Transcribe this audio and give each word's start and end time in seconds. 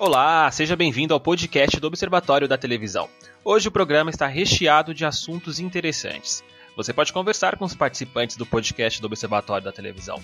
Olá, 0.00 0.50
seja 0.50 0.74
bem-vindo 0.76 1.12
ao 1.12 1.20
podcast 1.20 1.78
do 1.78 1.86
Observatório 1.86 2.48
da 2.48 2.56
Televisão. 2.56 3.06
Hoje 3.44 3.68
o 3.68 3.70
programa 3.70 4.08
está 4.08 4.26
recheado 4.26 4.94
de 4.94 5.04
assuntos 5.04 5.60
interessantes. 5.60 6.42
Você 6.74 6.90
pode 6.90 7.12
conversar 7.12 7.58
com 7.58 7.66
os 7.66 7.74
participantes 7.74 8.34
do 8.34 8.46
podcast 8.46 8.98
do 8.98 9.04
Observatório 9.04 9.62
da 9.62 9.70
Televisão 9.70 10.18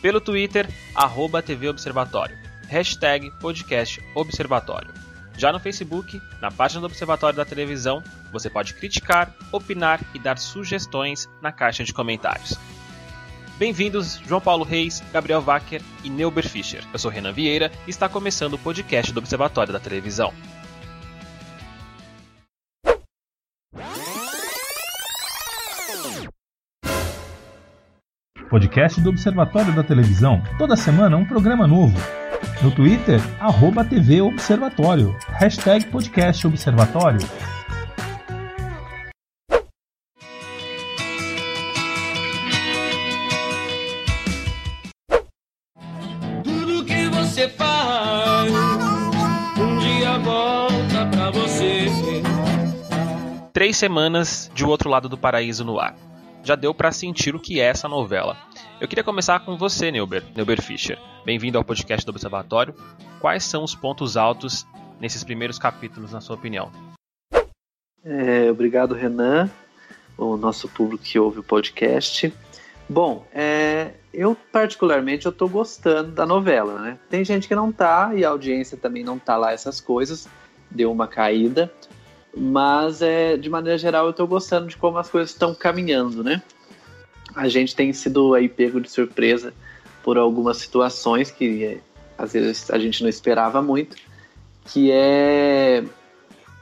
pelo 0.00 0.20
Twitter, 0.20 0.68
arroba 0.94 1.42
TV 1.42 1.68
Observatório, 1.68 2.38
hashtag 2.68 3.28
podcast 3.40 4.00
Observatório. 4.14 4.94
Já 5.36 5.52
no 5.52 5.58
Facebook, 5.58 6.22
na 6.40 6.52
página 6.52 6.80
do 6.80 6.86
Observatório 6.86 7.36
da 7.36 7.44
Televisão, 7.44 8.00
você 8.30 8.48
pode 8.48 8.72
criticar, 8.74 9.34
opinar 9.50 10.00
e 10.14 10.20
dar 10.20 10.38
sugestões 10.38 11.28
na 11.42 11.50
caixa 11.50 11.82
de 11.82 11.92
comentários. 11.92 12.56
Bem-vindos, 13.58 14.20
João 14.24 14.40
Paulo 14.40 14.64
Reis, 14.64 15.02
Gabriel 15.12 15.42
Wacker 15.42 15.82
e 16.04 16.08
Neuber 16.08 16.48
Fischer. 16.48 16.84
Eu 16.92 16.98
sou 16.98 17.10
Renan 17.10 17.32
Vieira 17.32 17.72
e 17.88 17.90
está 17.90 18.08
começando 18.08 18.54
o 18.54 18.58
podcast 18.58 19.12
do 19.12 19.18
Observatório 19.18 19.72
da 19.72 19.80
Televisão. 19.80 20.32
Podcast 28.48 29.00
do 29.00 29.10
Observatório 29.10 29.74
da 29.74 29.82
Televisão. 29.82 30.40
Toda 30.56 30.76
semana 30.76 31.16
um 31.16 31.24
programa 31.24 31.66
novo. 31.66 31.98
No 32.62 32.70
Twitter, 32.70 33.20
arroba 33.40 33.84
TV 33.84 34.20
Observatório. 34.20 35.16
Hashtag 35.40 35.86
Podcast 35.86 36.46
Observatório. 36.46 37.18
Três 53.58 53.76
semanas 53.76 54.48
de 54.54 54.64
O 54.64 54.68
Outro 54.68 54.88
Lado 54.88 55.08
do 55.08 55.18
Paraíso 55.18 55.64
no 55.64 55.80
ar. 55.80 55.96
Já 56.44 56.54
deu 56.54 56.72
para 56.72 56.92
sentir 56.92 57.34
o 57.34 57.40
que 57.40 57.58
é 57.58 57.64
essa 57.64 57.88
novela. 57.88 58.36
Eu 58.80 58.86
queria 58.86 59.02
começar 59.02 59.40
com 59.40 59.58
você, 59.58 59.90
Neuber, 59.90 60.22
Neuber 60.32 60.62
Fischer. 60.62 60.96
Bem-vindo 61.24 61.58
ao 61.58 61.64
podcast 61.64 62.06
do 62.06 62.10
Observatório. 62.10 62.72
Quais 63.18 63.42
são 63.42 63.64
os 63.64 63.74
pontos 63.74 64.16
altos 64.16 64.64
nesses 65.00 65.24
primeiros 65.24 65.58
capítulos, 65.58 66.12
na 66.12 66.20
sua 66.20 66.36
opinião? 66.36 66.70
É, 68.04 68.48
obrigado, 68.48 68.94
Renan, 68.94 69.50
o 70.16 70.36
nosso 70.36 70.68
público 70.68 71.02
que 71.02 71.18
ouve 71.18 71.40
o 71.40 71.42
podcast. 71.42 72.32
Bom, 72.88 73.26
é, 73.34 73.94
eu 74.14 74.36
particularmente 74.52 75.26
eu 75.26 75.48
gostando 75.48 76.12
da 76.12 76.24
novela, 76.24 76.78
né? 76.78 76.96
Tem 77.10 77.24
gente 77.24 77.48
que 77.48 77.56
não 77.56 77.72
tá 77.72 78.12
e 78.14 78.24
a 78.24 78.28
audiência 78.28 78.76
também 78.76 79.02
não 79.02 79.18
tá 79.18 79.36
lá 79.36 79.50
essas 79.50 79.80
coisas, 79.80 80.28
deu 80.70 80.92
uma 80.92 81.08
caída, 81.08 81.72
mas 82.36 83.02
é, 83.02 83.36
de 83.36 83.48
maneira 83.48 83.78
geral 83.78 84.06
eu 84.06 84.12
tô 84.12 84.26
gostando 84.26 84.66
de 84.66 84.76
como 84.76 84.98
as 84.98 85.08
coisas 85.08 85.30
estão 85.30 85.54
caminhando, 85.54 86.22
né? 86.22 86.42
A 87.34 87.48
gente 87.48 87.74
tem 87.74 87.92
sido 87.92 88.34
aí 88.34 88.48
pego 88.48 88.80
de 88.80 88.90
surpresa 88.90 89.52
por 90.02 90.16
algumas 90.16 90.58
situações 90.58 91.30
que 91.30 91.64
é, 91.64 91.80
às 92.16 92.32
vezes 92.32 92.70
a 92.70 92.78
gente 92.78 93.02
não 93.02 93.08
esperava 93.08 93.60
muito, 93.62 93.96
que 94.64 94.90
é 94.90 95.84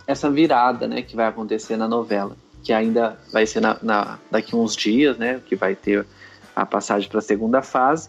essa 0.06 0.30
virada, 0.30 0.86
né, 0.86 1.02
que 1.02 1.16
vai 1.16 1.26
acontecer 1.26 1.76
na 1.76 1.88
novela, 1.88 2.36
que 2.62 2.72
ainda 2.72 3.18
vai 3.32 3.46
ser 3.46 3.60
na, 3.60 3.76
na 3.82 4.18
daqui 4.30 4.54
uns 4.54 4.76
dias, 4.76 5.16
né, 5.16 5.40
que 5.44 5.56
vai 5.56 5.74
ter 5.74 6.06
a 6.54 6.64
passagem 6.64 7.08
para 7.08 7.18
a 7.18 7.22
segunda 7.22 7.62
fase, 7.62 8.08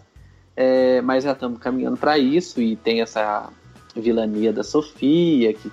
é, 0.56 1.00
mas 1.02 1.24
já 1.24 1.32
estamos 1.32 1.58
caminhando 1.58 1.96
para 1.96 2.18
isso 2.18 2.60
e 2.60 2.76
tem 2.76 3.00
essa 3.00 3.50
vilania 3.94 4.52
da 4.52 4.62
Sofia 4.62 5.52
que 5.52 5.70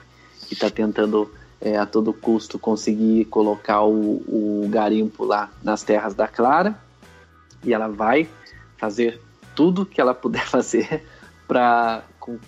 está 0.52 0.70
tentando 0.70 1.32
é, 1.62 1.78
a 1.78 1.86
todo 1.86 2.14
custo 2.14 2.60
conseguir 2.60 3.26
colocar 3.26 3.84
o, 3.84 4.18
o 4.28 4.68
garimpo 4.70 5.24
lá 5.24 5.50
nas 5.64 5.84
terras 5.84 6.14
da 6.14 6.28
Clara 6.28 6.78
e 7.64 7.74
ela 7.74 7.88
vai 7.88 8.28
fazer 8.78 9.22
tudo 9.56 9.86
que 9.86 10.00
ela 10.00 10.14
puder 10.14 10.46
fazer 10.48 11.04
para 11.48 12.04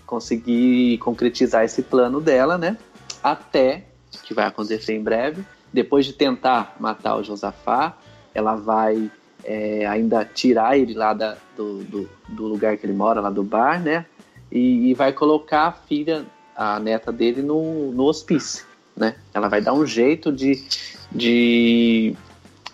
conseguir 0.05 0.97
concretizar 0.99 1.63
esse 1.63 1.81
plano 1.83 2.19
dela, 2.19 2.57
né? 2.57 2.77
Até 3.23 3.85
que 4.23 4.33
vai 4.33 4.45
acontecer 4.45 4.93
em 4.93 5.03
breve. 5.03 5.43
Depois 5.71 6.05
de 6.05 6.13
tentar 6.13 6.75
matar 6.79 7.15
o 7.15 7.23
Josafá, 7.23 7.95
ela 8.33 8.55
vai 8.55 9.09
é, 9.43 9.85
ainda 9.85 10.25
tirar 10.25 10.77
ele 10.77 10.93
lá 10.93 11.13
da, 11.13 11.37
do, 11.55 11.83
do, 11.83 12.09
do, 12.27 12.45
lugar 12.45 12.77
que 12.77 12.85
ele 12.85 12.93
mora, 12.93 13.21
lá 13.21 13.29
do 13.29 13.43
bar, 13.43 13.81
né? 13.81 14.05
E, 14.51 14.89
e, 14.89 14.93
vai 14.93 15.13
colocar 15.13 15.63
a 15.63 15.71
filha, 15.71 16.25
a 16.55 16.79
neta 16.79 17.11
dele, 17.11 17.41
no, 17.41 17.91
no 17.91 18.03
hospício, 18.03 18.65
né? 18.97 19.15
Ela 19.33 19.47
vai 19.47 19.61
dar 19.61 19.73
um 19.73 19.85
jeito 19.85 20.31
de, 20.31 20.63
de 21.11 22.15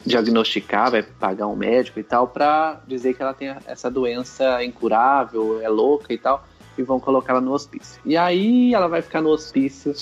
diagnosticar, 0.06 0.92
vai 0.92 1.04
pagar 1.04 1.48
um 1.48 1.56
médico 1.56 2.00
e 2.00 2.04
tal, 2.04 2.28
para 2.28 2.82
dizer 2.88 3.14
que 3.14 3.22
ela 3.22 3.34
tem 3.34 3.56
essa 3.68 3.92
doença 3.92 4.64
incurável, 4.64 5.62
é 5.62 5.68
louca 5.68 6.14
e 6.14 6.18
tal, 6.18 6.46
e 6.78 6.82
vão 6.82 7.00
colocar 7.00 7.34
ela 7.34 7.42
no 7.42 7.52
hospício. 7.52 8.02
E 8.06 8.16
aí 8.16 8.74
ela 8.74 8.88
vai 8.88 9.02
ficar 9.02 9.22
no 9.22 9.30
hospício 9.30 9.94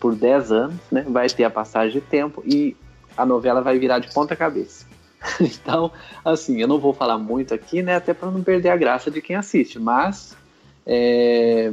por 0.00 0.14
10 0.14 0.52
anos, 0.52 0.76
né? 0.90 1.06
Vai 1.08 1.28
ter 1.28 1.44
a 1.44 1.50
passagem 1.50 2.00
de 2.00 2.00
tempo 2.00 2.42
e 2.44 2.76
a 3.16 3.24
novela 3.24 3.62
vai 3.62 3.78
virar 3.78 4.00
de 4.00 4.12
ponta 4.12 4.36
cabeça. 4.36 4.86
então, 5.40 5.90
assim, 6.24 6.60
eu 6.60 6.68
não 6.68 6.78
vou 6.78 6.92
falar 6.92 7.16
muito 7.16 7.54
aqui, 7.54 7.82
né? 7.82 7.96
Até 7.96 8.12
para 8.12 8.30
não 8.30 8.42
perder 8.42 8.70
a 8.70 8.76
graça 8.76 9.10
de 9.10 9.22
quem 9.22 9.36
assiste, 9.36 9.78
mas 9.78 10.36
é, 10.84 11.72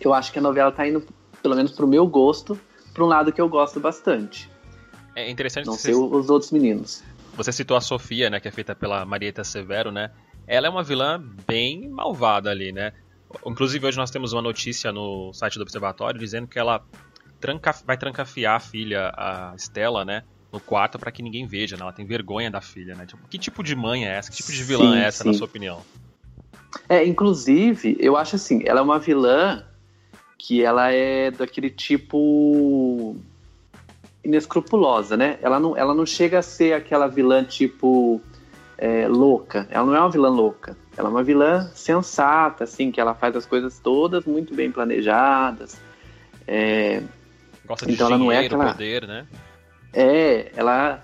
eu 0.00 0.12
acho 0.12 0.32
que 0.32 0.38
a 0.38 0.42
novela 0.42 0.70
está 0.70 0.86
indo, 0.86 1.04
pelo 1.42 1.54
menos 1.54 1.72
para 1.72 1.84
o 1.84 1.88
meu 1.88 2.06
gosto, 2.06 2.58
para 2.96 3.04
um 3.04 3.08
lado 3.08 3.30
que 3.30 3.40
eu 3.40 3.48
gosto 3.48 3.78
bastante. 3.78 4.50
É 5.14 5.30
interessante 5.30 5.66
não 5.66 5.74
sei 5.74 5.92
você... 5.92 6.16
os 6.16 6.30
outros 6.30 6.50
meninos. 6.50 7.04
Você 7.34 7.52
citou 7.52 7.76
a 7.76 7.80
Sofia, 7.82 8.30
né, 8.30 8.40
que 8.40 8.48
é 8.48 8.50
feita 8.50 8.74
pela 8.74 9.04
Marieta 9.04 9.44
Severo, 9.44 9.92
né? 9.92 10.10
Ela 10.46 10.66
é 10.66 10.70
uma 10.70 10.82
vilã 10.82 11.22
bem 11.46 11.90
malvada 11.90 12.50
ali, 12.50 12.72
né? 12.72 12.94
Inclusive 13.44 13.86
hoje 13.86 13.98
nós 13.98 14.10
temos 14.10 14.32
uma 14.32 14.40
notícia 14.40 14.90
no 14.90 15.30
site 15.34 15.56
do 15.56 15.62
Observatório 15.62 16.18
dizendo 16.18 16.46
que 16.46 16.58
ela 16.58 16.82
tranca, 17.38 17.74
vai 17.84 17.98
trancafiar 17.98 18.56
a 18.56 18.60
filha, 18.60 19.12
a 19.14 19.52
Estela, 19.54 20.02
né? 20.02 20.22
No 20.50 20.58
quarto 20.58 20.98
para 20.98 21.12
que 21.12 21.22
ninguém 21.22 21.46
veja, 21.46 21.76
né? 21.76 21.82
Ela 21.82 21.92
tem 21.92 22.06
vergonha 22.06 22.50
da 22.50 22.62
filha, 22.62 22.94
né? 22.94 23.04
Tipo, 23.04 23.28
que 23.28 23.36
tipo 23.36 23.62
de 23.62 23.76
mãe 23.76 24.06
é 24.06 24.16
essa? 24.16 24.30
Que 24.30 24.38
tipo 24.38 24.52
de 24.52 24.64
vilã 24.64 24.92
sim, 24.92 24.98
é 24.98 25.04
essa, 25.04 25.22
sim. 25.22 25.28
na 25.28 25.34
sua 25.34 25.44
opinião? 25.44 25.82
É, 26.88 27.04
inclusive, 27.04 27.96
eu 28.00 28.16
acho 28.16 28.36
assim, 28.36 28.62
ela 28.64 28.80
é 28.80 28.82
uma 28.82 28.98
vilã 28.98 29.66
que 30.38 30.62
ela 30.62 30.92
é 30.92 31.30
daquele 31.30 31.70
tipo 31.70 33.16
inescrupulosa, 34.22 35.16
né? 35.16 35.38
Ela 35.40 35.60
não, 35.60 35.76
ela 35.76 35.94
não 35.94 36.04
chega 36.04 36.38
a 36.38 36.42
ser 36.42 36.72
aquela 36.72 37.06
vilã 37.06 37.44
tipo 37.44 38.20
é, 38.76 39.06
louca. 39.08 39.66
Ela 39.70 39.86
não 39.86 39.96
é 39.96 40.00
uma 40.00 40.10
vilã 40.10 40.28
louca. 40.28 40.76
Ela 40.96 41.08
é 41.08 41.12
uma 41.12 41.22
vilã 41.22 41.70
sensata, 41.74 42.64
assim, 42.64 42.90
que 42.90 43.00
ela 43.00 43.14
faz 43.14 43.36
as 43.36 43.46
coisas 43.46 43.78
todas 43.78 44.24
muito 44.24 44.54
bem 44.54 44.70
planejadas. 44.70 45.80
É, 46.46 47.02
Gosta 47.66 47.86
de 47.86 47.94
então 47.94 48.08
dinheiro, 48.08 48.14
ela 48.14 48.18
não 48.18 48.32
é 48.32 48.46
aquela... 48.46 48.72
poder, 48.72 49.06
né? 49.06 49.26
É, 49.92 50.52
ela 50.56 51.02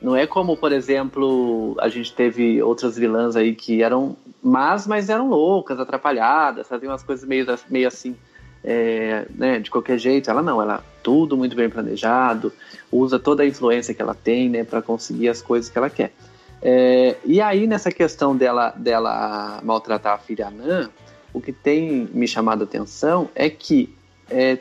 não 0.00 0.16
é 0.16 0.26
como, 0.26 0.56
por 0.56 0.72
exemplo, 0.72 1.76
a 1.80 1.88
gente 1.88 2.12
teve 2.12 2.62
outras 2.62 2.96
vilãs 2.96 3.36
aí 3.36 3.54
que 3.54 3.82
eram 3.82 4.16
más, 4.42 4.86
mas 4.86 5.08
eram 5.08 5.28
loucas, 5.28 5.78
atrapalhadas, 5.78 6.68
faziam 6.68 6.90
umas 6.90 7.02
coisas 7.02 7.26
meio, 7.26 7.46
meio 7.70 7.86
assim, 7.86 8.16
é, 8.64 9.26
né, 9.34 9.58
de 9.58 9.70
qualquer 9.70 9.98
jeito. 9.98 10.30
Ela 10.30 10.42
não, 10.42 10.60
ela 10.60 10.84
tudo 11.02 11.36
muito 11.36 11.56
bem 11.56 11.68
planejado, 11.68 12.52
usa 12.90 13.18
toda 13.18 13.42
a 13.42 13.46
influência 13.46 13.92
que 13.92 14.00
ela 14.00 14.14
tem, 14.14 14.48
né, 14.48 14.64
para 14.64 14.80
conseguir 14.80 15.28
as 15.28 15.42
coisas 15.42 15.70
que 15.70 15.76
ela 15.76 15.90
quer. 15.90 16.12
É, 16.60 17.16
e 17.24 17.40
aí, 17.40 17.66
nessa 17.66 17.90
questão 17.90 18.36
dela, 18.36 18.70
dela 18.76 19.60
maltratar 19.64 20.14
a 20.14 20.18
filha 20.18 20.46
Anã, 20.46 20.88
o 21.32 21.40
que 21.40 21.52
tem 21.52 22.08
me 22.12 22.28
chamado 22.28 22.62
a 22.62 22.64
atenção 22.64 23.28
é 23.34 23.50
que 23.50 23.92
é, 24.30 24.58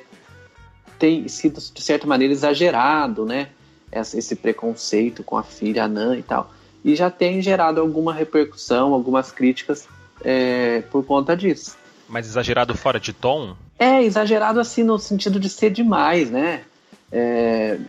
tem 0.97 1.27
sido, 1.27 1.59
de 1.59 1.81
certa 1.81 2.07
maneira, 2.07 2.33
exagerado, 2.33 3.25
né? 3.25 3.49
Esse 3.91 4.35
preconceito 4.35 5.23
com 5.23 5.37
a 5.37 5.43
filha 5.43 5.83
Anã 5.83 6.17
e 6.17 6.23
tal. 6.23 6.51
E 6.83 6.95
já 6.95 7.11
tem 7.11 7.41
gerado 7.41 7.79
alguma 7.79 8.13
repercussão, 8.13 8.93
algumas 8.93 9.31
críticas 9.31 9.87
é, 10.23 10.81
por 10.89 11.05
conta 11.05 11.35
disso. 11.35 11.77
Mas 12.11 12.27
exagerado 12.27 12.75
fora 12.75 12.99
de 12.99 13.13
tom? 13.13 13.55
É, 13.79 14.03
exagerado 14.03 14.59
assim 14.59 14.83
no 14.83 14.99
sentido 14.99 15.39
de 15.39 15.47
ser 15.47 15.69
demais, 15.69 16.29
né? 16.29 16.61
É, 17.09 17.79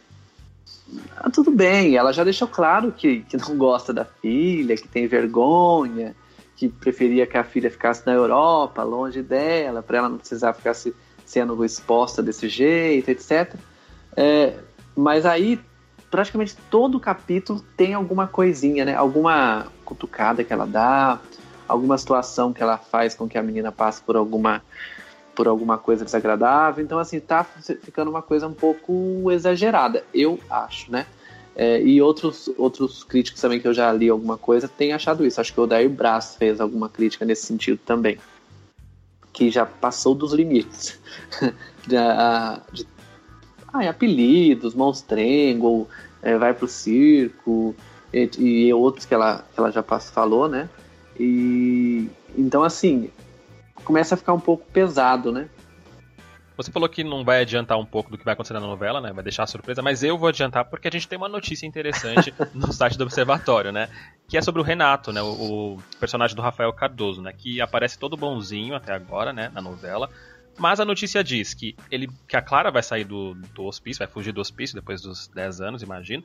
ah, 1.17 1.29
tudo 1.29 1.51
bem, 1.51 1.97
ela 1.97 2.13
já 2.13 2.23
deixou 2.23 2.47
claro 2.47 2.93
que, 2.93 3.23
que 3.23 3.37
não 3.37 3.57
gosta 3.57 3.93
da 3.93 4.05
filha, 4.05 4.77
que 4.77 4.87
tem 4.87 5.09
vergonha, 5.09 6.15
que 6.55 6.69
preferia 6.69 7.27
que 7.27 7.37
a 7.37 7.43
filha 7.43 7.69
ficasse 7.69 8.07
na 8.07 8.13
Europa, 8.13 8.85
longe 8.85 9.23
dela, 9.23 9.83
para 9.83 9.99
ela 9.99 10.09
não 10.09 10.19
precisar 10.19 10.53
ficar 10.53 10.75
se, 10.75 10.95
sendo 11.27 11.65
exposta 11.65 12.23
desse 12.23 12.49
jeito, 12.49 13.09
etc. 13.11 13.53
É, 14.17 14.55
mas 14.95 15.27
aí, 15.27 15.59
praticamente 16.09 16.57
todo 16.71 17.01
capítulo 17.01 17.61
tem 17.77 17.93
alguma 17.93 18.29
coisinha, 18.29 18.85
né? 18.85 18.95
Alguma 18.95 19.67
cutucada 19.85 20.45
que 20.45 20.53
ela 20.53 20.67
dá, 20.67 21.19
alguma 21.69 21.97
situação 21.99 22.53
que 22.53 22.63
ela 22.63 22.79
faz 22.79 23.15
com 23.15 23.29
que 23.29 23.39
a 23.39 23.43
menina 23.43 23.73
passe 23.73 24.03
por 24.03 24.17
alguma 24.17 24.63
por 25.35 25.49
alguma 25.49 25.79
coisa 25.79 26.05
desagradável. 26.05 26.85
Então, 26.85 26.99
assim, 26.99 27.19
tá 27.19 27.43
ficando 27.43 28.11
uma 28.11 28.21
coisa 28.21 28.47
um 28.47 28.53
pouco 28.53 29.31
exagerada, 29.31 30.05
eu 30.13 30.39
acho, 30.51 30.93
né? 30.93 31.07
É, 31.55 31.83
e 31.83 32.01
outros, 32.01 32.51
outros 32.57 33.05
críticos 33.05 33.41
também 33.41 33.61
que 33.61 33.69
eu 33.69 33.75
já 33.75 33.93
li 33.93 34.09
alguma 34.09 34.39
coisa 34.39 34.69
têm 34.69 34.93
achado 34.93 35.25
isso. 35.25 35.41
Acho 35.41 35.53
que 35.53 35.61
o 35.61 35.65
Odair 35.65 35.89
Braz 35.89 36.37
fez 36.37 36.61
alguma 36.61 36.89
crítica 36.89 37.25
nesse 37.25 37.47
sentido 37.47 37.79
também. 37.85 38.19
Que 39.33 39.51
já 39.51 39.67
passou 39.67 40.15
dos 40.15 40.33
limites. 40.33 40.99
de, 41.87 41.97
de 42.73 42.87
ah, 43.73 43.89
apelidos, 43.89 44.75
monstrengo, 44.75 45.89
é, 46.23 46.37
vai 46.37 46.55
pro 46.55 46.69
circo, 46.69 47.75
e, 48.13 48.31
e, 48.39 48.75
outros 48.75 49.07
que 49.07 49.15
ela, 49.15 49.45
ela 49.57 49.71
já 49.71 49.83
falou, 49.83 50.49
né? 50.49 50.69
E 51.23 52.11
então 52.37 52.65
assim, 52.65 53.09
começa 53.85 54.17
a 54.17 54.19
ficar 54.19 54.33
um 54.33 54.41
pouco 54.41 54.67
pesado, 54.73 55.31
né? 55.31 55.49
Você 56.57 56.71
falou 56.71 56.89
que 56.89 57.05
não 57.05 57.25
vai 57.25 57.41
adiantar 57.41 57.79
um 57.79 57.87
pouco 57.87 58.11
do 58.11 58.19
que 58.19 58.25
vai 58.25 58.35
acontecer 58.35 58.55
na 58.55 58.61
novela, 58.61 59.01
né? 59.01 59.13
Vai 59.13 59.23
deixar 59.23 59.45
a 59.45 59.47
surpresa, 59.47 59.81
mas 59.81 60.03
eu 60.03 60.19
vou 60.19 60.29
adiantar 60.29 60.65
porque 60.65 60.89
a 60.89 60.91
gente 60.91 61.07
tem 61.07 61.17
uma 61.17 61.29
notícia 61.29 61.65
interessante 61.65 62.35
no 62.53 62.73
site 62.73 62.99
do 62.99 63.05
Observatório, 63.05 63.71
né? 63.71 63.89
Que 64.29 64.37
é 64.37 64.43
sobre 64.43 64.61
o 64.61 64.65
Renato, 64.65 65.13
né? 65.13 65.23
O, 65.23 65.77
o, 65.77 65.83
personagem 66.01 66.35
do 66.35 66.43
Rafael 66.43 66.73
Cardoso, 66.73 67.23
né? 67.23 67.33
Que 67.33 67.61
aparece 67.61 67.97
todo 67.97 68.17
bonzinho 68.17 68.75
até 68.75 68.93
agora, 68.93 69.33
né? 69.33 69.49
Na 69.55 69.63
novela. 69.63 70.11
Mas 70.59 70.81
a 70.81 70.85
notícia 70.85 71.23
diz 71.23 71.55
que 71.55 71.77
ele, 71.91 72.11
que 72.29 72.37
a 72.37 72.43
Clara 72.43 72.71
vai 72.71 72.83
sair 72.83 73.05
do, 73.05 73.35
do 73.55 73.65
hospício, 73.65 74.01
vai 74.01 74.09
fugir 74.09 74.33
do 74.33 74.41
hospício 74.41 74.75
depois 74.75 75.01
dos 75.01 75.29
10 75.29 75.61
anos, 75.61 75.83
imagino. 75.83 76.25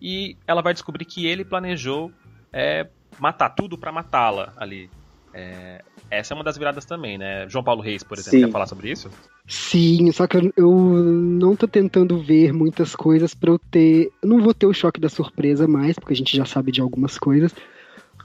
E 0.00 0.36
ela 0.46 0.62
vai 0.62 0.72
descobrir 0.72 1.04
que 1.04 1.26
ele 1.26 1.44
planejou 1.44 2.10
é, 2.52 2.88
matar 3.18 3.50
tudo 3.50 3.76
para 3.78 3.92
matá-la 3.92 4.52
ali. 4.56 4.90
É, 5.32 5.82
essa 6.10 6.32
é 6.32 6.34
uma 6.34 6.44
das 6.44 6.56
viradas 6.56 6.86
também, 6.86 7.18
né? 7.18 7.46
João 7.48 7.62
Paulo 7.62 7.82
Reis, 7.82 8.02
por 8.02 8.16
exemplo, 8.16 8.38
Sim. 8.38 8.46
quer 8.46 8.52
falar 8.52 8.66
sobre 8.66 8.90
isso? 8.90 9.10
Sim, 9.46 10.10
só 10.10 10.26
que 10.26 10.52
eu 10.56 10.72
não 10.72 11.54
tô 11.54 11.68
tentando 11.68 12.18
ver 12.22 12.52
muitas 12.52 12.96
coisas 12.96 13.34
para 13.34 13.50
eu 13.50 13.58
ter. 13.58 14.10
Eu 14.22 14.28
não 14.30 14.40
vou 14.40 14.54
ter 14.54 14.66
o 14.66 14.72
choque 14.72 14.98
da 14.98 15.10
surpresa 15.10 15.68
mais, 15.68 15.98
porque 15.98 16.14
a 16.14 16.16
gente 16.16 16.34
já 16.34 16.46
sabe 16.46 16.72
de 16.72 16.80
algumas 16.80 17.18
coisas. 17.18 17.54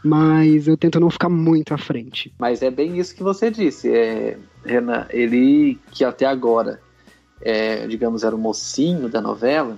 Mas 0.03 0.67
eu 0.67 0.77
tento 0.77 0.99
não 0.99 1.09
ficar 1.09 1.29
muito 1.29 1.73
à 1.73 1.77
frente. 1.77 2.33
Mas 2.39 2.61
é 2.61 2.71
bem 2.71 2.97
isso 2.97 3.13
que 3.13 3.21
você 3.21 3.51
disse, 3.51 3.93
é, 3.93 4.37
Renan. 4.65 5.05
Ele 5.09 5.77
que 5.91 6.03
até 6.03 6.25
agora, 6.25 6.81
é, 7.41 7.85
digamos, 7.87 8.23
era 8.23 8.35
o 8.35 8.39
mocinho 8.39 9.09
da 9.09 9.21
novela. 9.21 9.77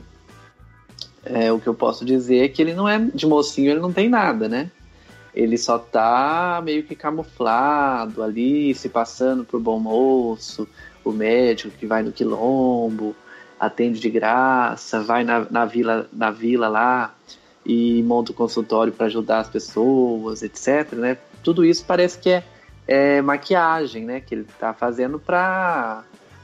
É, 1.26 1.52
o 1.52 1.60
que 1.60 1.68
eu 1.68 1.74
posso 1.74 2.06
dizer 2.06 2.46
é 2.46 2.48
que 2.48 2.62
ele 2.62 2.74
não 2.74 2.88
é 2.88 3.00
de 3.00 3.26
mocinho, 3.26 3.72
ele 3.72 3.80
não 3.80 3.92
tem 3.92 4.08
nada, 4.08 4.48
né? 4.48 4.70
Ele 5.36 5.58
só 5.58 5.78
tá 5.78 6.62
meio 6.64 6.84
que 6.84 6.96
camuflado 6.96 8.22
ali, 8.22 8.74
se 8.76 8.88
passando 8.88 9.44
por 9.44 9.60
bom 9.60 9.80
moço, 9.80 10.68
o 11.04 11.12
médico 11.12 11.76
que 11.78 11.86
vai 11.86 12.04
no 12.04 12.12
quilombo, 12.12 13.16
atende 13.60 14.00
de 14.00 14.10
graça, 14.10 15.02
vai 15.02 15.24
na, 15.24 15.48
na 15.50 15.66
vila, 15.66 16.08
na 16.12 16.30
vila 16.30 16.68
lá 16.68 17.14
e 17.66 18.04
monta 18.04 18.32
o 18.32 18.36
consultório 18.36 18.92
para 18.92 19.08
ajudar 19.08 19.40
as 19.40 19.50
pessoas, 19.50 20.44
etc. 20.44 20.94
Né? 20.94 21.18
Tudo 21.42 21.64
isso 21.66 21.84
parece 21.86 22.20
que 22.20 22.30
é, 22.30 22.44
é 22.88 23.22
maquiagem, 23.22 24.04
né? 24.06 24.20
Que 24.20 24.36
ele 24.36 24.42
está 24.42 24.74
fazendo 24.74 25.18
para 25.18 26.04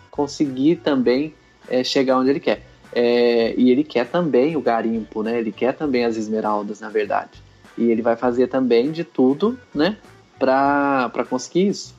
conseguir 0.09 0.77
também 0.77 1.33
é, 1.67 1.83
chegar 1.83 2.17
onde 2.17 2.29
ele 2.29 2.39
quer. 2.39 2.65
É, 2.91 3.53
e 3.55 3.69
ele 3.69 3.83
quer 3.83 4.07
também 4.07 4.55
o 4.55 4.61
garimpo, 4.61 5.21
né? 5.21 5.37
Ele 5.37 5.51
quer 5.51 5.73
também 5.73 6.05
as 6.05 6.15
esmeraldas, 6.15 6.79
na 6.79 6.89
verdade. 6.89 7.48
E 7.79 7.89
ele 7.89 8.01
vai 8.01 8.17
fazer 8.17 8.47
também 8.47 8.91
de 8.91 9.05
tudo, 9.05 9.57
né, 9.73 9.97
pra, 10.37 11.09
pra 11.09 11.23
conseguir 11.23 11.69
isso. 11.69 11.95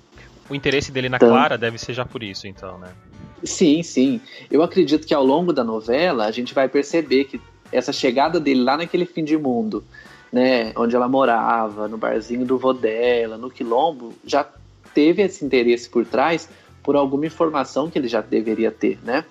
O 0.49 0.55
interesse 0.55 0.93
dele 0.93 1.09
na 1.09 1.17
então, 1.17 1.31
Clara 1.31 1.57
deve 1.57 1.79
ser 1.79 1.95
já 1.95 2.05
por 2.05 2.23
isso, 2.23 2.47
então, 2.47 2.79
né? 2.79 2.89
Sim, 3.43 3.83
sim. 3.83 4.21
Eu 4.51 4.63
acredito 4.63 5.07
que 5.07 5.15
ao 5.15 5.25
longo 5.25 5.53
da 5.53 5.65
novela 5.65 6.27
a 6.27 6.31
gente 6.31 6.53
vai 6.53 6.69
perceber 6.69 7.25
que 7.25 7.41
essa 7.73 7.93
chegada 7.93 8.39
dele 8.39 8.63
lá 8.63 8.77
naquele 8.77 9.07
fim 9.07 9.25
de 9.25 9.39
mundo, 9.39 9.83
né, 10.31 10.73
onde 10.77 10.95
ela 10.95 11.09
morava, 11.09 11.89
no 11.89 11.97
barzinho 11.97 12.45
do 12.45 12.59
vô 12.59 12.73
dela, 12.73 13.39
no 13.39 13.51
quilombo, 13.51 14.13
já 14.25 14.47
teve 14.93 15.23
esse 15.23 15.45
interesse 15.45 15.89
por 15.89 16.05
trás 16.05 16.49
por 16.83 16.97
alguma 16.97 17.27
informação 17.27 17.89
que 17.91 17.99
ele 17.99 18.09
já 18.09 18.21
deveria 18.21 18.71
ter, 18.71 18.99
né, 19.03 19.25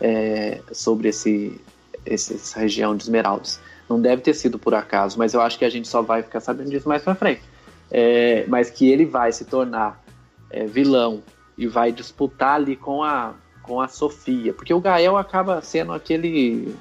é, 0.00 0.60
sobre 0.72 1.08
esse, 1.08 1.60
esse, 2.04 2.34
essa 2.34 2.58
região 2.58 2.96
de 2.96 3.04
Esmeraldas. 3.04 3.60
Não 3.92 4.00
deve 4.00 4.22
ter 4.22 4.32
sido 4.32 4.58
por 4.58 4.74
acaso, 4.74 5.18
mas 5.18 5.34
eu 5.34 5.42
acho 5.42 5.58
que 5.58 5.66
a 5.66 5.68
gente 5.68 5.86
só 5.86 6.00
vai 6.00 6.22
ficar 6.22 6.40
sabendo 6.40 6.70
disso 6.70 6.88
mais 6.88 7.02
pra 7.02 7.14
frente. 7.14 7.42
É, 7.90 8.46
mas 8.48 8.70
que 8.70 8.90
ele 8.90 9.04
vai 9.04 9.30
se 9.32 9.44
tornar 9.44 10.02
é, 10.50 10.64
vilão 10.64 11.22
e 11.58 11.66
vai 11.66 11.92
disputar 11.92 12.54
ali 12.54 12.74
com 12.74 13.04
a, 13.04 13.34
com 13.62 13.82
a 13.82 13.88
Sofia, 13.88 14.54
porque 14.54 14.72
o 14.72 14.80
Gael 14.80 15.18
acaba 15.18 15.60
sendo 15.60 15.92
aquele 15.92 16.74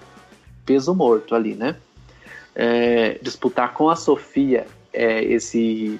peso 0.65 0.95
morto 0.95 1.35
ali, 1.35 1.53
né? 1.53 1.75
É, 2.55 3.19
disputar 3.21 3.73
com 3.73 3.89
a 3.89 3.95
Sofia 3.97 4.65
é, 4.93 5.21
esse 5.21 5.99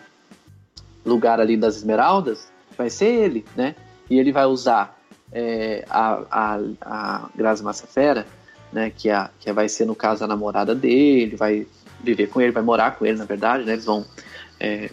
lugar 1.05 1.41
ali 1.41 1.57
das 1.57 1.75
Esmeraldas, 1.75 2.49
vai 2.77 2.89
ser 2.89 3.07
ele, 3.07 3.45
né? 3.53 3.75
E 4.09 4.17
ele 4.17 4.31
vai 4.31 4.45
usar 4.45 4.97
é, 5.29 5.83
a, 5.89 6.23
a, 6.31 6.59
a 6.81 7.29
Grazi 7.35 7.63
Massafera 7.63 8.25
né? 8.71 8.91
Que, 8.95 9.09
a, 9.09 9.29
que 9.39 9.51
vai 9.51 9.67
ser, 9.69 9.85
no 9.85 9.95
caso, 9.95 10.23
a 10.23 10.27
namorada 10.27 10.73
dele, 10.73 11.35
vai 11.35 11.67
viver 12.03 12.27
com 12.27 12.41
ele, 12.41 12.51
vai 12.51 12.63
morar 12.63 12.95
com 12.95 13.05
ele, 13.05 13.17
na 13.17 13.25
verdade, 13.25 13.63
né? 13.63 13.73
Eles 13.73 13.85
vão 13.85 14.05
é, 14.59 14.89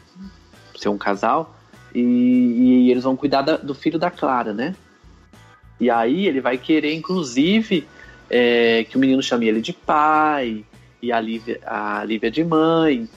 ser 0.76 0.88
um 0.88 0.98
casal. 0.98 1.54
E, 1.94 2.00
e 2.00 2.90
eles 2.90 3.04
vão 3.04 3.16
cuidar 3.16 3.42
da, 3.42 3.56
do 3.56 3.74
filho 3.74 3.98
da 3.98 4.10
Clara, 4.10 4.52
né? 4.52 4.74
E 5.80 5.90
aí 5.90 6.26
ele 6.26 6.40
vai 6.40 6.58
querer, 6.58 6.94
inclusive, 6.94 7.86
é, 8.28 8.84
que 8.84 8.96
o 8.96 9.00
menino 9.00 9.22
chame 9.22 9.48
ele 9.48 9.60
de 9.60 9.72
pai, 9.72 10.64
e 11.00 11.12
a 11.12 11.20
Lívia, 11.20 11.60
a 11.64 12.04
Lívia 12.04 12.30
de 12.30 12.44
mãe. 12.44 13.08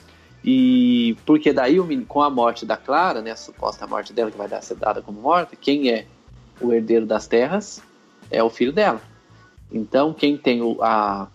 E 0.44 1.16
porque 1.24 1.52
daí, 1.52 1.78
o 1.78 1.84
menino, 1.84 2.06
com 2.06 2.22
a 2.22 2.30
morte 2.30 2.66
da 2.66 2.76
Clara, 2.76 3.20
né, 3.20 3.30
a 3.30 3.36
suposta 3.36 3.86
morte 3.86 4.12
dela, 4.12 4.30
que 4.30 4.38
vai 4.38 4.48
dar 4.48 4.62
ser 4.62 4.76
dada 4.76 5.02
como 5.02 5.20
morta, 5.20 5.56
quem 5.56 5.90
é 5.90 6.06
o 6.60 6.72
herdeiro 6.72 7.06
das 7.06 7.26
terras 7.26 7.82
é 8.30 8.42
o 8.42 8.50
filho 8.50 8.72
dela. 8.72 9.00
Então, 9.72 10.12
quem 10.12 10.36
tem 10.36 10.60
o, 10.60 10.82
a, 10.82 11.28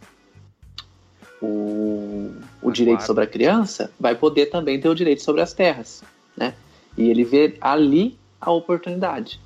o, 1.42 2.32
o 2.62 2.72
direito 2.72 3.04
sobre 3.04 3.24
a 3.24 3.28
criança 3.28 3.92
vai 4.00 4.16
poder 4.16 4.48
também 4.48 4.80
ter 4.80 4.90
o 4.90 4.96
direito 4.96 5.24
sobre 5.24 5.42
as 5.42 5.54
terras, 5.54 6.04
né? 6.36 6.54
E 6.96 7.10
ele 7.10 7.24
vê 7.24 7.58
ali 7.60 8.18
a 8.40 8.52
oportunidade 8.52 9.40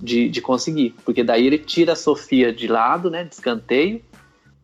de, 0.00 0.28
de 0.28 0.40
conseguir, 0.40 0.94
porque 1.04 1.24
daí 1.24 1.46
ele 1.46 1.58
tira 1.58 1.92
a 1.92 1.96
Sofia 1.96 2.52
de 2.52 2.66
lado, 2.68 3.10
né, 3.10 3.24
de 3.24 3.34
escanteio, 3.34 4.02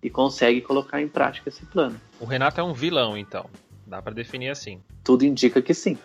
e 0.03 0.11
consegue 0.11 0.61
colocar 0.61 1.01
em 1.01 1.09
prática 1.09 1.49
esse 1.49 1.65
plano. 1.67 2.01
O 2.21 2.25
Renato 2.25 2.61
é 2.61 2.65
um 2.65 2.75
vilão, 2.75 3.17
então. 3.17 3.49
Dá 3.87 4.01
para 4.01 4.15
definir 4.15 4.51
assim. 4.51 4.81
Tudo 5.03 5.25
indica 5.25 5.61
que 5.61 5.75
sim. 5.75 5.99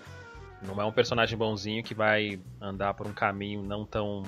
Não 0.61 0.81
é 0.81 0.85
um 0.85 0.91
personagem 0.91 1.37
bonzinho 1.37 1.83
que 1.83 1.93
vai 1.93 2.39
andar 2.61 2.93
por 2.93 3.07
um 3.07 3.13
caminho 3.13 3.61
não 3.61 3.85
tão 3.85 4.23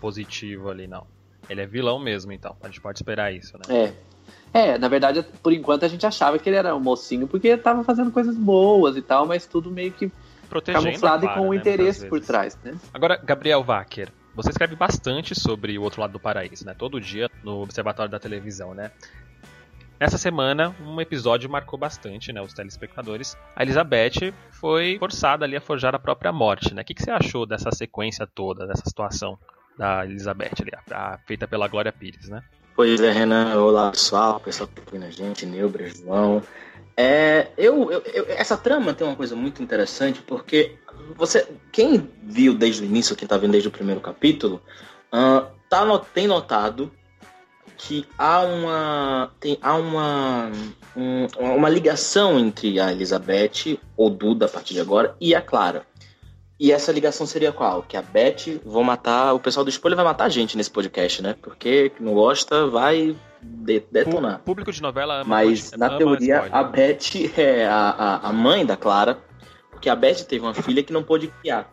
positivo 0.00 0.68
ali, 0.70 0.86
não. 0.86 1.06
Ele 1.48 1.60
é 1.60 1.66
vilão 1.66 1.98
mesmo, 1.98 2.32
então. 2.32 2.56
A 2.62 2.66
gente 2.66 2.80
pode 2.80 2.98
esperar 2.98 3.32
isso, 3.32 3.56
né? 3.58 3.92
É. 3.94 4.08
É, 4.52 4.78
na 4.78 4.88
verdade, 4.88 5.24
por 5.42 5.52
enquanto 5.52 5.84
a 5.84 5.88
gente 5.88 6.06
achava 6.06 6.38
que 6.38 6.48
ele 6.48 6.56
era 6.56 6.74
um 6.74 6.80
mocinho 6.80 7.26
porque 7.26 7.56
tava 7.56 7.84
fazendo 7.84 8.10
coisas 8.10 8.34
boas 8.36 8.96
e 8.96 9.02
tal, 9.02 9.26
mas 9.26 9.46
tudo 9.46 9.70
meio 9.70 9.92
que 9.92 10.10
Protegendo 10.48 10.84
camuflado 10.84 11.26
e 11.26 11.34
com 11.34 11.50
né, 11.50 11.56
interesse 11.56 12.06
por 12.06 12.20
trás, 12.20 12.58
né? 12.64 12.74
Agora, 12.92 13.20
Gabriel 13.22 13.62
Wacker, 13.62 14.10
você 14.34 14.50
escreve 14.50 14.74
bastante 14.74 15.38
sobre 15.38 15.78
o 15.78 15.82
outro 15.82 16.00
lado 16.00 16.12
do 16.12 16.20
paraíso, 16.20 16.64
né? 16.64 16.74
Todo 16.76 17.00
dia 17.00 17.30
no 17.44 17.62
Observatório 17.62 18.10
da 18.10 18.18
Televisão, 18.18 18.74
né? 18.74 18.90
Nessa 20.00 20.16
semana, 20.16 20.74
um 20.80 21.00
episódio 21.00 21.50
marcou 21.50 21.76
bastante, 21.76 22.32
né, 22.32 22.40
os 22.40 22.52
telespectadores. 22.52 23.36
A 23.56 23.64
Elizabeth 23.64 24.32
foi 24.52 24.96
forçada 24.96 25.44
ali 25.44 25.56
a 25.56 25.60
forjar 25.60 25.92
a 25.92 25.98
própria 25.98 26.30
morte, 26.30 26.72
né? 26.72 26.82
O 26.82 26.84
que, 26.84 26.94
que 26.94 27.02
você 27.02 27.10
achou 27.10 27.44
dessa 27.44 27.72
sequência 27.72 28.24
toda, 28.24 28.64
dessa 28.64 28.84
situação? 28.86 29.36
Da 29.78 30.04
Elizabeth 30.04 30.60
ali, 30.60 30.72
a, 30.90 31.18
feita 31.24 31.46
pela 31.46 31.68
Glória 31.68 31.92
Pires, 31.92 32.28
né? 32.28 32.42
Pois 32.74 33.00
é, 33.00 33.12
Renan. 33.12 33.54
Olá, 33.60 33.90
pessoal. 33.92 34.40
Pessoal 34.40 34.68
que 34.68 34.74
tá 34.74 34.82
ouvindo 34.86 35.06
a 35.06 35.10
gente, 35.10 35.46
Neubra, 35.46 35.88
João. 35.88 36.42
É, 36.96 37.48
eu, 37.56 37.92
eu, 37.92 38.02
eu, 38.12 38.26
essa 38.30 38.56
trama 38.56 38.92
tem 38.92 39.06
uma 39.06 39.14
coisa 39.14 39.36
muito 39.36 39.62
interessante, 39.62 40.20
porque 40.20 40.76
você, 41.16 41.46
quem 41.70 42.10
viu 42.24 42.54
desde 42.54 42.82
o 42.82 42.84
início, 42.84 43.14
quem 43.14 43.28
tá 43.28 43.36
vendo 43.36 43.52
desde 43.52 43.68
o 43.68 43.72
primeiro 43.72 44.00
capítulo, 44.00 44.60
uh, 45.12 45.46
tá, 45.68 45.98
tem 46.12 46.26
notado 46.26 46.90
que 47.76 48.04
há 48.18 48.40
uma 48.40 49.30
tem, 49.38 49.56
há 49.62 49.76
uma 49.76 50.50
um, 50.96 51.26
uma 51.38 51.68
ligação 51.68 52.38
entre 52.38 52.80
a 52.80 52.90
Elizabeth 52.90 53.78
ou 53.96 54.10
Duda 54.10 54.46
a 54.46 54.48
partir 54.48 54.74
de 54.74 54.80
agora 54.80 55.16
e 55.20 55.34
a 55.34 55.40
Clara. 55.40 55.86
E 56.60 56.72
essa 56.72 56.90
ligação 56.90 57.24
seria 57.24 57.52
qual? 57.52 57.82
Que 57.82 57.96
a 57.96 58.02
Beth 58.02 58.60
vão 58.64 58.82
matar. 58.82 59.32
O 59.32 59.38
pessoal 59.38 59.64
do 59.64 59.70
spoiler 59.70 59.96
vai 59.96 60.04
matar 60.04 60.24
a 60.24 60.28
gente 60.28 60.56
nesse 60.56 60.70
podcast, 60.70 61.22
né? 61.22 61.36
Porque 61.40 61.92
não 62.00 62.14
gosta, 62.14 62.66
vai 62.66 63.16
de 63.40 63.80
detonar. 63.92 64.36
O 64.36 64.44
público 64.44 64.72
de 64.72 64.82
novela 64.82 65.20
ama 65.20 65.24
Mas, 65.24 65.70
na 65.72 65.96
teoria, 65.96 66.42
spoiler. 66.42 66.56
a 66.56 66.64
Beth 66.64 67.38
é 67.38 67.66
a, 67.66 67.90
a, 67.90 68.28
a, 68.28 68.32
mãe 68.32 68.66
da 68.66 68.76
Clara, 68.76 69.18
porque 69.70 69.88
a 69.88 69.94
Beth 69.94 70.24
teve 70.24 70.44
uma 70.44 70.54
filha 70.54 70.82
que 70.82 70.92
não 70.92 71.04
pôde 71.04 71.28
criar. 71.28 71.72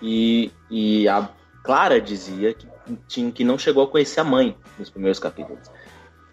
E, 0.00 0.50
E 0.68 1.08
a 1.08 1.28
Clara 1.62 2.00
dizia 2.00 2.52
que, 2.54 2.66
tinha, 3.06 3.30
que 3.30 3.44
não 3.44 3.56
chegou 3.56 3.84
a 3.84 3.86
conhecer 3.86 4.18
a 4.18 4.24
mãe 4.24 4.56
nos 4.76 4.90
primeiros 4.90 5.20
capítulos, 5.20 5.70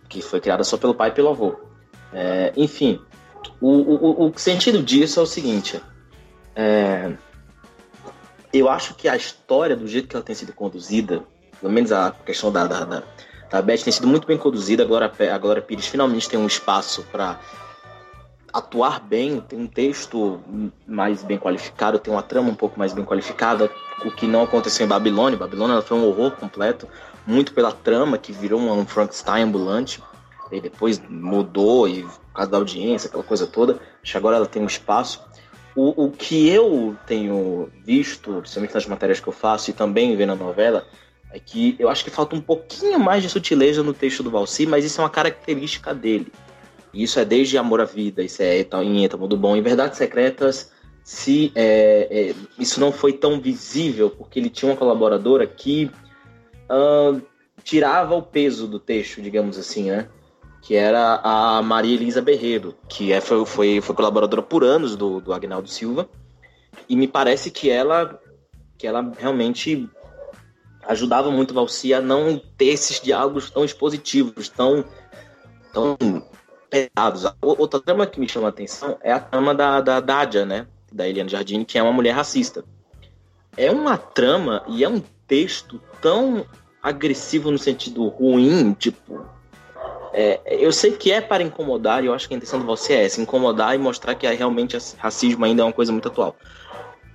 que 0.07 0.23
foi 0.23 0.41
criada 0.41 0.63
só 0.63 0.75
pelo 0.75 0.95
pai 0.95 1.09
e 1.09 1.13
pelo 1.13 1.29
avô. 1.29 1.59
É, 2.11 2.51
enfim, 2.57 2.99
o, 3.61 3.69
o, 3.69 4.27
o 4.27 4.33
sentido 4.35 4.81
disso 4.81 5.19
é 5.19 5.23
o 5.23 5.27
seguinte: 5.27 5.79
é, 6.55 7.13
eu 8.53 8.69
acho 8.69 8.95
que 8.95 9.07
a 9.07 9.15
história, 9.15 9.75
do 9.75 9.87
jeito 9.87 10.07
que 10.07 10.15
ela 10.15 10.25
tem 10.25 10.35
sido 10.35 10.53
conduzida, 10.53 11.23
pelo 11.59 11.71
menos 11.71 11.91
a 11.91 12.11
questão 12.25 12.51
da, 12.51 12.65
da, 12.65 12.85
da, 12.85 13.03
da 13.49 13.61
Beth 13.61 13.83
tem 13.83 13.93
sido 13.93 14.07
muito 14.07 14.27
bem 14.27 14.37
conduzida. 14.37 14.83
Agora 14.83 15.11
a 15.33 15.37
Glória 15.37 15.61
Pires 15.61 15.87
finalmente 15.87 16.29
tem 16.29 16.39
um 16.39 16.47
espaço 16.47 17.05
para 17.11 17.39
atuar 18.51 18.99
bem, 18.99 19.39
tem 19.41 19.59
um 19.59 19.67
texto 19.67 20.39
mais 20.87 21.23
bem 21.23 21.37
qualificado, 21.37 21.99
tem 21.99 22.11
uma 22.11 22.23
trama 22.23 22.49
um 22.49 22.55
pouco 22.55 22.79
mais 22.79 22.93
bem 22.93 23.05
qualificada, 23.05 23.69
o 24.03 24.11
que 24.11 24.25
não 24.25 24.43
aconteceu 24.43 24.85
em 24.85 24.89
Babilônia. 24.89 25.37
Babilônia 25.37 25.81
foi 25.81 25.97
um 25.97 26.07
horror 26.07 26.31
completo, 26.31 26.87
muito 27.27 27.53
pela 27.53 27.71
trama 27.71 28.17
que 28.17 28.31
virou 28.31 28.59
um 28.59 28.85
Frankenstein 28.85 29.43
ambulante 29.43 30.01
e 30.51 30.59
depois 30.59 30.99
mudou 31.07 31.87
e 31.87 32.03
por 32.03 32.33
causa 32.33 32.51
da 32.51 32.57
audiência, 32.57 33.07
aquela 33.07 33.23
coisa 33.23 33.45
toda. 33.45 33.79
Acho 34.01 34.11
que 34.11 34.17
agora 34.17 34.37
ela 34.37 34.45
tem 34.45 34.61
um 34.61 34.67
espaço. 34.67 35.21
O, 35.81 36.07
o 36.07 36.11
que 36.11 36.49
eu 36.49 36.93
tenho 37.07 37.69
visto, 37.85 38.33
principalmente 38.41 38.73
nas 38.73 38.85
matérias 38.85 39.21
que 39.21 39.27
eu 39.27 39.31
faço 39.31 39.69
e 39.69 39.73
também 39.73 40.13
vendo 40.13 40.33
a 40.33 40.35
novela, 40.35 40.85
é 41.31 41.39
que 41.39 41.77
eu 41.79 41.87
acho 41.87 42.03
que 42.03 42.09
falta 42.09 42.35
um 42.35 42.41
pouquinho 42.41 42.99
mais 42.99 43.23
de 43.23 43.29
sutileza 43.29 43.81
no 43.81 43.93
texto 43.93 44.21
do 44.21 44.29
Valsi, 44.29 44.65
mas 44.65 44.83
isso 44.83 44.99
é 44.99 45.05
uma 45.05 45.09
característica 45.09 45.95
dele. 45.95 46.33
Isso 46.93 47.17
é 47.17 47.23
desde 47.23 47.57
Amor 47.57 47.79
à 47.79 47.85
Vida, 47.85 48.21
isso 48.21 48.41
é 48.43 48.59
em 48.83 49.05
Etamo 49.05 49.25
do 49.25 49.37
Bom. 49.37 49.55
Em 49.55 49.61
Verdades 49.61 49.97
Secretas, 49.97 50.69
se 51.01 51.53
é, 51.55 52.09
é, 52.11 52.35
isso 52.61 52.81
não 52.81 52.91
foi 52.91 53.13
tão 53.13 53.39
visível, 53.39 54.09
porque 54.09 54.37
ele 54.37 54.49
tinha 54.49 54.69
uma 54.69 54.77
colaboradora 54.77 55.47
que 55.47 55.89
uh, 56.69 57.21
tirava 57.63 58.15
o 58.15 58.21
peso 58.21 58.67
do 58.67 58.79
texto, 58.79 59.21
digamos 59.21 59.57
assim, 59.57 59.91
né? 59.91 60.09
Que 60.61 60.75
era 60.75 61.21
a 61.23 61.61
Maria 61.61 61.95
Elisa 61.95 62.21
Berreiro, 62.21 62.75
que 62.87 63.11
é, 63.11 63.21
foi, 63.21 63.45
foi, 63.45 63.81
foi 63.81 63.95
colaboradora 63.95 64.41
por 64.41 64.63
anos 64.63 64.95
do, 64.95 65.21
do 65.21 65.33
Agnaldo 65.33 65.69
Silva. 65.69 66.09
E 66.87 66.95
me 66.95 67.07
parece 67.07 67.49
que 67.49 67.69
ela, 67.69 68.19
que 68.77 68.85
ela 68.85 69.11
realmente 69.17 69.89
ajudava 70.87 71.29
muito 71.29 71.53
Valci 71.53 71.93
a 71.93 72.01
não 72.01 72.41
ter 72.57 72.65
esses 72.65 72.99
diálogos 72.99 73.49
tão 73.49 73.63
expositivos, 73.63 74.49
tão, 74.49 74.83
tão 75.71 75.97
pesados. 76.69 77.25
Outra 77.41 77.79
trama 77.79 78.07
que 78.07 78.19
me 78.19 78.27
chama 78.27 78.47
a 78.47 78.49
atenção 78.49 78.97
é 79.01 79.11
a 79.11 79.19
trama 79.19 79.53
da, 79.53 79.81
da 79.81 79.99
Dádia, 79.99 80.45
né? 80.45 80.67
Da 80.91 81.07
Eliane 81.07 81.29
Jardim, 81.29 81.63
que 81.63 81.77
é 81.77 81.83
uma 81.83 81.93
mulher 81.93 82.11
racista. 82.11 82.63
É 83.55 83.71
uma 83.71 83.97
trama 83.97 84.63
e 84.67 84.83
é 84.83 84.89
um 84.89 85.01
texto 85.27 85.81
tão 86.01 86.45
agressivo 86.81 87.51
no 87.51 87.57
sentido 87.57 88.07
ruim, 88.07 88.73
tipo. 88.73 89.25
É, 90.21 90.41
eu 90.59 90.73
sei 90.73 90.91
que 90.91 91.13
é 91.13 91.21
para 91.21 91.41
incomodar, 91.41 92.03
e 92.03 92.07
eu 92.07 92.13
acho 92.13 92.27
que 92.27 92.33
a 92.33 92.37
intenção 92.37 92.59
de 92.59 92.65
você 92.65 92.91
é 92.91 93.05
essa, 93.05 93.21
incomodar 93.21 93.73
e 93.73 93.77
mostrar 93.77 94.15
que 94.15 94.27
realmente 94.27 94.77
racismo 94.97 95.45
ainda 95.45 95.61
é 95.61 95.65
uma 95.65 95.71
coisa 95.71 95.93
muito 95.93 96.09
atual. 96.09 96.35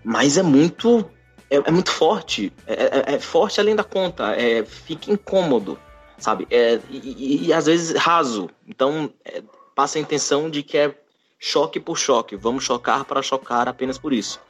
Mas 0.03 0.39
é 0.39 0.43
muito 0.43 1.05
é, 1.51 1.57
é 1.57 1.71
muito 1.71 1.91
forte. 1.91 2.51
É, 2.67 2.73
é, 2.73 3.15
é, 3.15 3.21
forte 3.21 3.61
além 3.61 3.77
da 3.77 3.85
conta. 3.85 4.33
É, 4.33 4.65
fica 4.65 5.13
incômodo, 5.13 5.79
sabe? 6.17 6.47
É, 6.51 6.81
e, 6.89 6.97
e, 6.97 7.47
e 7.49 7.53
às 7.53 7.67
vezes 7.67 7.95
raso. 7.95 8.49
Então 8.67 9.13
é, 9.23 9.43
passa 9.75 9.99
a 9.99 10.01
intenção 10.01 10.49
de 10.49 10.63
que 10.63 10.79
é 10.79 10.95
choque 11.39 11.79
por 11.79 11.99
choque. 11.99 12.37
Vamos 12.37 12.65
chocar 12.65 13.05
para 13.05 13.21
chocar 13.21 13.69
apenas 13.69 13.99
por 13.99 14.15
isso. 14.15 14.41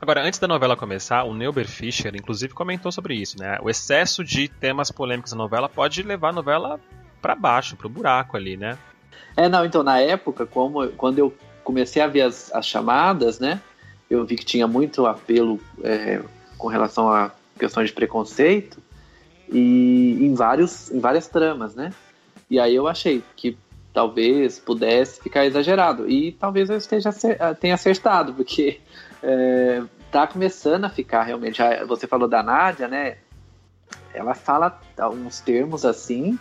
Agora, 0.00 0.22
antes 0.22 0.38
da 0.38 0.46
novela 0.46 0.76
começar, 0.76 1.24
o 1.24 1.34
Neuber 1.34 1.66
Fischer, 1.66 2.14
inclusive, 2.14 2.54
comentou 2.54 2.92
sobre 2.92 3.16
isso, 3.16 3.36
né? 3.36 3.58
O 3.60 3.68
excesso 3.68 4.22
de 4.22 4.46
temas 4.46 4.92
polêmicos 4.92 5.32
na 5.32 5.38
novela 5.38 5.68
pode 5.68 6.04
levar 6.04 6.28
a 6.28 6.34
novela 6.34 6.80
para 7.20 7.34
baixo, 7.34 7.76
para 7.76 7.86
o 7.86 7.90
buraco 7.90 8.36
ali, 8.36 8.56
né? 8.56 8.78
É, 9.36 9.48
não, 9.48 9.64
então, 9.64 9.82
na 9.82 10.00
época, 10.00 10.46
como, 10.46 10.88
quando 10.88 11.18
eu 11.18 11.34
comecei 11.62 12.02
a 12.02 12.06
ver 12.06 12.22
as, 12.22 12.52
as 12.52 12.66
chamadas, 12.66 13.38
né? 13.38 13.60
eu 14.10 14.24
vi 14.24 14.36
que 14.36 14.44
tinha 14.44 14.66
muito 14.66 15.06
apelo 15.06 15.60
é, 15.82 16.20
com 16.56 16.68
relação 16.68 17.12
a 17.12 17.30
questões 17.58 17.88
de 17.88 17.94
preconceito 17.94 18.80
e 19.48 20.16
em 20.20 20.34
vários 20.34 20.90
em 20.90 21.00
várias 21.00 21.28
tramas, 21.28 21.74
né? 21.74 21.92
E 22.48 22.58
aí 22.58 22.74
eu 22.74 22.88
achei 22.88 23.22
que 23.36 23.56
talvez 23.92 24.58
pudesse 24.58 25.20
ficar 25.20 25.44
exagerado 25.44 26.08
e 26.08 26.32
talvez 26.32 26.70
eu 26.70 26.76
esteja 26.76 27.10
tenha 27.60 27.74
acertado 27.74 28.32
porque 28.32 28.80
é, 29.22 29.82
tá 30.10 30.26
começando 30.26 30.84
a 30.84 30.90
ficar 30.90 31.24
realmente. 31.24 31.60
Você 31.86 32.06
falou 32.06 32.28
da 32.28 32.42
Nádia, 32.42 32.88
né? 32.88 33.18
Ela 34.14 34.34
fala 34.34 34.80
alguns 34.98 35.40
termos 35.40 35.84
assim 35.84 36.38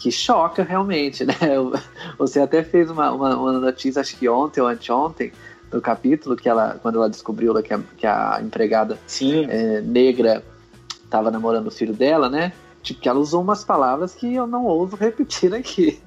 que 0.00 0.10
choca 0.10 0.64
realmente, 0.64 1.24
né? 1.26 1.34
Você 2.18 2.40
até 2.40 2.64
fez 2.64 2.90
uma, 2.90 3.12
uma, 3.12 3.36
uma 3.36 3.52
notícia, 3.52 4.00
acho 4.00 4.16
que 4.16 4.28
ontem 4.28 4.60
ou 4.60 4.66
anteontem, 4.66 5.30
no 5.70 5.80
capítulo, 5.80 6.34
que 6.34 6.48
ela, 6.48 6.80
quando 6.82 6.96
ela 6.96 7.08
descobriu 7.08 7.54
que, 7.62 7.72
a, 7.72 7.80
que 7.96 8.06
a 8.06 8.40
empregada 8.42 8.98
é, 9.48 9.80
negra 9.82 10.42
estava 11.04 11.30
namorando 11.30 11.68
o 11.68 11.70
filho 11.70 11.92
dela, 11.92 12.28
né? 12.28 12.52
Tipo, 12.82 13.00
que 13.00 13.08
ela 13.08 13.20
usou 13.20 13.42
umas 13.42 13.62
palavras 13.62 14.14
que 14.14 14.34
eu 14.34 14.46
não 14.46 14.64
ouso 14.64 14.96
repetir 14.96 15.54
aqui. 15.54 16.00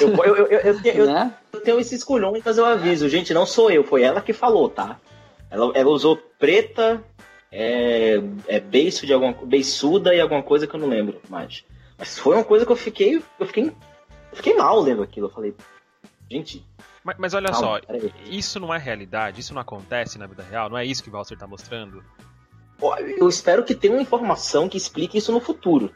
eu, 0.00 0.08
eu, 0.08 0.36
eu, 0.48 0.58
eu, 0.58 0.82
tenho, 0.82 1.06
né? 1.06 1.32
eu 1.52 1.60
tenho 1.60 1.78
esse 1.78 1.94
escolhão, 1.94 2.34
mas 2.44 2.58
eu 2.58 2.64
aviso, 2.64 3.08
gente, 3.08 3.32
não 3.32 3.46
sou 3.46 3.70
eu, 3.70 3.84
foi 3.84 4.02
ela 4.02 4.20
que 4.20 4.32
falou, 4.32 4.68
tá? 4.68 4.98
Ela, 5.48 5.70
ela 5.74 5.90
usou 5.90 6.16
preta, 6.38 7.02
é, 7.52 8.20
é 8.48 8.58
beiço 8.58 9.06
de 9.06 9.12
alguma 9.12 9.32
beiçuda 9.44 10.12
e 10.12 10.20
alguma 10.20 10.42
coisa 10.42 10.66
que 10.66 10.74
eu 10.74 10.80
não 10.80 10.88
lembro 10.88 11.20
mais. 11.30 11.64
Mas 11.98 12.18
foi 12.18 12.36
uma 12.36 12.44
coisa 12.44 12.66
que 12.66 12.72
eu 12.72 12.76
fiquei. 12.76 13.22
Eu 13.38 13.46
fiquei. 13.46 13.68
Eu 13.68 14.36
fiquei 14.36 14.54
mal 14.54 14.80
lendo 14.80 15.02
aquilo. 15.02 15.26
Eu 15.26 15.32
falei, 15.32 15.54
gente, 16.30 16.64
mas, 17.06 17.16
mas 17.18 17.34
olha 17.34 17.52
Calma, 17.52 17.80
só, 17.80 17.80
isso 18.24 18.58
não 18.58 18.74
é 18.74 18.78
realidade, 18.78 19.40
isso 19.40 19.54
não 19.54 19.60
acontece 19.62 20.18
na 20.18 20.26
vida 20.26 20.42
real, 20.42 20.68
não 20.68 20.76
é 20.76 20.84
isso 20.84 21.04
que 21.04 21.08
o 21.08 21.12
Walter 21.12 21.34
está 21.34 21.46
mostrando? 21.46 22.02
Eu 23.16 23.28
espero 23.28 23.64
que 23.64 23.76
tenha 23.76 23.94
uma 23.94 24.02
informação 24.02 24.68
que 24.68 24.76
explique 24.76 25.16
isso 25.16 25.30
no 25.30 25.38
futuro. 25.40 25.94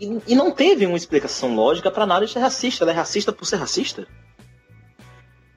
E, 0.00 0.20
e 0.28 0.34
não 0.36 0.52
teve 0.52 0.86
uma 0.86 0.96
explicação 0.96 1.54
lógica 1.56 1.90
para 1.90 2.06
nada 2.06 2.24
de 2.24 2.32
ser 2.32 2.38
racista. 2.38 2.84
Ela 2.84 2.92
é 2.92 2.94
racista 2.94 3.32
por 3.32 3.44
ser 3.44 3.56
racista? 3.56 4.06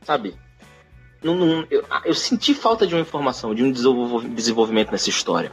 Sabe? 0.02 0.36
Não, 1.22 1.36
não, 1.36 1.68
eu, 1.70 1.86
eu, 2.06 2.14
senti 2.16 2.56
falta 2.56 2.88
de 2.88 2.96
uma 2.96 3.02
informação, 3.02 3.54
de 3.54 3.62
um 3.62 3.72
desenvolvimento 3.72 4.92
nessa 4.92 5.10
história, 5.10 5.52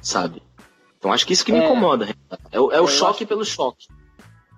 sabe? 0.00 0.42
Então 0.98 1.12
acho 1.12 1.26
que 1.26 1.32
isso 1.32 1.44
que 1.44 1.52
me 1.52 1.58
é, 1.58 1.64
incomoda. 1.64 2.08
É, 2.50 2.60
o, 2.60 2.72
é 2.72 2.80
o 2.80 2.86
choque 2.86 3.24
acho... 3.24 3.26
pelo 3.26 3.44
choque. 3.44 3.86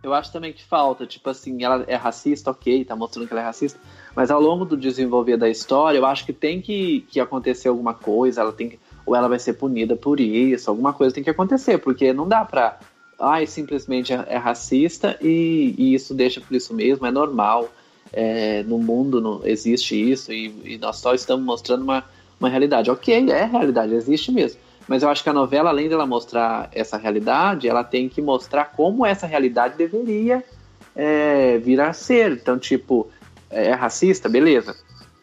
Eu 0.02 0.14
acho 0.14 0.33
também 0.33 0.52
que 0.52 0.64
falta, 0.64 1.07
tipo 1.07 1.28
assim, 1.28 1.64
ela 1.64 1.85
é 1.88 1.97
racista, 1.97 2.50
ok, 2.52 2.85
tá 2.85 2.95
mostrando 2.95 3.26
que 3.26 3.33
ela 3.33 3.42
é 3.42 3.45
racista, 3.45 3.80
mas 4.14 4.30
ao 4.30 4.40
longo 4.40 4.64
do 4.64 4.76
desenvolver 4.76 5.37
da 5.37 5.49
história, 5.49 5.99
eu 5.99 6.07
acho 6.07 6.25
que 6.25 6.33
tem 6.33 6.61
que, 6.61 7.00
que 7.11 7.18
acontecer 7.18 7.68
alguma 7.68 7.92
coisa, 7.92 8.40
ela 8.40 8.52
tem 8.52 8.68
que, 8.68 8.78
ou 9.04 9.16
ela 9.16 9.28
vai 9.28 9.40
ser 9.40 9.54
punida 9.54 9.97
por 9.97 10.21
isso, 10.21 10.71
alguma 10.71 10.92
coisa 10.92 11.12
tem 11.12 11.25
que 11.25 11.30
acontecer, 11.30 11.78
porque 11.78 12.12
não 12.12 12.28
dá 12.28 12.45
pra, 12.45 12.78
ai, 13.18 13.45
simplesmente 13.47 14.12
é, 14.12 14.25
é 14.28 14.37
racista 14.37 15.18
e, 15.21 15.75
e, 15.76 15.95
isso 15.95 16.14
deixa 16.14 16.40
por 16.40 16.54
isso 16.54 16.73
mesmo, 16.73 17.04
é 17.04 17.11
normal, 17.11 17.68
é, 18.12 18.62
no 18.62 18.78
mundo 18.78 19.21
não, 19.21 19.40
existe 19.45 19.97
isso 19.97 20.33
e, 20.33 20.54
e 20.64 20.78
nós 20.78 20.99
só 20.99 21.12
estamos 21.12 21.45
mostrando 21.45 21.83
uma, 21.83 22.04
uma 22.38 22.49
realidade. 22.49 22.90
Ok, 22.90 23.30
é 23.30 23.45
realidade, 23.45 23.95
existe 23.95 24.30
mesmo. 24.30 24.61
Mas 24.88 25.02
eu 25.02 25.11
acho 25.11 25.23
que 25.23 25.28
a 25.28 25.35
novela, 25.35 25.68
além 25.68 25.88
dela 25.88 26.07
mostrar 26.07 26.71
essa 26.73 26.97
realidade, 26.97 27.68
ela 27.68 27.85
tem 27.85 28.09
que 28.09 28.23
mostrar 28.23 28.73
como 28.75 29.04
essa 29.04 29.26
realidade 29.26 29.76
deveria 29.76 30.42
é, 30.97 31.59
vir 31.59 31.78
a 31.80 31.92
ser. 31.92 32.33
Então, 32.33 32.59
tipo, 32.59 33.11
é 33.50 33.73
racista, 33.73 34.28
beleza, 34.28 34.75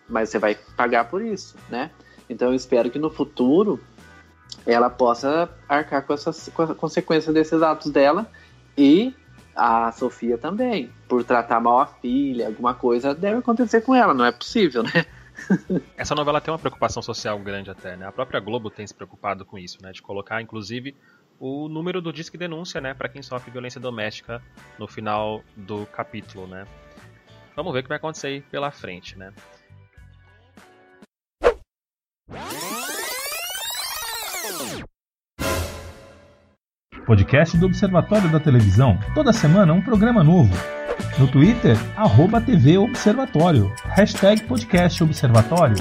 mas 0.07 0.29
você 0.29 0.37
vai 0.37 0.55
pagar 0.77 1.09
por 1.09 1.21
isso, 1.21 1.55
né? 1.67 1.89
Então, 2.29 2.49
eu 2.49 2.53
espero 2.53 2.91
que 2.91 2.99
no 2.99 3.09
futuro 3.09 3.79
ela 4.65 4.89
possa 4.89 5.49
arcar 5.67 6.03
com, 6.03 6.13
essas, 6.13 6.49
com 6.53 6.61
a 6.61 6.75
consequência 6.75 7.33
desses 7.33 7.61
atos 7.61 7.91
dela 7.91 8.29
e 8.77 9.13
a 9.55 9.91
Sofia 9.91 10.37
também, 10.37 10.91
por 11.07 11.23
tratar 11.23 11.59
mal 11.59 11.79
a 11.79 11.85
filha, 11.85 12.47
alguma 12.47 12.73
coisa 12.73 13.15
deve 13.15 13.37
acontecer 13.37 13.81
com 13.81 13.95
ela, 13.95 14.13
não 14.13 14.25
é 14.25 14.31
possível, 14.31 14.83
né? 14.83 15.05
Essa 15.97 16.15
novela 16.15 16.41
tem 16.41 16.51
uma 16.51 16.59
preocupação 16.59 17.01
social 17.01 17.37
grande 17.39 17.69
até, 17.69 17.95
né? 17.95 18.07
A 18.07 18.11
própria 18.11 18.39
Globo 18.39 18.69
tem 18.69 18.85
se 18.85 18.93
preocupado 18.93 19.45
com 19.45 19.57
isso, 19.57 19.77
né? 19.81 19.91
De 19.91 20.01
colocar, 20.01 20.41
inclusive, 20.41 20.95
o 21.39 21.67
número 21.67 22.01
do 22.01 22.13
disque 22.13 22.37
denúncia, 22.37 22.79
né? 22.79 22.93
Para 22.93 23.09
quem 23.09 23.21
sofre 23.21 23.51
violência 23.51 23.79
doméstica 23.79 24.41
no 24.79 24.87
final 24.87 25.43
do 25.55 25.85
capítulo, 25.87 26.47
né? 26.47 26.65
Vamos 27.55 27.73
ver 27.73 27.79
o 27.79 27.83
que 27.83 27.89
vai 27.89 27.97
acontecer 27.97 28.27
aí 28.27 28.41
pela 28.41 28.71
frente, 28.71 29.17
né? 29.17 29.31
Podcast 37.05 37.55
do 37.57 37.67
Observatório 37.67 38.31
da 38.31 38.39
Televisão. 38.39 38.97
Toda 39.13 39.31
semana 39.31 39.73
um 39.73 39.81
programa 39.81 40.23
novo. 40.23 40.51
No 41.17 41.27
Twitter, 41.27 41.75
arroba 41.95 42.41
TV 42.41 42.77
Observatório. 42.77 43.73
Hashtag 43.95 44.43
podcast 44.43 45.03
Observatório. 45.03 45.75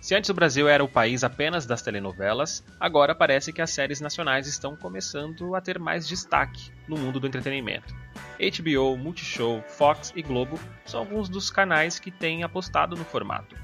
Se 0.00 0.14
antes 0.14 0.28
o 0.28 0.34
Brasil 0.34 0.68
era 0.68 0.84
o 0.84 0.88
país 0.88 1.24
apenas 1.24 1.64
das 1.64 1.80
telenovelas, 1.80 2.62
agora 2.78 3.14
parece 3.14 3.50
que 3.50 3.62
as 3.62 3.70
séries 3.70 4.00
nacionais 4.00 4.46
estão 4.46 4.76
começando 4.76 5.54
a 5.54 5.60
ter 5.60 5.78
mais 5.78 6.06
destaque 6.06 6.70
no 6.86 6.98
mundo 6.98 7.18
do 7.18 7.26
entretenimento. 7.26 7.94
HBO, 8.38 8.96
Multishow, 8.96 9.62
Fox 9.68 10.12
e 10.14 10.20
Globo 10.20 10.58
são 10.84 11.00
alguns 11.00 11.28
dos 11.30 11.50
canais 11.50 11.98
que 11.98 12.10
têm 12.10 12.42
apostado 12.42 12.94
no 12.94 13.04
formato. 13.04 13.56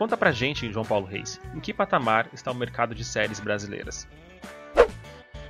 Conta 0.00 0.16
pra 0.16 0.32
gente, 0.32 0.72
João 0.72 0.86
Paulo 0.86 1.04
Reis, 1.04 1.38
em 1.54 1.60
que 1.60 1.74
patamar 1.74 2.26
está 2.32 2.50
o 2.50 2.54
mercado 2.54 2.94
de 2.94 3.04
séries 3.04 3.38
brasileiras? 3.38 4.08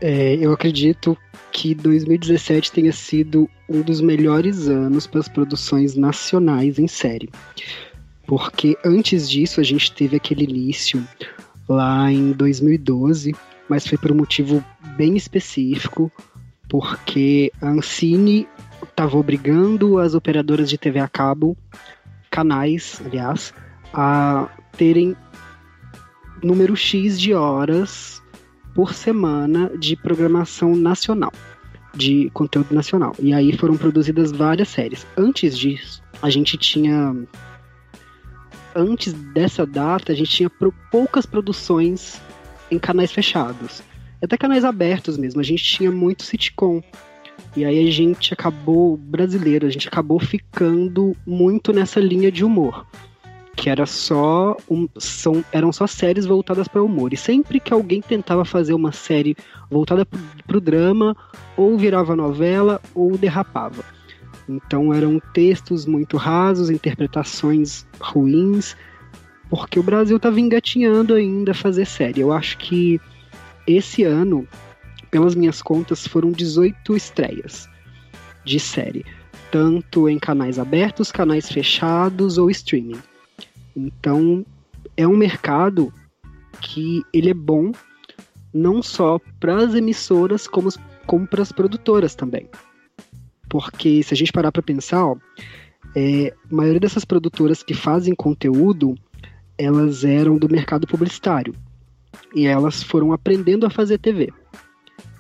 É, 0.01 0.35
eu 0.41 0.53
acredito 0.53 1.17
que 1.53 1.73
2017 1.73 2.73
tenha 2.73 2.91
sido 2.91 3.49
um 3.69 3.81
dos 3.81 4.01
melhores 4.01 4.67
anos 4.67 5.07
para 5.07 5.21
as 5.21 5.29
produções 5.29 5.95
nacionais 5.95 6.81
em 6.81 6.89
série. 6.89 7.31
Porque 8.27 8.77
antes 8.85 9.31
disso 9.31 9.61
a 9.61 9.63
gente 9.63 9.93
teve 9.93 10.17
aquele 10.17 10.43
início 10.43 11.07
lá 11.69 12.11
em 12.11 12.33
2012, 12.33 13.33
mas 13.69 13.87
foi 13.87 13.99
por 13.99 14.11
um 14.11 14.17
motivo 14.17 14.65
bem 14.97 15.17
específico, 15.17 16.11
porque 16.69 17.53
a 17.63 17.69
Ancine 17.69 18.49
estava 18.83 19.17
obrigando 19.17 20.01
as 20.01 20.13
operadoras 20.13 20.69
de 20.69 20.77
TV 20.77 20.99
a 20.99 21.07
cabo, 21.07 21.57
canais, 22.29 23.01
aliás, 23.07 23.55
a 23.93 24.49
terem 24.77 25.17
número 26.43 26.77
X 26.77 27.21
de 27.21 27.35
horas 27.35 28.23
por 28.75 28.95
semana 28.95 29.71
de 29.79 29.97
programação 29.97 30.75
nacional, 30.75 31.33
de 31.95 32.31
conteúdo 32.33 32.75
nacional. 32.75 33.15
E 33.19 33.33
aí 33.33 33.57
foram 33.57 33.77
produzidas 33.77 34.33
várias 34.33 34.69
séries. 34.69 35.07
Antes 35.17 35.59
disso, 35.59 36.03
a 36.23 36.31
gente 36.31 36.57
tinha. 36.57 37.15
Antes 38.75 39.13
dessa 39.13 39.67
data, 39.67 40.13
a 40.13 40.15
gente 40.15 40.31
tinha 40.31 40.51
poucas 40.91 41.27
produções 41.27 42.21
em 42.71 42.79
canais 42.79 43.11
fechados. 43.11 43.83
Até 44.23 44.37
canais 44.37 44.65
abertos 44.65 45.19
mesmo. 45.19 45.41
A 45.41 45.45
gente 45.45 45.65
tinha 45.65 45.91
muito 45.91 46.23
sitcom. 46.23 46.81
E 47.57 47.65
aí 47.65 47.89
a 47.89 47.91
gente 47.91 48.33
acabou, 48.33 48.97
brasileiro, 48.97 49.67
a 49.67 49.71
gente 49.71 49.89
acabou 49.89 50.21
ficando 50.21 51.17
muito 51.27 51.73
nessa 51.73 51.99
linha 51.99 52.31
de 52.31 52.45
humor 52.45 52.87
que 53.61 53.69
era 53.69 53.85
só 53.85 54.57
um, 54.71 54.89
são, 54.97 55.45
eram 55.53 55.71
só 55.71 55.87
séries 55.87 56.25
voltadas 56.25 56.67
para 56.67 56.83
humor. 56.83 57.13
E 57.13 57.17
sempre 57.19 57.61
que 57.61 57.75
alguém 57.75 58.01
tentava 58.01 58.43
fazer 58.43 58.73
uma 58.73 58.91
série 58.91 59.37
voltada 59.71 60.07
para 60.07 60.57
o 60.57 60.61
drama, 60.63 61.15
ou 61.59 61.77
virava 61.77 62.17
novela 62.17 62.81
ou 62.95 63.19
derrapava. 63.19 63.85
Então 64.49 64.95
eram 64.95 65.21
textos 65.35 65.85
muito 65.85 66.17
rasos, 66.17 66.71
interpretações 66.71 67.87
ruins, 68.01 68.75
porque 69.51 69.79
o 69.79 69.83
Brasil 69.83 70.17
estava 70.17 70.41
engatinhando 70.41 71.13
ainda 71.13 71.51
a 71.51 71.55
fazer 71.55 71.85
série. 71.85 72.23
Eu 72.23 72.33
acho 72.33 72.57
que 72.57 72.99
esse 73.67 74.05
ano, 74.05 74.49
pelas 75.11 75.35
minhas 75.35 75.61
contas, 75.61 76.07
foram 76.07 76.33
18 76.33 76.97
estreias 76.97 77.69
de 78.43 78.59
série, 78.59 79.05
tanto 79.53 80.09
em 80.09 80.19
canais 80.19 80.59
abertos, 80.59 81.13
canais 81.13 81.47
fechados 81.47 82.39
ou 82.39 82.51
streaming. 82.51 83.10
Então, 83.77 84.45
é 84.97 85.07
um 85.07 85.17
mercado 85.17 85.93
que 86.61 87.03
ele 87.13 87.31
é 87.31 87.35
bom 87.35 87.73
não 88.53 88.83
só 88.83 89.21
para 89.39 89.57
as 89.57 89.75
emissoras, 89.75 90.47
como, 90.47 90.69
como 91.07 91.27
para 91.27 91.43
as 91.43 91.53
produtoras 91.53 92.15
também. 92.15 92.49
Porque 93.49 94.03
se 94.03 94.15
a 94.15 94.17
gente 94.17 94.33
parar 94.33 94.53
para 94.53 94.63
pensar, 94.63 95.05
ó, 95.05 95.17
é, 95.95 96.35
a 96.51 96.55
maioria 96.55 96.81
dessas 96.81 97.05
produtoras 97.05 97.63
que 97.63 97.75
fazem 97.75 98.15
conteúdo, 98.15 98.95
elas 99.57 100.05
eram 100.05 100.37
do 100.37 100.49
mercado 100.49 100.87
publicitário. 100.87 101.55
E 102.35 102.47
elas 102.47 102.83
foram 102.83 103.13
aprendendo 103.13 103.67
a 103.67 103.71
fazer 103.71 103.99
TV. 103.99 104.33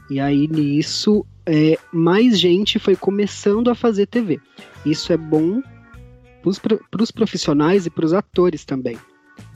E 0.08 0.18
aí 0.18 0.48
nisso, 0.48 1.24
é, 1.46 1.78
mais 1.92 2.38
gente 2.38 2.78
foi 2.78 2.96
começando 2.96 3.70
a 3.70 3.74
fazer 3.74 4.06
TV. 4.06 4.40
Isso 4.84 5.12
é 5.12 5.16
bom 5.16 5.62
para 6.42 7.02
os 7.02 7.10
profissionais 7.10 7.86
e 7.86 7.90
para 7.90 8.04
os 8.04 8.12
atores 8.12 8.64
também. 8.64 8.98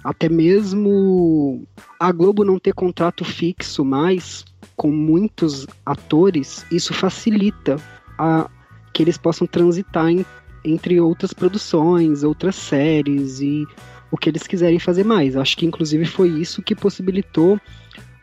Até 0.02 0.28
mesmo 0.28 1.66
a 1.98 2.12
Globo 2.12 2.44
não 2.44 2.58
ter 2.58 2.74
contrato 2.74 3.24
fixo 3.24 3.84
mais 3.84 4.44
com 4.76 4.90
muitos 4.90 5.66
atores, 5.84 6.66
isso 6.70 6.92
facilita 6.92 7.76
a, 8.18 8.50
que 8.92 9.02
eles 9.02 9.16
possam 9.16 9.46
transitar 9.46 10.08
em, 10.08 10.24
entre 10.64 11.00
outras 11.00 11.32
produções, 11.32 12.22
outras 12.22 12.56
séries 12.56 13.40
e 13.40 13.66
o 14.10 14.16
que 14.16 14.28
eles 14.28 14.46
quiserem 14.46 14.78
fazer 14.78 15.04
mais. 15.04 15.36
Acho 15.36 15.56
que 15.56 15.66
inclusive 15.66 16.04
foi 16.04 16.28
isso 16.28 16.62
que 16.62 16.74
possibilitou 16.74 17.58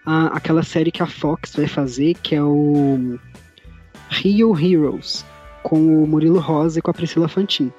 a, 0.06 0.28
aquela 0.28 0.64
série 0.64 0.92
que 0.92 1.02
a 1.02 1.08
Fox 1.08 1.56
vai 1.56 1.68
fazer, 1.68 2.16
que 2.16 2.36
é 2.36 2.44
o 2.44 3.18
Rio 4.10 4.58
Heroes, 4.58 5.26
com 5.64 6.04
o 6.04 6.08
Murilo 6.08 6.40
Rosa 6.40 6.80
e 6.80 6.82
com 6.82 6.92
a 6.92 6.94
Priscila 6.94 7.28
Fantin 7.28 7.72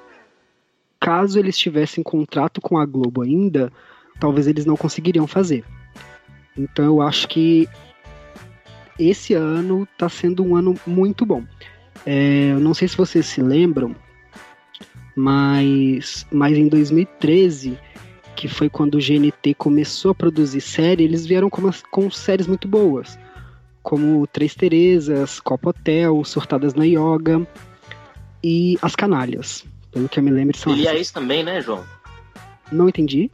caso 1.03 1.37
eles 1.37 1.57
tivessem 1.57 2.01
contrato 2.01 2.61
com 2.61 2.77
a 2.77 2.85
Globo 2.85 3.23
ainda, 3.23 3.69
talvez 4.21 4.47
eles 4.47 4.65
não 4.65 4.77
conseguiriam 4.77 5.27
fazer. 5.27 5.65
Então 6.57 6.85
eu 6.85 7.01
acho 7.01 7.27
que 7.27 7.67
esse 8.97 9.33
ano 9.33 9.85
está 9.91 10.07
sendo 10.07 10.45
um 10.45 10.55
ano 10.55 10.75
muito 10.87 11.25
bom. 11.25 11.43
É, 12.05 12.51
eu 12.53 12.59
não 12.61 12.73
sei 12.73 12.87
se 12.87 12.95
vocês 12.95 13.25
se 13.25 13.41
lembram, 13.41 13.93
mas, 15.13 16.25
mas 16.31 16.57
em 16.57 16.69
2013, 16.69 17.77
que 18.33 18.47
foi 18.47 18.69
quando 18.69 18.95
o 18.95 18.99
GNT 18.99 19.55
começou 19.55 20.11
a 20.11 20.15
produzir 20.15 20.61
série, 20.61 21.03
eles 21.03 21.25
vieram 21.25 21.49
com, 21.49 21.59
umas, 21.59 21.83
com 21.91 22.09
séries 22.09 22.47
muito 22.47 22.65
boas, 22.65 23.19
como 23.81 24.25
Três 24.27 24.55
Terezas, 24.55 25.41
Copa 25.41 25.71
Hotel, 25.71 26.23
Surtadas 26.23 26.73
na 26.73 26.85
Yoga 26.85 27.45
e 28.41 28.77
As 28.81 28.95
Canalhas. 28.95 29.65
Pelo 29.93 30.09
que 30.09 30.19
eu 30.19 30.23
me 30.23 30.31
lembro, 30.31 30.57
são. 30.57 30.73
Lilia 30.73 30.95
Ace 30.95 31.13
também, 31.13 31.43
né, 31.43 31.61
João? 31.61 31.83
Não 32.71 32.89
entendi. 32.89 33.29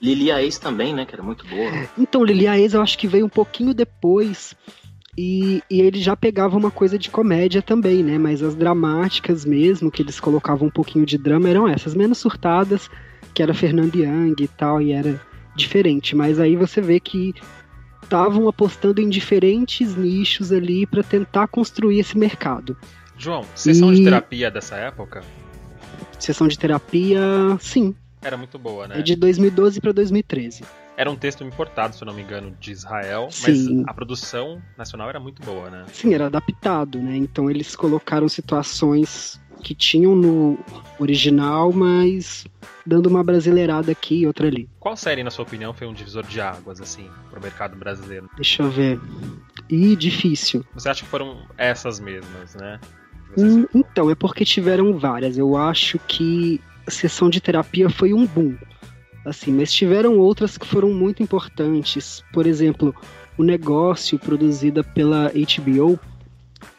Lilia 0.00 0.42
Ace 0.42 0.60
também, 0.60 0.94
né? 0.94 1.06
Que 1.06 1.14
era 1.14 1.22
muito 1.22 1.46
boa. 1.46 1.70
Então, 1.98 2.22
Lilia 2.22 2.58
Ace 2.58 2.74
eu 2.74 2.82
acho 2.82 2.98
que 2.98 3.08
veio 3.08 3.24
um 3.24 3.30
pouquinho 3.30 3.72
depois. 3.72 4.54
E, 5.16 5.62
e 5.68 5.80
ele 5.80 6.00
já 6.00 6.16
pegava 6.16 6.56
uma 6.56 6.70
coisa 6.70 6.98
de 6.98 7.10
comédia 7.10 7.60
também, 7.60 8.02
né? 8.02 8.18
Mas 8.18 8.42
as 8.42 8.54
dramáticas 8.54 9.44
mesmo, 9.44 9.90
que 9.90 10.02
eles 10.02 10.20
colocavam 10.20 10.68
um 10.68 10.70
pouquinho 10.70 11.04
de 11.04 11.18
drama, 11.18 11.48
eram 11.48 11.66
essas, 11.66 11.94
menos 11.94 12.18
surtadas, 12.18 12.88
que 13.34 13.42
era 13.42 13.52
Fernando 13.52 13.96
Young 13.96 14.36
e 14.40 14.48
tal, 14.48 14.80
e 14.80 14.92
era 14.92 15.20
diferente. 15.56 16.14
Mas 16.14 16.38
aí 16.38 16.56
você 16.56 16.80
vê 16.80 17.00
que 17.00 17.34
estavam 18.02 18.48
apostando 18.48 19.00
em 19.00 19.08
diferentes 19.08 19.96
nichos 19.96 20.52
ali 20.52 20.86
para 20.86 21.02
tentar 21.02 21.48
construir 21.48 21.98
esse 21.98 22.16
mercado. 22.16 22.76
João, 23.16 23.44
sessão 23.54 23.92
e... 23.92 23.96
de 23.96 24.04
terapia 24.04 24.50
dessa 24.50 24.76
época 24.76 25.22
Sessão 26.18 26.48
de 26.48 26.58
terapia, 26.58 27.20
sim. 27.60 27.94
Era 28.22 28.36
muito 28.36 28.58
boa, 28.58 28.86
né? 28.86 28.98
É 29.00 29.02
de 29.02 29.16
2012 29.16 29.80
para 29.80 29.92
2013. 29.92 30.62
Era 30.96 31.10
um 31.10 31.16
texto 31.16 31.42
importado, 31.42 31.96
se 31.96 32.02
eu 32.02 32.06
não 32.06 32.12
me 32.12 32.20
engano, 32.20 32.54
de 32.60 32.72
Israel, 32.72 33.28
sim. 33.30 33.78
mas 33.78 33.88
a 33.88 33.94
produção 33.94 34.60
nacional 34.76 35.08
era 35.08 35.18
muito 35.18 35.42
boa, 35.42 35.70
né? 35.70 35.86
Sim, 35.92 36.12
era 36.12 36.26
adaptado, 36.26 36.98
né? 36.98 37.16
Então 37.16 37.50
eles 37.50 37.74
colocaram 37.74 38.28
situações 38.28 39.40
que 39.60 39.74
tinham 39.74 40.14
no 40.14 40.58
original, 40.98 41.72
mas 41.72 42.46
dando 42.84 43.06
uma 43.06 43.22
brasileirada 43.22 43.92
aqui 43.92 44.20
e 44.20 44.26
outra 44.26 44.46
ali. 44.46 44.68
Qual 44.78 44.96
série, 44.96 45.22
na 45.22 45.30
sua 45.30 45.44
opinião, 45.44 45.72
foi 45.72 45.86
um 45.86 45.92
divisor 45.92 46.26
de 46.26 46.40
águas, 46.40 46.80
assim, 46.80 47.08
pro 47.30 47.40
mercado 47.40 47.76
brasileiro? 47.76 48.28
Deixa 48.36 48.62
eu 48.62 48.70
ver. 48.70 49.00
Ih, 49.68 49.96
difícil. 49.96 50.64
Você 50.74 50.88
acha 50.88 51.04
que 51.04 51.08
foram 51.08 51.46
essas 51.56 52.00
mesmas, 52.00 52.54
né? 52.54 52.80
Hum, 53.36 53.66
então, 53.74 54.10
é 54.10 54.14
porque 54.14 54.44
tiveram 54.44 54.98
várias. 54.98 55.38
Eu 55.38 55.56
acho 55.56 55.98
que 56.00 56.60
a 56.86 56.90
sessão 56.90 57.30
de 57.30 57.40
terapia 57.40 57.88
foi 57.88 58.12
um 58.12 58.26
boom. 58.26 58.56
Assim, 59.24 59.52
mas 59.52 59.72
tiveram 59.72 60.18
outras 60.18 60.56
que 60.56 60.66
foram 60.66 60.92
muito 60.92 61.22
importantes. 61.22 62.24
Por 62.32 62.46
exemplo, 62.46 62.94
o 63.36 63.42
negócio 63.42 64.18
produzida 64.18 64.82
pela 64.82 65.30
HBO, 65.30 65.98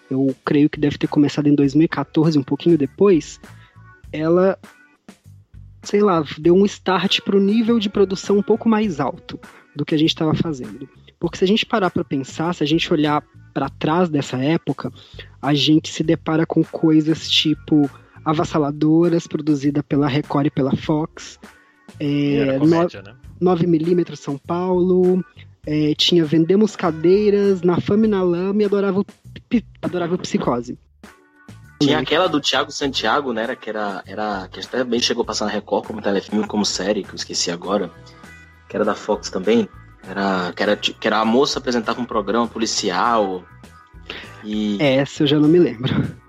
eu 0.10 0.36
creio 0.44 0.70
que 0.70 0.80
deve 0.80 0.98
ter 0.98 1.08
começado 1.08 1.48
em 1.48 1.56
2014, 1.56 2.38
um 2.38 2.44
pouquinho 2.44 2.78
depois. 2.78 3.40
Ela, 4.12 4.58
sei 5.84 6.02
lá, 6.02 6.24
deu 6.38 6.56
um 6.56 6.66
start 6.66 7.22
para 7.22 7.38
o 7.38 7.40
nível 7.40 7.80
de 7.80 7.90
produção 7.90 8.38
um 8.38 8.44
pouco 8.44 8.68
mais 8.68 9.00
alto 9.00 9.40
do 9.76 9.86
que 9.86 9.96
a 9.96 9.98
gente 9.98 10.10
estava 10.10 10.34
fazendo. 10.34 10.90
Porque 11.20 11.38
se 11.38 11.44
a 11.44 11.48
gente 11.48 11.66
parar 11.66 11.92
para 11.92 12.04
pensar, 12.04 12.54
se 12.54 12.64
a 12.64 12.68
gente 12.68 12.92
olhar 12.92 13.24
para 13.54 13.70
trás 13.70 14.10
dessa 14.10 14.38
época, 14.38 14.92
a 15.42 15.54
gente 15.54 15.92
se 15.92 16.04
depara 16.04 16.46
com 16.46 16.64
coisas 16.64 17.30
tipo 17.30 17.90
Avassaladoras, 18.24 19.28
produzida 19.28 19.82
pela 19.82 20.08
Record 20.08 20.48
e 20.48 20.52
pela 20.52 20.76
Fox. 20.76 21.40
É, 22.00 22.58
comédia, 22.60 23.02
9, 23.02 23.02
né? 23.02 23.16
9mm 23.42 24.16
São 24.16 24.38
Paulo. 24.38 25.24
É, 25.66 25.94
tinha 25.96 26.26
Vendemos 26.26 26.76
Cadeiras, 26.76 27.62
Na 27.62 27.80
Fama 27.80 28.06
e 28.06 28.10
na 28.10 28.24
Lama 28.24 28.62
e 28.62 28.66
Adorável, 28.66 29.06
Adorável 29.82 30.18
Psicose. 30.18 30.78
Tinha 31.82 31.98
aquela 31.98 32.28
do 32.28 32.40
Thiago 32.40 32.72
Santiago, 32.72 33.34
né? 33.34 33.56
Que 33.56 33.70
era, 33.70 34.04
era. 34.06 34.48
Que 34.50 34.60
até 34.60 34.84
bem 34.84 35.00
chegou 35.00 35.24
a 35.24 35.26
passar 35.26 35.46
na 35.46 35.52
Record 35.52 35.88
como 35.88 36.02
telefilme, 36.02 36.48
como 36.48 36.64
série, 36.64 37.04
que 37.04 37.10
eu 37.10 37.16
esqueci 37.16 37.50
agora. 37.50 37.92
que 38.70 38.76
era 38.76 38.86
da 38.86 38.94
Fox 38.94 39.30
também. 39.30 39.68
Era, 40.08 40.52
que, 40.56 40.64
era, 40.64 40.76
que 40.76 41.08
era 41.08 41.20
a 41.20 41.26
moça 41.26 41.60
apresentava 41.60 42.02
um 42.02 42.06
programa 42.06 42.48
policial. 42.48 43.44
E. 44.44 44.78
Essa 44.82 45.24
eu 45.24 45.28
já 45.28 45.40
não 45.40 45.48
me 45.48 45.60
lembro. 45.60 46.22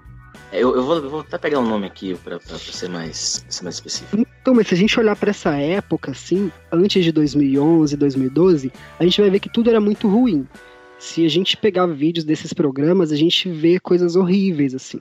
Eu, 0.52 0.76
eu, 0.76 0.82
vou, 0.84 0.96
eu 0.96 1.08
vou 1.08 1.20
até 1.20 1.38
pegar 1.38 1.60
um 1.60 1.66
nome 1.66 1.86
aqui 1.86 2.14
pra, 2.22 2.38
ser, 2.38 2.90
mais, 2.90 3.42
ser 3.48 3.64
mais 3.64 3.76
específico. 3.76 4.18
Então, 4.18 4.52
mas 4.52 4.68
se 4.68 4.74
a 4.74 4.76
gente 4.76 5.00
olhar 5.00 5.16
para 5.16 5.30
essa 5.30 5.56
época, 5.56 6.10
assim, 6.10 6.52
antes 6.70 7.02
de 7.02 7.10
2011, 7.10 7.96
2012, 7.96 8.70
a 9.00 9.04
gente 9.04 9.18
vai 9.18 9.30
ver 9.30 9.40
que 9.40 9.48
tudo 9.48 9.70
era 9.70 9.80
muito 9.80 10.06
ruim. 10.06 10.46
Se 10.98 11.24
a 11.24 11.28
gente 11.28 11.56
pegar 11.56 11.86
vídeos 11.86 12.24
desses 12.24 12.52
programas, 12.52 13.10
a 13.10 13.16
gente 13.16 13.48
vê 13.48 13.80
coisas 13.80 14.14
horríveis, 14.14 14.74
assim. 14.74 15.00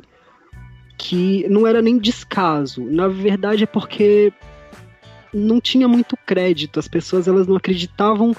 Que 0.97 1.45
não 1.49 1.67
era 1.67 1.81
nem 1.81 1.97
descaso. 1.97 2.85
Na 2.85 3.09
verdade, 3.09 3.65
é 3.65 3.67
porque 3.67 4.31
não 5.33 5.59
tinha 5.59 5.87
muito 5.87 6.17
crédito. 6.25 6.79
As 6.79 6.87
pessoas 6.87 7.27
elas 7.27 7.45
não 7.45 7.57
acreditavam 7.57 8.33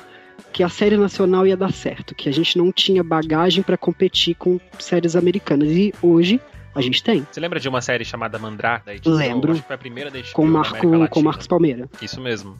que 0.52 0.62
a 0.62 0.68
série 0.68 0.96
nacional 0.96 1.46
ia 1.46 1.56
dar 1.56 1.72
certo, 1.72 2.14
que 2.14 2.28
a 2.28 2.32
gente 2.32 2.56
não 2.58 2.70
tinha 2.72 3.02
bagagem 3.02 3.62
para 3.62 3.76
competir 3.76 4.34
com 4.34 4.58
séries 4.78 5.16
americanas. 5.16 5.68
E 5.70 5.92
hoje 6.02 6.40
a 6.74 6.80
gente 6.80 7.02
tem. 7.02 7.26
Você 7.30 7.40
lembra 7.40 7.60
de 7.60 7.68
uma 7.68 7.80
série 7.80 8.04
chamada 8.04 8.38
Mandrake 8.38 8.86
da 8.86 8.92
HBO? 8.94 9.10
Lembro. 9.16 9.52
Acho 9.52 9.60
que 9.62 9.66
foi 9.66 9.74
a 9.76 9.78
primeira 9.78 10.10
da 10.10 10.18
HBO 10.18 10.32
com, 10.32 10.46
Marco, 10.46 11.08
com 11.10 11.22
Marcos 11.22 11.46
Palmeira. 11.46 11.88
Isso 12.00 12.20
mesmo. 12.20 12.56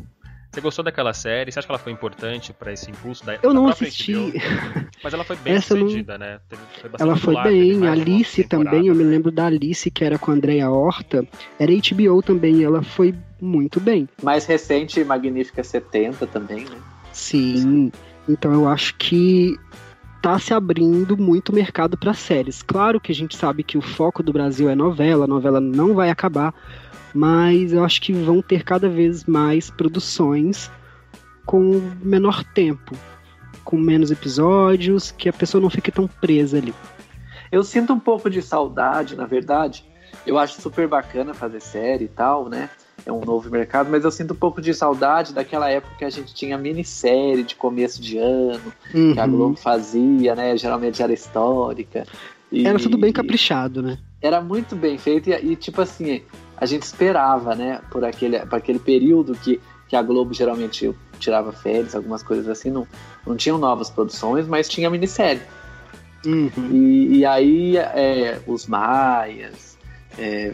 Você 0.51 0.61
gostou 0.61 0.85
daquela 0.85 1.14
série? 1.14 1.51
Você 1.51 1.59
acha 1.59 1.66
que 1.66 1.73
ela 1.73 1.79
foi 1.79 1.92
importante 1.92 2.53
para 2.53 2.71
esse 2.71 2.90
impulso 2.90 3.25
da 3.25 3.37
Eu 3.37 3.40
da 3.40 3.55
não 3.55 3.68
assisti. 3.68 4.12
HBO? 4.12 4.33
Mas 5.03 5.14
ela 5.14 5.25
foi 5.25 5.37
bem 5.37 5.55
Essa 5.55 5.75
não- 5.75 5.87
sucedida, 5.87 6.18
né? 6.18 6.40
Teve- 6.47 6.61
foi 6.79 6.90
bastante 6.90 7.09
Ela 7.09 7.16
foi 7.18 7.35
popular, 7.35 7.51
bem. 7.51 7.87
Alice 7.88 8.45
também, 8.45 8.87
eu 8.88 8.95
me 8.95 9.03
lembro 9.03 9.31
da 9.33 9.47
Alice, 9.47 9.90
que 9.90 10.05
era 10.05 10.18
com 10.18 10.31
a 10.31 10.35
Andrea 10.35 10.68
Horta. 10.71 11.27
Era 11.59 11.73
HBO 11.73 12.21
também, 12.23 12.62
ela 12.62 12.83
foi 12.83 13.14
muito 13.40 13.81
bem. 13.81 14.07
Mais 14.23 14.45
recente, 14.45 15.03
Magnífica 15.03 15.64
70 15.64 16.27
também, 16.27 16.64
né? 16.66 16.77
Sim. 17.12 17.92
Então 18.29 18.53
eu 18.53 18.68
acho 18.68 18.94
que 18.96 19.57
tá 20.22 20.38
se 20.38 20.55
abrindo 20.55 21.16
muito 21.16 21.53
mercado 21.53 21.98
para 21.98 22.14
séries. 22.14 22.62
Claro 22.62 23.01
que 23.01 23.11
a 23.11 23.14
gente 23.14 23.37
sabe 23.37 23.64
que 23.64 23.77
o 23.77 23.83
foco 23.83 24.22
do 24.22 24.33
Brasil 24.33 24.70
é 24.70 24.75
novela, 24.75 25.25
a 25.25 25.29
novela 25.29 25.61
não 25.61 25.94
vai 25.94 26.11
acabar, 26.11 26.55
mas 27.12 27.72
eu 27.72 27.85
acho 27.85 28.01
que 28.01 28.12
vão 28.12 28.40
ter 28.40 28.62
cada 28.62 28.88
vez 28.88 29.25
mais 29.25 29.68
produções 29.68 30.70
com 31.44 31.81
menor 32.01 32.44
tempo, 32.55 32.96
com 33.64 33.77
menos 33.77 34.12
episódios, 34.12 35.11
que 35.11 35.29
a 35.29 35.33
pessoa 35.33 35.61
não 35.61 35.68
fique 35.68 35.90
tão 35.90 36.07
presa 36.07 36.59
ali. 36.59 36.72
Eu 37.51 37.64
sinto 37.64 37.92
um 37.92 37.98
pouco 37.98 38.31
de 38.31 38.40
saudade, 38.40 39.16
na 39.16 39.27
verdade. 39.27 39.85
Eu 40.25 40.38
acho 40.38 40.62
super 40.62 40.87
bacana 40.87 41.35
fazer 41.35 41.61
série 41.61 42.05
e 42.05 42.09
tal, 42.09 42.48
né? 42.48 42.70
É 43.05 43.11
um 43.12 43.25
novo 43.25 43.51
mercado, 43.51 43.91
mas 43.91 44.05
eu 44.05 44.11
sinto 44.11 44.33
um 44.33 44.37
pouco 44.37 44.61
de 44.62 44.73
saudade 44.73 45.33
daquela 45.33 45.69
época 45.69 45.95
que 45.99 46.05
a 46.05 46.11
gente 46.11 46.33
tinha 46.35 46.57
minissérie 46.57 47.43
de 47.43 47.55
começo 47.57 48.01
de 48.01 48.17
ano, 48.19 48.73
que 48.93 49.19
a 49.19 49.25
Uhum. 49.25 49.31
Globo 49.31 49.57
fazia, 49.57 50.35
né? 50.37 50.57
Geralmente 50.57 51.03
era 51.03 51.12
histórica. 51.12 52.07
E- 52.51 52.65
Era 52.67 52.79
tudo 52.79 52.97
bem 52.97 53.12
caprichado, 53.12 53.83
né? 53.83 53.99
Era 54.21 54.41
muito 54.41 54.77
bem 54.77 54.97
feito 54.99 55.29
e, 55.31 55.33
e, 55.35 55.57
tipo 55.57 55.81
assim, 55.81 56.23
a 56.57 56.65
gente 56.65 56.83
esperava, 56.85 57.57
né? 57.57 57.81
Por 57.91 58.05
aquele, 58.05 58.38
por 58.47 58.57
aquele 58.57 58.79
período 58.79 59.35
que, 59.35 59.61
que 59.88 59.97
a 59.97 60.03
Globo 60.03 60.33
geralmente 60.33 60.95
tirava 61.19 61.51
férias, 61.53 61.97
algumas 61.97 62.23
coisas 62.23 62.49
assim, 62.49 62.71
não, 62.71 62.87
não 63.27 63.35
tinham 63.37 63.59
novas 63.59 63.91
produções, 63.91 64.47
mas 64.47 64.69
tinha 64.69 64.88
minissérie. 64.88 65.43
Uhum. 66.25 66.51
E, 66.71 67.17
e 67.19 67.27
aí 67.27 67.77
é, 67.77 68.41
os 68.47 68.67
Maias, 68.69 69.77
é, 70.17 70.53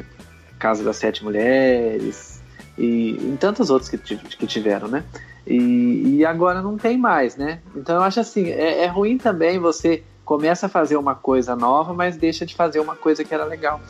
Casa 0.59 0.83
das 0.83 0.97
Sete 0.97 1.23
Mulheres 1.23 2.38
e 2.79 3.17
em 3.17 3.37
tantos 3.37 3.71
outros 3.71 3.91
que, 3.91 3.99
que 3.99 4.47
tiveram, 4.47 4.89
né? 4.89 5.05
E, 5.47 6.17
e 6.19 6.25
agora 6.25 6.61
não 6.63 6.77
tem 6.77 6.97
mais, 6.99 7.37
né? 7.37 7.61
Então 7.75 7.97
eu 7.97 8.03
acho 8.03 8.21
assim, 8.21 8.49
é, 8.51 8.85
é 8.85 8.87
ruim 8.87 9.19
também 9.19 9.59
você 9.59 10.03
começa 10.25 10.67
a 10.67 10.69
fazer 10.69 10.97
uma 10.97 11.15
coisa 11.15 11.57
nova, 11.57 11.95
mas 11.95 12.17
deixa 12.17 12.45
de 12.45 12.55
fazer 12.55 12.81
uma 12.81 12.95
coisa 12.95 13.25
que 13.25 13.33
era 13.33 13.45
legal 13.45 13.81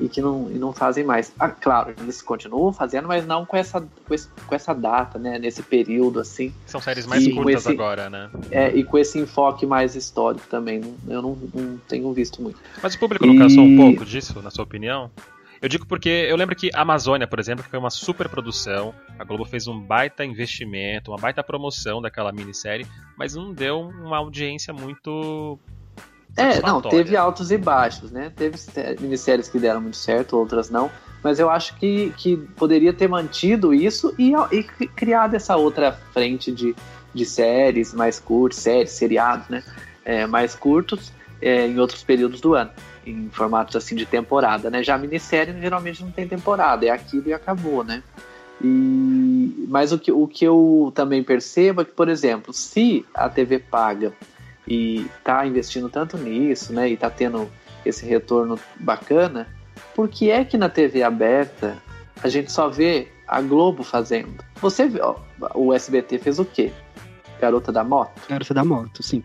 e 0.00 0.08
que 0.08 0.20
não, 0.20 0.50
e 0.50 0.58
não 0.58 0.72
fazem 0.72 1.04
mais. 1.04 1.32
Ah, 1.38 1.48
claro, 1.48 1.94
eles 2.00 2.20
continuam 2.20 2.72
fazendo, 2.72 3.06
mas 3.08 3.24
não 3.24 3.46
com 3.46 3.56
essa, 3.56 3.80
com, 3.80 4.12
esse- 4.14 4.28
com 4.46 4.54
essa 4.54 4.74
data, 4.74 5.18
né? 5.18 5.38
Nesse 5.38 5.62
período 5.62 6.18
assim. 6.20 6.52
São 6.66 6.80
séries 6.80 7.06
mais 7.06 7.24
E 7.26 7.32
curtas 7.32 7.62
esse- 7.62 7.70
agora, 7.70 8.10
né? 8.10 8.28
É, 8.50 8.74
e 8.76 8.84
com 8.84 8.98
esse 8.98 9.18
enfoque 9.18 9.64
mais 9.64 9.94
histórico 9.94 10.44
também. 10.50 10.82
Eu 11.08 11.22
não, 11.22 11.38
não 11.54 11.78
tenho 11.88 12.12
visto 12.12 12.42
muito. 12.42 12.58
Mas 12.82 12.94
o 12.94 12.98
público 12.98 13.24
não 13.24 13.36
cansou 13.36 13.64
um 13.64 13.68
E- 13.72 13.76
pouco 13.76 14.04
disso, 14.04 14.42
na 14.42 14.50
sua 14.50 14.64
opinião? 14.64 15.10
Eu 15.60 15.68
digo 15.68 15.86
porque 15.86 16.08
eu 16.08 16.36
lembro 16.36 16.54
que 16.54 16.70
a 16.74 16.82
Amazônia, 16.82 17.26
por 17.26 17.38
exemplo, 17.38 17.64
foi 17.68 17.78
uma 17.78 17.90
super 17.90 18.28
produção. 18.28 18.94
A 19.18 19.24
Globo 19.24 19.44
fez 19.44 19.66
um 19.66 19.80
baita 19.80 20.24
investimento, 20.24 21.10
uma 21.10 21.18
baita 21.18 21.42
promoção 21.42 22.00
daquela 22.02 22.32
minissérie, 22.32 22.86
mas 23.16 23.34
não 23.34 23.52
deu 23.52 23.80
uma 23.80 24.18
audiência 24.18 24.72
muito. 24.72 25.58
É, 26.36 26.60
não, 26.60 26.82
teve 26.82 27.16
altos 27.16 27.50
e 27.50 27.56
baixos, 27.56 28.10
né? 28.10 28.30
Teve 28.36 28.58
sé- 28.58 28.96
minisséries 29.00 29.48
que 29.48 29.58
deram 29.58 29.80
muito 29.80 29.96
certo, 29.96 30.36
outras 30.36 30.68
não. 30.68 30.90
Mas 31.24 31.38
eu 31.38 31.48
acho 31.48 31.74
que, 31.76 32.12
que 32.18 32.36
poderia 32.36 32.92
ter 32.92 33.08
mantido 33.08 33.72
isso 33.72 34.14
e, 34.18 34.32
e 34.52 34.62
cri- 34.62 34.88
criado 34.88 35.34
essa 35.34 35.56
outra 35.56 35.92
frente 36.12 36.52
de, 36.52 36.76
de 37.14 37.24
séries 37.24 37.94
mais 37.94 38.20
curtas, 38.20 38.60
séries, 38.60 38.90
seriados, 38.92 39.48
né? 39.48 39.62
É, 40.04 40.26
mais 40.26 40.54
curtos 40.54 41.10
é, 41.40 41.66
em 41.66 41.78
outros 41.80 42.04
períodos 42.04 42.40
do 42.40 42.54
ano, 42.54 42.70
em 43.06 43.30
formatos 43.30 43.76
assim 43.76 43.94
de 43.94 44.04
temporada, 44.04 44.68
né? 44.68 44.82
Já 44.82 44.96
a 44.96 44.98
minissérie 44.98 45.58
geralmente 45.60 46.02
não 46.02 46.10
tem 46.10 46.26
temporada, 46.26 46.84
é 46.84 46.90
aquilo 46.90 47.28
e 47.28 47.32
acabou, 47.32 47.84
né? 47.84 48.02
E, 48.62 49.66
mas 49.68 49.92
o 49.92 49.98
que, 49.98 50.10
o 50.10 50.26
que 50.26 50.44
eu 50.44 50.92
também 50.94 51.22
percebo 51.22 51.82
é 51.82 51.84
que, 51.84 51.92
por 51.92 52.08
exemplo, 52.08 52.52
se 52.52 53.04
a 53.14 53.28
TV 53.28 53.58
paga 53.58 54.12
e 54.66 55.06
tá 55.22 55.46
investindo 55.46 55.88
tanto 55.88 56.16
nisso, 56.16 56.72
né, 56.72 56.88
e 56.88 56.96
tá 56.96 57.08
tendo 57.08 57.48
esse 57.84 58.04
retorno 58.04 58.58
bacana, 58.80 59.46
por 59.94 60.08
que 60.08 60.30
é 60.30 60.44
que 60.44 60.56
na 60.56 60.68
TV 60.68 61.02
aberta 61.02 61.76
a 62.22 62.28
gente 62.28 62.50
só 62.50 62.68
vê 62.68 63.08
a 63.28 63.40
Globo 63.40 63.84
fazendo? 63.84 64.42
Você 64.60 64.88
vê, 64.88 65.00
ó, 65.00 65.16
o 65.54 65.72
SBT 65.72 66.18
fez 66.18 66.38
o 66.38 66.44
quê? 66.44 66.72
Garota 67.40 67.70
da 67.70 67.84
Moto? 67.84 68.22
Garota 68.28 68.54
da 68.54 68.64
Moto, 68.64 69.02
sim. 69.02 69.22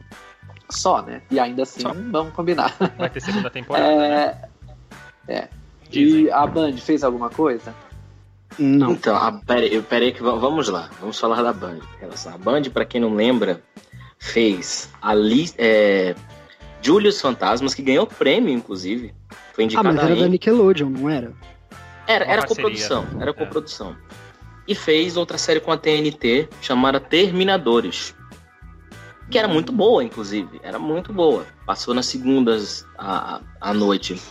Só, 0.71 1.01
né? 1.01 1.21
E 1.29 1.39
ainda 1.39 1.63
assim, 1.63 1.81
Só. 1.81 1.93
vamos 1.93 2.33
combinar. 2.33 2.75
Vai 2.97 3.09
ter 3.09 3.19
segunda 3.21 3.49
temporada, 3.49 3.95
né? 3.97 4.41
É, 5.27 5.33
é. 5.35 5.49
Dizem. 5.89 6.23
E 6.23 6.31
a 6.31 6.47
Band 6.47 6.77
fez 6.77 7.03
alguma 7.03 7.29
coisa? 7.29 7.73
Não. 8.57 8.91
Então, 8.91 9.15
a, 9.15 9.31
pera, 9.31 9.65
eu, 9.65 9.83
pera 9.83 10.05
aí 10.05 10.11
que 10.11 10.23
va- 10.23 10.35
vamos 10.35 10.67
lá. 10.67 10.89
Vamos 10.99 11.19
falar 11.19 11.41
da 11.43 11.53
Band. 11.53 11.79
A 12.33 12.37
Band, 12.37 12.63
pra 12.73 12.85
quem 12.85 12.99
não 13.01 13.13
lembra, 13.13 13.61
fez 14.19 14.89
a 15.01 15.13
li, 15.13 15.49
é, 15.57 16.15
Julius 16.81 17.19
Fantasmas, 17.21 17.73
que 17.73 17.81
ganhou 17.81 18.05
prêmio, 18.07 18.53
inclusive. 18.53 19.13
Foi 19.53 19.63
Ah, 19.63 19.65
indicada 19.65 19.91
mas 19.93 20.03
era 20.03 20.13
a 20.13 20.17
da. 20.23 20.27
Nickelodeon, 20.27 20.89
não 20.89 21.09
era? 21.09 21.33
Era, 22.07 22.25
Uma 22.25 22.33
era 22.33 22.41
parceria. 22.41 22.63
coprodução. 22.63 23.05
Era 23.19 23.29
É. 23.29 23.33
coprodução. 23.33 23.95
E 24.67 24.75
fez 24.75 25.17
outra 25.17 25.37
série 25.37 25.59
com 25.59 25.71
a 25.71 25.77
TNT 25.77 26.47
chamada 26.61 26.99
Terminadores. 26.99 28.13
Que 29.31 29.39
era 29.39 29.47
muito 29.47 29.71
boa, 29.71 30.03
inclusive. 30.03 30.59
Era 30.61 30.77
muito 30.77 31.13
boa. 31.13 31.45
Passou 31.65 31.93
nas 31.93 32.05
segundas 32.05 32.85
à, 32.97 33.39
à 33.61 33.73
noite. 33.73 34.21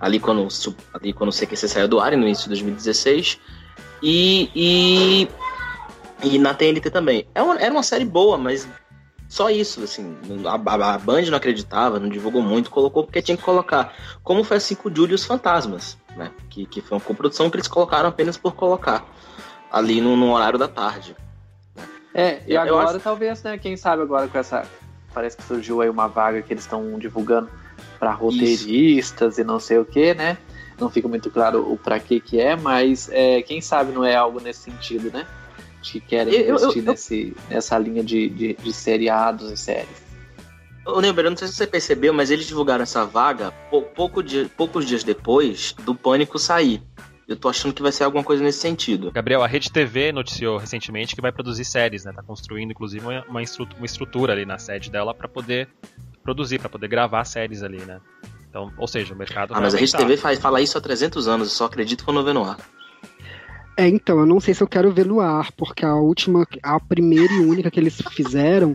Ali 0.00 0.18
quando, 0.18 0.46
ali 0.94 1.12
quando 1.12 1.30
o 1.30 1.32
CQC 1.32 1.68
saiu 1.68 1.88
do 1.88 2.00
ar, 2.00 2.12
no 2.16 2.24
início 2.24 2.44
de 2.44 2.48
2016. 2.50 3.38
E, 4.02 4.50
e, 4.54 5.28
e 6.24 6.38
na 6.38 6.54
TNT 6.54 6.90
também. 6.90 7.26
Era 7.34 7.44
uma, 7.44 7.54
era 7.60 7.72
uma 7.72 7.82
série 7.82 8.04
boa, 8.04 8.36
mas 8.36 8.68
só 9.28 9.50
isso, 9.50 9.82
assim. 9.82 10.16
A, 10.46 10.54
a- 10.54 10.98
Band 10.98 11.22
não 11.22 11.36
acreditava, 11.36 11.98
não 12.00 12.08
divulgou 12.08 12.42
muito, 12.42 12.70
colocou 12.70 13.04
porque 13.04 13.22
tinha 13.22 13.36
que 13.36 13.42
colocar. 13.42 13.92
Como 14.24 14.42
foi 14.42 14.56
assim 14.56 14.74
com 14.74 14.88
o 14.88 14.94
Júlio 14.94 15.14
os 15.14 15.24
Fantasmas, 15.24 15.96
né? 16.16 16.30
Que, 16.50 16.66
que 16.66 16.80
foi 16.80 16.96
uma 16.98 17.04
coprodução 17.04 17.48
que 17.50 17.56
eles 17.56 17.68
colocaram 17.68 18.08
apenas 18.08 18.36
por 18.36 18.54
colocar. 18.54 19.04
Ali 19.70 20.00
no, 20.00 20.16
no 20.16 20.32
horário 20.32 20.58
da 20.58 20.66
tarde. 20.68 21.14
É, 22.18 22.42
e 22.46 22.54
Eu 22.54 22.60
agora 22.60 22.90
acho- 22.90 23.00
talvez, 23.00 23.42
né? 23.42 23.56
Quem 23.58 23.76
sabe 23.76 24.02
agora 24.02 24.26
com 24.28 24.38
essa. 24.38 24.66
Parece 25.14 25.36
que 25.36 25.42
surgiu 25.44 25.80
aí 25.80 25.88
uma 25.88 26.06
vaga 26.08 26.42
que 26.42 26.52
eles 26.52 26.64
estão 26.64 26.98
divulgando 26.98 27.48
para 27.98 28.10
roteiristas 28.12 29.38
e 29.38 29.44
não 29.44 29.58
sei 29.60 29.78
o 29.78 29.84
que, 29.84 30.14
né? 30.14 30.36
Não 30.80 30.90
fica 30.90 31.08
muito 31.08 31.30
claro 31.30 31.72
o 31.72 31.76
para 31.76 31.98
que 31.98 32.20
que 32.20 32.40
é, 32.40 32.54
mas 32.56 33.08
é, 33.12 33.42
quem 33.42 33.60
sabe 33.60 33.92
não 33.92 34.04
é 34.04 34.14
algo 34.14 34.40
nesse 34.40 34.60
sentido, 34.62 35.10
né? 35.10 35.26
Que 35.82 36.00
querem 36.00 36.34
Eu- 36.34 36.40
eu- 36.46 36.54
investir 36.56 36.82
eu- 36.84 36.90
Nesse, 36.92 37.36
nessa 37.48 37.78
linha 37.78 38.02
de, 38.02 38.28
de, 38.28 38.54
de 38.54 38.72
seriados 38.72 39.50
e 39.50 39.56
séries. 39.56 40.08
Ô, 40.84 41.00
Neber, 41.00 41.24
eu 41.24 41.30
não 41.30 41.36
sei 41.36 41.48
se 41.48 41.54
você 41.54 41.66
percebeu, 41.66 42.12
mas 42.14 42.30
eles 42.30 42.46
divulgaram 42.46 42.82
essa 42.82 43.04
vaga 43.04 43.52
pou- 43.70 43.82
pouco 43.82 44.22
dia- 44.22 44.48
poucos 44.56 44.86
dias 44.86 45.04
depois 45.04 45.72
do 45.84 45.94
Pânico 45.94 46.38
sair. 46.38 46.82
Eu 47.28 47.36
tô 47.36 47.48
achando 47.50 47.74
que 47.74 47.82
vai 47.82 47.92
ser 47.92 48.04
alguma 48.04 48.24
coisa 48.24 48.42
nesse 48.42 48.58
sentido. 48.60 49.12
Gabriel, 49.12 49.42
a 49.42 49.46
Rede 49.46 49.70
TV 49.70 50.12
noticiou 50.12 50.56
recentemente 50.56 51.14
que 51.14 51.20
vai 51.20 51.30
produzir 51.30 51.64
séries, 51.66 52.02
né? 52.04 52.12
Tá 52.12 52.22
construindo, 52.22 52.70
inclusive, 52.70 53.04
uma, 53.04 53.22
uma 53.28 53.42
estru- 53.42 53.68
uma 53.76 53.84
estrutura 53.84 54.32
ali 54.32 54.46
na 54.46 54.58
sede 54.58 54.90
dela 54.90 55.12
para 55.14 55.28
poder 55.28 55.68
produzir, 56.22 56.58
para 56.58 56.70
poder 56.70 56.88
gravar 56.88 57.24
séries 57.26 57.62
ali, 57.62 57.84
né? 57.84 58.00
Então, 58.48 58.72
ou 58.78 58.88
seja, 58.88 59.12
o 59.12 59.16
mercado 59.16 59.52
Ah, 59.54 59.60
mas 59.60 59.74
a 59.74 59.78
Rede. 59.78 59.92
TV 59.92 60.16
faz, 60.16 60.38
fala 60.38 60.62
isso 60.62 60.78
há 60.78 60.80
300 60.80 61.28
anos, 61.28 61.48
eu 61.48 61.54
só 61.54 61.66
acredito 61.66 62.02
quando 62.02 62.24
vê 62.24 62.32
no 62.32 62.44
ar. 62.44 62.56
É, 63.76 63.86
então, 63.86 64.18
eu 64.18 64.26
não 64.26 64.40
sei 64.40 64.54
se 64.54 64.62
eu 64.62 64.66
quero 64.66 64.90
ver 64.90 65.04
no 65.04 65.20
ar, 65.20 65.52
porque 65.52 65.84
a 65.84 65.94
última, 65.94 66.46
a 66.62 66.80
primeira 66.80 67.32
e 67.32 67.38
única 67.40 67.70
que 67.70 67.78
eles 67.78 68.00
fizeram 68.10 68.74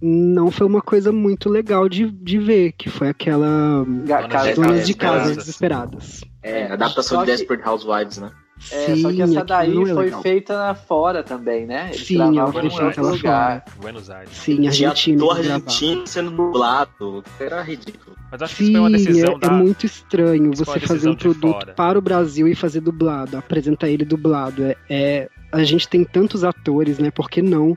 não 0.00 0.50
foi 0.50 0.66
uma 0.66 0.82
coisa 0.82 1.10
muito 1.12 1.48
legal 1.48 1.88
de, 1.88 2.10
de 2.10 2.38
ver, 2.38 2.72
que 2.72 2.88
foi 2.90 3.08
aquela 3.08 3.84
Ga- 4.04 4.28
Casa 4.28 4.54
Donas 4.54 4.86
de. 4.86 4.94
Casa 4.94 5.34
Desesperadas. 5.34 6.20
É, 6.42 6.60
É, 6.62 6.72
adaptação 6.72 7.18
só 7.18 7.24
de 7.24 7.30
que- 7.32 7.36
Desperate 7.38 7.68
Housewives, 7.68 8.18
né? 8.18 8.30
É, 8.72 8.96
só 8.96 9.10
que 9.10 9.16
Sim, 9.16 9.22
essa 9.22 9.44
daí 9.44 9.70
é 9.70 9.74
foi 9.92 10.04
legal. 10.06 10.22
feita 10.22 10.74
fora 10.74 11.22
também, 11.22 11.66
né? 11.66 11.90
Eles 11.92 12.06
Sim, 12.06 12.38
ela 12.38 12.50
foi 12.50 12.70
feita 12.70 13.02
lá 13.02 13.10
lugar. 13.10 13.64
Buenos 13.78 14.08
Aires. 14.08 14.30
Sim, 14.32 14.66
Argentina. 14.66 15.18
gravaram. 15.18 15.40
argentino 15.40 16.06
sendo 16.06 16.30
dublado. 16.30 17.22
Era 17.38 17.60
ridículo. 17.60 18.16
Mas 18.32 18.40
acho 18.40 18.56
que 18.56 18.62
isso 18.62 18.72
foi 18.72 18.80
uma 18.80 18.88
Sim, 18.98 19.04
decisão 19.04 19.34
é, 19.34 19.38
da. 19.38 19.46
é 19.48 19.50
muito 19.50 19.84
estranho 19.84 20.50
Isso 20.52 20.64
você 20.64 20.80
fazer 20.80 21.08
um 21.10 21.14
produto 21.14 21.52
fora. 21.52 21.74
para 21.74 21.98
o 21.98 22.02
Brasil 22.02 22.48
e 22.48 22.54
fazer 22.54 22.80
dublado, 22.80 23.36
apresentar 23.36 23.88
ele 23.90 24.06
dublado. 24.06 24.64
É, 24.64 24.76
é- 24.88 25.28
a 25.52 25.62
gente 25.62 25.86
tem 25.86 26.02
tantos 26.02 26.42
atores, 26.42 26.98
né? 26.98 27.10
Por 27.10 27.28
que 27.28 27.42
não 27.42 27.76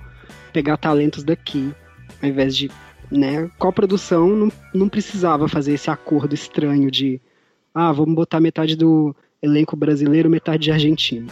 pegar 0.54 0.78
talentos 0.78 1.24
daqui, 1.24 1.74
ao 2.22 2.30
invés 2.30 2.56
de, 2.56 2.70
né? 3.12 3.50
Coprodução 3.58 4.28
não, 4.30 4.52
não 4.74 4.90
precisava 4.90 5.48
fazer 5.48 5.74
esse 5.74 5.90
acordo 5.90 6.34
estranho 6.34 6.90
de, 6.90 7.22
ah, 7.74 7.92
vamos 7.92 8.16
botar 8.16 8.40
metade 8.40 8.76
do 8.76 9.16
elenco 9.42 9.76
brasileiro, 9.76 10.30
metade 10.30 10.64
de 10.64 10.72
argentino. 10.72 11.32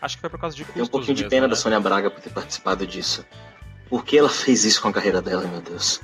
Acho 0.00 0.16
que 0.16 0.20
foi 0.20 0.30
por 0.30 0.40
causa 0.40 0.56
de 0.56 0.64
custos. 0.64 0.74
Tem 0.74 0.82
um 0.84 0.88
pouquinho 0.88 1.16
de 1.16 1.22
mesmo, 1.22 1.30
pena 1.30 1.46
né? 1.46 1.50
da 1.50 1.56
Sônia 1.56 1.80
Braga 1.80 2.10
por 2.10 2.20
ter 2.20 2.30
participado 2.30 2.86
disso. 2.86 3.24
Por 3.88 4.04
que 4.04 4.16
ela 4.16 4.28
fez 4.28 4.64
isso 4.64 4.80
com 4.80 4.88
a 4.88 4.92
carreira 4.92 5.20
dela, 5.20 5.46
meu 5.46 5.60
Deus? 5.60 6.00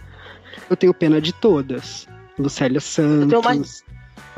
Eu 0.68 0.76
tenho 0.76 0.92
pena 0.92 1.20
de 1.20 1.32
todas. 1.32 2.06
Lucélia 2.38 2.80
Santos. 2.80 3.32
Eu 3.32 3.40
tenho 3.40 3.42
mais, 3.42 3.84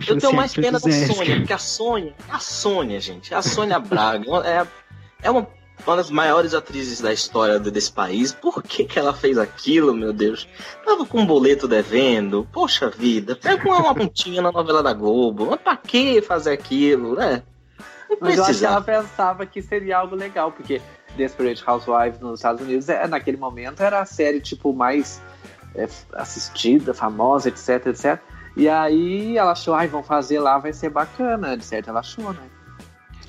eu 0.06 0.18
tenho 0.18 0.32
mais 0.34 0.54
pena 0.54 0.78
da. 0.78 0.90
Sônia, 0.90 1.36
porque 1.36 1.52
a 1.52 1.58
Sônia, 1.58 2.14
a 2.28 2.38
Sônia, 2.38 3.00
gente, 3.00 3.34
a 3.34 3.42
Sônia 3.42 3.78
Braga 3.78 4.24
é, 4.46 4.66
é 5.22 5.30
uma, 5.30 5.46
uma 5.86 5.96
das 5.96 6.10
maiores 6.10 6.54
atrizes 6.54 7.00
da 7.00 7.12
história 7.12 7.58
de- 7.58 7.70
desse 7.70 7.92
país. 7.92 8.32
Por 8.32 8.62
que, 8.62 8.84
que 8.84 8.98
ela 8.98 9.12
fez 9.14 9.38
aquilo, 9.38 9.94
meu 9.94 10.12
Deus? 10.12 10.48
Tava 10.84 11.04
com 11.06 11.20
um 11.20 11.26
boleto 11.26 11.66
devendo. 11.68 12.46
Poxa 12.52 12.90
vida, 12.90 13.36
pega 13.36 13.66
uma, 13.68 13.78
uma 13.78 13.94
pontinha 13.94 14.42
na 14.42 14.52
novela 14.52 14.82
da 14.82 14.92
Globo. 14.92 15.46
Mas 15.50 15.60
pra 15.60 15.76
que 15.76 16.20
fazer 16.22 16.52
aquilo, 16.52 17.14
né? 17.14 17.42
Não 18.10 18.16
Mas 18.20 18.38
eu 18.38 18.44
acho 18.44 18.58
que 18.58 18.64
ela 18.66 18.80
pensava 18.80 19.46
que 19.46 19.62
seria 19.62 19.98
algo 19.98 20.16
legal, 20.16 20.50
porque 20.52 20.80
Desperate 21.16 21.62
Housewives 21.66 22.20
nos 22.20 22.40
Estados 22.40 22.60
Unidos, 22.62 22.88
é, 22.88 23.06
naquele 23.06 23.36
momento, 23.36 23.82
era 23.82 24.00
a 24.00 24.04
série 24.04 24.40
tipo 24.40 24.72
mais 24.72 25.22
é, 25.74 25.88
assistida, 26.14 26.92
famosa, 26.92 27.48
etc, 27.48 27.86
etc. 27.86 28.18
E 28.56 28.68
aí 28.68 29.38
ela 29.38 29.52
achou, 29.52 29.74
ai, 29.74 29.86
vão 29.86 30.02
fazer 30.02 30.40
lá, 30.40 30.58
vai 30.58 30.72
ser 30.72 30.90
bacana, 30.90 31.56
de 31.56 31.64
certo 31.64 31.88
ela 31.88 32.00
achou, 32.00 32.32
né? 32.32 32.40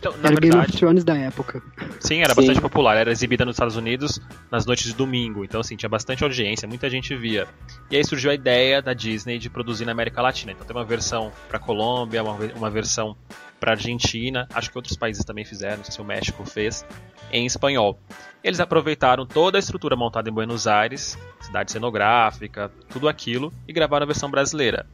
Então, 0.02 0.14
na 0.14 0.30
Era 0.30 0.40
Game 0.40 0.50
of 0.50 0.58
verdade, 0.58 0.78
Thrones 0.80 1.04
da 1.04 1.16
época. 1.16 1.62
sim, 2.00 2.22
era 2.22 2.34
Sim. 2.34 2.42
bastante 2.42 2.60
popular. 2.60 2.98
Era 2.98 3.12
exibida 3.12 3.46
nos 3.46 3.54
Estados 3.54 3.76
Unidos 3.76 4.20
nas 4.50 4.66
noites 4.66 4.88
de 4.88 4.96
domingo. 4.96 5.46
Então, 5.46 5.62
assim, 5.62 5.76
tinha 5.76 5.88
bastante 5.88 6.24
audiência, 6.24 6.68
muita 6.68 6.90
gente 6.90 7.16
via. 7.16 7.48
E 7.90 7.96
aí 7.96 8.04
surgiu 8.04 8.32
a 8.32 8.34
ideia 8.34 8.82
da 8.82 8.94
Disney 8.96 9.38
de 9.38 9.48
produzir 9.48 9.86
na 9.86 9.92
América 9.92 10.20
Latina. 10.20 10.54
Então, 10.54 10.66
tem 10.66 10.76
uma 10.76 10.84
versão 10.84 11.32
para 11.48 11.60
Colômbia, 11.60 12.24
uma, 12.24 12.34
uma 12.56 12.70
versão 12.72 13.16
para 13.60 13.74
Argentina. 13.74 14.48
Acho 14.56 14.72
que 14.72 14.78
outros 14.80 14.98
países 14.98 15.24
também 15.24 15.46
fizeram, 15.46 15.78
não 15.78 15.84
sei 15.84 15.94
se 15.94 16.02
o 16.02 16.04
México 16.04 16.44
fez, 16.46 16.84
em 17.32 17.46
espanhol. 17.46 18.00
Eles 18.44 18.60
aproveitaram 18.60 19.24
toda 19.24 19.60
a 19.60 19.60
estrutura 19.60 19.96
montada 19.96 20.28
em 20.28 20.34
Buenos 20.34 20.66
Aires, 20.66 21.16
cidade 21.40 21.72
cenográfica, 21.72 22.72
tudo 22.90 23.08
aquilo, 23.08 23.54
e 23.68 23.72
gravaram 23.72 24.04
a 24.04 24.08
versão 24.08 24.32
brasileira. 24.32 24.88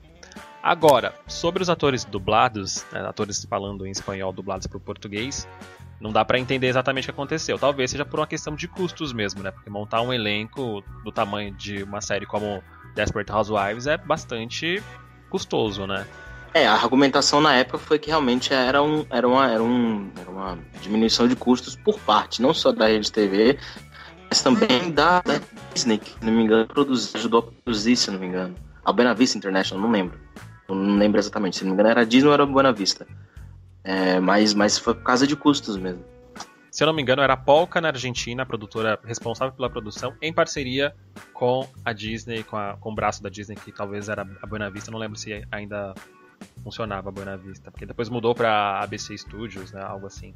Agora, 0.68 1.14
sobre 1.26 1.64
os 1.64 1.70
atores 1.70 2.04
dublados, 2.04 2.86
né, 2.92 3.00
atores 3.00 3.48
falando 3.50 3.88
em 3.88 3.90
espanhol 3.90 4.34
dublados 4.34 4.68
para 4.68 4.76
o 4.76 4.82
português, 4.82 5.48
não 5.98 6.12
dá 6.12 6.26
pra 6.26 6.38
entender 6.38 6.68
exatamente 6.68 7.06
o 7.06 7.08
que 7.08 7.12
aconteceu. 7.12 7.58
Talvez 7.58 7.90
seja 7.90 8.04
por 8.04 8.20
uma 8.20 8.28
questão 8.28 8.54
de 8.54 8.68
custos 8.68 9.14
mesmo, 9.14 9.42
né? 9.42 9.50
Porque 9.50 9.70
montar 9.70 10.02
um 10.02 10.12
elenco 10.12 10.84
do 11.06 11.10
tamanho 11.10 11.54
de 11.54 11.84
uma 11.84 12.02
série 12.02 12.26
como 12.26 12.62
Desperate 12.94 13.32
Housewives 13.32 13.88
é 13.88 13.96
bastante 13.96 14.84
custoso, 15.30 15.88
né? 15.88 16.06
É, 16.54 16.68
a 16.68 16.74
argumentação 16.74 17.40
na 17.40 17.56
época 17.56 17.78
foi 17.78 17.98
que 17.98 18.10
realmente 18.10 18.54
era, 18.54 18.84
um, 18.84 19.06
era, 19.10 19.26
uma, 19.26 19.50
era, 19.50 19.64
um, 19.64 20.12
era 20.20 20.30
uma 20.30 20.60
diminuição 20.82 21.30
de 21.30 21.36
custos 21.38 21.78
por 21.78 21.98
parte, 21.98 22.42
não 22.42 22.54
só 22.54 22.74
da 22.74 22.88
Rede 22.88 23.10
TV, 23.10 23.58
mas 24.30 24.42
também 24.42 24.92
da, 24.92 25.22
da 25.22 25.40
Disney, 25.74 25.98
que, 25.98 26.10
se 26.10 26.26
não 26.26 26.34
me 26.34 26.44
engano, 26.44 26.68
produziu, 26.68 27.18
ajudou 27.18 27.40
a 27.40 27.44
produzir, 27.64 27.96
se 27.96 28.12
não 28.12 28.20
me 28.20 28.28
engano. 28.28 28.54
A 28.84 28.92
Buena 28.92 29.14
Vista 29.14 29.38
International, 29.38 29.82
não 29.82 29.92
lembro. 29.92 30.27
Eu 30.68 30.76
não 30.76 30.98
lembro 30.98 31.20
exatamente, 31.20 31.58
se 31.58 31.64
não 31.64 31.70
me 31.72 31.74
engano 31.76 31.90
era 31.90 32.02
a 32.02 32.06
Disney 32.06 32.28
ou 32.28 32.34
era 32.34 32.44
a 32.44 32.46
Buena 32.46 32.72
Vista. 32.74 33.08
É, 33.84 34.20
mas, 34.20 34.54
mas 34.54 34.78
foi 34.78 34.94
por 34.94 35.04
causa 35.04 35.26
de 35.26 35.36
custos 35.36 35.78
mesmo. 35.78 36.04
Se 36.70 36.84
eu 36.84 36.88
não 36.88 36.94
me 36.94 37.02
engano, 37.02 37.22
era 37.22 37.34
a 37.34 37.38
Polka 37.38 37.80
na 37.82 37.88
Argentina, 37.88 38.44
a 38.44 38.46
produtora 38.46 39.00
responsável 39.04 39.54
pela 39.56 39.70
produção, 39.70 40.14
em 40.22 40.32
parceria 40.34 40.94
com 41.34 41.68
a 41.84 41.94
Disney, 41.94 42.44
com, 42.44 42.56
a- 42.58 42.76
com 42.80 42.92
o 42.92 42.96
braço 42.96 43.24
da 43.24 43.30
Disney, 43.30 43.56
que 43.56 43.72
talvez 43.72 44.10
era 44.10 44.28
a 44.42 44.46
Buena 44.46 44.70
Vista, 44.70 44.92
não 44.92 45.00
lembro 45.00 45.18
se 45.18 45.44
ainda 45.52 45.96
funcionava 46.64 47.10
a 47.10 47.12
Buena 47.12 47.38
Vista, 47.38 47.72
porque 47.72 47.86
depois 47.86 48.10
mudou 48.10 48.36
pra 48.36 48.82
ABC 48.84 49.18
Studios, 49.18 49.72
né? 49.72 49.82
Algo 49.82 50.06
assim. 50.06 50.34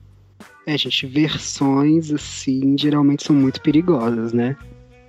É, 0.66 0.76
gente, 0.78 1.06
versões 1.06 2.12
assim 2.12 2.76
geralmente 2.78 3.24
são 3.24 3.36
muito 3.36 3.62
perigosas, 3.62 4.34
né? 4.34 4.56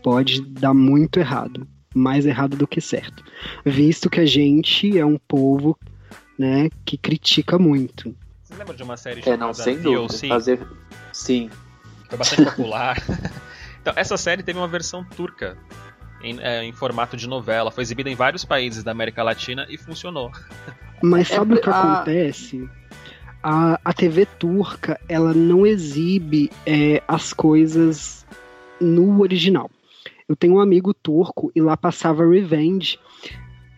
Pode 0.03 0.43
dar 0.43 0.75
muito 0.75 1.19
errado, 1.19 1.67
mais 1.95 2.27
errado 2.27 2.57
do 2.57 2.67
que 2.67 2.81
certo. 2.81 3.23
Visto 3.65 4.09
que 4.11 4.21
a 4.21 4.27
gente 4.27 4.99
é 4.99 5.05
um 5.05 5.19
povo, 5.19 5.79
né, 6.39 6.69
que 6.85 6.97
critica 6.97 7.59
muito. 7.59 8.15
Você 8.45 8.55
lembra 8.55 8.75
de 8.75 8.83
uma 8.83 8.97
série 8.97 9.21
É, 9.21 9.25
chamada 9.25 9.45
não, 9.47 9.55
sem 9.55 9.77
dúvida. 9.77 10.09
DLC? 10.09 10.29
Fazer. 10.29 10.61
Sim. 11.13 11.51
Foi 12.09 12.19
bastante 12.19 12.45
popular. 12.45 12.97
então, 13.81 13.93
essa 13.97 14.17
série 14.17 14.43
teve 14.43 14.59
uma 14.59 14.69
versão 14.69 15.05
turca. 15.05 15.57
Em, 16.25 16.39
é, 16.41 16.63
em 16.63 16.73
formato 16.73 17.17
de 17.17 17.27
novela, 17.27 17.71
foi 17.73 17.83
exibida 17.83 18.09
em 18.09 18.15
vários 18.15 18.45
países 18.45 18.85
da 18.85 18.93
América 18.93 19.23
Latina 19.25 19.67
e 19.69 19.77
funcionou. 19.77 20.31
Mas 21.03 21.29
É, 21.31 21.35
sabe 21.37 21.55
o 21.55 21.61
que 21.61 21.69
a- 21.69 21.73
acontece? 21.95 22.69
A, 23.43 23.81
a 23.85 23.93
TV 23.93 24.25
turca, 24.39 25.01
ela 25.09 25.35
não 25.35 25.67
exibe 25.67 26.49
é, 26.65 27.03
as 27.09 27.33
coisas 27.33 28.25
no 28.81 29.21
original. 29.21 29.69
Eu 30.29 30.37
tenho 30.37 30.55
um 30.55 30.61
amigo 30.61 30.95
turco 30.95 31.51
e 31.55 31.61
lá 31.61 31.77
passava 31.77 32.29
Revenge 32.29 32.99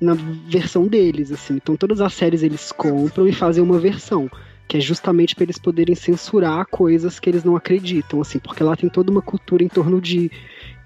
na 0.00 0.14
versão 0.14 0.86
deles, 0.86 1.32
assim. 1.32 1.54
Então 1.56 1.76
todas 1.76 2.00
as 2.00 2.12
séries 2.12 2.42
eles 2.42 2.72
compram 2.72 3.26
e 3.26 3.32
fazem 3.32 3.62
uma 3.62 3.78
versão, 3.78 4.30
que 4.68 4.76
é 4.76 4.80
justamente 4.80 5.34
para 5.34 5.44
eles 5.44 5.58
poderem 5.58 5.94
censurar 5.94 6.66
coisas 6.66 7.18
que 7.18 7.28
eles 7.28 7.44
não 7.44 7.56
acreditam, 7.56 8.20
assim, 8.20 8.38
porque 8.38 8.62
lá 8.62 8.76
tem 8.76 8.88
toda 8.88 9.10
uma 9.10 9.22
cultura 9.22 9.62
em 9.62 9.68
torno 9.68 10.00
de, 10.00 10.30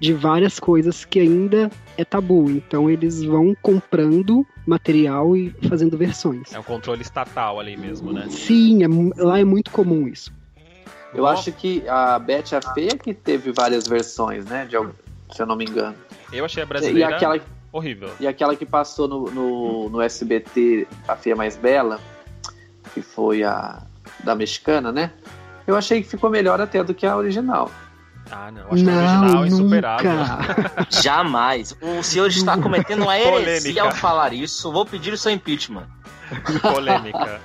de 0.01 0.13
várias 0.13 0.61
coisas 0.61 1.05
que 1.05 1.19
ainda 1.19 1.71
é 1.97 2.05
tabu. 2.05 2.51
Então 2.51 2.89
eles 2.89 3.23
vão 3.23 3.55
comprando 3.61 4.47
material 4.67 5.37
e 5.37 5.51
fazendo 5.69 5.97
versões. 5.97 6.53
É 6.53 6.59
um 6.59 6.63
controle 6.63 7.03
estatal 7.03 7.59
ali 7.59 7.77
mesmo, 7.77 8.13
né? 8.13 8.27
Sim, 8.29 8.85
é 8.85 9.23
lá 9.23 9.39
é 9.39 9.45
muito 9.45 9.71
comum 9.71 10.07
isso. 10.07 10.33
Eu 11.15 11.27
acho 11.27 11.51
que 11.53 11.83
a 11.89 12.19
Betty 12.19 12.55
a 12.55 12.61
Feia 12.61 12.97
que 12.97 13.15
teve 13.15 13.51
várias 13.51 13.89
versões, 13.89 14.45
né? 14.45 14.67
De, 14.67 14.77
se 15.33 15.43
eu 15.43 15.47
não 15.47 15.57
me 15.57 15.65
engano. 15.65 15.95
Eu 16.33 16.45
achei 16.45 16.63
a 16.63 16.67
E 16.67 16.69
brasileira 16.69 17.17
aquela, 17.17 17.41
horrível. 17.73 18.11
e 18.21 18.27
aquela 18.27 18.55
que 18.57 18.67
passou 18.67 19.07
no, 19.09 19.31
no, 19.31 19.89
no 19.91 20.01
SBT, 20.03 20.87
A 21.07 21.17
Feia 21.17 21.37
Mais 21.37 21.57
Bela, 21.57 22.01
que 22.95 23.01
foi 23.03 23.43
a 23.45 23.83
da 24.25 24.35
mexicana, 24.35 24.91
né? 24.93 25.13
Eu 25.67 25.77
achei 25.77 26.03
que 26.03 26.09
ficou 26.09 26.31
melhor 26.31 26.61
até 26.61 26.83
do 26.83 26.95
que 26.95 27.07
a 27.07 27.17
original. 27.17 27.71
Ah, 28.31 28.51
não. 28.51 28.63
Acho 28.71 28.85
que 28.85 28.91
a 28.91 28.97
original 28.97 29.45
é 29.45 29.47
insuperável. 29.49 30.11
nunca. 30.13 30.87
Jamais. 31.03 31.77
O 31.81 32.03
senhor 32.03 32.29
está 32.29 32.57
cometendo 32.59 33.03
uma 33.03 33.19
heresia 33.19 33.73
Polêmica. 33.75 33.83
ao 33.85 33.93
falar 33.93 34.33
isso. 34.33 34.71
Vou 34.73 34.85
pedir 34.85 35.13
o 35.13 35.17
seu 35.19 35.33
impeachment. 35.33 35.87
Polêmica. 36.61 37.41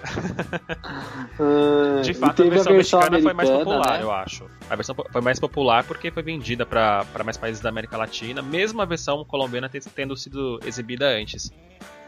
De 2.03 2.11
E 2.11 2.13
fato, 2.13 2.31
a 2.31 2.33
teve 2.33 2.49
versão 2.49 2.73
mexicana 2.73 3.21
foi 3.21 3.33
mais 3.33 3.49
popular, 3.49 3.97
né? 3.97 4.03
eu 4.03 4.11
acho. 4.11 4.45
A 4.69 4.75
versão 4.75 4.95
foi 5.11 5.21
mais 5.21 5.39
popular 5.39 5.83
porque 5.83 6.11
foi 6.11 6.23
vendida 6.23 6.65
para 6.65 7.05
mais 7.23 7.37
países 7.37 7.61
da 7.61 7.69
América 7.69 7.97
Latina, 7.97 8.41
mesmo 8.41 8.81
a 8.81 8.85
versão 8.85 9.23
colombiana 9.25 9.69
te- 9.69 9.79
tendo 9.79 10.15
sido 10.17 10.59
exibida 10.65 11.07
antes. 11.07 11.51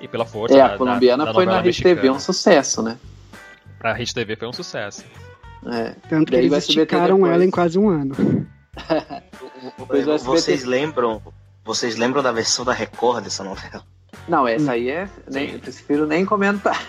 E 0.01 0.07
pela 0.07 0.25
força 0.25 0.55
É, 0.55 0.59
da, 0.59 0.75
a 0.75 0.77
colombiana 0.77 1.23
da, 1.25 1.31
da 1.31 1.33
foi 1.35 1.45
na 1.45 1.61
Rede 1.61 1.81
TV 1.81 2.09
um 2.09 2.19
sucesso, 2.19 2.81
né? 2.83 2.97
Pra 3.79 3.93
Rede 3.93 4.13
TV 4.13 4.35
foi 4.35 4.47
um 4.47 4.53
sucesso. 4.53 5.03
É. 5.67 5.95
Tanto 6.09 6.31
que 6.31 6.35
eles 6.35 6.53
esticaram 6.53 7.25
ela 7.25 7.43
em 7.43 7.49
quase 7.49 7.79
um 7.79 7.89
ano. 7.89 8.13
Vocês 10.23 10.63
lembram? 10.63 11.21
Vocês 11.63 11.95
lembram 11.95 12.21
da 12.21 12.31
versão 12.31 12.63
da 12.65 12.73
Record 12.73 13.23
dessa 13.23 13.43
novela? 13.43 13.83
Não, 14.27 14.47
essa 14.47 14.71
aí 14.73 14.89
é. 14.89 15.07
Nem, 15.31 15.53
eu 15.53 15.59
prefiro 15.59 16.05
nem 16.07 16.25
comentar. 16.25 16.79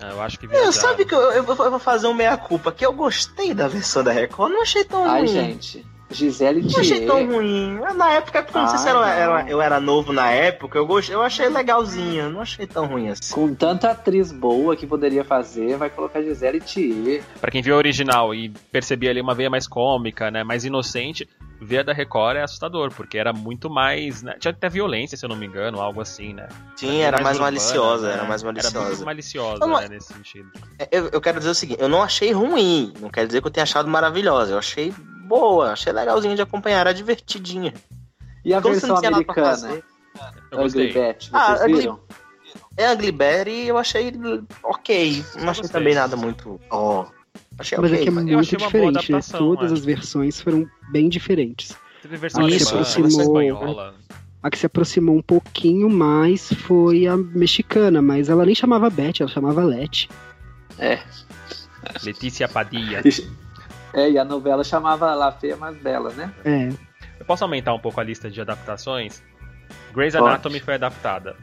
Ah, 0.00 0.10
Eu 0.10 0.20
acho 0.22 0.38
que 0.38 0.46
Eu, 0.46 0.50
viajaram. 0.50 0.72
sabe 0.72 1.04
que 1.04 1.14
eu, 1.14 1.20
eu 1.32 1.42
vou 1.42 1.56
eu 1.64 1.70
vou 1.70 1.80
fazer 1.80 2.06
um 2.06 2.14
meia-culpa, 2.14 2.72
que 2.72 2.84
eu 2.84 2.92
gostei 2.92 3.52
da 3.54 3.68
versão 3.68 4.02
da 4.04 4.12
Record, 4.12 4.52
não 4.52 4.62
achei 4.62 4.84
tão 4.84 5.04
Ai, 5.04 5.20
ruim. 5.20 5.28
gente. 5.28 5.86
Gisele 6.10 6.60
Não 6.70 6.78
achei 6.80 7.06
tão 7.06 7.26
ruim. 7.26 7.78
Na 7.96 8.10
época, 8.12 8.40
é 8.40 8.42
porque 8.42 8.58
eu 8.58 8.62
não 8.62 8.68
sei 8.68 8.78
se 8.80 8.86
Ah, 8.86 8.90
era, 8.90 8.98
não. 8.98 9.06
era- 9.38 9.48
eu 9.50 9.62
era 9.62 9.80
novo 9.80 10.12
na 10.12 10.30
época, 10.30 10.76
eu, 10.76 10.86
gostei, 10.86 11.14
eu 11.14 11.22
achei 11.22 11.48
legalzinha, 11.48 12.28
não 12.28 12.42
achei 12.42 12.66
tão 12.66 12.84
ruim 12.86 13.08
assim. 13.08 13.32
Com 13.32 13.54
tanta 13.54 13.90
atriz 13.90 14.30
boa 14.30 14.76
que 14.76 14.86
poderia 14.86 15.24
fazer, 15.24 15.74
vai 15.78 15.88
colocar 15.88 16.20
Gisele 16.20 16.60
Thier. 16.60 17.22
Pra 17.40 17.50
quem 17.50 17.62
viu 17.62 17.74
a 17.74 17.78
original 17.78 18.34
e 18.34 18.50
percebia 18.70 19.08
ali 19.08 19.22
uma 19.22 19.34
veia 19.34 19.48
mais 19.48 19.66
cômica, 19.66 20.30
né, 20.30 20.44
mais 20.44 20.66
inocente, 20.66 21.26
ver 21.64 21.78
a 21.78 21.82
da 21.84 21.92
Record 21.92 22.36
é 22.36 22.42
assustador, 22.42 22.92
porque 22.92 23.16
era 23.16 23.32
muito 23.32 23.70
mais, 23.70 24.22
né, 24.22 24.34
tinha 24.38 24.50
até 24.52 24.68
violência, 24.68 25.16
se 25.16 25.24
eu 25.24 25.28
não 25.28 25.36
me 25.36 25.46
engano, 25.46 25.80
algo 25.80 26.00
assim, 26.00 26.32
né? 26.34 26.48
Sim, 26.76 27.00
era 27.00 27.20
mais 27.20 27.36
urbana, 27.36 27.50
maliciosa, 27.52 28.06
né? 28.08 28.12
era 28.14 28.24
mais 28.24 28.42
Era 28.42 28.52
muito 28.52 28.74
maliciosa. 28.74 29.04
maliciosa, 29.04 29.64
Eu 29.64 29.68
não- 29.68 29.78
né, 29.80 29.88
nesse 29.88 30.12
sentido. 30.12 30.50
Eu, 30.90 31.08
eu 31.08 31.20
quero 31.20 31.38
dizer 31.38 31.50
o 31.50 31.54
seguinte, 31.54 31.80
eu 31.80 31.88
não 31.88 32.02
achei 32.02 32.32
ruim, 32.32 32.92
não 33.00 33.08
quer 33.08 33.26
dizer 33.26 33.40
que 33.40 33.46
eu 33.46 33.50
tenha 33.50 33.62
achado 33.64 33.88
maravilhosa, 33.88 34.52
eu 34.52 34.58
achei 34.58 34.92
boa, 35.24 35.72
achei 35.72 35.92
legalzinha 35.92 36.34
de 36.34 36.42
acompanhar, 36.42 36.80
era 36.80 36.92
divertidinha. 36.94 37.72
E 38.44 38.52
a 38.52 38.60
Como 38.60 38.74
versão 38.74 38.96
americana? 38.96 39.80
Eu 40.50 40.58
Ugly 40.58 40.62
gostei. 40.62 40.92
Betty, 40.92 41.30
vocês 41.30 41.60
Ah, 41.60 41.64
Ugly- 41.64 41.76
viram? 41.80 42.00
É 42.76 42.92
Ugly 42.92 43.12
Betty, 43.12 43.66
eu 43.66 43.78
achei 43.78 44.12
ok, 44.62 45.24
não 45.40 45.50
achei 45.50 45.68
também 45.68 45.94
nada 45.94 46.16
muito, 46.16 46.60
ó, 46.70 47.06
achei 47.62 47.78
Mas 47.78 47.90
é 47.90 47.94
ok. 47.94 48.02
que 48.04 48.08
é 48.08 48.12
mas- 48.12 48.26
eu 48.28 48.34
muito 48.34 48.56
diferente, 48.56 49.12
né? 49.12 49.20
Todas 49.38 49.70
é. 49.70 49.74
as 49.74 49.84
versões 49.84 50.40
foram 50.40 50.68
bem 50.90 51.08
diferentes. 51.08 51.76
Teve 52.02 52.16
versão 52.16 52.46
Isso, 52.48 52.68
alemã, 52.70 52.82
isso, 52.82 53.02
versão 53.02 53.06
isso. 53.06 53.20
espanhola. 53.22 53.94
A 54.42 54.50
que 54.50 54.58
se 54.58 54.66
aproximou 54.66 55.16
um 55.16 55.22
pouquinho 55.22 55.88
mais 55.88 56.52
foi 56.52 57.06
a 57.06 57.16
mexicana, 57.16 58.02
mas 58.02 58.28
ela 58.28 58.44
nem 58.44 58.54
chamava 58.54 58.90
Beth, 58.90 59.20
ela 59.20 59.28
chamava 59.30 59.62
Leti. 59.64 60.08
Letícia 62.02 62.48
Padilla. 62.48 63.00
É, 63.94 64.10
e 64.10 64.18
a 64.18 64.24
novela 64.24 64.64
chamava 64.64 65.14
La 65.14 65.30
Feia 65.32 65.56
Mais 65.56 65.76
Bela, 65.76 66.10
né? 66.12 66.32
É, 66.44 66.68
Eu 67.20 67.26
posso 67.26 67.44
aumentar 67.44 67.72
um 67.74 67.78
pouco 67.78 68.00
a 68.00 68.04
lista 68.04 68.30
de 68.30 68.40
adaptações? 68.40 69.22
Grey's 69.94 70.14
Pode. 70.14 70.26
Anatomy 70.26 70.60
foi 70.60 70.74
adaptada 70.74 71.36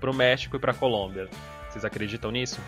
pro 0.00 0.12
México 0.12 0.56
e 0.56 0.58
pra 0.58 0.74
Colômbia. 0.74 1.28
Vocês 1.70 1.84
acreditam 1.84 2.30
nisso? 2.30 2.60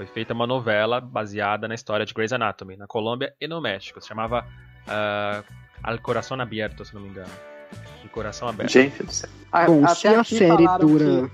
Foi 0.00 0.06
feita 0.06 0.32
uma 0.32 0.46
novela 0.46 0.98
baseada 0.98 1.68
na 1.68 1.74
história 1.74 2.06
de 2.06 2.14
Grey's 2.14 2.32
Anatomy, 2.32 2.74
na 2.74 2.86
Colômbia 2.86 3.34
e 3.38 3.46
no 3.46 3.60
México. 3.60 4.00
Se 4.00 4.08
chamava 4.08 4.46
ah, 4.88 5.42
Al 5.82 5.98
Corazón 5.98 6.40
Abierto, 6.40 6.86
se 6.86 6.94
não 6.94 7.02
me 7.02 7.10
engano. 7.10 7.28
De 8.02 8.08
Coração 8.08 8.48
Aberto. 8.48 8.70
Gente 8.70 9.02
do 9.02 9.12
céu. 9.12 9.28
Bom, 9.66 9.84
até 9.84 9.94
se 9.94 10.08
a 10.08 10.20
aqui 10.22 10.38
série 10.38 10.66
dura. 10.78 11.28
que 11.28 11.32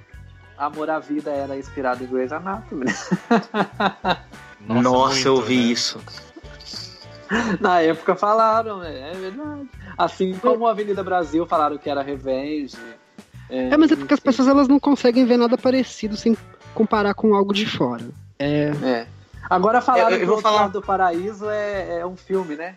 Amor 0.59 0.91
à 0.91 0.99
Vida 0.99 1.31
era 1.31 1.57
inspirado 1.57 2.03
em 2.03 2.09
Grey's 2.09 2.33
Anatomy. 2.33 2.87
né? 2.87 2.93
Nossa, 4.83 5.15
muito, 5.15 5.29
eu 5.29 5.41
vi 5.41 5.59
né? 5.59 5.63
isso. 5.63 6.01
Na 7.61 7.81
época 7.83 8.17
falaram, 8.17 8.81
né? 8.81 9.13
é 9.13 9.15
verdade. 9.15 9.69
Assim 9.97 10.37
como 10.39 10.67
a 10.67 10.73
Avenida 10.73 11.05
Brasil 11.05 11.47
falaram 11.47 11.79
que 11.79 11.89
era 11.89 12.03
Revenge. 12.03 12.77
É, 13.49 13.77
mas 13.77 13.93
é 13.93 13.95
porque 13.95 14.15
as 14.15 14.19
enfim. 14.19 14.27
pessoas 14.29 14.49
elas 14.49 14.67
não 14.67 14.81
conseguem 14.81 15.25
ver 15.25 15.37
nada 15.37 15.57
parecido 15.57 16.17
sem 16.17 16.37
comparar 16.75 17.15
com 17.15 17.33
algo 17.33 17.55
de 17.55 17.65
fora. 17.65 18.26
É, 18.39 18.71
É. 18.83 19.07
Agora 19.49 19.81
falaram 19.81 20.11
Eu- 20.11 20.15
eu 20.15 20.19
que 20.21 20.25
vou 20.27 20.35
o 20.35 20.37
Outro 20.39 20.51
falar- 20.53 20.69
do 20.69 20.83
Paraíso 20.83 21.49
é, 21.49 22.01
é 22.01 22.07
um 22.07 22.17
filme, 22.17 22.57
né? 22.57 22.75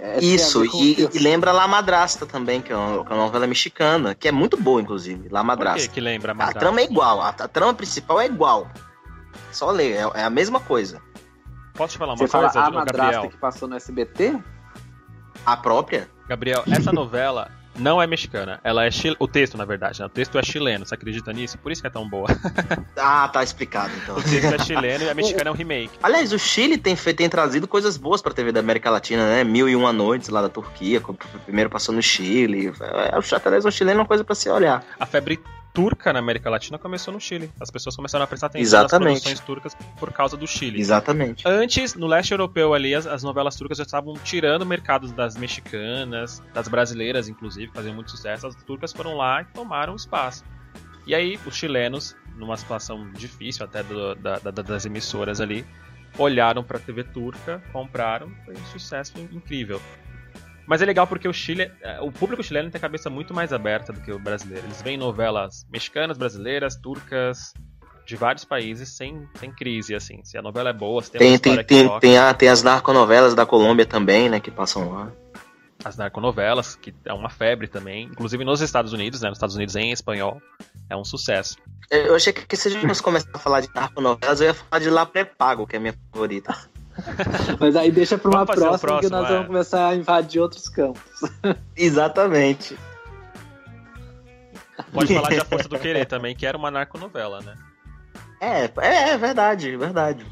É, 0.00 0.18
Isso, 0.20 0.62
a 0.62 0.66
e, 0.66 1.08
e 1.12 1.18
lembra 1.18 1.52
La 1.52 1.66
Madrasta 1.68 2.24
também, 2.24 2.62
que 2.62 2.72
é 2.72 2.76
uma, 2.76 3.04
que 3.04 3.12
é 3.12 3.14
uma 3.16 3.24
novela 3.24 3.46
mexicana, 3.46 4.14
que 4.14 4.28
é 4.28 4.32
muito 4.32 4.56
boa, 4.56 4.80
inclusive, 4.80 5.28
La 5.28 5.40
Por 5.40 5.42
que 5.42 5.46
Madrasta. 5.46 5.88
que 5.88 6.00
lembra 6.00 6.32
A 6.32 6.34
Madrasta? 6.34 6.60
trama 6.60 6.80
é 6.80 6.84
igual, 6.84 7.20
a, 7.20 7.28
a 7.30 7.48
trama 7.48 7.74
principal 7.74 8.20
é 8.20 8.26
igual. 8.26 8.68
Só 9.52 9.70
ler, 9.70 9.92
é, 9.96 10.20
é 10.20 10.24
a 10.24 10.30
mesma 10.30 10.60
coisa. 10.60 11.02
Posso 11.74 11.92
te 11.94 11.98
falar 11.98 12.12
uma 12.12 12.18
Você 12.18 12.28
fala 12.28 12.44
coisa, 12.50 12.60
a 12.66 12.70
ô, 12.70 12.72
madrasta 12.72 13.02
Gabriel? 13.12 13.30
que 13.30 13.36
passou 13.36 13.68
no 13.68 13.76
SBT? 13.76 14.38
A 15.44 15.56
própria? 15.56 16.08
Gabriel, 16.28 16.62
essa 16.70 16.92
novela 16.92 17.50
não 17.78 18.00
é 18.00 18.06
mexicana. 18.06 18.60
Ela 18.62 18.84
é 18.84 18.90
chil... 18.90 19.14
O 19.18 19.26
texto, 19.26 19.56
na 19.56 19.64
verdade, 19.64 20.00
né? 20.00 20.06
O 20.06 20.08
texto 20.08 20.38
é 20.38 20.42
chileno. 20.42 20.84
Você 20.84 20.94
acredita 20.94 21.32
nisso? 21.32 21.58
Por 21.58 21.72
isso 21.72 21.80
que 21.80 21.86
é 21.86 21.90
tão 21.90 22.08
boa. 22.08 22.28
Ah, 23.00 23.28
tá 23.28 23.42
explicado 23.42 23.92
então. 24.02 24.16
O 24.16 24.22
texto 24.22 24.52
é 24.52 24.58
chileno 24.58 25.04
e 25.04 25.10
a 25.10 25.14
mexicana 25.14 25.50
é 25.50 25.52
um 25.52 25.56
remake. 25.56 25.98
Aliás, 26.02 26.32
o 26.32 26.38
Chile 26.38 26.76
tem, 26.76 26.96
tem 26.96 27.28
trazido 27.28 27.68
coisas 27.68 27.96
boas 27.96 28.20
pra 28.20 28.32
TV 28.32 28.50
da 28.50 28.60
América 28.60 28.90
Latina, 28.90 29.28
né? 29.28 29.44
Mil 29.44 29.68
e 29.68 29.76
uma 29.76 29.92
noites 29.92 30.28
lá 30.28 30.42
da 30.42 30.48
Turquia, 30.48 31.00
primeiro 31.44 31.70
passou 31.70 31.94
no 31.94 32.02
Chile. 32.02 32.72
É, 33.12 33.16
o 33.16 33.22
xadrez 33.22 33.64
o 33.64 33.70
chileno 33.70 34.00
é 34.00 34.02
uma 34.02 34.06
coisa 34.08 34.24
pra 34.24 34.34
se 34.34 34.48
olhar. 34.50 34.84
A 34.98 35.06
febre 35.06 35.40
turca 35.72 36.12
na 36.12 36.18
América 36.18 36.50
Latina 36.50 36.78
começou 36.78 37.12
no 37.14 37.20
Chile. 37.20 37.50
As 37.60 37.70
pessoas 37.70 37.94
começaram 37.94 38.24
a 38.24 38.26
prestar 38.26 38.46
atenção 38.48 38.62
Exatamente. 38.62 39.08
nas 39.14 39.22
produções 39.22 39.40
turcas 39.46 39.74
por 39.98 40.12
causa 40.12 40.36
do 40.36 40.46
Chile. 40.46 40.80
Exatamente. 40.80 41.42
Antes, 41.46 41.94
no 41.94 42.06
leste 42.06 42.32
europeu 42.32 42.74
ali, 42.74 42.94
as, 42.94 43.06
as 43.06 43.22
novelas 43.22 43.54
turcas 43.56 43.78
já 43.78 43.84
estavam 43.84 44.14
tirando 44.24 44.62
o 44.62 44.66
mercado 44.66 45.06
das 45.12 45.36
mexicanas, 45.36 46.42
das 46.52 46.68
brasileiras, 46.68 47.28
inclusive, 47.28 47.70
faziam 47.72 47.94
muito 47.94 48.10
sucesso. 48.10 48.46
As 48.46 48.54
turcas 48.56 48.92
foram 48.92 49.14
lá 49.16 49.42
e 49.42 49.44
tomaram 49.46 49.94
espaço. 49.94 50.42
E 51.06 51.14
aí, 51.14 51.38
os 51.46 51.54
chilenos, 51.56 52.16
numa 52.36 52.56
situação 52.56 53.10
difícil 53.12 53.64
até 53.64 53.82
do- 53.82 54.14
da- 54.14 54.38
da- 54.38 54.50
das 54.62 54.84
emissoras 54.84 55.40
ali, 55.40 55.64
olharam 56.18 56.62
pra 56.64 56.78
TV 56.78 57.04
turca, 57.04 57.62
compraram, 57.72 58.30
foi 58.44 58.54
um 58.54 58.64
sucesso 58.66 59.14
incrível. 59.32 59.80
Mas 60.68 60.82
é 60.82 60.84
legal 60.84 61.06
porque 61.06 61.26
o 61.26 61.32
Chile, 61.32 61.72
eh, 61.82 61.98
o 62.02 62.12
público 62.12 62.42
chileno 62.42 62.70
tem 62.70 62.78
a 62.78 62.82
cabeça 62.82 63.08
muito 63.08 63.32
mais 63.32 63.52
aberta 63.52 63.90
do 63.92 64.00
que 64.02 64.12
o 64.12 64.18
brasileiro. 64.18 64.66
Eles 64.66 64.82
veem 64.82 64.98
novelas 64.98 65.66
mexicanas, 65.72 66.18
brasileiras, 66.18 66.76
turcas, 66.76 67.54
de 68.06 68.16
vários 68.16 68.44
países 68.44 68.90
sem, 68.94 69.26
sem 69.40 69.50
crise, 69.50 69.94
assim. 69.94 70.22
Se 70.24 70.36
a 70.36 70.42
novela 70.42 70.70
é 70.70 70.72
boa, 70.74 71.02
se 71.02 71.10
tem, 71.10 71.20
uma 71.20 71.38
Tem, 71.38 71.54
tem, 71.56 71.64
tem, 71.64 71.98
tem, 72.00 72.18
a- 72.18 72.34
tem 72.34 72.48
as 72.50 72.62
narconovelas 72.62 73.34
da 73.34 73.46
Colômbia 73.46 73.86
também, 73.86 74.28
né? 74.28 74.40
Que 74.40 74.50
passam 74.50 74.90
lá. 74.92 75.10
as 75.84 75.96
narconovelas, 75.96 76.74
que 76.74 76.92
é 77.04 77.12
uma 77.12 77.30
febre 77.30 77.66
também. 77.68 78.04
Inclusive 78.06 78.44
nos 78.44 78.60
Estados 78.60 78.92
Unidos, 78.92 79.20
né? 79.22 79.28
Nos 79.28 79.38
Estados 79.38 79.54
Unidos 79.56 79.74
em 79.76 79.90
espanhol, 79.92 80.42
é 80.90 80.96
um 80.96 81.04
sucesso. 81.04 81.56
Eu 81.90 82.14
achei 82.16 82.32
que 82.32 82.56
se 82.56 82.68
a 82.68 82.70
gente 82.70 83.02
começar 83.02 83.28
a 83.32 83.38
falar 83.38 83.60
de 83.60 83.68
narconovelas, 83.74 84.40
eu 84.40 84.48
ia 84.48 84.54
falar 84.54 84.80
de 84.82 84.90
La 84.90 85.06
Pré-Pago, 85.06 85.66
que 85.66 85.76
é 85.76 85.78
a 85.78 85.80
minha 85.80 85.94
favorita. 86.12 86.54
Mas 87.58 87.76
aí 87.76 87.90
deixa 87.90 88.18
pra 88.18 88.30
uma 88.30 88.46
próxima 88.46 89.00
que 89.00 89.08
nós 89.08 89.26
é. 89.26 89.32
vamos 89.32 89.46
começar 89.46 89.88
a 89.88 89.94
invadir 89.94 90.40
outros 90.40 90.68
campos. 90.68 91.02
Exatamente. 91.76 92.78
Pode 94.92 95.14
falar 95.14 95.28
de 95.28 95.40
A 95.40 95.44
Força 95.44 95.68
do 95.68 95.78
Querer 95.78 96.06
também, 96.06 96.34
que 96.34 96.46
era 96.46 96.56
uma 96.56 96.70
narconovela, 96.70 97.40
né? 97.40 97.54
É, 98.40 98.70
é, 98.80 99.10
é 99.10 99.18
verdade, 99.18 99.76
verdade. 99.76 100.24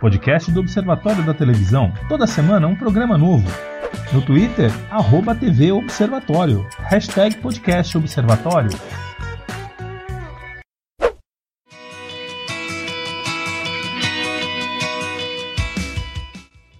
Podcast 0.00 0.50
do 0.50 0.60
Observatório 0.60 1.24
da 1.24 1.32
Televisão. 1.32 1.90
Toda 2.08 2.26
semana 2.26 2.66
um 2.66 2.76
programa 2.76 3.16
novo. 3.16 3.48
No 4.12 4.20
Twitter, 4.24 4.70
arroba 4.90 5.34
TV 5.34 5.72
Observatório. 5.72 6.66
Hashtag 6.78 7.36
Podcast 7.38 7.96
Observatório. 7.96 8.70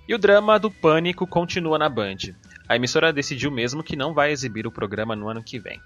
E 0.06 0.14
o 0.14 0.18
drama 0.18 0.58
do 0.58 0.70
Pânico 0.70 1.26
continua 1.26 1.78
na 1.78 1.88
Band. 1.88 2.16
A 2.68 2.76
emissora 2.76 3.12
decidiu 3.12 3.50
mesmo 3.50 3.82
que 3.82 3.96
não 3.96 4.14
vai 4.14 4.30
exibir 4.30 4.66
o 4.66 4.72
programa 4.72 5.16
no 5.16 5.28
ano 5.28 5.42
que 5.42 5.58
vem. 5.58 5.80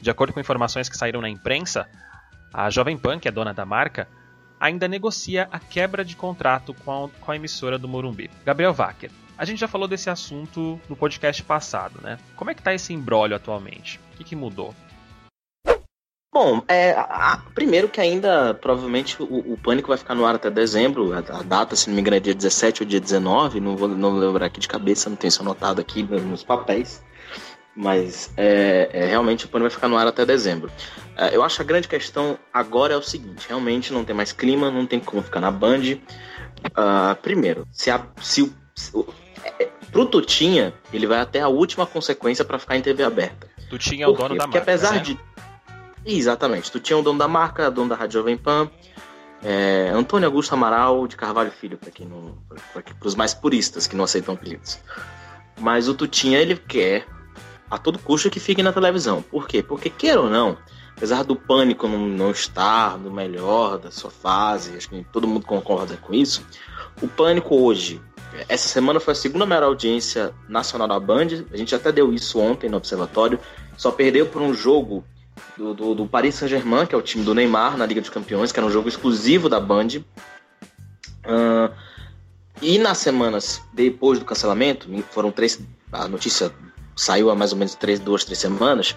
De 0.00 0.10
acordo 0.10 0.32
com 0.32 0.40
informações 0.40 0.88
que 0.88 0.96
saíram 0.96 1.20
na 1.20 1.28
imprensa, 1.28 1.88
a 2.52 2.70
Jovem 2.70 2.96
Pan, 2.96 3.18
que 3.18 3.28
é 3.28 3.30
dona 3.32 3.52
da 3.52 3.64
marca, 3.64 4.08
ainda 4.60 4.86
negocia 4.86 5.48
a 5.50 5.58
quebra 5.58 6.04
de 6.04 6.14
contrato 6.14 6.72
com 6.72 7.04
a, 7.04 7.08
com 7.08 7.32
a 7.32 7.36
emissora 7.36 7.78
do 7.78 7.88
Morumbi. 7.88 8.30
Gabriel 8.44 8.72
Wacker, 8.72 9.10
a 9.36 9.44
gente 9.44 9.58
já 9.58 9.68
falou 9.68 9.88
desse 9.88 10.08
assunto 10.10 10.80
no 10.88 10.96
podcast 10.96 11.42
passado, 11.42 12.00
né? 12.02 12.18
Como 12.36 12.50
é 12.50 12.54
que 12.54 12.62
tá 12.62 12.72
esse 12.74 12.92
embrólio 12.92 13.34
atualmente? 13.36 13.98
O 14.14 14.16
que, 14.18 14.24
que 14.24 14.36
mudou? 14.36 14.74
Bom, 16.34 16.62
é, 16.66 16.92
a- 16.92 17.32
a- 17.34 17.36
primeiro 17.54 17.88
que 17.88 18.00
ainda, 18.00 18.54
provavelmente, 18.54 19.22
o, 19.22 19.52
o 19.52 19.58
Pânico 19.58 19.88
vai 19.88 19.98
ficar 19.98 20.14
no 20.14 20.24
ar 20.24 20.34
até 20.34 20.48
dezembro. 20.50 21.12
A, 21.12 21.18
a 21.18 21.42
data, 21.42 21.76
se 21.76 21.88
não 21.88 21.94
me 21.94 22.00
engano, 22.00 22.16
é 22.16 22.20
dia 22.20 22.34
17 22.34 22.82
ou 22.82 22.88
dia 22.88 23.00
19. 23.00 23.60
Não 23.60 23.76
vou 23.76 23.86
não 23.88 24.16
lembrar 24.16 24.46
aqui 24.46 24.58
de 24.58 24.66
cabeça, 24.68 25.10
não 25.10 25.16
tenho 25.16 25.28
isso 25.28 25.42
anotado 25.42 25.80
aqui 25.80 26.02
no- 26.02 26.18
nos 26.20 26.42
papéis. 26.42 27.04
Mas 27.76 28.32
é, 28.36 28.88
é, 28.92 29.06
realmente 29.06 29.44
o 29.44 29.48
Pânico 29.48 29.68
vai 29.68 29.74
ficar 29.74 29.88
no 29.88 29.96
ar 29.96 30.06
até 30.06 30.24
dezembro. 30.24 30.70
É, 31.16 31.34
eu 31.36 31.42
acho 31.42 31.60
a 31.60 31.64
grande 31.64 31.86
questão 31.88 32.38
agora 32.52 32.94
é 32.94 32.96
o 32.96 33.02
seguinte: 33.02 33.46
realmente 33.48 33.92
não 33.92 34.04
tem 34.04 34.16
mais 34.16 34.32
clima, 34.32 34.70
não 34.70 34.86
tem 34.86 35.00
como 35.00 35.22
ficar 35.22 35.40
na 35.40 35.50
Band. 35.50 35.98
Ah, 36.74 37.16
primeiro, 37.20 37.66
se, 37.72 37.90
se. 38.22 38.52
Se, 38.74 38.90
pro 39.90 40.06
Tutinha, 40.06 40.72
ele 40.92 41.06
vai 41.06 41.20
até 41.20 41.40
a 41.40 41.48
última 41.48 41.86
consequência 41.86 42.44
para 42.44 42.58
ficar 42.58 42.76
em 42.76 42.82
TV 42.82 43.02
aberta. 43.02 43.48
Tu 43.68 43.78
tinha 43.78 44.08
o 44.08 44.12
Por 44.14 44.22
dono 44.22 44.30
quê? 44.34 44.38
da 44.38 44.44
Porque 44.44 44.58
marca, 44.58 44.72
apesar 44.72 44.92
né? 44.94 44.98
de. 45.00 45.18
Exatamente. 46.04 46.70
Tu 46.70 46.80
tinha 46.80 46.98
o 46.98 47.02
dono 47.02 47.18
da 47.18 47.28
marca, 47.28 47.70
dono 47.70 47.88
da 47.90 47.94
Rádio 47.96 48.20
Jovem 48.20 48.36
Pan. 48.36 48.70
é, 49.44 49.90
Antônio 49.94 50.26
Augusto 50.28 50.52
Amaral 50.54 51.06
de 51.06 51.16
Carvalho 51.16 51.50
Filho, 51.50 51.76
para 51.78 51.90
quem 51.90 52.06
não. 52.06 52.36
Para 52.72 52.82
os 53.04 53.14
mais 53.14 53.34
puristas 53.34 53.86
que 53.86 53.96
não 53.96 54.04
aceitam 54.04 54.34
apelidos. 54.34 54.78
Mas 55.58 55.88
o 55.88 55.94
Tutinha, 55.94 56.38
ele 56.38 56.56
quer 56.56 57.06
a 57.70 57.78
todo 57.78 57.98
custo 57.98 58.30
que 58.30 58.40
fique 58.40 58.62
na 58.62 58.72
televisão. 58.72 59.22
Por 59.22 59.46
quê? 59.46 59.62
Porque, 59.62 59.88
queira 59.88 60.20
ou 60.20 60.28
não, 60.28 60.58
apesar 60.96 61.22
do 61.24 61.34
pânico 61.36 61.86
não, 61.88 61.98
não 62.06 62.30
estar 62.30 62.98
no 62.98 63.10
melhor 63.10 63.78
da 63.78 63.90
sua 63.90 64.10
fase, 64.10 64.76
acho 64.76 64.88
que 64.88 65.04
todo 65.12 65.26
mundo 65.26 65.46
concorda 65.46 65.96
com 65.96 66.12
isso. 66.12 66.44
O 67.00 67.08
pânico 67.08 67.54
hoje, 67.56 68.00
essa 68.48 68.68
semana 68.68 69.00
foi 69.00 69.12
a 69.12 69.14
segunda 69.14 69.44
maior 69.44 69.64
audiência 69.64 70.32
nacional 70.48 70.88
da 70.88 70.98
Band. 70.98 71.44
A 71.52 71.56
gente 71.56 71.74
até 71.74 71.92
deu 71.92 72.12
isso 72.12 72.38
ontem 72.38 72.68
no 72.68 72.76
Observatório. 72.76 73.38
Só 73.76 73.90
perdeu 73.90 74.26
por 74.26 74.40
um 74.40 74.54
jogo 74.54 75.04
do, 75.56 75.74
do, 75.74 75.94
do 75.94 76.06
Paris 76.06 76.34
Saint-Germain, 76.36 76.86
que 76.86 76.94
é 76.94 76.98
o 76.98 77.02
time 77.02 77.24
do 77.24 77.34
Neymar 77.34 77.76
na 77.76 77.86
Liga 77.86 78.00
dos 78.00 78.10
Campeões, 78.10 78.52
que 78.52 78.58
era 78.58 78.66
um 78.66 78.70
jogo 78.70 78.88
exclusivo 78.88 79.48
da 79.48 79.60
Band. 79.60 79.88
Uh, 81.24 81.72
e 82.60 82.78
nas 82.78 82.98
semanas 82.98 83.60
depois 83.72 84.18
do 84.18 84.24
cancelamento, 84.24 84.88
foram 85.10 85.30
três. 85.30 85.60
A 85.90 86.08
notícia 86.08 86.52
saiu 86.96 87.30
há 87.30 87.34
mais 87.34 87.52
ou 87.52 87.58
menos 87.58 87.74
três, 87.74 87.98
duas, 88.00 88.24
três 88.24 88.38
semanas. 88.38 88.96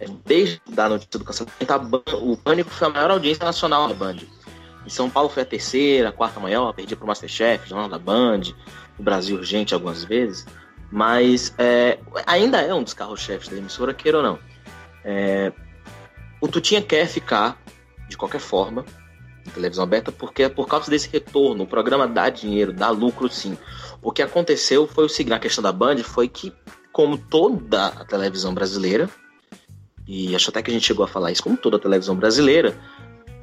É, 0.00 0.06
desde 0.24 0.60
a 0.76 0.88
notícia 0.88 1.18
do 1.18 1.24
cancelamento, 1.24 1.78
Band, 1.88 2.16
o 2.20 2.36
Pânico 2.36 2.70
foi 2.70 2.88
a 2.88 2.90
maior 2.90 3.10
audiência 3.12 3.44
nacional 3.44 3.88
da 3.88 3.94
Band. 3.94 4.16
Em 4.84 4.90
São 4.90 5.08
Paulo 5.08 5.28
foi 5.28 5.42
a 5.42 5.46
terceira, 5.46 6.08
a 6.08 6.12
quarta 6.12 6.40
maior, 6.40 6.72
perdi 6.72 6.96
pro 6.96 7.06
Masterchef, 7.06 7.68
Jornal 7.68 7.88
da 7.88 7.98
Band, 7.98 8.42
o 8.98 9.02
Brasil 9.02 9.36
Urgente 9.36 9.74
algumas 9.74 10.04
vezes. 10.04 10.46
Mas 10.90 11.54
é, 11.56 11.98
ainda 12.26 12.60
é 12.60 12.74
um 12.74 12.82
dos 12.82 12.92
carros-chefes 12.92 13.48
da 13.48 13.56
emissora, 13.56 13.94
queira 13.94 14.18
ou 14.18 14.22
não. 14.22 14.38
É, 15.04 15.52
o 16.40 16.48
Tutinha 16.48 16.82
quer 16.82 17.06
ficar, 17.06 17.56
de 18.08 18.16
qualquer 18.16 18.40
forma, 18.40 18.84
na 19.46 19.52
televisão 19.52 19.84
aberta, 19.84 20.12
porque 20.12 20.44
é 20.44 20.48
por 20.48 20.66
causa 20.66 20.90
desse 20.90 21.08
retorno. 21.08 21.64
O 21.64 21.66
programa 21.66 22.06
dá 22.06 22.28
dinheiro, 22.28 22.72
dá 22.72 22.90
lucro 22.90 23.28
sim. 23.28 23.56
O 24.02 24.12
que 24.12 24.22
aconteceu 24.22 24.86
foi 24.86 25.04
o 25.04 25.08
seguinte: 25.08 25.30
na 25.30 25.38
questão 25.38 25.62
da 25.62 25.72
Band 25.72 25.98
foi 25.98 26.28
que, 26.28 26.52
como 26.92 27.16
toda 27.16 27.86
a 27.86 28.04
televisão 28.04 28.52
brasileira, 28.52 29.08
e 30.06 30.34
acho 30.34 30.50
até 30.50 30.62
que 30.62 30.70
a 30.70 30.74
gente 30.74 30.86
chegou 30.86 31.04
a 31.04 31.08
falar 31.08 31.32
isso, 31.32 31.42
como 31.42 31.56
toda 31.56 31.76
a 31.76 31.80
televisão 31.80 32.16
brasileira, 32.16 32.76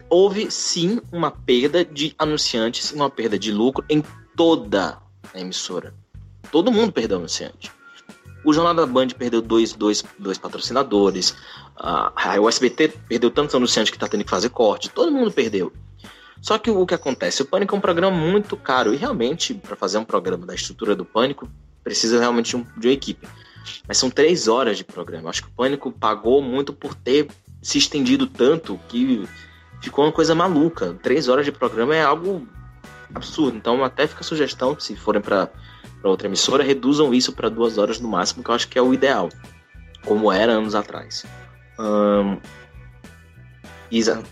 houve 0.09 0.49
sim 0.49 0.99
uma 1.11 1.31
perda 1.31 1.85
de 1.85 2.13
anunciantes, 2.17 2.91
uma 2.91 3.09
perda 3.09 3.37
de 3.37 3.51
lucro 3.51 3.85
em 3.89 4.03
toda 4.35 4.97
a 5.33 5.39
emissora. 5.39 5.93
Todo 6.51 6.71
mundo 6.71 6.91
perdeu 6.91 7.17
anunciante. 7.17 7.71
O 8.43 8.53
Jornal 8.53 8.73
da 8.73 8.85
Band 8.85 9.09
perdeu 9.09 9.41
dois, 9.41 9.73
dois, 9.73 10.03
dois 10.17 10.37
patrocinadores. 10.37 11.31
Uh, 11.77 12.41
o 12.41 12.47
SBT 12.47 12.87
perdeu 13.07 13.29
tantos 13.29 13.53
anunciantes 13.53 13.91
que 13.91 13.97
está 13.97 14.07
tendo 14.07 14.23
que 14.23 14.29
fazer 14.29 14.49
corte. 14.49 14.89
Todo 14.89 15.11
mundo 15.11 15.31
perdeu. 15.31 15.71
Só 16.41 16.57
que 16.57 16.71
o 16.71 16.85
que 16.85 16.93
acontece? 16.93 17.41
O 17.41 17.45
Pânico 17.45 17.75
é 17.75 17.77
um 17.77 17.81
programa 17.81 18.15
muito 18.15 18.55
caro. 18.55 18.93
E 18.93 18.97
realmente, 18.97 19.53
para 19.53 19.75
fazer 19.75 19.97
um 19.97 20.05
programa 20.05 20.45
da 20.45 20.55
estrutura 20.55 20.95
do 20.95 21.03
Pânico, 21.03 21.49
precisa 21.83 22.17
realmente 22.17 22.51
de, 22.51 22.55
um, 22.55 22.65
de 22.77 22.87
uma 22.87 22.93
equipe. 22.93 23.27
Mas 23.87 23.97
são 23.97 24.09
três 24.09 24.47
horas 24.47 24.77
de 24.77 24.85
programa. 24.85 25.29
Acho 25.29 25.43
que 25.43 25.49
o 25.49 25.51
Pânico 25.51 25.91
pagou 25.91 26.41
muito 26.41 26.71
por 26.71 26.95
ter 26.95 27.27
se 27.61 27.77
estendido 27.77 28.25
tanto 28.25 28.79
que 28.87 29.27
ficou 29.81 30.05
uma 30.05 30.11
coisa 30.11 30.35
maluca. 30.35 30.97
Três 31.01 31.27
horas 31.27 31.45
de 31.45 31.51
programa 31.51 31.95
é 31.95 32.03
algo 32.03 32.47
absurdo. 33.13 33.57
Então, 33.57 33.83
até 33.83 34.07
fica 34.07 34.21
a 34.21 34.23
sugestão, 34.23 34.79
se 34.79 34.95
forem 34.95 35.21
para 35.21 35.49
outra 36.03 36.27
emissora, 36.27 36.63
reduzam 36.63 37.13
isso 37.13 37.33
para 37.33 37.49
duas 37.49 37.77
horas 37.77 37.99
no 37.99 38.07
máximo, 38.07 38.43
que 38.43 38.49
eu 38.49 38.55
acho 38.55 38.67
que 38.67 38.77
é 38.77 38.81
o 38.81 38.93
ideal, 38.93 39.29
como 40.05 40.31
era 40.31 40.53
anos 40.53 40.75
atrás. 40.75 41.25
Um, 41.79 42.37
Isa, 43.91 44.23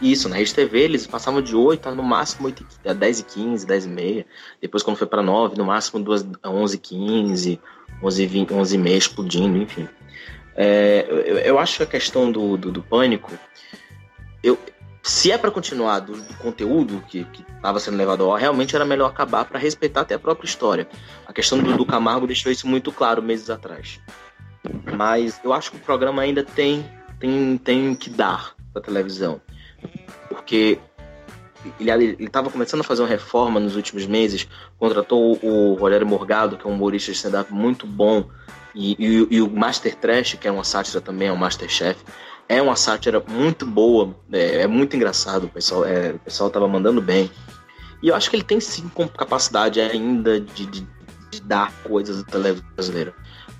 isso, 0.00 0.28
na 0.28 0.36
Rede 0.36 0.54
TV 0.54 0.80
eles 0.80 1.06
passavam 1.06 1.40
de 1.40 1.56
8 1.56 1.88
a 1.88 1.94
no 1.94 2.02
máximo 2.02 2.46
8, 2.46 2.66
10 2.96 3.20
e 3.20 3.22
15, 3.22 3.66
10 3.66 3.84
e 3.84 3.88
meia. 3.88 4.26
Depois, 4.60 4.82
quando 4.82 4.96
foi 4.96 5.06
para 5.06 5.22
9, 5.22 5.56
no 5.56 5.64
máximo 5.64 6.02
2, 6.02 6.26
11 6.44 6.76
e 6.76 6.78
15, 6.78 7.60
11 8.02 8.22
e 8.22 8.26
20, 8.26 8.54
11 8.54 8.74
e 8.74 8.78
meia 8.78 8.96
explodindo, 8.96 9.56
enfim. 9.56 9.88
É, 10.56 11.06
eu, 11.08 11.38
eu, 11.38 11.58
acho 11.58 11.78
que 11.78 11.82
a 11.82 11.86
questão 11.86 12.30
do, 12.30 12.56
do, 12.56 12.70
do 12.70 12.82
pânico, 12.82 13.32
eu, 14.42 14.58
se 15.04 15.30
é 15.30 15.38
para 15.38 15.50
continuar 15.50 16.00
do, 16.00 16.14
do, 16.14 16.34
conteúdo 16.38 17.04
que 17.06 17.26
estava 17.56 17.78
sendo 17.78 17.96
levado 17.96 18.24
ao 18.24 18.34
ar, 18.34 18.40
realmente 18.40 18.74
era 18.74 18.84
melhor 18.84 19.06
acabar 19.06 19.44
para 19.44 19.58
respeitar 19.58 20.00
até 20.00 20.14
a 20.14 20.18
própria 20.18 20.46
história. 20.46 20.88
A 21.26 21.32
questão 21.32 21.58
do, 21.58 21.76
do 21.76 21.86
Camargo 21.86 22.26
deixou 22.26 22.50
isso 22.50 22.66
muito 22.66 22.90
claro 22.90 23.22
meses 23.22 23.50
atrás. 23.50 24.00
Mas 24.96 25.38
eu 25.44 25.52
acho 25.52 25.70
que 25.70 25.76
o 25.76 25.80
programa 25.80 26.22
ainda 26.22 26.42
tem 26.42 26.84
tem, 27.18 27.58
tem 27.58 27.94
que 27.94 28.10
dar 28.10 28.54
para 28.72 28.82
televisão. 28.82 29.40
Porque 30.28 30.78
ele 31.80 32.16
estava 32.20 32.50
começando 32.50 32.80
a 32.80 32.84
fazer 32.84 33.02
uma 33.02 33.08
reforma 33.08 33.58
nos 33.58 33.76
últimos 33.76 34.06
meses, 34.06 34.46
contratou 34.78 35.38
o 35.42 35.74
Rogério 35.74 36.06
Morgado, 36.06 36.56
que 36.56 36.66
é 36.66 36.70
um 36.70 36.74
humorista 36.74 37.10
de 37.10 37.16
stand-up 37.16 37.52
muito 37.52 37.86
bom, 37.86 38.28
e, 38.74 38.92
e, 38.98 39.36
e, 39.36 39.40
o 39.40 39.48
Master 39.48 39.94
Trash, 39.94 40.34
que 40.34 40.48
é 40.48 40.50
uma 40.50 40.64
sátira 40.64 41.00
também, 41.00 41.28
é 41.28 41.32
um 41.32 41.36
Masterchef. 41.36 41.96
É 42.48 42.60
uma 42.60 42.76
sátira 42.76 43.22
muito 43.26 43.64
boa, 43.64 44.14
é, 44.32 44.62
é 44.62 44.66
muito 44.66 44.94
engraçado, 44.94 45.44
o 45.44 45.48
pessoal, 45.48 45.84
é, 45.84 46.12
o 46.12 46.18
pessoal 46.18 46.50
tava 46.50 46.68
mandando 46.68 47.00
bem. 47.00 47.30
E 48.02 48.08
eu 48.08 48.14
acho 48.14 48.28
que 48.28 48.36
ele 48.36 48.42
tem 48.42 48.60
sim 48.60 48.90
capacidade 49.16 49.80
ainda 49.80 50.38
de, 50.40 50.66
de, 50.66 50.86
de 51.30 51.40
dar 51.42 51.72
coisas 51.82 52.22
da 52.22 52.30
televisão 52.30 52.66
brasileira. 52.74 53.14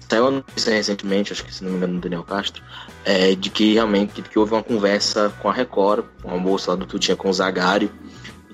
Saiu 0.08 0.28
uma 0.28 0.44
recentemente, 0.54 1.32
acho 1.32 1.44
que 1.44 1.52
se 1.52 1.64
não 1.64 1.70
me 1.70 1.78
engano, 1.78 1.94
do 1.94 2.00
Daniel 2.00 2.22
Castro, 2.22 2.62
é, 3.04 3.34
de 3.34 3.48
que 3.48 3.72
realmente 3.72 4.20
que, 4.20 4.38
houve 4.38 4.52
uma 4.52 4.62
conversa 4.62 5.32
com 5.40 5.48
a 5.48 5.52
Record, 5.52 6.04
uma 6.22 6.36
moça 6.36 6.72
lá 6.72 6.76
do 6.76 6.84
Tutinha 6.86 7.16
com 7.16 7.30
o 7.30 7.32
Zagari, 7.32 7.90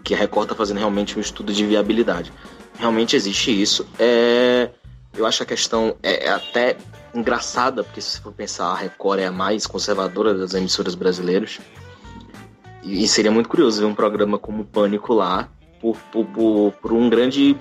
que 0.04 0.14
a 0.14 0.16
Record 0.16 0.44
está 0.44 0.54
fazendo 0.54 0.78
realmente 0.78 1.18
um 1.18 1.20
estudo 1.20 1.52
de 1.52 1.66
viabilidade. 1.66 2.32
Realmente 2.78 3.16
existe 3.16 3.50
isso. 3.50 3.86
É, 3.98 4.70
eu 5.14 5.26
acho 5.26 5.42
a 5.42 5.46
questão 5.46 5.96
é 6.02 6.30
até 6.30 6.76
engraçada, 7.14 7.82
porque 7.82 8.00
se 8.00 8.20
for 8.20 8.32
pensar, 8.32 8.66
a 8.66 8.76
Record 8.76 9.20
é 9.20 9.26
a 9.26 9.32
mais 9.32 9.66
conservadora 9.66 10.34
das 10.34 10.54
emissoras 10.54 10.94
brasileiras. 10.94 11.58
E, 12.82 13.06
seria 13.06 13.30
muito 13.30 13.48
curioso 13.48 13.80
ver 13.80 13.86
um 13.86 13.94
programa 13.94 14.38
como 14.38 14.64
Pânico 14.64 15.12
lá, 15.12 15.48
por, 15.80 15.96
por, 16.12 16.24
por, 16.26 16.72
por 16.72 16.92
um 16.92 17.08
grande 17.08 17.56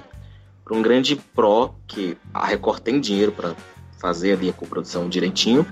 por 0.64 0.78
um 0.78 0.82
grande 0.84 1.16
pró 1.16 1.74
que 1.88 2.16
a 2.32 2.46
Record 2.46 2.82
tem 2.82 3.00
dinheiro 3.00 3.32
para 3.32 3.56
fazer 4.00 4.34
ali 4.34 4.50
a 4.50 4.54
coprodução 4.54 5.10
direitinho, 5.10 5.66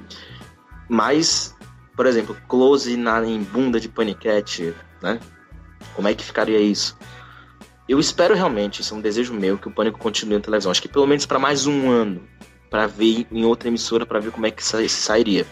mas, 0.89 1.55
por 1.95 2.07
exemplo, 2.07 2.35
close 2.47 2.97
na 2.97 3.23
em 3.23 3.43
bunda 3.43 3.79
de 3.79 3.87
paniquete, 3.87 4.73
né? 5.01 5.19
Como 5.95 6.07
é 6.07 6.15
que 6.15 6.23
ficaria 6.23 6.59
isso? 6.59 6.97
Eu 7.87 7.99
espero 7.99 8.33
realmente, 8.33 8.81
isso 8.81 8.93
é 8.93 8.97
um 8.97 9.01
desejo 9.01 9.33
meu, 9.33 9.57
que 9.57 9.67
o 9.67 9.71
Pânico 9.71 9.99
continue 9.99 10.35
na 10.35 10.41
televisão. 10.41 10.71
Acho 10.71 10.81
que 10.81 10.89
pelo 10.89 11.07
menos 11.07 11.25
para 11.27 11.39
mais 11.39 11.67
um 11.67 11.89
ano, 11.89 12.21
para 12.69 12.87
ver 12.87 13.27
em 13.31 13.45
outra 13.45 13.67
emissora, 13.67 14.05
para 14.05 14.19
ver 14.19 14.31
como 14.31 14.45
é 14.45 14.51
que 14.51 14.63
sa 14.63 14.87
sairia. 14.87 15.45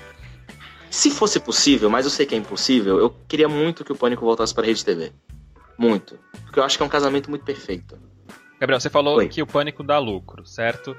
Se 0.90 1.12
fosse 1.12 1.40
possível, 1.40 1.90
mas 1.90 2.06
eu 2.06 2.12
sei 2.12 2.26
que 2.26 2.36
é 2.36 2.38
impossível, 2.38 3.00
eu 3.00 3.14
queria 3.28 3.50
muito 3.50 3.84
que 3.84 3.92
o 3.92 3.96
Pânico 3.96 4.24
voltasse 4.24 4.54
para 4.54 4.64
a 4.64 4.68
Rede 4.68 4.86
TV. 4.86 5.12
Muito. 5.78 6.18
Porque 6.44 6.60
eu 6.60 6.64
acho 6.64 6.78
que 6.78 6.84
é 6.84 6.86
um 6.86 6.90
casamento 6.90 7.30
muito 7.30 7.44
perfeito. 7.44 8.00
Gabriel, 8.60 8.80
você 8.80 8.90
falou 8.90 9.18
Oi. 9.18 9.28
que 9.28 9.42
o 9.42 9.48
Pânico 9.48 9.84
dá 9.84 10.00
lucro, 10.00 10.46
certo? 10.46 10.96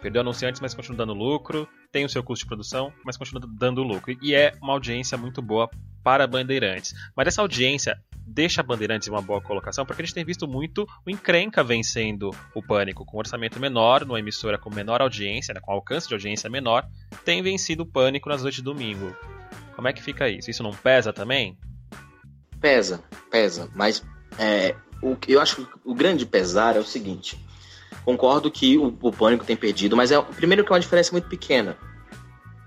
Perdeu 0.00 0.20
anunciantes, 0.20 0.60
mas 0.60 0.74
continua 0.74 0.98
dando 0.98 1.12
lucro. 1.12 1.68
Tem 1.90 2.04
o 2.04 2.08
seu 2.08 2.22
custo 2.22 2.44
de 2.44 2.48
produção, 2.48 2.92
mas 3.04 3.16
continua 3.16 3.42
dando 3.58 3.82
lucro. 3.82 4.16
E 4.22 4.34
é 4.34 4.52
uma 4.62 4.72
audiência 4.72 5.18
muito 5.18 5.42
boa 5.42 5.68
para 6.02 6.26
Bandeirantes. 6.26 6.94
Mas 7.16 7.28
essa 7.28 7.42
audiência 7.42 8.00
deixa 8.28 8.60
a 8.60 8.64
Bandeirantes 8.64 9.08
em 9.08 9.10
uma 9.10 9.22
boa 9.22 9.40
colocação, 9.40 9.84
porque 9.84 10.02
a 10.02 10.04
gente 10.04 10.14
tem 10.14 10.24
visto 10.24 10.46
muito 10.46 10.86
o 11.04 11.10
encrenca 11.10 11.64
vencendo 11.64 12.30
o 12.54 12.62
Pânico, 12.62 13.04
com 13.04 13.16
um 13.16 13.20
orçamento 13.20 13.58
menor, 13.58 14.04
numa 14.04 14.18
emissora 14.20 14.58
com 14.58 14.72
menor 14.72 15.00
audiência, 15.00 15.54
né, 15.54 15.60
com 15.60 15.72
alcance 15.72 16.06
de 16.06 16.14
audiência 16.14 16.48
menor, 16.50 16.86
tem 17.24 17.42
vencido 17.42 17.82
o 17.82 17.86
Pânico 17.86 18.28
nas 18.28 18.42
noites 18.42 18.58
de 18.58 18.64
domingo. 18.64 19.16
Como 19.74 19.88
é 19.88 19.92
que 19.92 20.02
fica 20.02 20.28
isso? 20.28 20.50
Isso 20.50 20.62
não 20.62 20.72
pesa 20.72 21.12
também? 21.12 21.56
Pesa, 22.60 23.02
pesa, 23.30 23.70
mas 23.74 24.04
é, 24.38 24.74
o, 25.02 25.16
eu 25.26 25.40
acho 25.40 25.56
que 25.56 25.78
o 25.84 25.94
grande 25.94 26.26
pesar 26.26 26.76
é 26.76 26.80
o 26.80 26.84
seguinte: 26.84 27.38
concordo 28.04 28.50
que 28.50 28.78
o, 28.78 28.96
o 29.00 29.12
Pânico 29.12 29.44
tem 29.44 29.56
perdido, 29.56 29.96
mas 29.96 30.10
é 30.10 30.20
primeiro 30.20 30.64
que 30.64 30.72
é 30.72 30.74
uma 30.74 30.80
diferença 30.80 31.12
muito 31.12 31.28
pequena 31.28 31.76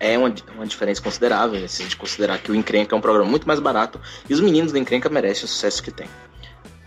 é 0.01 0.17
uma, 0.17 0.33
uma 0.55 0.65
diferença 0.65 0.99
considerável, 0.99 1.61
né? 1.61 1.67
se 1.67 1.83
a 1.83 1.85
gente 1.85 1.95
considerar 1.95 2.39
que 2.39 2.51
o 2.51 2.55
Encrenca 2.55 2.95
é 2.95 2.97
um 2.97 3.01
programa 3.01 3.29
muito 3.29 3.47
mais 3.47 3.59
barato 3.59 4.01
e 4.27 4.33
os 4.33 4.41
meninos 4.41 4.71
do 4.71 4.79
Encrenca 4.79 5.07
merecem 5.09 5.45
o 5.45 5.47
sucesso 5.47 5.83
que 5.83 5.91
tem. 5.91 6.07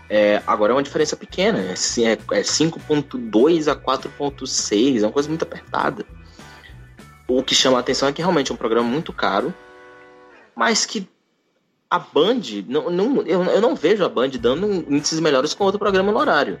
É, 0.09 0.43
agora 0.45 0.73
é 0.73 0.75
uma 0.75 0.83
diferença 0.83 1.15
pequena, 1.15 1.59
é, 1.59 1.71
é, 1.71 2.11
é 2.11 2.41
5.2 2.41 3.71
a 3.71 3.75
4.6, 3.75 5.01
é 5.01 5.05
uma 5.05 5.13
coisa 5.13 5.29
muito 5.29 5.43
apertada. 5.43 6.05
O 7.25 7.41
que 7.41 7.55
chama 7.55 7.77
a 7.77 7.79
atenção 7.79 8.09
é 8.09 8.11
que 8.11 8.21
realmente 8.21 8.51
é 8.51 8.53
um 8.53 8.57
programa 8.57 8.87
muito 8.87 9.13
caro, 9.13 9.53
mas 10.53 10.85
que 10.85 11.07
a 11.89 11.97
Band, 11.97 12.41
não, 12.67 12.89
não, 12.89 13.21
eu, 13.21 13.41
eu 13.45 13.61
não 13.61 13.75
vejo 13.77 14.03
a 14.03 14.09
Band 14.09 14.31
dando 14.31 14.67
índices 14.93 15.21
melhores 15.21 15.53
com 15.53 15.63
outro 15.63 15.79
programa 15.79 16.11
no 16.11 16.19
horário. 16.19 16.59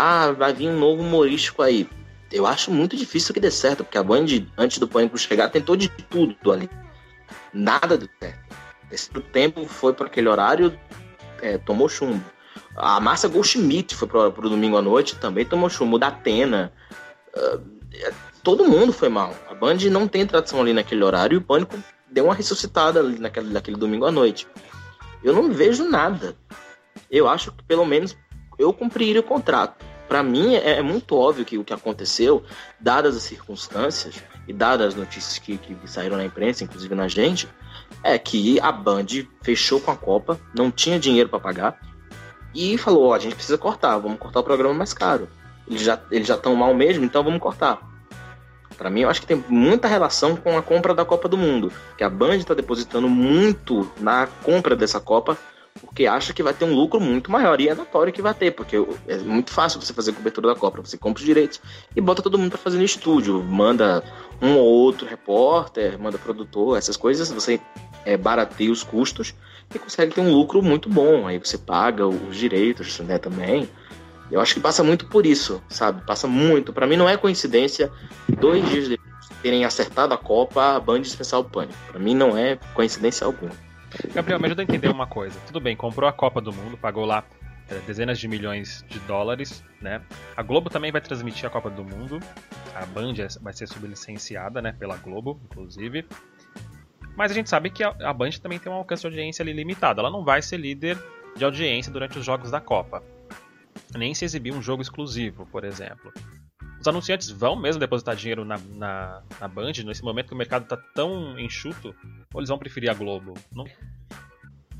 Ah, 0.00 0.30
vai 0.30 0.52
vir 0.52 0.68
um 0.68 0.78
novo 0.78 1.02
humorístico 1.02 1.60
aí 1.60 1.88
eu 2.30 2.46
acho 2.46 2.70
muito 2.70 2.96
difícil 2.96 3.32
que 3.32 3.40
dê 3.40 3.50
certo, 3.50 3.84
porque 3.84 3.98
a 3.98 4.02
Band, 4.02 4.26
antes 4.56 4.78
do 4.78 4.86
Pânico 4.86 5.16
chegar, 5.16 5.48
tentou 5.48 5.76
de 5.76 5.88
tudo 5.88 6.52
ali. 6.52 6.68
Nada 7.52 7.96
deu 7.96 8.08
certo. 8.20 8.56
Esse 8.90 9.10
tempo 9.32 9.66
foi 9.66 9.92
para 9.92 10.06
aquele 10.06 10.28
horário, 10.28 10.78
é, 11.40 11.58
tomou 11.58 11.88
chumbo. 11.88 12.22
A 12.76 13.00
Márcia 13.00 13.28
Goldschmidt 13.28 13.94
foi 13.94 14.06
pro, 14.06 14.32
pro 14.32 14.50
domingo 14.50 14.76
à 14.76 14.82
noite, 14.82 15.16
também 15.16 15.44
tomou 15.44 15.70
chumbo. 15.70 15.96
O 15.96 15.98
da 15.98 16.08
Atena. 16.08 16.72
Uh, 17.34 17.62
todo 18.42 18.64
mundo 18.64 18.92
foi 18.92 19.08
mal. 19.08 19.34
A 19.50 19.54
Band 19.54 19.78
não 19.90 20.06
tem 20.06 20.26
tradição 20.26 20.60
ali 20.60 20.72
naquele 20.72 21.02
horário 21.02 21.36
e 21.36 21.38
o 21.38 21.42
Pânico 21.42 21.76
deu 22.10 22.24
uma 22.24 22.34
ressuscitada 22.34 23.00
ali 23.00 23.18
naquele, 23.18 23.50
naquele 23.50 23.76
domingo 23.76 24.04
à 24.04 24.12
noite. 24.12 24.46
Eu 25.22 25.32
não 25.32 25.50
vejo 25.50 25.88
nada. 25.88 26.36
Eu 27.10 27.28
acho 27.28 27.52
que 27.52 27.62
pelo 27.64 27.84
menos 27.84 28.16
eu 28.58 28.72
cumpriria 28.72 29.20
o 29.20 29.24
contrato. 29.24 29.84
Para 30.08 30.22
mim 30.22 30.54
é, 30.54 30.78
é, 30.78 30.82
muito 30.82 31.14
óbvio 31.14 31.44
que 31.44 31.58
o 31.58 31.64
que 31.64 31.74
aconteceu, 31.74 32.42
dadas 32.80 33.14
as 33.14 33.22
circunstâncias 33.22 34.14
e 34.46 34.52
dadas 34.52 34.88
as 34.88 34.94
notícias 34.94 35.38
que, 35.38 35.58
que 35.58 35.76
saíram 35.84 36.16
na 36.16 36.24
imprensa, 36.24 36.64
inclusive 36.64 36.94
na 36.94 37.06
gente, 37.06 37.46
é 38.02 38.18
que 38.18 38.58
a 38.60 38.72
Band 38.72 39.06
fechou 39.42 39.80
com 39.80 39.90
a 39.90 39.96
Copa, 39.96 40.40
não 40.54 40.70
tinha 40.70 40.98
dinheiro 40.98 41.28
para 41.28 41.38
pagar 41.38 41.78
e 42.54 42.78
falou: 42.78 43.08
oh, 43.08 43.12
a 43.12 43.18
gente 43.18 43.34
precisa 43.34 43.58
cortar, 43.58 43.98
vamos 43.98 44.18
cortar 44.18 44.40
o 44.40 44.44
programa 44.44 44.74
mais 44.74 44.94
caro. 44.94 45.28
Eles 45.66 45.82
já 45.82 46.00
eles 46.10 46.26
já 46.26 46.34
estão 46.34 46.56
mal 46.56 46.72
mesmo, 46.72 47.04
então 47.04 47.22
vamos 47.22 47.40
cortar. 47.40 47.86
Para 48.78 48.90
mim, 48.90 49.00
eu 49.00 49.10
acho 49.10 49.20
que 49.20 49.26
tem 49.26 49.44
muita 49.48 49.88
relação 49.88 50.36
com 50.36 50.56
a 50.56 50.62
compra 50.62 50.94
da 50.94 51.04
Copa 51.04 51.28
do 51.28 51.36
Mundo, 51.36 51.70
que 51.96 52.04
a 52.04 52.08
Band 52.08 52.36
está 52.36 52.54
depositando 52.54 53.08
muito 53.08 53.90
na 53.98 54.28
compra 54.44 54.76
dessa 54.76 55.00
Copa, 55.00 55.36
porque 55.78 56.06
acha 56.06 56.32
que 56.32 56.42
vai 56.42 56.52
ter 56.52 56.64
um 56.64 56.74
lucro 56.74 57.00
muito 57.00 57.30
maior. 57.30 57.60
E 57.60 57.68
é 57.68 57.74
notório 57.74 58.12
que 58.12 58.22
vai 58.22 58.34
ter, 58.34 58.50
porque 58.50 58.76
é 59.06 59.16
muito 59.18 59.52
fácil 59.52 59.80
você 59.80 59.92
fazer 59.92 60.12
cobertura 60.12 60.48
da 60.48 60.54
Copa. 60.54 60.80
Você 60.82 60.96
compra 60.96 61.20
os 61.20 61.26
direitos 61.26 61.60
e 61.94 62.00
bota 62.00 62.22
todo 62.22 62.38
mundo 62.38 62.50
para 62.50 62.58
fazer 62.58 62.78
no 62.78 62.84
estúdio. 62.84 63.42
Manda 63.42 64.02
um 64.40 64.56
ou 64.56 64.64
outro 64.64 65.06
repórter, 65.06 65.98
manda 65.98 66.18
produtor, 66.18 66.76
essas 66.76 66.96
coisas. 66.96 67.30
Você 67.30 67.60
é, 68.04 68.16
barateia 68.16 68.70
os 68.70 68.82
custos 68.82 69.34
e 69.74 69.78
consegue 69.78 70.14
ter 70.14 70.20
um 70.20 70.32
lucro 70.32 70.62
muito 70.62 70.88
bom. 70.88 71.26
Aí 71.26 71.38
você 71.38 71.58
paga 71.58 72.06
os 72.06 72.36
direitos 72.36 72.98
né, 73.00 73.18
também. 73.18 73.68
Eu 74.30 74.40
acho 74.40 74.54
que 74.54 74.60
passa 74.60 74.84
muito 74.84 75.06
por 75.06 75.24
isso, 75.24 75.62
sabe? 75.68 76.04
Passa 76.04 76.26
muito. 76.26 76.72
Para 76.72 76.86
mim 76.86 76.96
não 76.96 77.08
é 77.08 77.16
coincidência 77.16 77.90
dois 78.28 78.68
dias 78.68 78.88
depois 78.88 79.28
de 79.28 79.34
terem 79.42 79.64
acertado 79.64 80.12
a 80.12 80.18
Copa, 80.18 80.76
a 80.76 80.80
Band 80.80 81.00
dispensar 81.00 81.40
o 81.40 81.44
pânico. 81.44 81.78
Para 81.90 81.98
mim 81.98 82.14
não 82.14 82.36
é 82.36 82.58
coincidência 82.74 83.26
alguma. 83.26 83.67
Gabriel, 84.14 84.38
me 84.38 84.46
ajuda 84.46 84.62
a 84.62 84.64
entender 84.64 84.88
uma 84.88 85.06
coisa. 85.06 85.38
Tudo 85.46 85.60
bem, 85.60 85.76
comprou 85.76 86.08
a 86.08 86.12
Copa 86.12 86.40
do 86.40 86.52
Mundo, 86.52 86.76
pagou 86.76 87.04
lá 87.04 87.24
é, 87.68 87.78
dezenas 87.80 88.18
de 88.18 88.28
milhões 88.28 88.84
de 88.88 88.98
dólares, 89.00 89.64
né? 89.80 90.02
A 90.36 90.42
Globo 90.42 90.70
também 90.70 90.92
vai 90.92 91.00
transmitir 91.00 91.46
a 91.46 91.50
Copa 91.50 91.70
do 91.70 91.84
Mundo. 91.84 92.20
A 92.74 92.86
Band 92.86 93.14
é, 93.18 93.28
vai 93.40 93.52
ser 93.52 93.66
sublicenciada, 93.66 94.60
né, 94.62 94.72
pela 94.72 94.96
Globo, 94.96 95.40
inclusive. 95.44 96.06
Mas 97.16 97.32
a 97.32 97.34
gente 97.34 97.50
sabe 97.50 97.70
que 97.70 97.82
a 97.82 98.12
Band 98.12 98.30
também 98.42 98.58
tem 98.58 98.70
um 98.70 98.76
alcance 98.76 99.02
de 99.02 99.08
audiência 99.08 99.42
limitado. 99.42 100.00
Ela 100.00 100.10
não 100.10 100.24
vai 100.24 100.40
ser 100.40 100.56
líder 100.56 100.96
de 101.36 101.44
audiência 101.44 101.92
durante 101.92 102.18
os 102.18 102.24
jogos 102.24 102.50
da 102.50 102.60
Copa 102.60 103.02
nem 103.96 104.14
se 104.14 104.24
exibir 104.24 104.52
um 104.52 104.62
jogo 104.62 104.82
exclusivo, 104.82 105.46
por 105.46 105.64
exemplo. 105.64 106.12
Os 106.80 106.86
anunciantes 106.86 107.30
vão 107.30 107.56
mesmo 107.56 107.80
depositar 107.80 108.14
dinheiro 108.14 108.44
na, 108.44 108.58
na, 108.74 109.22
na 109.40 109.48
Band 109.48 109.72
nesse 109.84 110.02
momento 110.02 110.28
que 110.28 110.34
o 110.34 110.36
mercado 110.36 110.62
está 110.62 110.76
tão 110.76 111.38
enxuto? 111.38 111.94
Ou 112.32 112.40
eles 112.40 112.48
vão 112.48 112.58
preferir 112.58 112.90
a 112.90 112.94
Globo? 112.94 113.34
Não... 113.52 113.64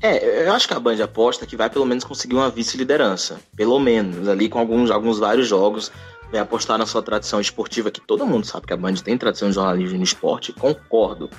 É, 0.01 0.47
eu 0.47 0.53
acho 0.53 0.65
que 0.65 0.73
a 0.73 0.79
Band 0.79 1.03
aposta 1.03 1.45
que 1.45 1.57
vai 1.57 1.69
pelo 1.69 1.85
menos 1.85 2.05
conseguir 2.05 2.35
uma 2.35 2.49
vice-liderança. 2.49 3.39
Pelo 3.55 3.79
menos, 3.79 4.29
ali 4.29 4.47
com 4.47 4.59
alguns, 4.59 4.89
alguns 4.89 5.19
vários 5.19 5.47
jogos. 5.47 5.91
Vai 6.31 6.39
apostar 6.39 6.77
na 6.77 6.85
sua 6.85 7.01
tradição 7.01 7.41
esportiva, 7.41 7.91
que 7.91 7.99
todo 7.99 8.25
mundo 8.25 8.45
sabe 8.45 8.67
que 8.67 8.73
a 8.73 8.77
Band 8.77 8.93
tem 8.95 9.17
tradição 9.17 9.49
de 9.49 9.55
jornalismo 9.55 9.97
no 9.97 10.03
esporte, 10.03 10.53
concordo. 10.53 11.29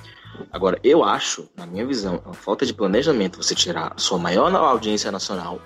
Agora, 0.50 0.78
eu 0.82 1.04
acho, 1.04 1.48
na 1.56 1.64
minha 1.64 1.86
visão, 1.86 2.20
uma 2.24 2.34
falta 2.34 2.66
de 2.66 2.74
planejamento 2.74 3.42
você 3.42 3.54
tirar 3.54 3.92
a 3.94 3.98
sua 3.98 4.18
maior 4.18 4.54
audiência 4.54 5.10
nacional 5.12 5.60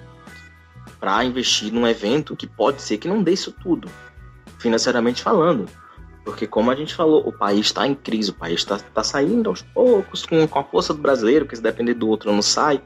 para 1.01 1.25
investir 1.25 1.73
num 1.73 1.87
evento 1.87 2.37
que 2.37 2.47
pode 2.47 2.83
ser 2.83 2.99
que 2.99 3.09
não 3.09 3.23
dê 3.23 3.33
isso 3.33 3.53
tudo, 3.53 3.91
financeiramente 4.65 5.23
falando. 5.23 5.69
Porque, 6.25 6.47
como 6.47 6.71
a 6.71 6.75
gente 6.75 6.95
falou, 6.95 7.29
o 7.29 7.31
país 7.31 7.67
está 7.67 7.87
em 7.87 7.95
crise, 7.95 8.31
o 8.31 8.35
país 8.35 8.61
está 8.61 8.79
tá 8.79 9.05
saindo 9.05 9.51
aos 9.51 9.61
poucos 9.61 10.25
com, 10.25 10.49
com 10.49 10.59
a 10.59 10.65
força 10.65 10.95
do 10.95 11.03
brasileiro, 11.03 11.47
que 11.47 11.55
se 11.55 11.63
depender 11.63 11.93
do 11.93 12.09
outro 12.09 12.33
não 12.33 12.41
sai. 12.41 12.83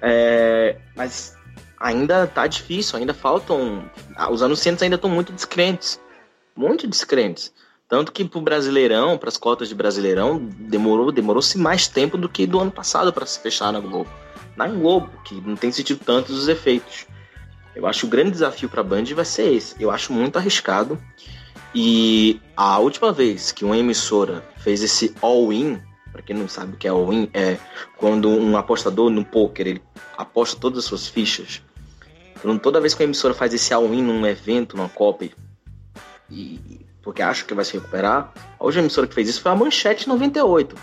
É, 0.00 0.76
mas 0.94 1.36
ainda 1.80 2.24
está 2.24 2.46
difícil, 2.46 2.96
ainda 2.96 3.12
faltam. 3.12 3.90
Os 4.30 4.40
anunciantes 4.40 4.84
ainda 4.84 4.94
estão 4.94 5.10
muito 5.10 5.32
descrentes. 5.32 6.00
Muito 6.56 6.86
descrentes. 6.86 7.52
Tanto 7.88 8.12
que 8.12 8.24
para 8.24 8.38
o 8.38 8.42
Brasileirão, 8.42 9.18
para 9.18 9.28
as 9.28 9.36
cotas 9.36 9.68
de 9.68 9.74
Brasileirão, 9.74 10.38
demorou 10.38 11.10
demorou-se 11.10 11.58
mais 11.58 11.88
tempo 11.88 12.16
do 12.16 12.28
que 12.28 12.46
do 12.46 12.60
ano 12.60 12.70
passado 12.70 13.12
para 13.12 13.26
se 13.26 13.40
fechar 13.40 13.72
na 13.72 13.80
Globo. 13.80 14.08
Na 14.56 14.68
Globo, 14.68 15.10
que 15.24 15.40
não 15.40 15.56
tem 15.56 15.72
sentido 15.72 16.04
tantos 16.04 16.38
os 16.38 16.46
efeitos. 16.46 17.06
Eu 17.74 17.86
acho 17.86 18.00
que 18.00 18.06
o 18.06 18.08
grande 18.08 18.30
desafio 18.30 18.68
para 18.68 18.80
a 18.80 18.84
Band 18.84 19.04
vai 19.14 19.24
ser 19.24 19.52
esse. 19.52 19.74
Eu 19.80 19.90
acho 19.90 20.12
muito 20.12 20.36
arriscado. 20.36 20.98
E 21.74 22.40
a 22.56 22.78
última 22.78 23.12
vez 23.12 23.50
que 23.50 23.64
uma 23.64 23.76
emissora 23.76 24.44
fez 24.58 24.82
esse 24.82 25.14
all-in, 25.20 25.80
para 26.12 26.22
quem 26.22 26.36
não 26.36 26.48
sabe 26.48 26.74
o 26.74 26.76
que 26.76 26.86
é 26.86 26.90
all-in, 26.90 27.28
é 27.34 27.58
quando 27.96 28.28
um 28.28 28.56
apostador 28.56 29.10
no 29.10 29.24
poker 29.24 29.66
ele 29.66 29.82
aposta 30.16 30.60
todas 30.60 30.80
as 30.80 30.84
suas 30.84 31.08
fichas. 31.08 31.62
Então, 32.36 32.58
toda 32.58 32.80
vez 32.80 32.94
que 32.94 33.02
a 33.02 33.04
emissora 33.04 33.34
faz 33.34 33.52
esse 33.52 33.74
all-in 33.74 34.02
num 34.02 34.24
evento, 34.24 34.76
numa 34.76 34.88
copy, 34.88 35.34
e 36.30 36.80
porque 37.02 37.22
acha 37.22 37.44
que 37.44 37.54
vai 37.54 37.64
se 37.64 37.74
recuperar, 37.74 38.32
a 38.58 38.64
última 38.64 38.82
emissora 38.82 39.06
que 39.06 39.14
fez 39.14 39.28
isso 39.28 39.42
foi 39.42 39.50
a 39.50 39.54
Manchete 39.56 40.08
98. 40.08 40.76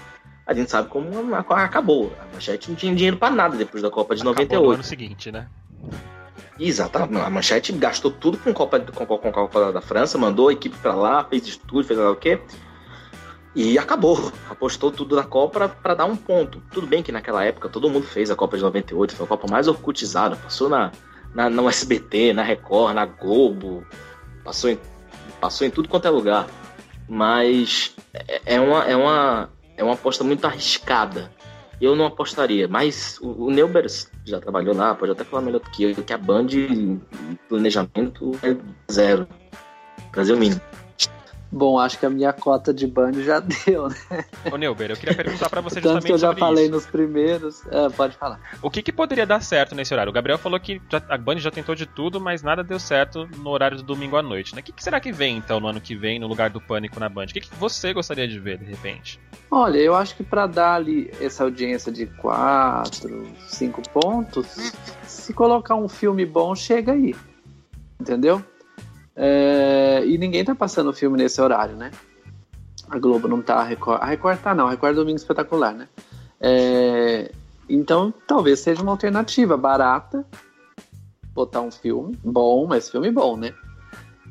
A 0.46 0.54
gente 0.54 0.70
sabe 0.70 0.90
como 0.90 1.34
acabou. 1.36 2.12
A 2.20 2.34
Manchete 2.34 2.70
não 2.70 2.76
tinha 2.76 2.94
dinheiro 2.94 3.16
para 3.16 3.34
nada 3.34 3.56
depois 3.56 3.82
da 3.82 3.90
Copa 3.90 4.14
de 4.14 4.22
acabou 4.22 4.36
98. 4.44 4.68
No 4.68 4.74
ano 4.74 4.84
seguinte, 4.84 5.32
né? 5.32 5.48
Exatamente. 6.62 7.26
A 7.26 7.30
Manchete 7.30 7.74
gastou 7.74 8.12
tudo 8.12 8.38
com, 8.38 8.54
Copa, 8.54 8.80
com, 8.80 9.06
com 9.06 9.32
Copa 9.32 9.72
da 9.74 9.82
França, 9.82 10.16
mandou 10.16 10.50
a 10.50 10.54
equipe 10.54 10.78
para 10.78 10.94
lá, 10.94 11.24
fez 11.24 11.48
estúdio, 11.48 11.88
fez 11.88 12.00
o 12.00 12.16
quê. 12.16 12.40
E 13.56 13.80
acabou. 13.80 14.32
Apostou 14.48 14.92
tudo 14.92 15.16
na 15.16 15.24
Copa 15.24 15.68
para 15.68 15.96
dar 15.96 16.06
um 16.06 16.16
ponto. 16.16 16.62
Tudo 16.72 16.86
bem 16.86 17.02
que 17.02 17.12
naquela 17.12 17.44
época 17.44 17.68
todo 17.68 17.90
mundo 17.90 18.06
fez 18.06 18.30
a 18.30 18.36
Copa 18.36 18.58
de 18.58 18.64
98, 18.64 19.16
foi 19.16 19.26
a 19.26 19.30
Copa 19.30 19.48
mais 19.50 19.68
orcutizada. 19.68 20.36
Passou 20.36 20.70
na, 20.70 20.92
na, 21.34 21.50
no 21.50 21.68
SBT, 21.68 22.32
na 22.32 22.44
Record, 22.44 22.94
na 22.94 23.08
Globo. 23.08 23.84
Passou 24.44 24.70
em, 24.70 24.78
passou 25.40 25.66
em 25.66 25.72
tudo 25.72 25.90
quanto 25.90 26.08
é 26.08 26.12
lugar. 26.12 26.48
Mas 27.10 27.96
é, 28.14 28.42
é 28.46 28.62
uma, 28.62 28.86
é, 28.86 28.96
uma, 28.96 29.50
é 29.76 29.84
uma 29.84 29.94
aposta 29.96 30.24
muito 30.24 30.46
arriscada 30.46 31.32
eu 31.82 31.96
não 31.96 32.06
apostaria. 32.06 32.68
Mas 32.68 33.18
o, 33.22 33.46
o 33.46 33.52
Neubers 33.52 34.12
já 34.24 34.40
trabalhou 34.40 34.76
lá, 34.76 34.94
pode 34.94 35.12
até 35.12 35.24
falar 35.24 35.42
melhor 35.44 35.60
do 35.60 35.70
que 35.72 35.84
eu, 35.84 35.96
que 35.96 36.14
a 36.14 36.18
Band 36.18 36.48
planejamento 37.50 38.32
é 38.44 38.56
zero. 38.92 39.28
Brasil 40.12 40.38
mínimo. 40.38 40.62
Bom, 41.52 41.78
acho 41.78 42.00
que 42.00 42.06
a 42.06 42.10
minha 42.10 42.32
cota 42.32 42.74
de 42.74 42.88
Band 42.88 43.14
já 43.24 43.42
deu, 43.66 43.90
né? 43.90 44.26
Ô 44.50 44.56
Neuber, 44.56 44.92
eu 44.92 44.96
queria 44.96 45.14
perguntar 45.14 45.50
para 45.50 45.60
você 45.60 45.82
justamente 45.82 46.04
Tanto 46.04 46.06
que 46.06 46.12
eu 46.14 46.18
já 46.18 46.34
falei 46.34 46.66
isso. 46.66 46.74
nos 46.74 46.86
primeiros. 46.86 47.68
É, 47.68 47.90
pode 47.90 48.16
falar. 48.16 48.40
O 48.62 48.70
que, 48.70 48.82
que 48.82 48.92
poderia 48.92 49.26
dar 49.26 49.42
certo 49.42 49.76
nesse 49.76 49.94
horário? 49.94 50.10
O 50.10 50.14
Gabriel 50.14 50.38
falou 50.38 50.60
que 50.60 50.82
já, 50.90 51.02
a 51.10 51.18
Band 51.18 51.40
já 51.40 51.52
tentou 51.52 51.76
de 51.76 51.86
tudo, 51.86 52.22
mas 52.22 52.42
nada 52.42 52.64
deu 52.64 52.80
certo 52.80 53.28
no 53.38 53.50
horário 53.50 53.78
do 53.78 53.84
domingo 53.84 54.16
à 54.16 54.22
noite. 54.22 54.56
Né? 54.56 54.62
O 54.62 54.64
que, 54.64 54.72
que 54.72 54.84
será 54.84 55.00
que 55.02 55.12
vem, 55.12 55.38
então, 55.38 55.60
no 55.60 55.68
ano 55.68 55.82
que 55.82 55.94
vem, 55.96 56.20
no 56.20 56.28
lugar 56.28 56.50
do 56.50 56.62
Pânico 56.62 57.00
na 57.00 57.10
Band? 57.10 57.26
O 57.26 57.28
que, 57.28 57.42
que 57.42 57.56
você 57.56 57.94
gostaria 57.94 58.28
de 58.28 58.40
ver, 58.40 58.58
de 58.58 58.66
repente? 58.66 59.20
Olha, 59.50 59.78
eu 59.78 59.94
acho 59.94 60.16
que 60.16 60.24
para 60.24 60.48
dar 60.48 60.76
ali 60.76 61.12
essa 61.20 61.44
audiência 61.44 61.92
de 61.92 62.06
4, 62.06 63.28
5 63.50 63.90
pontos, 63.90 64.74
se 65.04 65.34
colocar 65.34 65.76
um 65.76 65.90
filme 65.90 66.26
bom, 66.26 66.56
chega 66.56 66.94
aí. 66.94 67.14
Entendeu? 68.00 68.42
É, 69.16 70.04
e 70.06 70.18
ninguém 70.18 70.44
tá 70.44 70.56
passando 70.56 70.90
o 70.90 70.94
filme 70.94 71.18
nesse 71.18 71.42
horário, 71.42 71.76
né? 71.76 71.92
A 72.90 72.98
Globo 72.98 73.28
não 73.28 73.42
tá, 73.42 73.56
a 73.56 73.64
Record, 73.64 74.02
a 74.02 74.06
Record 74.06 74.40
tá 74.40 74.54
não, 74.54 74.68
a 74.68 74.72
Record 74.72 74.94
é 74.94 74.96
Domingo 74.96 75.18
Espetacular, 75.18 75.74
né? 75.74 75.88
É, 76.40 77.32
então 77.70 78.14
talvez 78.28 78.60
seja 78.60 78.82
uma 78.82 78.92
alternativa 78.92 79.56
barata, 79.56 80.26
botar 81.34 81.62
um 81.62 81.72
filme 81.72 82.18
bom, 82.24 82.68
mas 82.68 82.90
filme 82.90 83.12
bom, 83.12 83.38
né? 83.38 83.54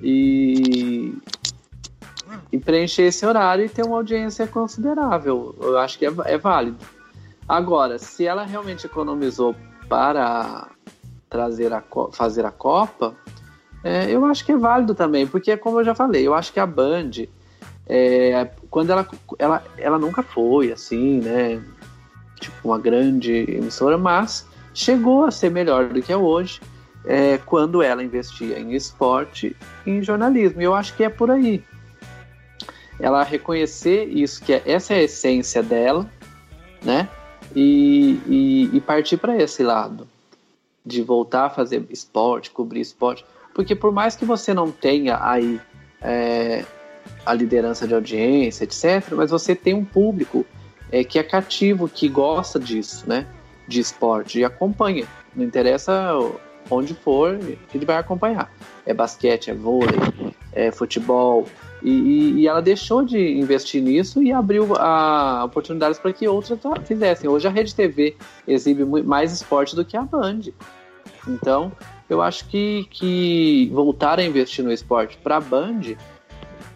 E, 0.02 1.14
e 2.50 2.58
preencher 2.58 3.02
esse 3.02 3.24
horário 3.24 3.64
e 3.64 3.68
ter 3.68 3.84
uma 3.84 3.96
audiência 3.96 4.46
considerável. 4.46 5.54
Eu 5.60 5.78
acho 5.78 5.98
que 5.98 6.06
é, 6.06 6.12
é 6.26 6.38
válido. 6.38 6.78
Agora, 7.48 7.98
se 7.98 8.26
ela 8.26 8.44
realmente 8.44 8.86
economizou 8.86 9.54
para 9.88 10.68
trazer 11.28 11.72
a, 11.72 11.82
fazer 12.12 12.44
a 12.44 12.50
Copa, 12.50 13.16
é, 13.82 14.10
eu 14.10 14.24
acho 14.26 14.44
que 14.44 14.52
é 14.52 14.56
válido 14.56 14.94
também, 14.94 15.26
porque 15.26 15.56
como 15.56 15.80
eu 15.80 15.84
já 15.84 15.94
falei, 15.94 16.26
eu 16.26 16.34
acho 16.34 16.52
que 16.52 16.60
a 16.60 16.66
Band, 16.66 17.10
é, 17.86 18.50
quando 18.70 18.90
ela, 18.90 19.08
ela, 19.38 19.64
ela 19.78 19.98
nunca 19.98 20.22
foi 20.22 20.72
assim, 20.72 21.20
né? 21.20 21.62
Tipo, 22.38 22.68
uma 22.68 22.78
grande 22.78 23.32
emissora, 23.32 23.98
mas 23.98 24.46
chegou 24.72 25.24
a 25.24 25.30
ser 25.30 25.50
melhor 25.50 25.88
do 25.88 26.02
que 26.02 26.12
é 26.12 26.16
hoje 26.16 26.60
é, 27.04 27.38
quando 27.38 27.82
ela 27.82 28.02
investia 28.02 28.58
em 28.58 28.74
esporte 28.74 29.56
e 29.86 29.90
em 29.90 30.02
jornalismo. 30.02 30.60
E 30.60 30.64
eu 30.64 30.74
acho 30.74 30.94
que 30.94 31.04
é 31.04 31.08
por 31.08 31.30
aí. 31.30 31.62
Ela 32.98 33.22
reconhecer 33.22 34.04
isso, 34.04 34.42
que 34.42 34.52
é, 34.52 34.62
essa 34.66 34.94
é 34.94 34.98
a 34.98 35.02
essência 35.02 35.62
dela, 35.62 36.08
né? 36.82 37.08
E, 37.54 38.20
e, 38.26 38.70
e 38.76 38.80
partir 38.80 39.16
para 39.16 39.36
esse 39.36 39.62
lado 39.62 40.06
de 40.84 41.02
voltar 41.02 41.46
a 41.46 41.50
fazer 41.50 41.84
esporte, 41.90 42.50
cobrir 42.50 42.80
esporte. 42.80 43.24
Porque 43.60 43.74
por 43.74 43.92
mais 43.92 44.16
que 44.16 44.24
você 44.24 44.54
não 44.54 44.70
tenha 44.70 45.18
aí 45.22 45.60
é, 46.00 46.64
a 47.26 47.34
liderança 47.34 47.86
de 47.86 47.92
audiência, 47.92 48.64
etc., 48.64 49.12
mas 49.12 49.30
você 49.30 49.54
tem 49.54 49.74
um 49.74 49.84
público 49.84 50.46
é, 50.90 51.04
que 51.04 51.18
é 51.18 51.22
cativo, 51.22 51.86
que 51.86 52.08
gosta 52.08 52.58
disso, 52.58 53.04
né? 53.06 53.26
De 53.68 53.78
esporte 53.78 54.38
e 54.38 54.44
acompanha. 54.46 55.06
Não 55.36 55.44
interessa 55.44 55.92
onde 56.70 56.94
for, 56.94 57.38
ele 57.74 57.84
vai 57.84 57.98
acompanhar. 57.98 58.50
É 58.86 58.94
basquete, 58.94 59.50
é 59.50 59.54
vôlei, 59.54 60.00
é 60.54 60.72
futebol. 60.72 61.44
E, 61.82 61.90
e, 61.90 62.32
e 62.40 62.48
ela 62.48 62.62
deixou 62.62 63.04
de 63.04 63.38
investir 63.38 63.82
nisso 63.82 64.22
e 64.22 64.32
abriu 64.32 64.74
a, 64.76 65.44
oportunidades 65.44 65.98
para 65.98 66.14
que 66.14 66.26
outras 66.26 66.58
fizessem. 66.86 67.28
Hoje 67.28 67.46
a 67.46 67.50
Rede 67.50 67.74
TV 67.74 68.16
exibe 68.48 68.86
mais 69.02 69.34
esporte 69.34 69.76
do 69.76 69.84
que 69.84 69.98
a 69.98 70.02
Band. 70.02 70.44
Então, 71.28 71.70
eu 72.10 72.20
acho 72.20 72.44
que, 72.46 72.88
que 72.90 73.70
voltar 73.72 74.18
a 74.18 74.24
investir 74.24 74.64
no 74.64 74.72
esporte 74.72 75.16
para 75.16 75.36
a 75.36 75.40
Band 75.40 75.94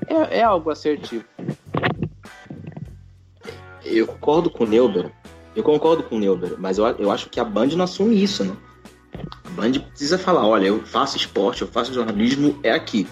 é, 0.06 0.38
é 0.38 0.42
algo 0.42 0.70
assertivo. 0.70 1.24
Eu 3.84 4.06
concordo 4.06 4.48
com 4.48 4.62
o 4.62 4.66
Neuber. 4.66 5.10
Eu 5.56 5.64
concordo 5.64 6.04
com 6.04 6.16
o 6.16 6.18
Neuber, 6.20 6.54
mas 6.58 6.78
eu, 6.78 6.86
eu 6.86 7.10
acho 7.10 7.28
que 7.28 7.40
a 7.40 7.44
Band 7.44 7.66
não 7.68 7.84
assume 7.84 8.22
isso, 8.22 8.44
né? 8.44 8.56
A 9.44 9.50
Band 9.50 9.72
precisa 9.72 10.16
falar, 10.16 10.46
olha, 10.46 10.66
eu 10.66 10.80
faço 10.86 11.16
esporte, 11.16 11.62
eu 11.62 11.68
faço 11.68 11.92
jornalismo, 11.92 12.58
é 12.62 12.70
aqui. 12.70 13.06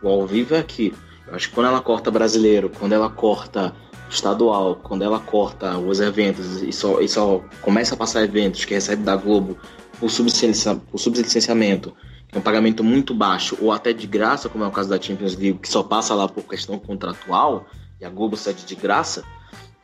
O 0.00 0.08
ao 0.08 0.26
vivo 0.26 0.54
é 0.54 0.60
aqui. 0.60 0.94
Eu 1.26 1.34
acho 1.34 1.48
que 1.48 1.54
quando 1.54 1.66
ela 1.66 1.80
corta 1.80 2.10
brasileiro, 2.10 2.70
quando 2.70 2.92
ela 2.92 3.10
corta 3.10 3.74
estadual, 4.08 4.76
quando 4.76 5.02
ela 5.02 5.18
corta 5.18 5.76
os 5.78 6.00
eventos 6.00 6.62
e 6.62 6.72
só, 6.72 7.00
e 7.00 7.08
só 7.08 7.42
começa 7.62 7.94
a 7.94 7.98
passar 7.98 8.22
eventos 8.22 8.64
que 8.64 8.74
recebe 8.74 9.02
da 9.02 9.16
Globo 9.16 9.58
por, 10.02 10.98
sublicenciamento, 10.98 11.94
que 12.26 12.36
é 12.36 12.38
um 12.38 12.42
pagamento 12.42 12.82
muito 12.82 13.14
baixo, 13.14 13.56
ou 13.60 13.70
até 13.70 13.92
de 13.92 14.06
graça, 14.06 14.48
como 14.48 14.64
é 14.64 14.66
o 14.66 14.70
caso 14.72 14.88
da 14.88 15.00
Champions 15.00 15.36
League, 15.36 15.58
que 15.58 15.68
só 15.68 15.82
passa 15.82 16.12
lá 16.12 16.28
por 16.28 16.42
questão 16.42 16.76
contratual, 16.76 17.66
e 18.00 18.04
a 18.04 18.10
Globo 18.10 18.36
cede 18.36 18.64
de 18.64 18.74
graça, 18.74 19.22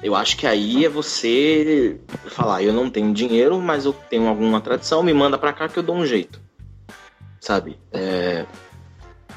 eu 0.02 0.16
acho 0.16 0.36
que 0.36 0.46
aí 0.46 0.84
é 0.84 0.88
você 0.88 2.00
falar, 2.26 2.62
eu 2.62 2.72
não 2.72 2.90
tenho 2.90 3.12
dinheiro, 3.12 3.60
mas 3.60 3.84
eu 3.84 3.92
tenho 3.92 4.26
alguma 4.26 4.60
tradição, 4.60 5.02
me 5.02 5.14
manda 5.14 5.38
para 5.38 5.52
cá 5.52 5.68
que 5.68 5.78
eu 5.78 5.82
dou 5.82 5.94
um 5.94 6.06
jeito. 6.06 6.40
Sabe? 7.40 7.78
É, 7.92 8.44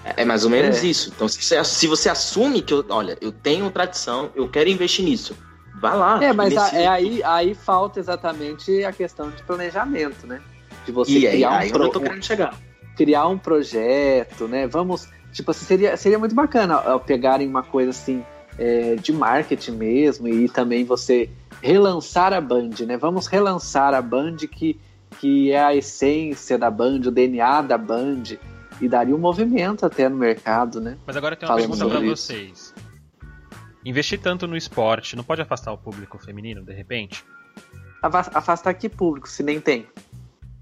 é 0.03 0.25
mais 0.25 0.43
ou 0.43 0.49
menos 0.49 0.83
é. 0.83 0.87
isso. 0.87 1.11
Então, 1.15 1.27
se 1.27 1.43
você, 1.43 1.63
se 1.63 1.87
você 1.87 2.09
assume 2.09 2.61
que, 2.63 2.73
eu, 2.73 2.83
olha, 2.89 3.17
eu 3.21 3.31
tenho 3.31 3.69
tradição, 3.69 4.31
eu 4.35 4.49
quero 4.49 4.69
investir 4.69 5.05
nisso, 5.05 5.35
vai 5.79 5.95
lá. 5.95 6.23
É, 6.23 6.33
mas 6.33 6.57
a, 6.57 6.69
é 6.75 6.87
aí, 6.87 7.23
aí 7.23 7.53
falta 7.53 7.99
exatamente 7.99 8.83
a 8.83 8.91
questão 8.91 9.29
de 9.29 9.43
planejamento, 9.43 10.25
né? 10.25 10.41
De 10.85 10.91
você 10.91 11.11
e 11.11 11.29
criar 11.29 11.57
aí, 11.57 11.69
um 11.69 11.71
pro... 11.71 11.83
eu 11.83 11.89
tô 11.89 11.99
querendo 11.99 12.23
chegar. 12.23 12.55
Criar 12.95 13.27
um 13.27 13.37
projeto, 13.37 14.47
né? 14.47 14.67
Vamos. 14.67 15.07
Tipo 15.31 15.51
assim, 15.51 15.65
seria, 15.65 15.95
seria 15.95 16.19
muito 16.19 16.35
bacana 16.35 16.99
pegarem 16.99 17.47
uma 17.47 17.63
coisa 17.63 17.91
assim 17.91 18.23
é, 18.57 18.95
de 18.95 19.13
marketing 19.13 19.71
mesmo 19.71 20.27
e 20.27 20.49
também 20.49 20.83
você 20.83 21.29
relançar 21.61 22.33
a 22.33 22.41
Band, 22.41 22.71
né? 22.85 22.97
Vamos 22.97 23.27
relançar 23.27 23.93
a 23.93 24.01
Band 24.01 24.37
que, 24.51 24.79
que 25.19 25.51
é 25.51 25.63
a 25.63 25.75
essência 25.75 26.57
da 26.57 26.69
Band, 26.69 27.01
o 27.07 27.11
DNA 27.11 27.61
da 27.61 27.77
Band 27.77 28.23
e 28.81 28.87
daria 28.87 29.15
um 29.15 29.19
movimento 29.19 29.85
até 29.85 30.09
no 30.09 30.17
mercado, 30.17 30.81
né? 30.81 30.97
Mas 31.05 31.15
agora 31.15 31.35
tem 31.35 31.47
uma 31.47 31.55
Falando 31.55 31.77
pergunta 31.77 31.97
para 31.99 32.07
vocês. 32.07 32.73
Investir 33.85 34.19
tanto 34.19 34.47
no 34.47 34.57
esporte 34.57 35.15
não 35.15 35.23
pode 35.23 35.41
afastar 35.41 35.71
o 35.71 35.77
público 35.77 36.17
feminino 36.17 36.63
de 36.63 36.73
repente? 36.73 37.23
Afastar 38.01 38.73
que 38.73 38.89
público 38.89 39.29
se 39.29 39.43
nem 39.43 39.61
tem? 39.61 39.87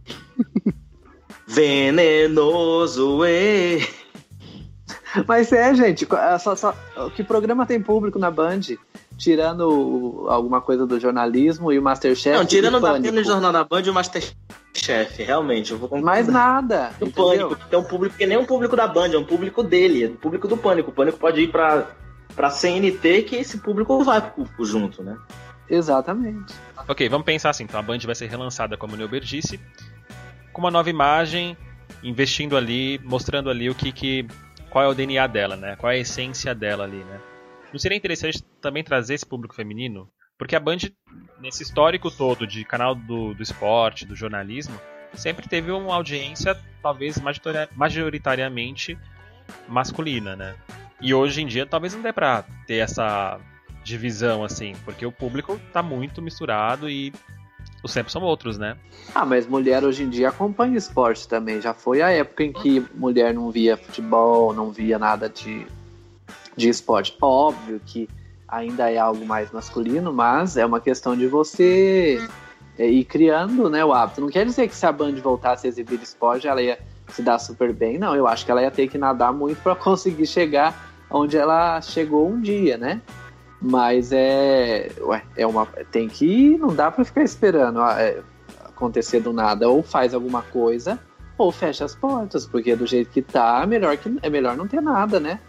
Venenoso, 1.48 3.26
e 3.26 3.82
Mas 5.28 5.52
é, 5.52 5.74
gente, 5.74 6.08
só, 6.40 6.56
só, 6.56 6.76
que 7.16 7.24
programa 7.24 7.66
tem 7.66 7.82
público 7.82 8.20
na 8.20 8.30
Band? 8.30 8.62
Tirando 9.18 10.28
alguma 10.30 10.62
coisa 10.62 10.86
do 10.86 11.00
jornalismo 11.00 11.74
e 11.74 11.80
o 11.80 11.82
Masterchef. 11.82 12.38
Não, 12.38 12.46
tirando 12.46 12.80
da 12.80 12.98
no 13.00 13.24
Jornal 13.24 13.52
da 13.52 13.64
Band 13.64 13.82
e 13.82 13.90
o 13.90 13.94
Masterchef, 13.94 15.24
realmente, 15.24 15.72
eu 15.72 15.78
vou 15.78 15.90
concordar. 15.90 16.12
Mais 16.12 16.28
nada. 16.28 16.92
O 17.02 17.12
Pânico, 17.12 17.56
que 17.56 17.76
é 17.76 17.78
um 17.78 17.84
público 17.84 18.16
que 18.16 18.26
nem 18.26 18.38
um 18.38 18.46
público 18.46 18.76
da 18.76 18.88
Band, 18.88 19.10
é 19.10 19.18
um 19.18 19.26
público 19.26 19.62
dele, 19.64 20.06
é 20.06 20.08
um 20.08 20.16
público 20.16 20.48
do 20.48 20.56
Pânico. 20.56 20.92
O 20.92 20.94
Pânico 20.94 21.18
pode 21.18 21.42
ir 21.42 21.52
pra, 21.52 21.88
pra 22.36 22.50
CNT 22.50 23.24
que 23.24 23.36
esse 23.36 23.58
público 23.58 24.02
vai 24.04 24.22
junto, 24.60 25.04
né? 25.04 25.18
Exatamente. 25.70 26.54
Ok, 26.88 27.08
vamos 27.10 27.26
pensar 27.26 27.50
assim, 27.52 27.64
então 27.64 27.80
a 27.80 27.84
Band 27.84 28.00
vai 28.00 28.16
ser 28.16 28.28
relançada, 28.28 28.78
como 28.78 28.94
o 28.94 28.98
Neuber 28.98 29.22
disse, 29.22 29.60
com 30.52 30.62
uma 30.62 30.72
nova 30.72 30.90
imagem, 30.90 31.58
investindo 32.04 32.56
ali, 32.58 33.00
mostrando 33.04 33.50
ali 33.50 33.70
o 33.70 33.76
que, 33.76 33.92
que 33.92 34.28
qual 34.70 34.86
é 34.86 34.88
o 34.88 34.94
DNA 34.94 35.26
dela, 35.28 35.56
né? 35.56 35.76
Qual 35.76 35.92
é 35.92 35.96
a 35.96 36.00
essência 36.00 36.54
dela 36.54 36.84
ali, 36.84 37.04
né? 37.04 37.20
Não 37.72 37.80
seria 37.80 37.98
interessante 37.98 38.44
também 38.62 38.84
trazer 38.84 39.14
esse 39.16 39.26
público 39.26 39.56
feminino? 39.56 40.10
Porque 40.38 40.56
a 40.56 40.60
Band, 40.60 40.78
nesse 41.40 41.64
histórico 41.64 42.10
todo 42.10 42.48
de 42.48 42.64
canal 42.64 42.96
do, 42.96 43.34
do 43.34 43.44
esporte, 43.44 44.06
do 44.06 44.16
jornalismo, 44.16 44.80
sempre 45.14 45.48
teve 45.48 45.72
uma 45.72 45.96
audiência 45.96 46.58
talvez 46.82 47.20
majoritariamente 47.76 48.98
masculina, 49.68 50.36
né? 50.36 50.56
E 51.02 51.14
hoje 51.14 51.42
em 51.42 51.48
dia 51.48 51.66
talvez 51.66 51.94
não 51.94 52.02
dê 52.02 52.14
pra 52.14 52.44
ter 52.66 52.78
essa 52.78 53.40
divisão 53.84 54.44
assim, 54.44 54.74
porque 54.86 55.06
o 55.06 55.12
público 55.12 55.60
tá 55.74 55.82
muito 55.82 56.22
misturado 56.22 56.90
e 56.90 57.14
os 57.84 57.94
tempos 57.94 58.12
são 58.12 58.22
outros, 58.22 58.58
né? 58.58 58.78
Ah, 59.14 59.26
mas 59.26 59.48
mulher 59.48 59.84
hoje 59.84 60.04
em 60.04 60.10
dia 60.10 60.30
acompanha 60.30 60.78
esporte 60.78 61.28
também. 61.28 61.62
Já 61.62 61.74
foi 61.74 62.02
a 62.02 62.10
época 62.10 62.44
em 62.44 62.52
que 62.52 62.86
mulher 62.94 63.34
não 63.34 63.50
via 63.52 63.78
futebol, 63.78 64.54
não 64.54 64.72
via 64.72 65.00
nada 65.00 65.30
de, 65.30 65.66
de 66.56 66.70
esporte. 66.70 67.16
Óbvio 67.22 67.80
que 67.86 68.10
ainda 68.48 68.92
é 68.92 68.98
algo 68.98 69.26
mais 69.26 69.52
masculino, 69.52 70.12
mas 70.12 70.58
é 70.58 70.66
uma 70.66 70.80
questão 70.80 71.16
de 71.16 71.28
você 71.28 72.20
é, 72.78 72.88
ir 72.88 73.06
criando 73.06 73.70
né, 73.70 73.84
o 73.86 73.94
hábito. 73.94 74.22
Não 74.22 74.30
quer 74.30 74.46
dizer 74.46 74.68
que 74.68 74.76
se 74.76 74.86
a 74.86 74.92
Band 74.92 75.16
voltasse 75.16 75.68
a 75.68 75.70
exibir 75.70 76.02
esporte, 76.02 76.48
ela 76.48 76.62
ia 76.62 76.80
se 77.08 77.22
dar 77.22 77.40
super 77.40 77.74
bem. 77.74 77.98
Não, 77.98 78.16
eu 78.16 78.28
acho 78.28 78.46
que 78.46 78.52
ela 78.52 78.62
ia 78.62 78.72
ter 78.72 78.88
que 78.88 78.98
nadar 78.98 79.32
muito 79.32 79.62
para 79.62 79.76
conseguir 79.76 80.26
chegar 80.26 80.90
onde 81.10 81.38
ela 81.38 81.82
chegou 81.82 82.30
um 82.30 82.40
dia, 82.40 82.78
né? 82.78 83.02
Mas 83.62 84.12
é. 84.12 84.90
Ué, 85.02 85.24
é 85.36 85.46
uma. 85.46 85.66
Tem 85.92 86.08
que 86.08 86.26
ir, 86.26 86.58
não 86.58 86.74
dá 86.74 86.90
para 86.90 87.04
ficar 87.04 87.24
esperando 87.24 87.82
é, 87.82 88.20
acontecer 88.66 89.20
do 89.20 89.34
nada. 89.34 89.68
Ou 89.68 89.84
faz 89.84 90.14
alguma 90.14 90.42
coisa, 90.42 91.00
ou 91.38 91.52
fecha 91.52 91.84
as 91.84 91.96
portas, 91.96 92.46
porque 92.46 92.76
do 92.76 92.88
jeito 92.88 93.10
que 93.12 93.22
tá, 93.22 93.66
melhor, 93.68 93.98
que, 93.98 94.18
é 94.22 94.30
melhor 94.30 94.56
não 94.56 94.68
ter 94.68 94.82
nada, 94.82 95.20
né? 95.20 95.40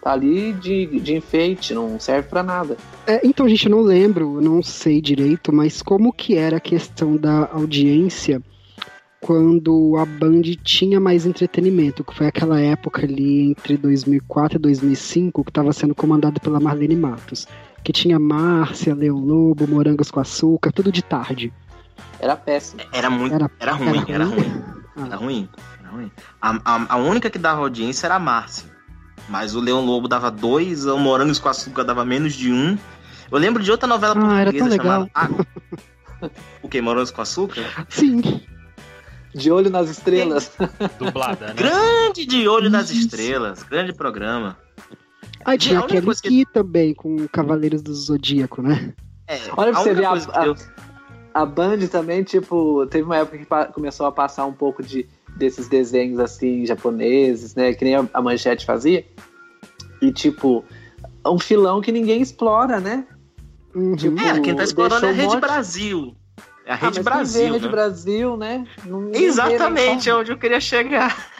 Tá 0.00 0.12
ali 0.12 0.52
de, 0.52 0.86
de 1.00 1.16
enfeite, 1.16 1.74
não 1.74 1.98
serve 1.98 2.28
para 2.28 2.42
nada. 2.42 2.76
É, 3.06 3.20
então, 3.26 3.48
gente, 3.48 3.66
eu 3.66 3.70
não 3.70 3.82
lembro, 3.82 4.40
não 4.40 4.62
sei 4.62 5.00
direito, 5.00 5.52
mas 5.52 5.82
como 5.82 6.12
que 6.12 6.36
era 6.36 6.58
a 6.58 6.60
questão 6.60 7.16
da 7.16 7.50
audiência 7.52 8.40
quando 9.20 9.96
a 9.98 10.04
Band 10.04 10.42
tinha 10.62 11.00
mais 11.00 11.26
entretenimento, 11.26 12.04
que 12.04 12.14
foi 12.14 12.26
aquela 12.26 12.60
época 12.60 13.04
ali 13.04 13.50
entre 13.50 13.76
2004 13.76 14.58
e 14.58 14.60
2005, 14.60 15.44
que 15.44 15.50
estava 15.50 15.72
sendo 15.72 15.94
comandado 15.94 16.40
pela 16.40 16.60
Marlene 16.60 16.96
Matos, 16.96 17.46
que 17.82 17.92
tinha 17.92 18.18
Márcia, 18.18 18.94
Leão 18.94 19.18
Lobo, 19.18 19.66
Morangos 19.66 20.10
com 20.10 20.20
Açúcar, 20.20 20.72
tudo 20.72 20.92
de 20.92 21.02
tarde. 21.02 21.52
Era 22.20 22.36
péssimo. 22.36 22.82
Era 22.92 23.10
muito. 23.10 23.34
Era, 23.34 23.50
era 23.58 23.72
ruim, 23.72 24.04
era 24.08 24.24
ruim. 24.24 24.40
Era 24.40 24.44
ruim. 24.44 24.62
Ah. 24.96 25.06
Era 25.06 25.16
ruim. 25.16 25.48
Era 25.80 25.90
ruim. 25.90 26.12
A, 26.40 26.50
a, 26.64 26.94
a, 26.94 26.96
única 26.96 27.30
que 27.30 27.38
dava 27.38 27.60
audiência 27.60 28.06
era 28.06 28.16
a 28.16 28.20
Márcia. 28.20 28.68
Mas 29.28 29.54
o 29.54 29.60
Leão 29.60 29.84
Lobo 29.84 30.08
dava 30.08 30.30
dois, 30.30 30.86
o 30.86 30.98
Morangos 30.98 31.38
com 31.38 31.48
Açúcar 31.48 31.84
dava 31.84 32.04
menos 32.04 32.34
de 32.34 32.52
um. 32.52 32.78
Eu 33.30 33.38
lembro 33.38 33.62
de 33.62 33.70
outra 33.70 33.86
novela 33.86 34.14
ah, 34.16 34.44
portuguesa 34.44 34.76
chamada. 34.76 35.10
Ah, 35.14 35.28
o 36.62 36.68
que? 36.68 36.80
Morangos 36.80 37.10
com 37.10 37.20
Açúcar? 37.20 37.62
Sim. 37.88 38.40
De 39.38 39.50
Olho 39.50 39.70
nas 39.70 39.88
Estrelas. 39.88 40.52
Dublada, 40.98 41.48
né? 41.48 41.54
Grande 41.54 42.26
De 42.26 42.48
Olho 42.48 42.68
nas 42.68 42.90
Estrelas. 42.90 43.62
Grande 43.62 43.92
programa. 43.92 44.56
Ah, 45.44 45.56
tinha 45.56 45.78
aquele 45.78 46.14
que... 46.14 46.44
também, 46.52 46.92
com 46.92 47.26
Cavaleiros 47.28 47.80
do 47.80 47.94
Zodíaco, 47.94 48.60
né? 48.60 48.92
É, 49.26 49.38
Olha 49.56 49.72
pra 49.72 49.82
você 49.82 49.94
ver, 49.94 50.04
a, 50.04 50.12
a, 50.12 51.42
a, 51.42 51.46
Band 51.46 51.86
também, 51.90 52.22
tipo, 52.22 52.86
teve 52.86 53.04
uma 53.04 53.16
época 53.16 53.38
que 53.38 53.72
começou 53.72 54.06
a 54.06 54.12
passar 54.12 54.46
um 54.46 54.52
pouco 54.52 54.82
de, 54.82 55.08
desses 55.36 55.68
desenhos, 55.68 56.18
assim, 56.18 56.66
japoneses, 56.66 57.54
né? 57.54 57.72
Que 57.72 57.84
nem 57.84 57.96
a, 57.96 58.08
a 58.12 58.20
Manchete 58.20 58.66
fazia. 58.66 59.06
E, 60.02 60.12
tipo, 60.12 60.64
um 61.24 61.38
filão 61.38 61.80
que 61.80 61.92
ninguém 61.92 62.20
explora, 62.20 62.80
né? 62.80 63.06
Uhum. 63.74 63.94
Tipo, 63.96 64.20
é, 64.20 64.40
quem 64.40 64.56
tá 64.56 64.64
explorando 64.64 65.06
é 65.06 65.10
a 65.10 65.12
Rede 65.12 65.36
Brasil. 65.38 66.16
É 66.68 66.72
a 66.72 66.76
Rede 66.76 67.00
ah, 67.00 67.02
Brasil. 67.02 67.46
Né? 67.46 67.52
Rede 67.52 67.68
Brasil, 67.68 68.36
né? 68.36 68.66
Não 68.84 69.10
Exatamente, 69.14 70.10
é 70.10 70.14
onde 70.14 70.30
eu 70.30 70.36
queria 70.36 70.60
chegar. 70.60 71.16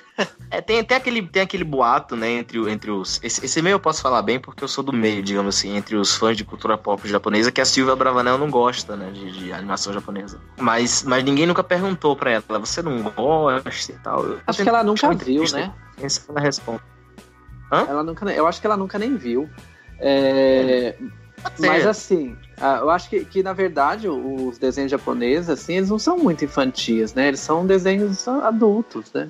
É, 0.51 0.61
tem, 0.61 0.83
tem, 0.83 0.97
aquele, 0.97 1.22
tem 1.22 1.43
aquele 1.43 1.62
boato, 1.62 2.16
né, 2.16 2.29
entre, 2.29 2.59
entre 2.68 2.91
os. 2.91 3.20
Esse, 3.22 3.45
esse 3.45 3.62
meio 3.62 3.74
eu 3.74 3.79
posso 3.79 4.03
falar 4.03 4.20
bem 4.20 4.41
porque 4.41 4.64
eu 4.64 4.66
sou 4.66 4.83
do 4.83 4.93
meio, 4.93 5.22
digamos 5.22 5.57
assim, 5.57 5.76
entre 5.76 5.95
os 5.95 6.16
fãs 6.16 6.37
de 6.37 6.43
cultura 6.43 6.76
pop 6.76 7.07
japonesa, 7.07 7.53
que 7.53 7.61
a 7.61 7.64
Silvia 7.64 7.95
Bravanel 7.95 8.37
não 8.37 8.51
gosta, 8.51 8.97
né, 8.97 9.12
de, 9.12 9.31
de 9.31 9.53
animação 9.53 9.93
japonesa. 9.93 10.41
Mas, 10.59 11.05
mas 11.05 11.22
ninguém 11.22 11.47
nunca 11.47 11.62
perguntou 11.62 12.16
pra 12.16 12.33
ela, 12.33 12.59
você 12.59 12.83
não 12.83 13.01
gosta 13.01 13.93
e 13.93 13.99
tal. 14.01 14.24
Eu 14.24 14.41
acho 14.45 14.61
que 14.61 14.68
ela 14.68 14.83
nunca 14.83 15.14
viu, 15.14 15.45
né? 15.53 15.72
Essa 16.03 16.24
ela 16.29 16.41
responde. 16.41 16.83
Hã? 17.70 17.87
Ela 17.89 18.03
nunca, 18.03 18.29
eu 18.29 18.49
acho 18.49 18.61
que 18.61 18.66
ela 18.66 18.76
nunca 18.76 18.99
nem 18.99 19.16
viu. 19.16 19.49
É, 20.01 20.97
Mas 21.61 21.87
assim, 21.87 22.37
ah, 22.61 22.79
eu 22.83 22.91
acho 22.91 23.09
que, 23.09 23.25
que 23.25 23.43
na 23.43 23.53
verdade 23.53 24.09
os 24.09 24.59
desenhos 24.59 24.91
japoneses, 24.91 25.49
assim, 25.51 25.77
eles 25.77 25.91
não 25.91 25.99
são 25.99 26.19
muito 26.19 26.45
infantis, 26.45 27.15
né? 27.15 27.29
Eles 27.29 27.41
são 27.41 27.67
desenhos 27.67 28.27
adultos, 28.29 29.13
né? 29.13 29.29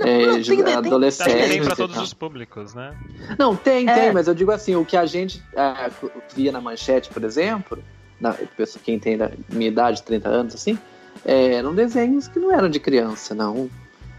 É, 0.00 0.26
não, 0.26 0.42
tem- 0.42 0.64
tem- 0.64 0.74
adolescentes. 0.74 1.48
Tem 1.48 1.62
pra 1.62 1.76
todos 1.76 1.98
os 1.98 2.14
públicos, 2.14 2.74
né? 2.74 2.94
Não, 3.38 3.54
tem, 3.54 3.88
É. 3.88 3.94
tem, 3.94 4.12
mas 4.12 4.26
eu 4.26 4.34
digo 4.34 4.50
assim, 4.50 4.74
o 4.74 4.84
que 4.84 4.96
a 4.96 5.04
gente 5.06 5.42
ah, 5.56 5.90
via 6.34 6.50
na 6.50 6.60
manchete, 6.60 7.10
por 7.10 7.22
exemplo, 7.24 7.78
na, 8.20 8.32
pessoa- 8.32 8.82
quem 8.82 8.98
tem 8.98 9.16
da 9.18 9.30
minha 9.50 9.68
idade, 9.68 10.02
30 10.02 10.28
anos, 10.28 10.54
assim, 10.54 10.78
é, 11.24 11.54
eram 11.54 11.74
desenhos 11.74 12.26
que 12.26 12.38
não 12.38 12.50
eram 12.52 12.68
de 12.68 12.80
criança, 12.80 13.34
não. 13.34 13.68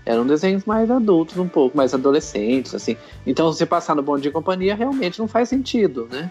Eram 0.05 0.27
desenhos 0.27 0.65
mais 0.65 0.91
adultos, 0.91 1.37
um 1.37 1.47
pouco, 1.47 1.75
mais 1.77 1.93
adolescentes, 1.93 2.75
assim. 2.75 2.97
Então, 3.25 3.51
se 3.51 3.57
você 3.59 3.65
passar 3.65 3.95
no 3.95 4.03
Bom 4.03 4.17
Dia 4.17 4.29
e 4.29 4.33
Companhia, 4.33 4.75
realmente 4.75 5.17
não 5.17 5.27
faz 5.29 5.47
sentido, 5.49 6.07
né? 6.11 6.29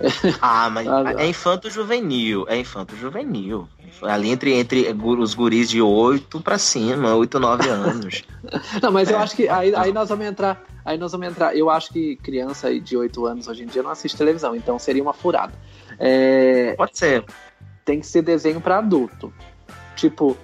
Ah, 0.40 0.70
mas 0.70 0.86
Ah, 0.88 1.14
é 1.18 1.26
infanto-juvenil. 1.28 2.46
É 2.48 2.56
infanto-juvenil. 2.58 3.68
Ali 4.02 4.30
entre, 4.30 4.54
entre 4.54 4.90
os 5.02 5.34
guris 5.34 5.68
de 5.68 5.82
8 5.82 6.40
pra 6.40 6.56
cima, 6.58 7.14
8, 7.14 7.38
9 7.38 7.68
anos. 7.68 8.22
Não, 8.82 8.90
mas 8.90 9.10
eu 9.10 9.18
É. 9.18 9.22
acho 9.22 9.36
que 9.36 9.48
aí, 9.48 9.74
aí 9.74 9.92
nós 9.92 10.08
vamos 10.08 10.24
entrar. 10.26 10.62
Aí 10.84 10.96
nós 10.96 11.12
vamos 11.12 11.26
entrar. 11.28 11.54
Eu 11.56 11.68
acho 11.68 11.92
que 11.92 12.16
criança 12.16 12.78
de 12.80 12.96
8 12.96 13.26
anos 13.26 13.46
hoje 13.48 13.64
em 13.64 13.66
dia 13.66 13.82
não 13.82 13.90
assiste 13.90 14.16
televisão, 14.16 14.56
então 14.56 14.78
seria 14.78 15.02
uma 15.02 15.12
furada. 15.12 15.52
É, 15.98 16.74
Pode 16.76 16.96
ser. 16.96 17.24
tem 17.84 18.00
que 18.00 18.06
ser 18.06 18.22
desenho 18.22 18.60
pra 18.60 18.78
adulto. 18.78 19.32
Tipo, 19.96 20.36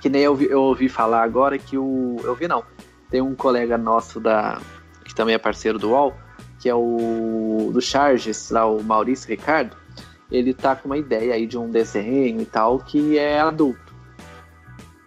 que 0.00 0.08
nem 0.08 0.22
eu, 0.22 0.40
eu 0.42 0.62
ouvi 0.62 0.88
falar 0.88 1.22
agora 1.22 1.58
que 1.58 1.78
o. 1.78 2.16
Eu 2.24 2.34
vi 2.34 2.48
não. 2.48 2.64
Tem 3.08 3.20
um 3.20 3.34
colega 3.36 3.78
nosso 3.78 4.18
da. 4.18 4.58
que 5.04 5.14
também 5.14 5.34
é 5.34 5.38
parceiro 5.38 5.78
do 5.78 5.90
UOL, 5.90 6.12
que 6.60 6.68
é 6.68 6.74
o. 6.74 7.70
do 7.72 7.80
Charges, 7.80 8.50
lá, 8.50 8.66
o 8.66 8.82
Maurício 8.82 9.28
Ricardo. 9.28 9.76
Ele 10.30 10.54
tá 10.54 10.76
com 10.76 10.86
uma 10.86 10.98
ideia 10.98 11.34
aí 11.34 11.46
de 11.46 11.58
um 11.58 11.68
desenho 11.68 12.40
e 12.40 12.44
tal 12.44 12.78
que 12.78 13.18
é 13.18 13.40
adulto. 13.40 13.92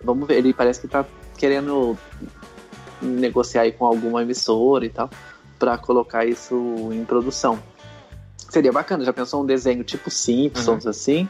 Vamos 0.03 0.27
ver, 0.27 0.39
ele 0.39 0.53
parece 0.53 0.81
que 0.81 0.87
tá 0.87 1.05
querendo 1.37 1.97
negociar 3.01 3.61
aí 3.61 3.71
com 3.71 3.85
alguma 3.85 4.21
emissora 4.21 4.85
e 4.85 4.89
tal, 4.89 5.09
pra 5.57 5.77
colocar 5.77 6.25
isso 6.25 6.89
em 6.91 7.05
produção. 7.05 7.57
Seria 8.49 8.71
bacana, 8.71 9.05
já 9.05 9.13
pensou 9.13 9.43
um 9.43 9.45
desenho 9.45 9.83
tipo 9.83 10.09
Simpsons, 10.09 10.85
assim, 10.85 11.27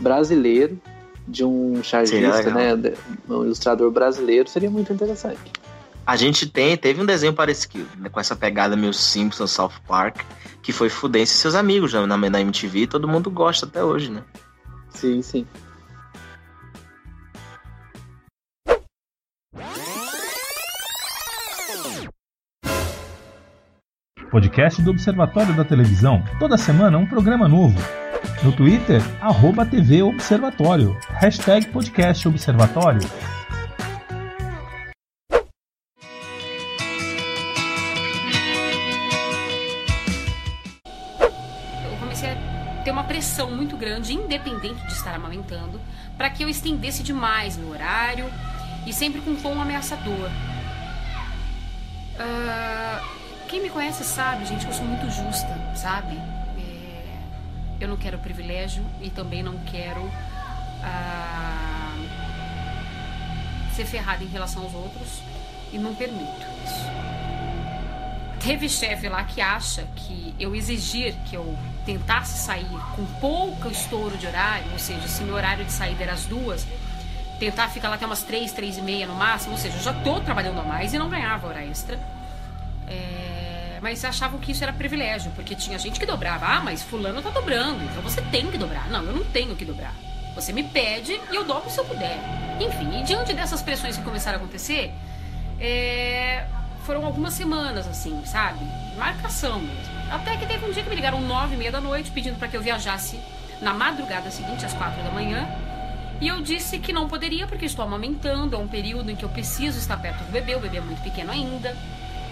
brasileiro, 0.00 0.78
de 1.26 1.44
um 1.44 1.82
chargista, 1.82 2.50
né? 2.50 2.74
Um 3.28 3.44
ilustrador 3.44 3.90
brasileiro, 3.90 4.48
seria 4.48 4.70
muito 4.70 4.92
interessante. 4.92 5.52
A 6.06 6.14
gente 6.14 6.46
tem, 6.46 6.76
teve 6.76 7.02
um 7.02 7.04
desenho 7.04 7.32
parecido, 7.32 7.84
né, 7.98 8.08
com 8.08 8.20
essa 8.20 8.36
pegada 8.36 8.76
meio 8.76 8.94
Simpsons, 8.94 9.50
South 9.50 9.72
Park, 9.88 10.20
que 10.62 10.72
foi 10.72 10.88
Fudência 10.88 11.34
e 11.34 11.38
seus 11.38 11.56
amigos 11.56 11.92
né, 11.92 12.06
na, 12.06 12.16
na 12.16 12.40
MTV, 12.40 12.86
todo 12.86 13.08
mundo 13.08 13.28
gosta 13.28 13.66
até 13.66 13.82
hoje, 13.82 14.10
né? 14.12 14.22
Sim, 14.90 15.20
sim. 15.20 15.44
Podcast 24.30 24.80
do 24.82 24.90
Observatório 24.90 25.56
da 25.56 25.64
Televisão. 25.64 26.22
Toda 26.38 26.56
semana 26.56 26.98
um 26.98 27.06
programa 27.06 27.48
novo. 27.48 27.78
No 28.44 28.52
Twitter, 28.52 29.02
arroba 29.20 29.66
TV 29.66 30.02
Observatório. 30.02 30.96
Hashtag 31.08 31.68
Podcast 31.68 32.28
Observatório. 32.28 33.00
Grande, 43.96 44.12
independente 44.14 44.86
de 44.86 44.92
estar 44.92 45.14
amamentando, 45.14 45.80
para 46.16 46.28
que 46.28 46.42
eu 46.42 46.48
estendesse 46.48 47.02
demais 47.02 47.56
meu 47.56 47.70
horário 47.70 48.30
e 48.86 48.92
sempre 48.92 49.20
com 49.20 49.30
um 49.30 49.36
tom 49.36 49.60
ameaçador. 49.60 50.30
Ah, 52.18 53.02
quem 53.48 53.62
me 53.62 53.70
conhece 53.70 54.04
sabe, 54.04 54.44
gente, 54.44 54.64
que 54.64 54.70
eu 54.70 54.74
sou 54.74 54.84
muito 54.84 55.10
justa, 55.10 55.48
sabe? 55.74 56.16
É, 56.58 57.18
eu 57.80 57.88
não 57.88 57.96
quero 57.96 58.18
privilégio 58.18 58.84
e 59.00 59.10
também 59.10 59.42
não 59.42 59.58
quero 59.64 60.10
ah, 60.82 61.94
ser 63.74 63.86
ferrada 63.86 64.22
em 64.22 64.28
relação 64.28 64.62
aos 64.62 64.74
outros 64.74 65.22
e 65.72 65.78
não 65.78 65.94
permito 65.94 66.46
isso. 66.64 66.86
Teve 68.40 68.68
chefe 68.68 69.08
lá 69.08 69.24
que 69.24 69.40
acha 69.40 69.84
que 69.96 70.34
eu 70.38 70.54
exigir 70.54 71.14
que 71.24 71.34
eu 71.34 71.56
tentasse 71.86 72.44
sair 72.44 72.68
com 72.96 73.06
pouco 73.20 73.68
estouro 73.68 74.18
de 74.18 74.26
horário, 74.26 74.70
ou 74.72 74.78
seja, 74.78 75.06
se 75.06 75.22
meu 75.22 75.34
horário 75.34 75.64
de 75.64 75.72
saída 75.72 76.02
era 76.02 76.12
às 76.12 76.24
duas, 76.24 76.66
tentar 77.38 77.68
ficar 77.68 77.88
lá 77.88 77.94
até 77.94 78.04
umas 78.04 78.22
três, 78.22 78.52
três 78.52 78.76
e 78.76 78.82
meia 78.82 79.06
no 79.06 79.14
máximo, 79.14 79.52
ou 79.52 79.58
seja, 79.58 79.76
eu 79.76 79.82
já 79.82 79.92
tô 79.92 80.20
trabalhando 80.20 80.58
a 80.60 80.64
mais 80.64 80.92
e 80.92 80.98
não 80.98 81.08
ganhava 81.08 81.46
hora 81.46 81.64
extra. 81.64 81.98
É, 82.88 83.78
mas 83.80 84.04
achavam 84.04 84.40
que 84.40 84.52
isso 84.52 84.64
era 84.64 84.72
privilégio, 84.72 85.30
porque 85.36 85.54
tinha 85.54 85.78
gente 85.78 86.00
que 86.00 86.06
dobrava. 86.06 86.46
Ah, 86.46 86.60
mas 86.60 86.82
fulano 86.82 87.22
tá 87.22 87.30
dobrando, 87.30 87.84
então 87.84 88.02
você 88.02 88.20
tem 88.20 88.50
que 88.50 88.58
dobrar. 88.58 88.88
Não, 88.90 89.02
eu 89.04 89.12
não 89.12 89.24
tenho 89.24 89.54
que 89.54 89.64
dobrar. 89.64 89.94
Você 90.34 90.52
me 90.52 90.64
pede 90.64 91.12
e 91.30 91.34
eu 91.34 91.44
dobro 91.44 91.70
se 91.70 91.78
eu 91.78 91.84
puder. 91.84 92.18
Enfim, 92.60 93.00
e 93.00 93.04
diante 93.04 93.32
dessas 93.32 93.62
pressões 93.62 93.96
que 93.96 94.02
começaram 94.02 94.38
a 94.38 94.42
acontecer, 94.42 94.92
é, 95.60 96.46
foram 96.86 97.04
algumas 97.04 97.34
semanas, 97.34 97.86
assim, 97.88 98.24
sabe? 98.24 98.60
Marcação 98.96 99.58
mesmo. 99.58 99.96
Até 100.08 100.36
que 100.36 100.46
teve 100.46 100.64
um 100.64 100.70
dia 100.70 100.84
que 100.84 100.88
me 100.88 100.94
ligaram 100.94 101.20
nove 101.20 101.54
e 101.54 101.58
meia 101.58 101.72
da 101.72 101.80
noite 101.80 102.12
pedindo 102.12 102.38
para 102.38 102.46
que 102.46 102.56
eu 102.56 102.62
viajasse 102.62 103.18
na 103.60 103.74
madrugada 103.74 104.30
seguinte, 104.30 104.64
às 104.64 104.72
quatro 104.72 105.02
da 105.02 105.10
manhã. 105.10 105.48
E 106.20 106.28
eu 106.28 106.40
disse 106.40 106.78
que 106.78 106.92
não 106.92 107.08
poderia 107.08 107.46
porque 107.46 107.66
estou 107.66 107.84
amamentando, 107.84 108.54
é 108.54 108.58
um 108.58 108.68
período 108.68 109.10
em 109.10 109.16
que 109.16 109.24
eu 109.24 109.28
preciso 109.28 109.78
estar 109.78 109.96
perto 109.96 110.22
do 110.24 110.30
bebê, 110.30 110.54
o 110.54 110.60
bebê 110.60 110.78
é 110.78 110.80
muito 110.80 111.02
pequeno 111.02 111.32
ainda. 111.32 111.76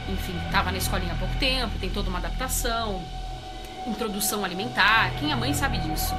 Enfim, 0.09 0.35
estava 0.47 0.71
na 0.71 0.79
escolinha 0.79 1.13
há 1.13 1.17
pouco 1.17 1.35
tempo, 1.37 1.77
tem 1.79 1.91
toda 1.91 2.09
uma 2.09 2.19
adaptação, 2.19 3.03
introdução 3.87 4.45
alimentar, 4.45 5.11
quem 5.19 5.33
é 5.33 5.35
mãe 5.35 5.53
sabe 5.53 5.79
disso. 5.79 6.15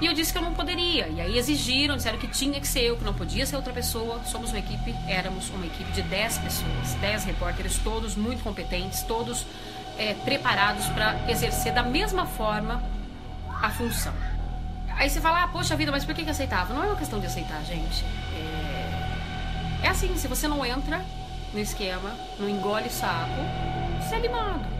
E 0.00 0.06
eu 0.06 0.12
disse 0.12 0.30
que 0.30 0.38
eu 0.38 0.42
não 0.42 0.52
poderia. 0.52 1.08
E 1.08 1.20
aí 1.20 1.38
exigiram, 1.38 1.96
disseram 1.96 2.18
que 2.18 2.28
tinha 2.28 2.60
que 2.60 2.68
ser 2.68 2.82
eu, 2.82 2.96
que 2.96 3.04
não 3.04 3.14
podia 3.14 3.46
ser 3.46 3.56
outra 3.56 3.72
pessoa. 3.72 4.20
Somos 4.24 4.50
uma 4.50 4.58
equipe, 4.58 4.94
éramos 5.08 5.48
uma 5.50 5.64
equipe 5.64 5.90
de 5.92 6.02
10 6.02 6.38
pessoas, 6.38 6.94
10 7.00 7.24
repórteres, 7.24 7.78
todos 7.78 8.14
muito 8.14 8.42
competentes, 8.42 9.02
todos 9.02 9.46
é, 9.98 10.14
preparados 10.14 10.86
para 10.88 11.18
exercer 11.30 11.72
da 11.72 11.82
mesma 11.82 12.26
forma 12.26 12.82
a 13.62 13.70
função. 13.70 14.12
Aí 14.98 15.08
você 15.08 15.20
fala, 15.20 15.44
ah, 15.44 15.48
poxa 15.48 15.76
vida, 15.76 15.90
mas 15.90 16.04
por 16.04 16.14
que, 16.14 16.24
que 16.24 16.30
aceitava? 16.30 16.74
Não 16.74 16.82
é 16.82 16.86
uma 16.86 16.96
questão 16.96 17.18
de 17.18 17.26
aceitar, 17.26 17.62
gente. 17.64 18.04
É, 18.34 19.86
é 19.86 19.88
assim, 19.88 20.14
se 20.16 20.28
você 20.28 20.46
não 20.46 20.64
entra 20.64 21.04
no 21.52 21.60
esquema, 21.60 22.14
não 22.38 22.48
engole 22.48 22.90
saco, 22.90 23.40
você 24.00 24.16
é 24.16 24.18
limado. 24.20 24.75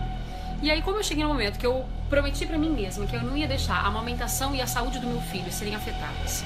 E 0.62 0.70
aí, 0.70 0.80
como 0.82 0.98
eu 0.98 1.04
cheguei 1.04 1.22
no 1.22 1.30
momento 1.30 1.58
que 1.58 1.66
eu 1.66 1.84
prometi 2.08 2.46
pra 2.46 2.56
mim 2.56 2.70
mesma 2.70 3.06
que 3.06 3.14
eu 3.14 3.22
não 3.22 3.36
ia 3.36 3.46
deixar 3.46 3.76
a 3.76 3.86
amamentação 3.86 4.54
e 4.54 4.60
a 4.60 4.66
saúde 4.66 4.98
do 4.98 5.06
meu 5.06 5.20
filho 5.20 5.52
serem 5.52 5.74
afetadas 5.74 6.44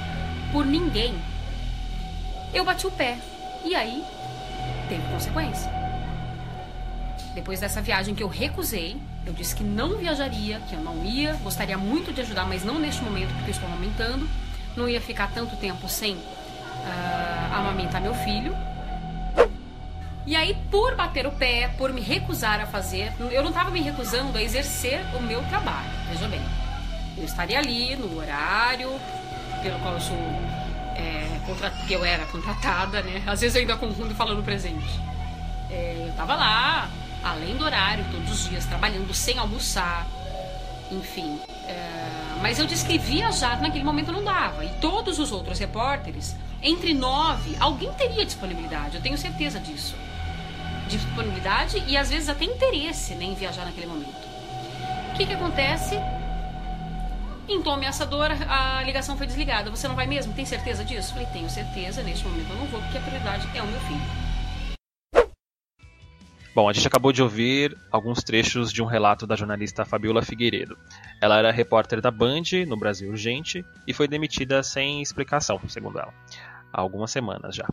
por 0.53 0.67
ninguém, 0.67 1.15
eu 2.53 2.65
bati 2.65 2.87
o 2.87 2.91
pé. 2.91 3.19
E 3.65 3.75
aí, 3.75 4.05
teve 4.89 5.03
consequência. 5.13 5.71
Depois 7.35 7.61
dessa 7.61 7.81
viagem 7.81 8.15
que 8.15 8.23
eu 8.23 8.29
recusei, 8.29 8.97
eu 9.25 9.33
disse 9.33 9.55
que 9.55 9.63
não 9.63 9.99
viajaria, 9.99 10.61
que 10.69 10.75
eu 10.75 10.81
não 10.81 11.05
ia, 11.05 11.35
gostaria 11.35 11.79
muito 11.79 12.13
de 12.13 12.23
ajudar, 12.23 12.47
mas 12.47 12.65
não 12.65 12.79
neste 12.79 13.03
momento 13.03 13.33
porque 13.35 13.51
eu 13.51 13.55
estou 13.55 13.69
amamentando, 13.69 14.29
não 14.77 14.89
ia 14.89 15.01
ficar 15.01 15.31
tanto 15.33 15.57
tempo 15.57 15.89
sem 15.89 16.19
ah, 16.85 17.51
amamentar 17.61 18.01
meu 18.01 18.15
filho. 18.15 18.57
E 20.27 20.37
aí, 20.37 20.55
por 20.71 20.95
bater 20.95 21.27
o 21.27 21.33
pé, 21.33 21.71
por 21.79 21.93
me 21.93 22.01
recusar 22.01 22.61
a 22.61 22.67
fazer, 22.67 23.13
eu 23.31 23.43
não 23.43 23.49
estava 23.51 23.71
me 23.71 23.81
recusando 23.81 24.37
a 24.37 24.43
exercer 24.43 25.01
o 25.17 25.21
meu 25.23 25.43
trabalho, 25.45 25.89
veja 26.11 26.29
bem. 26.29 26.43
Eu 27.17 27.25
estaria 27.25 27.59
ali 27.59 27.97
no 27.97 28.19
horário 28.19 28.91
pelo 29.63 29.79
qual 29.81 29.95
eu 29.95 30.01
sou 30.01 30.17
é, 30.97 31.27
contra- 31.47 31.71
que 31.71 31.93
eu 31.93 32.05
era 32.05 32.25
contratada, 32.27 33.03
né? 33.03 33.23
Às 33.27 33.41
vezes 33.41 33.55
eu 33.57 33.63
ainda 33.63 33.77
confundo 33.77 34.15
falando 34.15 34.43
presente. 34.45 35.01
É, 35.71 36.05
eu 36.07 36.13
tava 36.15 36.35
lá, 36.35 36.89
além 37.25 37.57
do 37.57 37.65
horário, 37.65 38.05
todos 38.13 38.31
os 38.31 38.49
dias, 38.49 38.65
trabalhando 38.67 39.13
sem 39.15 39.39
almoçar, 39.39 40.07
enfim. 40.93 41.39
é, 41.67 42.09
mas 42.43 42.59
eu 42.59 42.67
disse 42.67 42.85
que 42.87 42.99
viajar 42.99 43.61
naquele 43.61 43.85
momento 43.85 44.13
não 44.13 44.23
dava. 44.23 44.65
E 44.65 44.69
todos 44.81 45.19
os 45.19 45.33
outros 45.33 45.59
repórteres, 45.59 46.37
entre 46.63 46.93
nove, 46.95 47.57
alguém 47.59 47.93
teria 47.95 48.25
disponibilidade, 48.25 48.97
eu 48.97 49.03
tenho 49.03 49.17
certeza 49.17 49.59
disso. 49.59 49.95
Disponibilidade 50.91 51.83
e 51.87 51.97
às 51.97 52.11
vezes 52.11 52.29
até 52.29 52.45
interesse 52.45 53.15
né, 53.15 53.25
em 53.25 53.35
viajar 53.35 53.65
naquele 53.65 53.87
momento. 53.87 54.29
O 55.13 55.17
que, 55.17 55.25
que 55.25 55.33
acontece? 55.33 55.97
Em 57.49 57.63
tom 57.63 57.73
ameaçador, 57.73 58.31
a 58.49 58.83
ligação 58.83 59.17
foi 59.17 59.27
desligada. 59.27 59.71
Você 59.71 59.87
não 59.89 59.95
vai 59.95 60.07
mesmo? 60.07 60.33
Tem 60.35 60.45
certeza 60.45 60.85
disso? 60.85 61.13
Falei, 61.13 61.27
tenho 61.33 61.49
certeza. 61.49 62.03
Neste 62.03 62.25
momento 62.27 62.51
eu 62.51 62.57
não 62.57 62.67
vou, 62.67 62.81
porque 62.81 62.99
a 62.99 63.01
prioridade 63.01 63.49
é 63.55 63.63
o 63.63 63.67
meu 63.67 63.81
filho. 63.81 64.31
Bom, 66.53 66.69
a 66.69 66.73
gente 66.73 66.87
acabou 66.87 67.13
de 67.13 67.23
ouvir 67.23 67.79
alguns 67.93 68.25
trechos 68.25 68.73
de 68.73 68.83
um 68.83 68.87
relato 68.87 69.25
da 69.25 69.37
jornalista 69.37 69.85
Fabiola 69.85 70.21
Figueiredo. 70.21 70.77
Ela 71.21 71.39
era 71.39 71.53
repórter 71.53 72.01
da 72.01 72.11
Band 72.11 72.67
no 72.67 72.77
Brasil 72.77 73.09
Urgente 73.09 73.65
e 73.87 73.95
foi 73.95 74.09
demitida 74.09 74.61
sem 74.63 75.01
explicação, 75.01 75.61
segundo 75.69 76.01
ela, 76.01 76.13
há 76.73 76.81
algumas 76.81 77.13
semanas 77.13 77.55
já. 77.55 77.69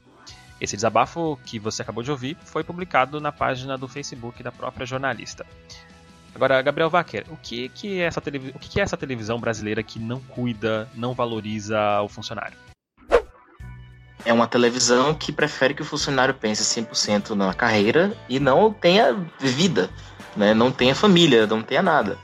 Esse 0.60 0.76
desabafo 0.76 1.40
que 1.46 1.60
você 1.60 1.82
acabou 1.82 2.04
de 2.04 2.12
ouvir 2.12 2.38
foi 2.44 2.64
publicado 2.64 3.22
na 3.22 3.32
página 3.32 3.78
do 3.78 3.88
Facebook 3.88 4.42
da 4.42 4.52
própria 4.52 4.86
jornalista. 4.86 5.46
Agora, 6.34 6.62
Gabriel 6.62 6.90
Wacker, 6.90 7.26
o 7.30 7.38
que, 7.38 7.70
que, 7.70 8.00
é 8.00 8.06
essa 8.06 8.20
o 8.20 8.60
que 8.60 8.80
é 8.80 8.84
essa 8.84 8.98
televisão 8.98 9.40
brasileira 9.40 9.82
que 9.82 10.00
não 10.00 10.20
cuida, 10.20 10.88
não 10.94 11.14
valoriza 11.14 11.80
o 12.02 12.08
funcionário? 12.08 12.58
É 14.26 14.34
uma 14.34 14.48
televisão 14.48 15.14
que 15.14 15.32
prefere 15.32 15.74
que 15.74 15.82
o 15.82 15.86
funcionário 15.86 16.34
pense 16.34 16.64
100% 16.64 17.30
na 17.32 17.54
carreira 17.54 18.16
e 18.28 18.40
não 18.40 18.74
tenha 18.74 19.16
vida, 19.40 19.90
né? 20.36 20.54
não 20.54 20.72
tenha 20.72 20.94
família, 20.94 21.48
não 21.48 21.62
tenha 21.62 21.82
nada. 21.82 22.18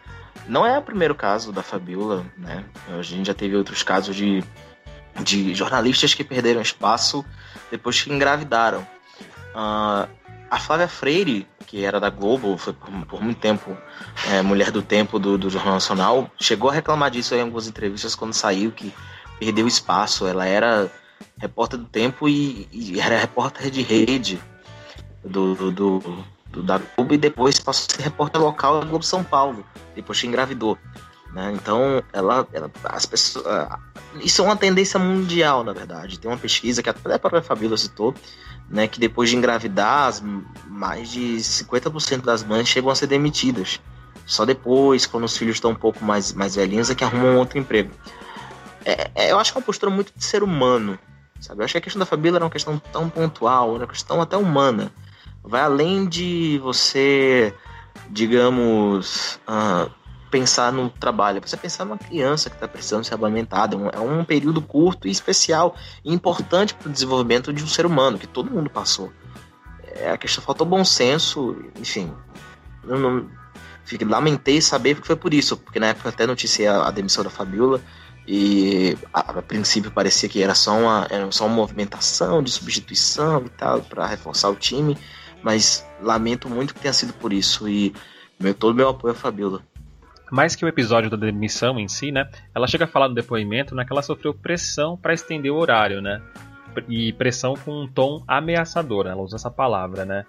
Não 0.48 0.66
é 0.66 0.78
o 0.78 0.82
primeiro 0.82 1.16
caso 1.16 1.52
da 1.52 1.64
Fabiola, 1.64 2.26
né? 2.38 2.66
A 2.90 3.02
gente 3.02 3.28
já 3.28 3.34
teve 3.34 3.56
outros 3.56 3.82
casos 3.82 4.16
de, 4.16 4.44
de 5.22 5.54
jornalistas 5.54 6.14
que 6.14 6.24
perderam 6.24 6.62
espaço 6.62 7.26
depois 7.70 8.02
que 8.02 8.12
engravidaram. 8.12 8.88
Uh, 9.54 10.08
a 10.50 10.60
Flávia 10.60 10.88
Freire, 10.88 11.48
que 11.66 11.84
era 11.84 12.00
da 12.00 12.10
Globo, 12.10 12.58
foi 12.58 12.74
por, 12.74 12.92
por 13.08 13.22
muito 13.22 13.40
tempo 13.40 13.76
é, 14.30 14.42
mulher 14.42 14.70
do 14.70 14.82
tempo 14.82 15.18
do, 15.18 15.38
do, 15.38 15.50
Jornal 15.50 15.74
Nacional, 15.74 16.32
chegou 16.40 16.70
a 16.70 16.74
reclamar 16.74 17.10
disso 17.10 17.34
em 17.34 17.42
algumas 17.42 17.68
entrevistas 17.68 18.14
quando 18.14 18.34
saiu, 18.34 18.72
que 18.72 18.94
perdeu 19.40 19.68
espaço. 19.68 20.28
Ela 20.28 20.46
era 20.46 20.92
repórter 21.40 21.80
do 21.80 21.86
tempo 21.86 22.30
e, 22.30 22.68
e 22.72 23.00
era 23.00 23.18
repórter 23.18 23.72
de 23.72 23.82
rede 23.82 24.40
do, 25.24 25.56
do, 25.56 25.72
do, 25.72 26.62
da 26.64 26.78
Globo 26.78 27.16
e 27.16 27.18
depois 27.18 27.60
passou 27.60 27.88
a 27.90 27.96
ser 27.96 28.04
repórter 28.04 28.40
local 28.40 28.80
da 28.80 28.86
Globo 28.86 29.04
São 29.04 29.24
Paulo, 29.24 29.66
depois 29.96 30.20
que 30.22 30.28
engravidou. 30.28 30.78
Né? 31.34 31.52
Então, 31.54 32.04
ela, 32.14 32.48
ela, 32.54 32.72
as 32.86 33.06
pessoas, 33.06 33.46
isso 34.22 34.42
é 34.42 34.46
uma 34.46 34.56
tendência 34.56 35.00
mundial, 35.00 35.64
na 35.64 35.74
verdade. 35.74 36.20
Tem 36.20 36.30
uma 36.30 36.38
pesquisa 36.38 36.84
que 36.84 36.90
até 36.90 37.16
a 37.16 37.20
própria 37.20 37.42
Fabíola 37.42 37.76
citou, 37.76 38.14
né, 38.70 38.88
que 38.88 39.00
depois 39.00 39.30
de 39.30 39.36
engravidar, 39.36 40.08
as, 40.08 40.24
mais 40.68 41.10
de 41.10 41.38
50% 41.38 42.22
das 42.22 42.44
mães 42.44 42.68
chegam 42.68 42.90
a 42.92 42.96
ser 42.96 43.08
demitidas. 43.08 43.82
Só 44.26 44.46
depois, 44.46 45.06
quando 45.06 45.26
os 45.26 45.36
filhos 45.36 45.56
estão 45.56 45.72
um 45.72 45.76
pouco 45.76 46.04
mais, 46.04 46.32
mais 46.34 46.56
velhinhos, 46.56 46.90
é 46.90 46.96
que 46.96 47.04
arrumam 47.04 47.38
outro 47.38 47.58
emprego. 47.58 47.92
É, 48.86 49.12
é, 49.16 49.32
eu 49.32 49.40
acho 49.40 49.52
que 49.52 49.58
é 49.58 49.60
uma 49.60 49.66
postura 49.66 49.92
muito 49.92 50.14
de 50.16 50.24
ser 50.24 50.44
humano, 50.44 50.98
sabe? 51.40 51.62
Eu 51.62 51.66
acho 51.66 51.74
que 51.74 51.78
a 51.80 51.82
questão 51.82 52.00
da 52.00 52.06
Fabíola 52.06 52.38
era 52.38 52.46
uma 52.46 52.52
questão 52.52 52.82
tão 52.92 53.10
pontual, 53.10 53.76
era 53.76 53.84
uma 53.84 53.88
questão 53.88 54.22
até 54.22 54.38
humana. 54.38 54.92
Vai 55.44 55.62
além 55.62 56.08
de 56.08 56.60
você, 56.64 57.54
digamos, 58.10 59.40
uh, 59.48 59.92
pensar 60.34 60.74
no 60.74 60.90
trabalho, 60.90 61.40
você 61.40 61.56
pensar 61.56 61.86
numa 61.86 61.98
criança 61.98 62.50
que 62.50 62.56
está 62.56 62.68
precisando 62.68 63.04
ser 63.04 63.14
amamentada. 63.14 63.78
É 63.94 64.00
um 64.00 64.26
período 64.26 64.64
curto 64.64 65.08
e 65.08 65.12
especial 65.12 65.76
e 66.04 66.12
importante 66.12 66.74
para 66.74 66.90
o 66.90 66.92
desenvolvimento 66.92 67.54
de 67.54 67.64
um 67.64 67.68
ser 67.68 67.86
humano, 67.86 68.18
que 68.18 68.26
todo 68.26 68.50
mundo 68.50 68.68
passou. 68.68 69.14
É, 69.84 70.10
a 70.10 70.18
questão 70.18 70.44
faltou 70.44 70.66
bom 70.66 70.84
senso, 70.84 71.56
enfim. 71.80 72.12
Eu 72.84 72.98
não, 72.98 73.30
fiquei, 73.86 74.08
lamentei 74.08 74.60
saber 74.60 74.96
porque 74.96 75.06
foi 75.06 75.16
por 75.16 75.36
isso, 75.36 75.56
porque 75.56 75.80
na 75.80 75.88
época 75.90 76.10
até 76.10 76.26
noticiei 76.26 76.66
a, 76.66 76.88
a 76.88 76.90
demissão 76.90 77.24
da 77.24 77.30
Fabiola 77.30 77.80
e 78.28 78.98
a, 79.14 79.20
a, 79.20 79.42
princípio 79.44 79.92
parecia 79.92 80.28
que 80.28 80.42
era 80.42 80.56
só 80.56 80.76
uma, 80.76 81.06
era 81.12 81.32
só 81.32 81.46
uma 81.46 81.56
movimentação 81.56 82.42
de 82.42 82.50
substituição 82.50 83.44
e 83.46 83.50
tal, 83.50 83.82
para 83.82 84.08
reforçar 84.08 84.50
o 84.50 84.56
time, 84.56 84.98
mas 85.44 85.86
lamento 86.02 86.50
muito 86.50 86.74
que 86.74 86.80
tenha 86.80 86.94
sido 86.94 87.14
por 87.14 87.32
isso 87.32 87.70
e 87.70 87.94
meu, 88.40 88.56
todo 88.56 88.74
meu 88.74 88.90
apoio 88.90 89.14
à 89.14 89.16
Fabiola 89.16 89.62
mais 90.34 90.56
que 90.56 90.66
o 90.66 90.68
episódio 90.68 91.12
da 91.12 91.16
demissão 91.16 91.80
em 91.80 91.88
si, 91.88 92.12
né? 92.12 92.28
Ela 92.56 92.66
chega 92.66 92.86
a 92.86 92.88
falar 92.88 93.08
no 93.08 93.14
depoimento 93.14 93.76
né, 93.76 93.86
que 93.86 93.94
ela 93.94 94.02
sofreu 94.02 94.34
pressão 94.34 94.98
para 94.98 95.14
estender 95.14 95.52
o 95.52 95.58
horário, 95.58 96.02
né? 96.02 96.24
E 96.90 97.14
pressão 97.14 97.54
com 97.54 97.84
um 97.84 97.88
tom 97.88 98.24
ameaçador, 98.28 99.06
ela 99.06 99.22
usa 99.22 99.36
essa 99.36 99.52
palavra, 99.52 100.06
né? 100.06 100.26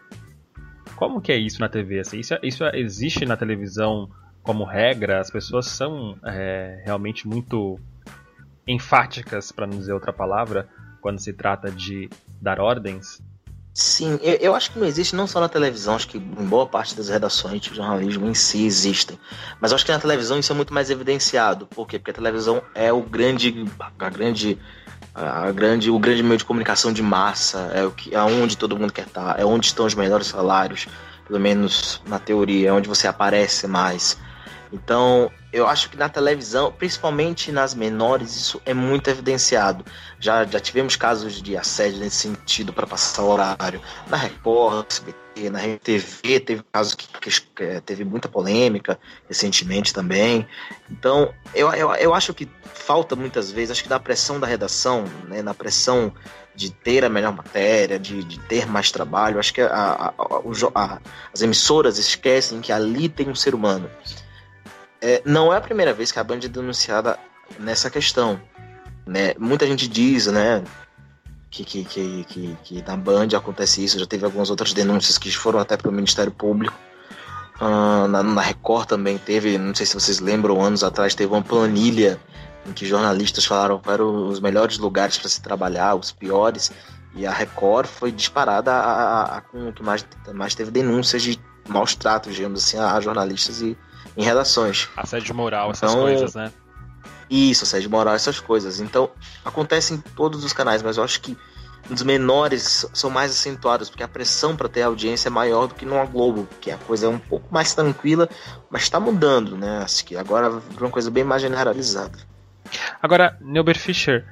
Como 0.94 1.22
que 1.22 1.32
é 1.32 1.36
isso 1.36 1.58
na 1.58 1.70
TV? 1.70 2.00
Assim, 2.00 2.18
isso, 2.18 2.34
isso 2.42 2.64
existe 2.74 3.24
na 3.24 3.34
televisão 3.34 4.10
como 4.42 4.62
regra? 4.62 5.20
As 5.20 5.30
pessoas 5.30 5.68
são 5.68 6.18
é, 6.22 6.82
realmente 6.84 7.26
muito 7.26 7.80
enfáticas, 8.68 9.52
para 9.52 9.66
não 9.66 9.78
dizer 9.78 9.94
outra 9.94 10.12
palavra, 10.12 10.68
quando 11.00 11.18
se 11.18 11.32
trata 11.32 11.70
de 11.70 12.10
dar 12.42 12.60
ordens? 12.60 13.22
Sim, 13.76 14.20
eu, 14.22 14.34
eu, 14.34 14.54
acho 14.54 14.70
que 14.70 14.78
não 14.78 14.86
existe 14.86 15.16
não 15.16 15.26
só 15.26 15.40
na 15.40 15.48
televisão, 15.48 15.96
acho 15.96 16.06
que 16.06 16.16
em 16.16 16.46
boa 16.46 16.64
parte 16.64 16.94
das 16.94 17.08
redações 17.08 17.60
de 17.60 17.74
jornalismo 17.74 18.24
em 18.28 18.32
si 18.32 18.64
existem. 18.64 19.18
Mas 19.60 19.72
acho 19.72 19.84
que 19.84 19.90
na 19.90 19.98
televisão 19.98 20.38
isso 20.38 20.52
é 20.52 20.54
muito 20.54 20.72
mais 20.72 20.90
evidenciado. 20.90 21.66
Por 21.66 21.84
quê? 21.88 21.98
Porque 21.98 22.12
a 22.12 22.14
televisão 22.14 22.62
é 22.72 22.92
o 22.92 23.02
grande. 23.02 23.66
A 23.98 24.08
grande. 24.08 24.56
A 25.12 25.50
grande, 25.50 25.90
o 25.90 25.98
grande 25.98 26.22
meio 26.22 26.38
de 26.38 26.44
comunicação 26.44 26.92
de 26.92 27.02
massa, 27.02 27.70
é 27.74 27.84
o 27.84 27.90
que, 27.90 28.14
é 28.14 28.20
onde 28.20 28.56
todo 28.56 28.76
mundo 28.76 28.92
quer 28.92 29.06
estar, 29.06 29.38
é 29.38 29.44
onde 29.44 29.66
estão 29.66 29.86
os 29.86 29.94
melhores 29.94 30.26
salários, 30.26 30.88
pelo 31.26 31.38
menos 31.38 32.02
na 32.06 32.18
teoria, 32.18 32.70
é 32.70 32.72
onde 32.72 32.88
você 32.88 33.06
aparece 33.06 33.68
mais. 33.68 34.18
Então, 34.74 35.30
eu 35.52 35.68
acho 35.68 35.88
que 35.88 35.96
na 35.96 36.08
televisão, 36.08 36.72
principalmente 36.72 37.52
nas 37.52 37.74
menores, 37.74 38.34
isso 38.34 38.60
é 38.66 38.74
muito 38.74 39.08
evidenciado. 39.08 39.84
Já, 40.18 40.44
já 40.44 40.58
tivemos 40.58 40.96
casos 40.96 41.40
de 41.40 41.56
assédio 41.56 42.00
nesse 42.00 42.16
sentido 42.16 42.72
para 42.72 42.84
passar 42.84 43.22
o 43.22 43.28
horário. 43.28 43.80
Na 44.08 44.16
Record, 44.16 44.86
SBT, 44.90 45.50
na 45.50 45.60
RTV, 45.60 46.40
teve 46.40 46.64
casos 46.72 46.94
que, 46.96 47.06
que, 47.06 47.40
que, 47.40 47.80
teve 47.82 48.04
muita 48.04 48.28
polêmica 48.28 48.98
recentemente 49.28 49.94
também. 49.94 50.44
Então, 50.90 51.32
eu, 51.54 51.72
eu, 51.72 51.94
eu 51.94 52.12
acho 52.12 52.34
que 52.34 52.50
falta 52.64 53.14
muitas 53.14 53.52
vezes, 53.52 53.70
acho 53.70 53.84
que 53.84 53.88
na 53.88 54.00
pressão 54.00 54.40
da 54.40 54.46
redação, 54.48 55.04
né, 55.28 55.40
na 55.40 55.54
pressão 55.54 56.12
de 56.56 56.70
ter 56.70 57.04
a 57.04 57.08
melhor 57.08 57.32
matéria, 57.32 57.96
de, 57.96 58.24
de 58.24 58.40
ter 58.40 58.66
mais 58.66 58.90
trabalho, 58.90 59.38
acho 59.38 59.54
que 59.54 59.60
a, 59.60 59.68
a, 59.68 60.14
a, 60.74 61.00
as 61.32 61.42
emissoras 61.42 61.96
esquecem 61.98 62.60
que 62.60 62.72
ali 62.72 63.08
tem 63.08 63.28
um 63.28 63.34
ser 63.34 63.54
humano 63.54 63.88
é, 65.04 65.22
não 65.26 65.52
é 65.52 65.58
a 65.58 65.60
primeira 65.60 65.92
vez 65.92 66.10
que 66.10 66.18
a 66.18 66.24
Band 66.24 66.38
é 66.44 66.48
denunciada 66.48 67.18
nessa 67.58 67.90
questão. 67.90 68.40
Né? 69.06 69.34
Muita 69.38 69.66
gente 69.66 69.86
diz, 69.86 70.28
né, 70.28 70.64
que, 71.50 71.62
que, 71.62 71.84
que, 71.84 72.24
que, 72.24 72.58
que 72.64 72.82
na 72.82 72.96
Band 72.96 73.28
acontece 73.36 73.84
isso. 73.84 73.98
Já 73.98 74.06
teve 74.06 74.24
algumas 74.24 74.48
outras 74.48 74.72
denúncias 74.72 75.18
que 75.18 75.30
foram 75.30 75.58
até 75.58 75.76
para 75.76 75.90
o 75.90 75.92
Ministério 75.92 76.32
Público. 76.32 76.74
Uh, 77.60 78.08
na, 78.08 78.22
na, 78.22 78.40
Record 78.40 78.88
também 78.88 79.18
teve, 79.18 79.58
não 79.58 79.74
sei 79.74 79.84
se 79.84 79.94
vocês 79.94 80.20
lembram, 80.20 80.60
anos 80.60 80.82
atrás 80.82 81.14
teve 81.14 81.32
uma 81.32 81.42
planilha 81.42 82.18
em 82.66 82.72
que 82.72 82.86
jornalistas 82.86 83.44
falaram 83.44 83.78
quais 83.78 84.00
eram 84.00 84.26
os 84.26 84.40
melhores 84.40 84.78
lugares 84.78 85.18
para 85.18 85.28
se 85.28 85.40
trabalhar, 85.40 85.94
os 85.94 86.10
piores, 86.10 86.72
e 87.14 87.26
a 87.26 87.30
Record 87.30 87.86
foi 87.86 88.10
disparada 88.10 88.72
a, 88.72 88.80
a, 88.80 89.36
a, 89.36 89.40
com 89.42 89.68
o 89.68 89.72
que 89.72 89.82
mais, 89.84 90.04
mais 90.32 90.54
teve 90.54 90.70
denúncias 90.70 91.22
de 91.22 91.38
maus 91.68 91.94
tratos, 91.94 92.34
digamos 92.34 92.64
assim, 92.64 92.78
a, 92.78 92.98
jornalistas 93.00 93.60
e, 93.60 93.76
em 94.16 94.22
relações. 94.22 94.88
Assédio 94.96 95.34
moral, 95.34 95.70
essas 95.70 95.90
então, 95.90 96.02
coisas, 96.02 96.34
né? 96.34 96.52
Isso, 97.28 97.64
assédio 97.64 97.90
moral, 97.90 98.14
essas 98.14 98.38
coisas. 98.38 98.80
Então, 98.80 99.10
acontece 99.44 99.94
em 99.94 99.98
todos 99.98 100.44
os 100.44 100.52
canais, 100.52 100.82
mas 100.82 100.96
eu 100.96 101.04
acho 101.04 101.20
que 101.20 101.36
os 101.90 102.02
menores 102.02 102.86
são 102.94 103.10
mais 103.10 103.30
acentuados, 103.30 103.90
porque 103.90 104.02
a 104.02 104.08
pressão 104.08 104.56
para 104.56 104.68
ter 104.68 104.82
audiência 104.82 105.28
é 105.28 105.30
maior 105.30 105.66
do 105.66 105.74
que 105.74 105.84
numa 105.84 106.04
Globo, 106.04 106.48
que 106.60 106.70
a 106.70 106.78
coisa 106.78 107.06
é 107.06 107.08
um 107.08 107.18
pouco 107.18 107.52
mais 107.52 107.74
tranquila, 107.74 108.28
mas 108.70 108.82
está 108.82 108.98
mudando, 108.98 109.56
né? 109.56 109.78
Acho 109.78 110.04
que 110.04 110.16
agora 110.16 110.50
virou 110.50 110.86
uma 110.86 110.90
coisa 110.90 111.10
bem 111.10 111.24
mais 111.24 111.42
generalizada. 111.42 112.18
Agora, 113.02 113.36
Neuber 113.40 113.78
Fischer, 113.78 114.24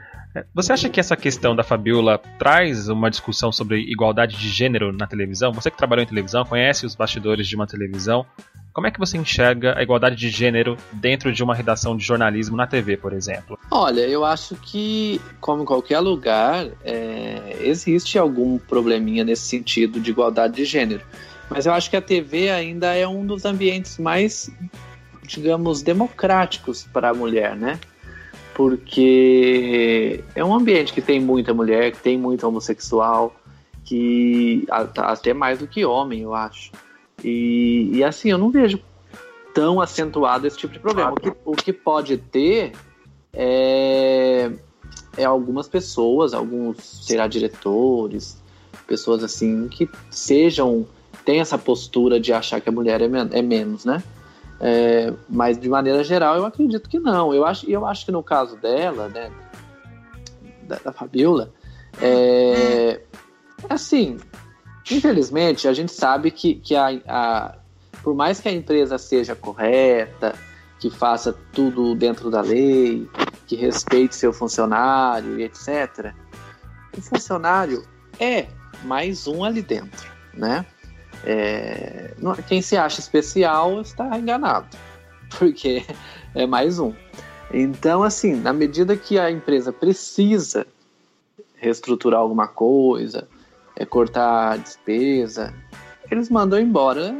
você 0.54 0.72
acha 0.72 0.88
que 0.88 0.98
essa 0.98 1.14
questão 1.14 1.54
da 1.54 1.62
Fabiola 1.62 2.18
traz 2.38 2.88
uma 2.88 3.10
discussão 3.10 3.52
sobre 3.52 3.80
igualdade 3.80 4.36
de 4.36 4.48
gênero 4.48 4.90
na 4.92 5.06
televisão? 5.06 5.52
Você 5.52 5.70
que 5.70 5.76
trabalhou 5.76 6.02
em 6.02 6.08
televisão, 6.08 6.44
conhece 6.44 6.86
os 6.86 6.94
bastidores 6.94 7.46
de 7.46 7.54
uma 7.54 7.66
televisão. 7.66 8.24
Como 8.72 8.86
é 8.86 8.90
que 8.90 8.98
você 8.98 9.18
enxerga 9.18 9.78
a 9.78 9.82
igualdade 9.82 10.16
de 10.16 10.30
gênero 10.30 10.78
dentro 10.92 11.30
de 11.30 11.44
uma 11.44 11.54
redação 11.54 11.94
de 11.94 12.02
jornalismo 12.02 12.56
na 12.56 12.66
TV, 12.66 12.96
por 12.96 13.12
exemplo? 13.12 13.58
Olha, 13.70 14.00
eu 14.00 14.24
acho 14.24 14.54
que, 14.56 15.20
como 15.40 15.62
em 15.62 15.66
qualquer 15.66 16.00
lugar, 16.00 16.66
é, 16.82 17.58
existe 17.60 18.18
algum 18.18 18.58
probleminha 18.58 19.24
nesse 19.24 19.42
sentido 19.42 20.00
de 20.00 20.10
igualdade 20.10 20.54
de 20.54 20.64
gênero. 20.64 21.02
Mas 21.50 21.66
eu 21.66 21.72
acho 21.74 21.90
que 21.90 21.96
a 21.96 22.00
TV 22.00 22.48
ainda 22.48 22.94
é 22.94 23.06
um 23.06 23.26
dos 23.26 23.44
ambientes 23.44 23.98
mais, 23.98 24.50
digamos, 25.22 25.82
democráticos 25.82 26.82
para 26.82 27.10
a 27.10 27.14
mulher, 27.14 27.54
né? 27.54 27.78
Porque 28.54 30.24
é 30.34 30.42
um 30.42 30.54
ambiente 30.54 30.94
que 30.94 31.02
tem 31.02 31.20
muita 31.20 31.52
mulher, 31.52 31.92
que 31.92 31.98
tem 31.98 32.16
muito 32.16 32.48
homossexual, 32.48 33.36
que 33.84 34.66
até 34.70 35.34
mais 35.34 35.58
do 35.58 35.66
que 35.66 35.84
homem, 35.84 36.22
eu 36.22 36.34
acho. 36.34 36.72
E, 37.24 37.90
e 37.92 38.04
assim, 38.04 38.30
eu 38.30 38.38
não 38.38 38.50
vejo 38.50 38.80
tão 39.54 39.80
acentuado 39.80 40.46
esse 40.46 40.56
tipo 40.56 40.72
de 40.72 40.78
problema. 40.78 41.12
O 41.12 41.16
que, 41.16 41.32
o 41.44 41.52
que 41.52 41.72
pode 41.72 42.16
ter 42.16 42.72
é, 43.32 44.50
é 45.16 45.24
algumas 45.24 45.68
pessoas, 45.68 46.34
alguns, 46.34 47.06
será 47.06 47.26
diretores, 47.26 48.40
pessoas 48.86 49.22
assim, 49.22 49.68
que 49.68 49.88
sejam 50.10 50.86
tem 51.24 51.40
essa 51.40 51.56
postura 51.56 52.18
de 52.18 52.32
achar 52.32 52.60
que 52.60 52.68
a 52.68 52.72
mulher 52.72 53.00
é, 53.00 53.08
men 53.08 53.28
é 53.32 53.42
menos, 53.42 53.84
né? 53.84 54.02
É, 54.60 55.12
mas 55.28 55.58
de 55.58 55.68
maneira 55.68 56.02
geral 56.04 56.36
eu 56.36 56.44
acredito 56.44 56.88
que 56.88 56.98
não. 56.98 57.32
Eu 57.34 57.44
acho, 57.44 57.68
eu 57.70 57.86
acho 57.86 58.04
que 58.04 58.12
no 58.12 58.22
caso 58.22 58.56
dela, 58.56 59.08
né, 59.08 59.30
da, 60.62 60.76
da 60.76 60.92
Fabiola, 60.92 61.52
é, 62.00 63.00
assim, 63.68 64.18
infelizmente 64.90 65.68
a 65.68 65.72
gente 65.72 65.92
sabe 65.92 66.30
que, 66.30 66.54
que 66.56 66.74
a, 66.74 66.88
a, 67.06 67.54
por 68.02 68.14
mais 68.14 68.40
que 68.40 68.48
a 68.48 68.52
empresa 68.52 68.98
seja 68.98 69.34
correta, 69.34 70.34
que 70.78 70.90
faça 70.90 71.32
tudo 71.52 71.94
dentro 71.94 72.30
da 72.30 72.40
lei, 72.40 73.08
que 73.46 73.54
respeite 73.54 74.16
seu 74.16 74.32
funcionário 74.32 75.38
e 75.38 75.44
etc. 75.44 76.12
O 76.96 77.00
funcionário 77.00 77.86
é 78.18 78.48
mais 78.84 79.26
um 79.26 79.44
ali 79.44 79.62
dentro, 79.62 80.10
né? 80.34 80.66
É, 81.24 82.14
quem 82.48 82.60
se 82.60 82.76
acha 82.76 82.98
especial 82.98 83.80
está 83.80 84.18
enganado, 84.18 84.76
porque 85.38 85.84
é 86.34 86.46
mais 86.46 86.80
um. 86.80 86.92
Então, 87.52 88.02
assim, 88.02 88.34
na 88.34 88.52
medida 88.52 88.96
que 88.96 89.18
a 89.18 89.30
empresa 89.30 89.72
precisa 89.72 90.66
reestruturar 91.54 92.20
alguma 92.20 92.48
coisa, 92.48 93.28
é, 93.76 93.84
cortar 93.84 94.52
a 94.52 94.56
despesa, 94.56 95.54
eles 96.10 96.28
mandam 96.28 96.58
embora 96.58 97.14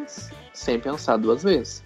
sem 0.52 0.78
pensar 0.78 1.16
duas 1.16 1.42
vezes. 1.42 1.82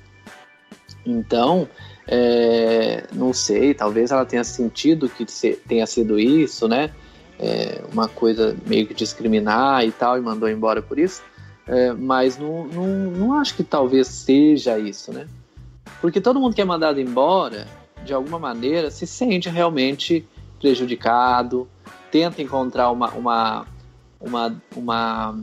Então, 1.04 1.68
é, 2.06 3.04
não 3.12 3.32
sei, 3.32 3.74
talvez 3.74 4.10
ela 4.10 4.24
tenha 4.24 4.44
sentido 4.44 5.08
que 5.08 5.24
tenha 5.56 5.86
sido 5.86 6.18
isso, 6.18 6.66
né? 6.66 6.90
É, 7.38 7.82
uma 7.92 8.08
coisa 8.08 8.56
meio 8.66 8.86
que 8.86 8.94
discriminar 8.94 9.84
e 9.84 9.92
tal, 9.92 10.16
e 10.18 10.20
mandou 10.20 10.48
embora 10.48 10.82
por 10.82 10.98
isso. 10.98 11.22
É, 11.66 11.92
mas 11.92 12.38
não, 12.38 12.66
não, 12.66 12.86
não 12.86 13.38
acho 13.38 13.54
que 13.54 13.64
talvez 13.64 14.06
seja 14.06 14.78
isso, 14.78 15.12
né? 15.12 15.26
Porque 16.00 16.20
todo 16.20 16.40
mundo 16.40 16.54
que 16.54 16.60
é 16.60 16.64
mandado 16.64 17.00
embora, 17.00 17.66
de 18.04 18.12
alguma 18.12 18.38
maneira, 18.38 18.90
se 18.90 19.06
sente 19.06 19.48
realmente 19.48 20.26
prejudicado, 20.60 21.68
tenta 22.10 22.40
encontrar 22.40 22.90
uma, 22.90 23.10
uma, 23.10 23.66
uma, 24.20 24.54
uma 24.74 25.38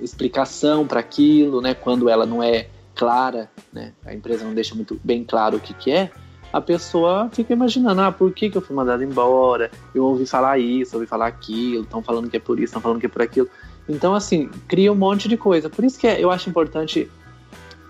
explicação 0.00 0.86
para 0.86 1.00
aquilo, 1.00 1.60
né? 1.60 1.74
Quando 1.74 2.08
ela 2.08 2.26
não 2.26 2.42
é 2.42 2.68
clara, 2.94 3.50
né? 3.72 3.92
A 4.04 4.14
empresa 4.14 4.44
não 4.44 4.54
deixa 4.54 4.74
muito 4.74 5.00
bem 5.02 5.24
claro 5.24 5.56
o 5.56 5.60
que, 5.60 5.74
que 5.74 5.90
é. 5.90 6.10
A 6.52 6.60
pessoa 6.60 7.30
fica 7.32 7.52
imaginando, 7.52 8.02
ah, 8.02 8.12
por 8.12 8.30
que, 8.32 8.50
que 8.50 8.58
eu 8.58 8.60
fui 8.60 8.76
mandado 8.76 9.02
embora? 9.02 9.70
Eu 9.94 10.04
ouvi 10.04 10.26
falar 10.26 10.58
isso, 10.58 10.96
ouvi 10.96 11.06
falar 11.06 11.26
aquilo, 11.26 11.82
estão 11.82 12.02
falando 12.02 12.28
que 12.28 12.36
é 12.36 12.40
por 12.40 12.58
isso, 12.58 12.66
estão 12.66 12.82
falando 12.82 13.00
que 13.00 13.06
é 13.06 13.08
por 13.08 13.22
aquilo. 13.22 13.48
Então, 13.88 14.14
assim, 14.14 14.50
cria 14.68 14.92
um 14.92 14.94
monte 14.94 15.28
de 15.28 15.36
coisa. 15.36 15.70
Por 15.70 15.82
isso 15.82 15.98
que 15.98 16.06
eu 16.06 16.30
acho 16.30 16.50
importante 16.50 17.10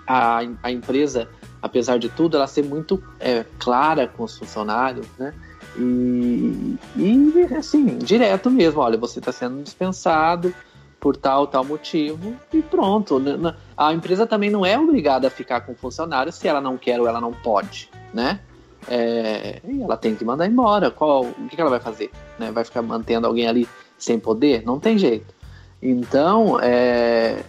a, 0.07 0.43
a 0.63 0.71
empresa, 0.71 1.29
apesar 1.61 1.99
de 1.99 2.09
tudo, 2.09 2.37
ela 2.37 2.47
ser 2.47 2.65
muito 2.65 3.03
é, 3.19 3.45
clara 3.59 4.07
com 4.07 4.23
os 4.23 4.39
funcionários, 4.39 5.07
né? 5.19 5.35
E, 5.77 6.77
e 6.97 7.55
assim, 7.57 7.99
direto 7.99 8.51
mesmo, 8.51 8.81
olha, 8.81 8.99
você 8.99 9.19
está 9.19 9.33
sendo 9.33 9.63
dispensado 9.63 10.55
por 11.01 11.17
tal, 11.17 11.47
tal 11.47 11.65
motivo 11.65 12.37
e 12.53 12.63
pronto. 12.63 13.21
A 13.77 13.93
empresa 13.93 14.27
também 14.27 14.51
não 14.51 14.65
é 14.65 14.79
obrigada 14.79 15.27
a 15.27 15.31
ficar 15.31 15.63
com 15.63 15.73
o 15.73 15.75
funcionário 15.75 16.33
se 16.33 16.47
ela 16.47 16.61
não 16.61 16.79
quer 16.79 17.01
ou 17.01 17.09
ela 17.09 17.21
não 17.21 17.33
pode, 17.33 17.91
né? 18.15 18.41
É, 18.89 19.61
ela 19.81 19.97
tem 19.97 20.15
que 20.15 20.25
mandar 20.25 20.47
embora. 20.47 20.91
Qual, 20.91 21.25
o 21.25 21.49
que 21.49 21.61
ela 21.61 21.71
vai 21.71 21.81
fazer? 21.81 22.11
Né? 22.39 22.51
Vai 22.51 22.65
ficar 22.65 22.83
mantendo 22.83 23.27
alguém 23.27 23.49
ali 23.49 23.69
sem 23.97 24.19
poder? 24.19 24.65
Não 24.65 24.79
tem 24.79 24.99
jeito. 24.99 25.35
Então, 25.81 26.59
é, 26.61 27.43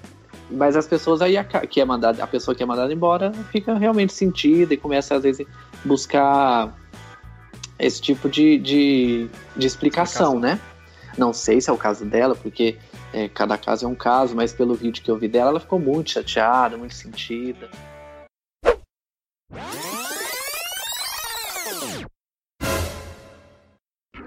mas 0.50 0.76
as 0.76 0.88
pessoas 0.88 1.22
aí 1.22 1.36
que 1.70 1.82
é 1.82 1.86
mandada, 1.86 2.24
a 2.24 2.28
pessoa 2.28 2.56
que 2.56 2.64
é 2.64 2.66
mandada 2.66 2.92
embora 2.94 3.32
fica 3.52 3.74
realmente 3.76 4.14
sentida 4.14 4.74
e 4.74 4.78
começa 4.78 5.16
às 5.16 5.24
vezes 5.24 5.46
buscar 5.86 6.76
esse 7.86 8.02
tipo 8.02 8.30
de, 8.30 8.58
de, 8.58 9.28
de 9.56 9.68
explicação, 9.68 10.38
explicação, 10.38 10.40
né? 10.40 10.60
Não 11.18 11.34
sei 11.34 11.62
se 11.62 11.70
é 11.70 11.74
o 11.74 11.78
caso 11.78 12.06
dela, 12.06 12.36
porque 12.36 12.78
é, 13.14 13.28
cada 13.28 13.58
caso 13.58 13.86
é 13.86 13.88
um 13.88 13.96
caso, 13.96 14.36
mas 14.36 14.52
pelo 14.54 14.74
vídeo 14.74 15.04
que 15.04 15.12
eu 15.12 15.18
vi 15.18 15.28
dela, 15.28 15.52
ela 15.52 15.60
ficou 15.60 15.80
muito 15.80 16.12
chateada, 16.12 16.78
muito 16.78 16.96
sentida. 16.96 17.70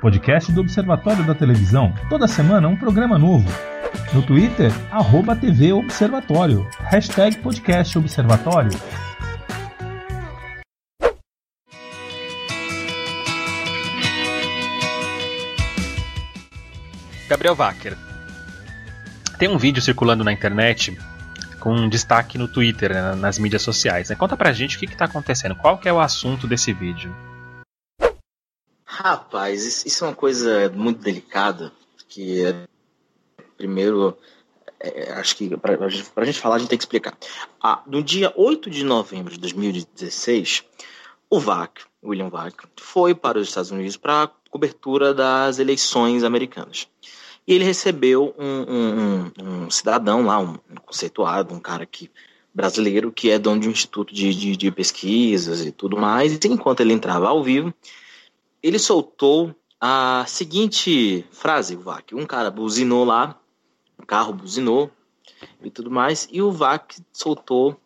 Podcast 0.00 0.52
do 0.52 0.60
Observatório 0.60 1.26
da 1.26 1.34
Televisão. 1.34 1.92
Toda 2.08 2.28
semana 2.28 2.68
um 2.68 2.76
programa 2.76 3.18
novo. 3.18 3.48
No 4.12 4.22
Twitter, 4.22 4.70
arroba 4.92 5.34
TV 5.34 5.72
Observatório. 5.72 6.64
Hashtag 6.78 7.38
Podcast 7.38 7.98
Observatório. 7.98 8.70
Gabriel 17.28 17.54
Wacker. 17.54 17.96
Tem 19.38 19.48
um 19.48 19.58
vídeo 19.58 19.82
circulando 19.82 20.24
na 20.24 20.32
internet 20.32 20.96
com 21.60 21.74
um 21.74 21.88
destaque 21.88 22.38
no 22.38 22.46
Twitter, 22.48 22.92
né, 22.94 23.14
nas 23.14 23.38
mídias 23.38 23.62
sociais. 23.62 24.08
Né? 24.08 24.16
Conta 24.16 24.36
pra 24.36 24.52
gente 24.52 24.76
o 24.76 24.78
que, 24.78 24.86
que 24.86 24.96
tá 24.96 25.06
acontecendo. 25.06 25.56
Qual 25.56 25.78
que 25.78 25.88
é 25.88 25.92
o 25.92 26.00
assunto 26.00 26.46
desse 26.46 26.72
vídeo? 26.72 27.14
Rapaz, 28.84 29.84
isso 29.84 30.04
é 30.04 30.08
uma 30.08 30.14
coisa 30.14 30.70
muito 30.70 31.02
delicada, 31.02 31.72
que 32.08 32.44
primeiro, 33.56 34.16
é, 34.78 35.12
acho 35.14 35.36
que 35.36 35.56
para 35.56 35.76
a 35.84 36.24
gente 36.24 36.38
falar, 36.38 36.56
a 36.56 36.58
gente 36.58 36.68
tem 36.68 36.78
que 36.78 36.84
explicar. 36.84 37.16
Ah, 37.60 37.82
no 37.86 38.02
dia 38.02 38.32
8 38.36 38.70
de 38.70 38.84
novembro 38.84 39.32
de 39.32 39.40
2016, 39.40 40.64
o 41.28 41.40
VAC, 41.40 41.82
William 42.02 42.28
VAC, 42.28 42.54
foi 42.80 43.14
para 43.14 43.38
os 43.38 43.48
Estados 43.48 43.70
Unidos 43.70 43.96
para 43.96 44.30
cobertura 44.50 45.12
das 45.12 45.58
eleições 45.58 46.22
americanas. 46.22 46.88
E 47.46 47.54
ele 47.54 47.64
recebeu 47.64 48.34
um, 48.38 48.74
um, 48.74 49.32
um, 49.42 49.70
cidadão 49.70 50.26
lá, 50.26 50.38
um 50.38 50.58
conceituado, 50.84 51.54
um 51.54 51.60
cara 51.60 51.86
que 51.86 52.10
brasileiro 52.52 53.12
que 53.12 53.30
é 53.30 53.38
dono 53.38 53.60
de 53.60 53.68
um 53.68 53.72
instituto 53.72 54.14
de, 54.14 54.34
de, 54.34 54.56
de 54.56 54.70
pesquisas 54.70 55.64
e 55.64 55.70
tudo 55.70 55.96
mais. 55.96 56.32
E 56.32 56.48
enquanto 56.48 56.80
ele 56.80 56.92
entrava 56.92 57.28
ao 57.28 57.42
vivo, 57.42 57.72
ele 58.62 58.78
soltou 58.78 59.54
a 59.80 60.24
seguinte 60.26 61.24
frase, 61.30 61.76
o 61.76 61.80
VAC. 61.80 62.14
Um 62.14 62.26
cara 62.26 62.50
buzinou 62.50 63.04
lá, 63.04 63.38
um 64.00 64.04
carro 64.06 64.32
buzinou 64.32 64.90
e 65.62 65.70
tudo 65.70 65.90
mais, 65.90 66.26
e 66.32 66.40
o 66.40 66.50
VAC 66.50 66.96
soltou 67.12 67.78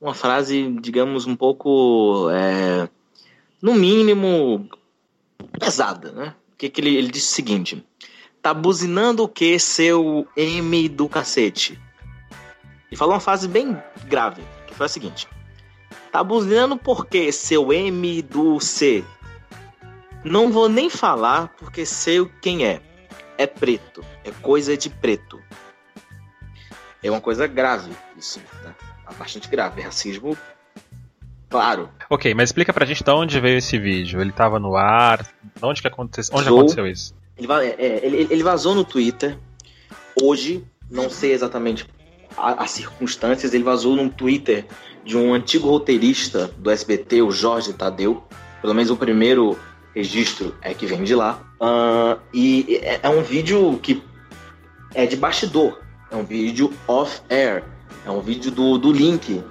uma 0.00 0.14
frase, 0.14 0.72
digamos, 0.80 1.26
um 1.26 1.36
pouco, 1.36 2.28
é, 2.30 2.88
no 3.60 3.74
mínimo, 3.74 4.68
pesada, 5.58 6.12
né? 6.12 6.34
O 6.52 6.56
que, 6.56 6.68
que 6.68 6.80
ele, 6.80 6.96
ele 6.96 7.08
disse 7.08 7.32
o 7.32 7.34
seguinte: 7.34 7.84
tá 8.46 8.54
buzinando 8.54 9.24
o 9.24 9.28
que, 9.28 9.58
seu 9.58 10.24
M 10.36 10.88
do 10.88 11.08
cacete? 11.08 11.76
E 12.92 12.94
falou 12.94 13.14
uma 13.14 13.20
frase 13.20 13.48
bem 13.48 13.76
grave, 14.04 14.40
que 14.68 14.74
foi 14.74 14.86
a 14.86 14.88
seguinte: 14.88 15.26
tá 16.12 16.22
buzinando 16.22 16.76
por 16.76 17.06
que, 17.06 17.32
seu 17.32 17.72
M 17.72 18.22
do 18.22 18.60
C? 18.60 19.02
Não 20.22 20.52
vou 20.52 20.68
nem 20.68 20.88
falar 20.88 21.48
porque 21.58 21.84
sei 21.84 22.24
quem 22.40 22.64
é. 22.64 22.80
É 23.36 23.48
preto. 23.48 24.04
É 24.22 24.30
coisa 24.30 24.76
de 24.76 24.90
preto. 24.90 25.42
É 27.02 27.10
uma 27.10 27.20
coisa 27.20 27.48
grave 27.48 27.90
isso, 28.16 28.40
né? 28.62 28.72
É 29.10 29.14
bastante 29.14 29.48
grave. 29.48 29.80
É 29.80 29.86
racismo 29.86 30.38
claro. 31.50 31.90
Ok, 32.08 32.32
mas 32.32 32.50
explica 32.50 32.72
pra 32.72 32.86
gente 32.86 33.02
de 33.02 33.10
onde 33.10 33.40
veio 33.40 33.58
esse 33.58 33.76
vídeo. 33.76 34.20
Ele 34.20 34.30
tava 34.30 34.60
no 34.60 34.76
ar? 34.76 35.26
Onde 35.60 35.82
que 35.82 35.88
aconteceu? 35.88 36.36
Onde 36.36 36.48
aconteceu 36.48 36.86
isso? 36.86 37.12
Ele, 37.36 37.52
é, 37.52 38.00
ele, 38.04 38.26
ele, 38.30 38.42
vazou 38.42 38.74
no 38.74 38.84
Twitter. 38.84 39.38
Hoje, 40.20 40.64
não 40.90 41.10
sei 41.10 41.32
exatamente 41.32 41.86
as 42.36 42.70
circunstâncias, 42.70 43.54
ele 43.54 43.64
vazou 43.64 43.96
no 43.96 44.08
Twitter 44.10 44.66
de 45.04 45.16
um 45.16 45.34
antigo 45.34 45.68
roteirista 45.68 46.50
do 46.58 46.70
SBT, 46.70 47.22
o 47.22 47.30
Jorge 47.30 47.72
Tadeu. 47.72 48.24
Pelo 48.60 48.74
menos 48.74 48.90
o 48.90 48.96
primeiro 48.96 49.58
registro 49.94 50.54
é 50.62 50.74
que 50.74 50.86
vem 50.86 51.04
de 51.04 51.14
lá. 51.14 51.42
Uh, 51.60 52.20
e 52.32 52.80
é, 52.82 53.00
é 53.02 53.08
um 53.08 53.22
vídeo 53.22 53.78
que 53.82 54.02
é 54.94 55.06
de 55.06 55.16
bastidor. 55.16 55.80
É 56.10 56.16
um 56.16 56.24
vídeo 56.24 56.72
off-air. 56.88 57.64
É 58.04 58.10
um 58.10 58.20
vídeo 58.20 58.50
do, 58.50 58.78
do 58.78 58.92
link 58.92 59.42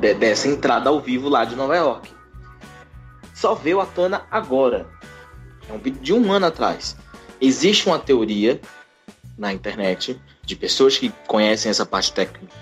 de, 0.00 0.14
dessa 0.14 0.48
entrada 0.48 0.90
ao 0.90 1.00
vivo 1.00 1.28
lá 1.28 1.44
de 1.44 1.54
Nova 1.54 1.76
York. 1.76 2.10
Só 3.34 3.54
veio 3.54 3.80
à 3.80 3.86
tona 3.86 4.22
agora. 4.30 4.86
É 5.68 5.72
um 5.72 5.78
vídeo 5.78 6.00
de 6.00 6.12
um 6.12 6.32
ano 6.32 6.46
atrás. 6.46 6.96
Existe 7.40 7.86
uma 7.86 7.98
teoria 7.98 8.60
na 9.36 9.52
internet 9.52 10.20
de 10.44 10.56
pessoas 10.56 10.98
que 10.98 11.12
conhecem 11.26 11.70
essa 11.70 11.86
parte 11.86 12.12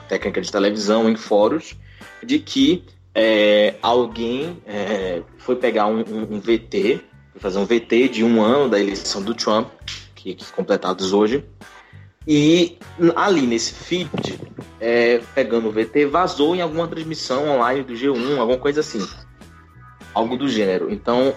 técnica 0.09 0.41
de 0.41 0.53
televisão 0.53 1.09
em 1.09 1.17
fóruns 1.17 1.77
de 2.23 2.39
que 2.39 2.85
é, 3.15 3.75
alguém 3.81 4.63
é, 4.67 5.23
foi 5.39 5.57
pegar 5.57 5.87
um, 5.87 6.01
um, 6.01 6.35
um 6.35 6.41
VT 6.41 7.03
fazer 7.39 7.59
um 7.59 7.65
VT 7.65 8.09
de 8.09 8.25
um 8.25 8.43
ano 8.43 8.69
da 8.69 8.81
eleição 8.81 9.23
do 9.23 9.35
Trump, 9.35 9.69
que, 10.15 10.35
que 10.35 10.53
completados 10.53 11.13
hoje, 11.13 11.45
E 12.27 12.77
ali 13.15 13.43
nesse 13.43 13.73
feed, 13.73 14.41
é, 14.81 15.21
pegando 15.35 15.69
o 15.69 15.73
VT, 15.73 16.07
vazou 16.07 16.57
em 16.57 16.61
alguma 16.61 16.89
transmissão 16.89 17.49
online 17.49 17.85
do 17.85 17.93
G1, 17.93 18.39
alguma 18.39 18.59
coisa 18.59 18.81
assim. 18.81 19.07
Algo 20.13 20.37
do 20.37 20.49
gênero. 20.49 20.93
Então, 20.93 21.33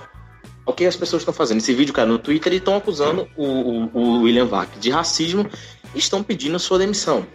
o 0.70 0.74
que 0.74 0.86
as 0.86 0.96
pessoas 0.96 1.22
estão 1.22 1.34
fazendo? 1.34 1.58
Esse 1.58 1.74
vídeo 1.74 1.94
caiu 1.94 2.08
no 2.08 2.20
Twitter 2.20 2.54
e 2.54 2.58
estão 2.58 2.76
acusando 2.76 3.28
o, 3.36 3.44
o, 3.44 3.90
o 3.94 4.22
William 4.22 4.46
Vac 4.46 4.78
de 4.80 4.90
racismo 4.90 5.50
e 5.96 6.00
estão 6.00 6.22
pedindo 6.22 6.60
sua 6.60 6.78
demissão. 6.78 7.26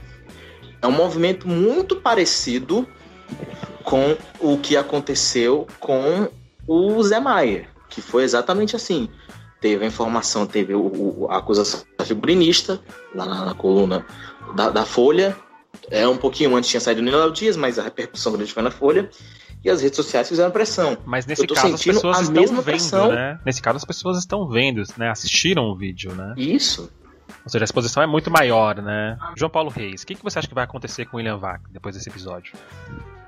É 0.81 0.87
um 0.87 0.93
movimento 0.93 1.49
muito 1.49 1.97
parecido 1.97 2.87
com 3.83 4.17
o 4.39 4.59
que 4.59 4.77
aconteceu 4.77 5.67
com 5.81 6.29
o 6.67 7.03
Zé 7.03 7.19
Maier, 7.19 7.69
que 7.89 8.01
foi 8.01 8.23
exatamente 8.23 8.77
assim. 8.77 9.09
Teve 9.61 9.85
a 9.85 9.89
informação, 9.89 10.47
teve 10.47 10.75
o, 10.75 11.27
a 11.31 11.39
acusação 11.39 11.83
figurinista 12.05 12.81
lá 13.15 13.25
na, 13.25 13.45
na 13.47 13.55
coluna 13.55 14.07
da, 14.55 14.71
da, 14.71 14.85
Folha. 14.85 15.37
É 15.91 16.07
um 16.07 16.17
pouquinho 16.17 16.55
antes 16.55 16.71
tinha 16.71 16.81
saído 16.81 17.01
o 17.01 17.05
Nilo 17.05 17.33
Dias, 17.33 17.57
mas 17.57 17.79
a 17.79 17.83
repercussão 17.83 18.33
grande 18.33 18.53
foi 18.53 18.63
na 18.63 18.71
Folha. 18.71 19.11
E 19.65 19.71
as 19.71 19.81
redes 19.81 19.97
sociais 19.97 20.29
fizeram 20.29 20.51
pressão. 20.51 20.99
Mas 21.07 21.25
nesse 21.25 21.47
caso 21.47 21.75
as 21.75 21.83
pessoas 21.83 22.21
estão 22.21 22.45
vendo, 22.45 22.63
pressão. 22.63 23.13
né? 23.13 23.41
Nesse 23.47 23.63
caso 23.63 23.77
as 23.79 23.85
pessoas 23.85 24.19
estão 24.19 24.49
vendo, 24.49 24.83
né? 24.99 25.11
Assistiram 25.11 25.65
o 25.65 25.75
vídeo, 25.77 26.15
né? 26.15 26.35
Isso. 26.37 26.91
Ou 27.45 27.51
seja, 27.51 27.65
a 27.65 27.67
exposição 27.67 28.03
é 28.03 28.07
muito 28.07 28.31
maior, 28.31 28.77
né? 28.83 29.19
João 29.37 29.51
Paulo 29.51 29.71
Reis, 29.71 30.03
o 30.03 30.07
que, 30.07 30.15
que 30.15 30.23
você 30.23 30.39
acha 30.39 30.49
que 30.49 30.55
vai 30.55 30.65
acontecer 30.65 31.07
com 31.07 31.17
o 31.17 31.19
William 31.19 31.39
Vac 31.39 31.63
depois 31.71 31.95
desse 31.95 32.09
episódio? 32.09 32.53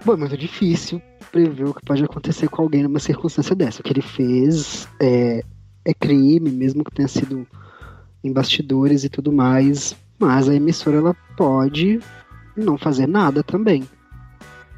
Bom, 0.04 0.12
é 0.12 0.16
muito 0.16 0.36
difícil 0.36 1.00
prever 1.32 1.64
o 1.64 1.74
que 1.74 1.84
pode 1.84 2.04
acontecer 2.04 2.48
com 2.48 2.62
alguém 2.62 2.82
numa 2.82 2.98
circunstância 2.98 3.54
dessa. 3.54 3.80
O 3.80 3.82
que 3.82 3.92
ele 3.92 4.02
fez 4.02 4.86
é, 5.00 5.42
é 5.84 5.94
crime, 5.94 6.50
mesmo 6.50 6.84
que 6.84 6.90
tenha 6.90 7.08
sido 7.08 7.46
em 8.22 8.32
bastidores 8.32 9.04
e 9.04 9.08
tudo 9.08 9.32
mais. 9.32 9.96
Mas 10.18 10.48
a 10.48 10.54
emissora 10.54 10.98
ela 10.98 11.16
pode 11.36 11.98
não 12.56 12.78
fazer 12.78 13.06
nada 13.06 13.42
também. 13.42 13.88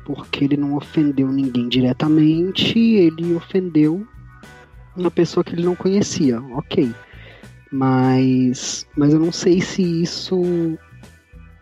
Porque 0.09 0.47
ele 0.47 0.57
não 0.57 0.75
ofendeu 0.75 1.29
ninguém 1.29 1.69
diretamente, 1.69 2.79
ele 2.79 3.35
ofendeu 3.35 4.07
uma 4.97 5.11
pessoa 5.11 5.45
que 5.45 5.55
ele 5.55 5.67
não 5.67 5.77
conhecia. 5.77 6.41
Ok. 6.55 6.91
Mas, 7.71 8.87
mas 8.97 9.13
eu 9.13 9.21
não 9.21 9.31
sei 9.31 9.61
se 9.61 9.83
isso 10.03 10.79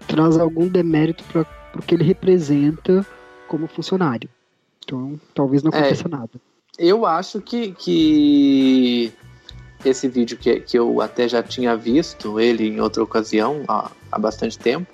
traz 0.07 0.39
algum 0.39 0.69
demérito 0.69 1.25
para 1.25 1.45
o 1.75 1.83
que 1.83 1.97
ele 1.97 2.05
representa 2.05 3.05
como 3.49 3.67
funcionário. 3.67 4.31
Então, 4.85 5.19
talvez 5.35 5.65
não 5.65 5.71
aconteça 5.71 6.07
é, 6.07 6.09
nada. 6.09 6.31
Eu 6.79 7.05
acho 7.05 7.41
que, 7.41 7.73
que 7.73 9.13
esse 9.85 10.07
vídeo 10.07 10.39
que, 10.39 10.61
que 10.61 10.79
eu 10.79 11.01
até 11.01 11.29
já 11.29 11.43
tinha 11.43 11.77
visto 11.77 12.39
ele 12.39 12.69
em 12.69 12.81
outra 12.81 13.03
ocasião, 13.03 13.65
há, 13.67 13.91
há 14.13 14.19
bastante 14.21 14.57
tempo, 14.57 14.87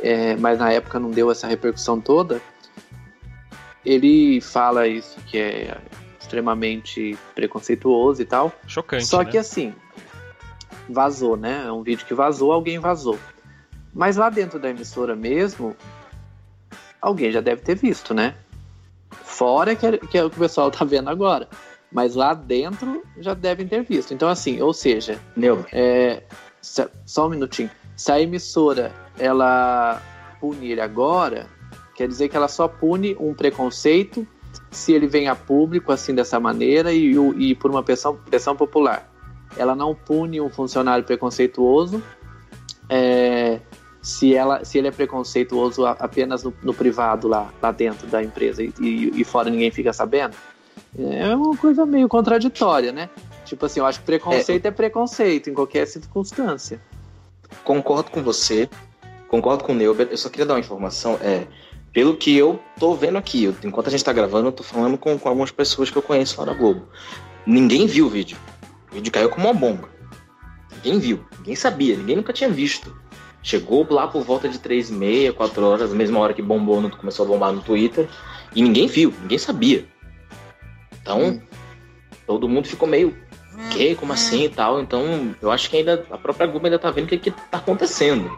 é, 0.00 0.36
mas 0.36 0.58
na 0.58 0.72
época 0.72 0.98
não 0.98 1.10
deu 1.10 1.30
essa 1.30 1.46
repercussão 1.46 2.00
toda. 2.00 2.40
Ele 3.84 4.40
fala 4.40 4.86
isso 4.86 5.18
que 5.26 5.38
é 5.38 5.78
extremamente 6.20 7.16
preconceituoso 7.34 8.20
e 8.20 8.24
tal. 8.24 8.52
Chocante. 8.66 9.06
Só 9.06 9.22
né? 9.22 9.30
que 9.30 9.38
assim, 9.38 9.74
vazou, 10.88 11.36
né? 11.36 11.64
É 11.66 11.72
um 11.72 11.82
vídeo 11.82 12.06
que 12.06 12.14
vazou, 12.14 12.52
alguém 12.52 12.78
vazou. 12.78 13.18
Mas 13.94 14.16
lá 14.16 14.28
dentro 14.28 14.58
da 14.58 14.68
emissora 14.68 15.16
mesmo, 15.16 15.74
alguém 17.00 17.32
já 17.32 17.40
deve 17.40 17.62
ter 17.62 17.74
visto, 17.74 18.12
né? 18.12 18.34
Fora 19.10 19.74
que 19.74 19.86
é, 19.86 19.98
que 19.98 20.18
é 20.18 20.24
o 20.24 20.30
que 20.30 20.36
o 20.36 20.40
pessoal 20.40 20.70
tá 20.72 20.84
vendo 20.84 21.08
agora. 21.08 21.48
Mas 21.90 22.14
lá 22.14 22.34
dentro 22.34 23.02
já 23.18 23.32
devem 23.32 23.66
ter 23.66 23.82
visto. 23.82 24.12
Então, 24.12 24.28
assim, 24.28 24.60
ou 24.60 24.74
seja, 24.74 25.18
Meu. 25.34 25.64
É, 25.72 26.22
só 26.60 27.26
um 27.26 27.30
minutinho. 27.30 27.70
Se 27.96 28.12
a 28.12 28.20
emissora 28.20 28.92
ela 29.18 30.02
punir 30.40 30.80
agora, 30.80 31.46
quer 31.94 32.08
dizer 32.08 32.28
que 32.28 32.36
ela 32.36 32.48
só 32.48 32.68
pune 32.68 33.16
um 33.18 33.34
preconceito 33.34 34.26
se 34.70 34.92
ele 34.92 35.06
vem 35.06 35.28
a 35.28 35.34
público 35.34 35.92
assim 35.92 36.14
dessa 36.14 36.38
maneira 36.38 36.92
e, 36.92 37.14
e 37.36 37.54
por 37.54 37.70
uma 37.70 37.82
pressão, 37.82 38.16
pressão 38.16 38.54
popular. 38.54 39.10
Ela 39.56 39.74
não 39.74 39.94
pune 39.94 40.40
um 40.40 40.50
funcionário 40.50 41.04
preconceituoso 41.04 42.02
é, 42.88 43.60
se, 44.00 44.34
ela, 44.34 44.64
se 44.64 44.78
ele 44.78 44.88
é 44.88 44.90
preconceituoso 44.90 45.84
apenas 45.84 46.42
no, 46.42 46.54
no 46.62 46.72
privado 46.72 47.28
lá, 47.28 47.52
lá 47.60 47.70
dentro 47.70 48.06
da 48.06 48.22
empresa 48.22 48.62
e, 48.62 48.72
e, 48.80 49.24
fora 49.24 49.50
ninguém 49.50 49.70
fica 49.70 49.92
sabendo, 49.92 50.34
é 50.98 51.34
uma 51.34 51.56
coisa 51.56 51.84
meio 51.84 52.08
contraditória, 52.08 52.92
né? 52.92 53.10
Tipo 53.44 53.66
assim, 53.66 53.80
eu 53.80 53.86
acho 53.86 54.00
que 54.00 54.06
preconceito 54.06 54.64
é, 54.64 54.68
é 54.68 54.70
preconceito 54.70 55.50
em 55.50 55.54
qualquer 55.54 55.86
circunstância. 55.86 56.80
Concordo 57.64 58.10
com 58.10 58.22
você, 58.22 58.68
concordo 59.28 59.62
com 59.62 59.72
o 59.72 59.74
Neuber, 59.74 60.08
eu 60.10 60.16
só 60.16 60.28
queria 60.28 60.46
dar 60.46 60.54
uma 60.54 60.60
informação, 60.60 61.18
é, 61.22 61.46
pelo 61.92 62.16
que 62.16 62.36
eu 62.36 62.58
tô 62.78 62.94
vendo 62.94 63.18
aqui, 63.18 63.52
enquanto 63.62 63.88
a 63.88 63.90
gente 63.90 64.04
tá 64.04 64.12
gravando, 64.12 64.48
eu 64.48 64.52
tô 64.52 64.62
falando 64.62 64.98
com, 64.98 65.18
com 65.18 65.28
algumas 65.28 65.50
pessoas 65.50 65.90
que 65.90 65.96
eu 65.96 66.02
conheço 66.02 66.40
lá 66.40 66.46
na 66.46 66.54
Globo. 66.54 66.88
Ninguém 67.46 67.86
viu 67.86 68.06
o 68.06 68.10
vídeo. 68.10 68.36
O 68.90 68.94
vídeo 68.94 69.12
caiu 69.12 69.28
como 69.28 69.46
uma 69.46 69.54
bomba. 69.54 69.88
Ninguém 70.76 70.98
viu, 70.98 71.24
ninguém 71.38 71.56
sabia, 71.56 71.96
ninguém 71.96 72.16
nunca 72.16 72.32
tinha 72.32 72.50
visto. 72.50 72.94
Chegou 73.42 73.86
lá 73.90 74.06
por 74.06 74.22
volta 74.22 74.48
de 74.48 74.58
3 74.58 74.90
e 74.90 74.92
meia, 74.92 75.32
4 75.32 75.64
horas, 75.64 75.92
a 75.92 75.94
mesma 75.94 76.18
hora 76.18 76.34
que 76.34 76.42
bombou, 76.42 76.80
no, 76.80 76.90
começou 76.90 77.24
a 77.24 77.28
bombar 77.28 77.52
no 77.52 77.62
Twitter, 77.62 78.08
e 78.54 78.62
ninguém 78.62 78.86
viu, 78.86 79.12
ninguém 79.22 79.38
sabia. 79.38 79.86
Então, 81.00 81.20
hum. 81.20 81.40
todo 82.26 82.48
mundo 82.48 82.68
ficou 82.68 82.86
meio, 82.88 83.16
que, 83.70 83.94
como 83.94 84.12
assim 84.12 84.44
e 84.44 84.48
tal. 84.48 84.80
Então, 84.80 85.34
eu 85.40 85.50
acho 85.50 85.68
que 85.70 85.78
ainda 85.78 86.06
a 86.10 86.18
própria 86.18 86.46
Globo 86.46 86.66
ainda 86.66 86.78
tá 86.78 86.90
vendo 86.90 87.06
o 87.06 87.08
que, 87.08 87.18
que 87.18 87.30
tá 87.30 87.58
acontecendo. 87.58 88.30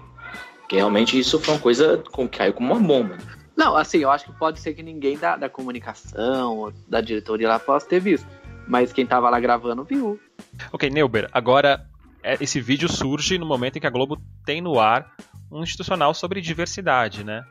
Porque 0.70 0.76
realmente 0.76 1.18
isso 1.18 1.40
foi 1.40 1.54
uma 1.54 1.60
coisa 1.60 1.98
que 1.98 2.28
caiu 2.28 2.54
como 2.54 2.72
uma 2.72 2.80
bomba. 2.80 3.18
Não, 3.56 3.76
assim, 3.76 3.98
eu 3.98 4.08
acho 4.08 4.26
que 4.26 4.32
pode 4.32 4.60
ser 4.60 4.72
que 4.72 4.84
ninguém 4.84 5.18
da, 5.18 5.36
da 5.36 5.48
comunicação, 5.48 6.72
da 6.86 7.00
diretoria 7.00 7.48
lá 7.48 7.58
possa 7.58 7.88
ter 7.88 7.98
visto. 7.98 8.24
Mas 8.68 8.92
quem 8.92 9.04
tava 9.04 9.28
lá 9.28 9.40
gravando 9.40 9.82
viu. 9.82 10.20
Ok, 10.72 10.88
Neuber, 10.88 11.28
agora 11.32 11.84
é, 12.22 12.36
esse 12.40 12.60
vídeo 12.60 12.88
surge 12.88 13.36
no 13.36 13.44
momento 13.44 13.78
em 13.78 13.80
que 13.80 13.86
a 13.88 13.90
Globo 13.90 14.16
tem 14.46 14.60
no 14.60 14.78
ar 14.78 15.12
um 15.50 15.64
institucional 15.64 16.14
sobre 16.14 16.40
diversidade, 16.40 17.24
né? 17.24 17.44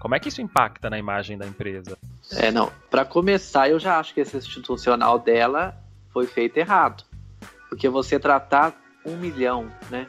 Como 0.00 0.16
é 0.16 0.18
que 0.18 0.28
isso 0.28 0.42
impacta 0.42 0.90
na 0.90 0.98
imagem 0.98 1.38
da 1.38 1.46
empresa? 1.46 1.96
É, 2.32 2.50
não. 2.50 2.72
Para 2.90 3.04
começar, 3.04 3.70
eu 3.70 3.78
já 3.78 4.00
acho 4.00 4.12
que 4.12 4.20
esse 4.20 4.36
institucional 4.36 5.16
dela 5.16 5.80
foi 6.12 6.26
feito 6.26 6.56
errado. 6.56 7.04
Porque 7.68 7.88
você 7.88 8.18
tratar 8.18 8.74
um 9.06 9.16
milhão, 9.16 9.70
né? 9.88 10.08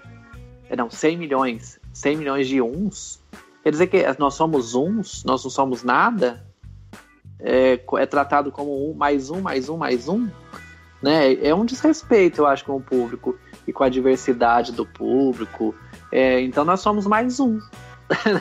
É, 0.68 0.76
não, 0.76 0.90
100 0.90 1.16
milhões. 1.16 1.79
100 2.00 2.16
milhões 2.16 2.48
de 2.48 2.62
uns. 2.62 3.20
Quer 3.62 3.72
dizer 3.72 3.88
que 3.88 4.06
nós 4.18 4.34
somos 4.34 4.74
uns, 4.74 5.24
nós 5.26 5.44
não 5.44 5.52
somos 5.52 5.84
nada? 5.84 6.46
É, 7.40 7.80
é 7.98 8.06
tratado 8.06 8.52
como 8.52 8.90
um, 8.90 8.94
mais 8.94 9.30
um, 9.30 9.42
mais 9.42 9.68
um, 9.68 9.76
mais 9.76 10.08
um? 10.08 10.30
Né? 11.02 11.34
É 11.42 11.54
um 11.54 11.66
desrespeito, 11.66 12.42
eu 12.42 12.48
acho, 12.48 12.64
com 12.64 12.78
o 12.78 12.82
público 12.82 13.38
e 13.68 13.74
com 13.74 13.84
a 13.84 13.90
diversidade 13.90 14.72
do 14.72 14.86
público. 14.86 15.76
É, 16.10 16.40
então 16.40 16.64
nós 16.64 16.80
somos 16.80 17.06
mais 17.06 17.40
um. 17.40 17.60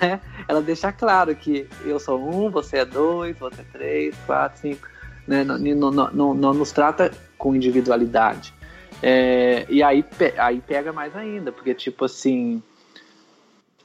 Né? 0.00 0.18
Ela 0.48 0.62
deixa 0.62 0.90
claro 0.90 1.34
que 1.36 1.68
eu 1.84 2.00
sou 2.00 2.18
um, 2.18 2.50
você 2.50 2.78
é 2.78 2.84
dois, 2.86 3.38
você 3.38 3.60
é 3.60 3.64
três, 3.70 4.16
quatro, 4.24 4.58
cinco. 4.58 4.88
Né? 5.26 5.44
Não, 5.44 5.58
não, 5.58 5.90
não, 5.90 6.34
não 6.34 6.54
nos 6.54 6.72
trata 6.72 7.12
com 7.36 7.54
individualidade. 7.54 8.54
É, 9.02 9.66
e 9.68 9.82
aí, 9.82 10.02
aí 10.38 10.62
pega 10.66 10.90
mais 10.90 11.14
ainda, 11.14 11.52
porque 11.52 11.74
tipo 11.74 12.06
assim, 12.06 12.62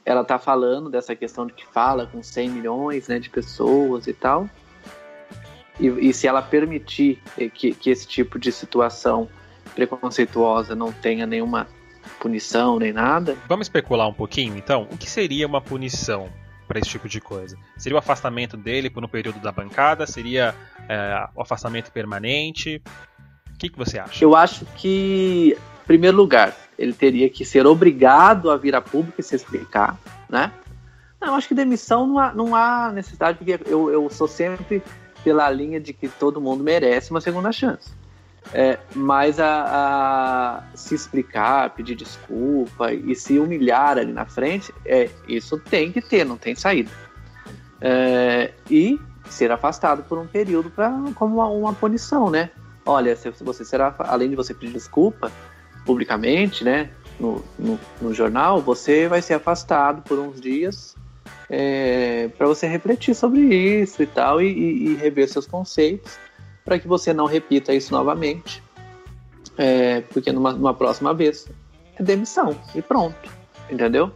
ela 0.06 0.24
tá 0.24 0.38
falando 0.38 0.90
dessa 0.90 1.16
questão 1.16 1.48
de 1.48 1.54
que 1.54 1.66
fala 1.66 2.06
com 2.08 2.22
100 2.22 2.50
milhões 2.50 3.08
né, 3.08 3.20
de 3.20 3.30
pessoas 3.30 4.08
e 4.08 4.14
tal. 4.14 4.50
E, 5.80 5.88
e 5.88 6.14
se 6.14 6.28
ela 6.28 6.42
permitir 6.42 7.22
que, 7.54 7.74
que 7.74 7.90
esse 7.90 8.08
tipo 8.08 8.38
de 8.38 8.52
situação 8.52 9.30
preconceituosa 9.74 10.76
não 10.76 10.92
tenha 10.92 11.26
nenhuma 11.26 11.68
punição 12.20 12.78
nem 12.80 12.92
nada. 12.92 13.38
Vamos 13.48 13.66
especular 13.66 14.08
um 14.08 14.14
pouquinho, 14.14 14.58
então? 14.58 14.88
O 14.92 14.98
que 14.98 15.10
seria 15.10 15.48
uma 15.48 15.62
punição 15.62 16.30
para 16.68 16.80
esse 16.80 16.90
tipo 16.90 17.08
de 17.08 17.20
coisa? 17.20 17.58
Seria 17.78 17.96
o 17.96 18.00
afastamento 18.00 18.58
dele 18.58 18.90
por 18.90 19.04
um 19.04 19.08
período 19.08 19.40
da 19.40 19.52
bancada? 19.52 20.06
Seria 20.06 20.54
é, 20.88 21.28
o 21.36 21.42
afastamento 21.42 21.92
permanente? 21.92 22.82
O 23.54 23.58
que, 23.58 23.70
que 23.70 23.78
você 23.78 24.00
acha? 24.00 24.24
Eu 24.24 24.36
acho 24.36 24.66
que, 24.78 25.58
em 25.84 25.88
primeiro 25.88 26.18
lugar, 26.18 26.56
ele 26.78 26.94
teria 26.94 27.30
que 27.30 27.46
ser 27.46 27.66
obrigado 27.66 28.50
a 28.50 28.58
vir 28.58 28.76
a 28.76 28.82
público 28.82 29.20
e 29.20 29.24
se 29.24 29.36
explicar, 29.36 29.98
né? 30.30 30.52
Não, 31.20 31.30
eu 31.30 31.34
acho 31.36 31.48
que 31.48 31.56
demissão 31.56 32.06
não 32.06 32.20
há, 32.20 32.34
não 32.34 32.56
há 32.56 32.92
necessidade, 32.92 33.38
porque 33.38 33.60
eu, 33.66 33.90
eu 33.90 34.10
sou 34.10 34.28
sempre 34.28 34.84
pela 35.24 35.50
linha 35.50 35.80
de 35.80 35.94
que 35.94 36.08
todo 36.08 36.42
mundo 36.42 36.64
merece 36.64 37.12
uma 37.12 37.22
segunda 37.22 37.52
chance. 37.52 37.92
É, 38.54 38.78
mas 38.94 39.40
a, 39.40 39.64
a, 39.66 40.64
se 40.76 40.94
explicar, 40.94 41.70
pedir 41.70 41.96
desculpa 41.96 42.92
e 42.92 43.16
se 43.16 43.40
humilhar 43.40 43.98
ali 43.98 44.12
na 44.12 44.26
frente, 44.26 44.74
é, 44.86 45.10
isso 45.28 45.58
tem 45.58 45.92
que 45.92 46.02
ter, 46.02 46.26
não 46.26 46.38
tem 46.38 46.54
saída. 46.56 46.92
É, 47.80 48.52
e 48.70 49.00
ser 49.30 49.52
afastado 49.52 50.04
por 50.04 50.18
um 50.18 50.28
período 50.28 50.70
pra, 50.70 50.92
como 51.16 51.36
uma, 51.36 51.48
uma 51.48 51.74
punição, 51.74 52.30
né? 52.30 52.50
Olha, 52.86 53.16
você 53.16 53.64
será, 53.64 53.96
além 54.00 54.30
de 54.30 54.36
você 54.36 54.54
pedir 54.54 54.74
desculpa 54.74 55.32
publicamente, 55.86 56.64
né? 56.64 56.90
no, 57.20 57.44
no, 57.58 57.80
no 58.02 58.14
jornal, 58.14 58.62
você 58.62 59.08
vai 59.08 59.22
ser 59.22 59.36
afastado 59.36 60.02
por 60.02 60.20
uns 60.20 60.40
dias 60.40 60.96
é, 61.50 62.30
para 62.38 62.48
você 62.48 62.68
refletir 62.68 63.16
sobre 63.16 63.42
isso 63.42 64.02
e 64.02 64.08
tal, 64.08 64.42
e, 64.42 64.48
e, 64.48 64.88
e 64.88 64.96
rever 64.96 65.30
seus 65.30 65.46
conceitos, 65.46 66.18
para 66.66 66.80
que 66.80 66.88
você 66.88 67.14
não 67.14 67.26
repita 67.26 67.74
isso 67.74 67.94
novamente. 67.94 68.64
É, 69.58 70.02
porque 70.02 70.32
numa, 70.32 70.52
numa 70.52 70.74
próxima 70.74 71.14
vez 71.14 71.48
é 71.96 72.02
demissão 72.02 72.58
e 72.74 72.82
pronto, 72.82 73.30
entendeu? 73.70 74.12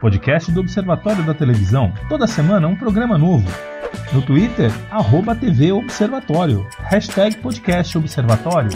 Podcast 0.00 0.52
do 0.52 0.60
Observatório 0.60 1.26
da 1.26 1.34
Televisão. 1.34 1.92
Toda 2.08 2.28
semana 2.28 2.68
um 2.68 2.76
programa 2.76 3.18
novo. 3.18 3.48
No 4.12 4.22
Twitter, 4.22 4.70
arroba 4.90 5.34
TV 5.34 5.72
Observatório. 5.72 6.66
Hashtag 6.78 7.36
Podcast 7.38 7.96
Observatório. 7.98 8.70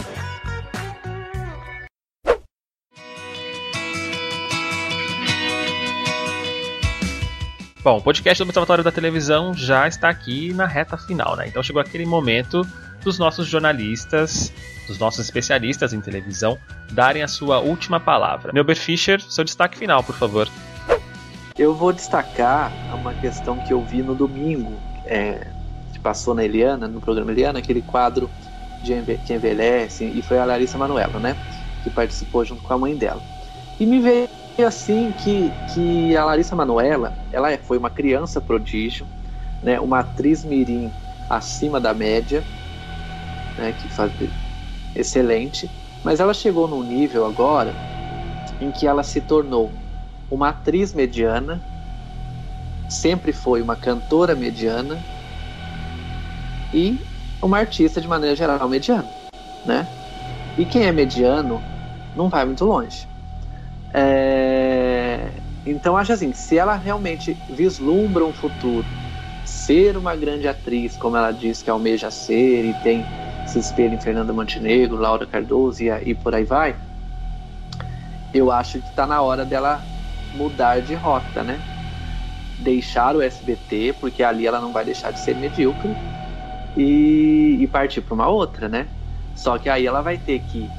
Bom, 7.83 7.97
o 7.97 8.01
podcast 8.01 8.41
do 8.41 8.47
Observatório 8.47 8.83
da 8.83 8.91
Televisão 8.91 9.53
já 9.53 9.87
está 9.87 10.07
aqui 10.07 10.53
na 10.53 10.65
reta 10.65 10.95
final, 10.97 11.35
né? 11.35 11.47
Então 11.47 11.61
chegou 11.61 11.81
aquele 11.81 12.05
momento 12.05 12.65
dos 13.03 13.19
nossos 13.19 13.45
jornalistas, 13.45 14.53
dos 14.87 14.97
nossos 14.97 15.19
especialistas 15.19 15.91
em 15.91 15.99
televisão, 15.99 16.57
darem 16.91 17.23
a 17.23 17.27
sua 17.27 17.59
última 17.59 17.99
palavra. 17.99 18.53
Neuber 18.53 18.77
Fischer, 18.77 19.19
seu 19.19 19.43
destaque 19.43 19.77
final, 19.77 20.01
por 20.01 20.15
favor. 20.15 20.47
Eu 21.57 21.75
vou 21.75 21.91
destacar 21.91 22.71
uma 22.95 23.13
questão 23.15 23.57
que 23.65 23.73
eu 23.73 23.83
vi 23.83 24.01
no 24.01 24.15
domingo, 24.15 24.79
é, 25.05 25.51
que 25.91 25.99
passou 25.99 26.33
na 26.33 26.43
Eliana, 26.43 26.87
no 26.87 26.99
programa 26.99 27.31
Eliana, 27.31 27.59
aquele 27.59 27.81
quadro 27.81 28.29
de 28.81 28.93
enve 28.93 29.17
que 29.17 29.33
envelhece, 29.33 30.05
e 30.05 30.21
foi 30.21 30.37
a 30.37 30.45
Larissa 30.45 30.77
Manoela, 30.77 31.19
né? 31.19 31.37
Que 31.83 31.89
participou 31.89 32.43
junto 32.43 32.61
com 32.61 32.73
a 32.73 32.77
mãe 32.77 32.95
dela. 32.95 33.21
E 33.79 33.85
me 33.85 33.99
veio 33.99 34.29
assim 34.65 35.11
que, 35.11 35.51
que 35.73 36.15
a 36.15 36.25
Larissa 36.25 36.55
Manoela, 36.55 37.13
ela 37.31 37.51
é, 37.51 37.57
foi 37.57 37.77
uma 37.77 37.89
criança 37.89 38.39
prodígio, 38.41 39.07
né, 39.63 39.79
uma 39.79 39.99
atriz 39.99 40.43
mirim 40.43 40.91
acima 41.29 41.79
da 41.79 41.93
média, 41.93 42.43
né, 43.57 43.71
que 43.73 43.89
faz 43.89 44.11
excelente, 44.95 45.69
mas 46.03 46.19
ela 46.19 46.33
chegou 46.33 46.67
num 46.67 46.83
nível 46.83 47.25
agora 47.25 47.73
em 48.59 48.71
que 48.71 48.85
ela 48.85 49.03
se 49.03 49.21
tornou 49.21 49.71
uma 50.29 50.49
atriz 50.49 50.93
mediana, 50.93 51.61
sempre 52.87 53.31
foi 53.31 53.61
uma 53.61 53.75
cantora 53.75 54.35
mediana 54.35 55.03
e 56.73 56.99
uma 57.41 57.57
artista 57.59 58.01
de 58.01 58.07
maneira 58.07 58.35
geral 58.35 58.67
mediana, 58.69 59.09
né? 59.65 59.87
E 60.57 60.65
quem 60.65 60.85
é 60.85 60.91
mediano 60.91 61.63
não 62.15 62.29
vai 62.29 62.45
muito 62.45 62.65
longe. 62.65 63.07
É... 63.93 65.41
Então 65.65 65.95
acho 65.97 66.13
assim, 66.13 66.33
se 66.33 66.57
ela 66.57 66.75
realmente 66.75 67.37
vislumbra 67.49 68.25
um 68.25 68.33
futuro, 68.33 68.87
ser 69.43 69.97
uma 69.97 70.15
grande 70.15 70.47
atriz, 70.47 70.97
como 70.97 71.17
ela 71.17 71.31
diz 71.31 71.61
que 71.61 71.69
almeja 71.69 72.09
ser 72.11 72.65
e 72.65 72.73
tem 72.73 73.07
se 73.45 73.59
espelha 73.59 73.93
em 73.95 73.99
Fernanda 73.99 74.33
Montenegro, 74.33 74.97
Laura 74.97 75.27
Cardoso 75.27 75.83
e, 75.83 75.89
e 75.89 76.15
por 76.15 76.33
aí 76.33 76.45
vai, 76.45 76.79
eu 78.33 78.51
acho 78.51 78.81
que 78.81 78.89
está 78.89 79.05
na 79.05 79.21
hora 79.21 79.45
dela 79.45 79.87
mudar 80.31 80.81
de 80.81 80.95
rota, 80.95 81.43
né? 81.43 81.63
Deixar 82.57 83.15
o 83.15 83.21
SBT, 83.21 83.93
porque 83.93 84.23
ali 84.23 84.45
ela 84.47 84.61
não 84.61 84.71
vai 84.73 84.85
deixar 84.85 85.11
de 85.11 85.19
ser 85.19 85.35
medíocre, 85.35 85.99
e, 86.75 87.57
e 87.61 87.67
partir 87.67 88.01
para 88.01 88.13
uma 88.13 88.29
outra, 88.29 88.67
né? 88.69 88.91
Só 89.33 89.57
que 89.57 89.69
aí 89.69 89.85
ela 89.85 90.01
vai 90.01 90.17
ter 90.17 90.39
que 90.41 90.75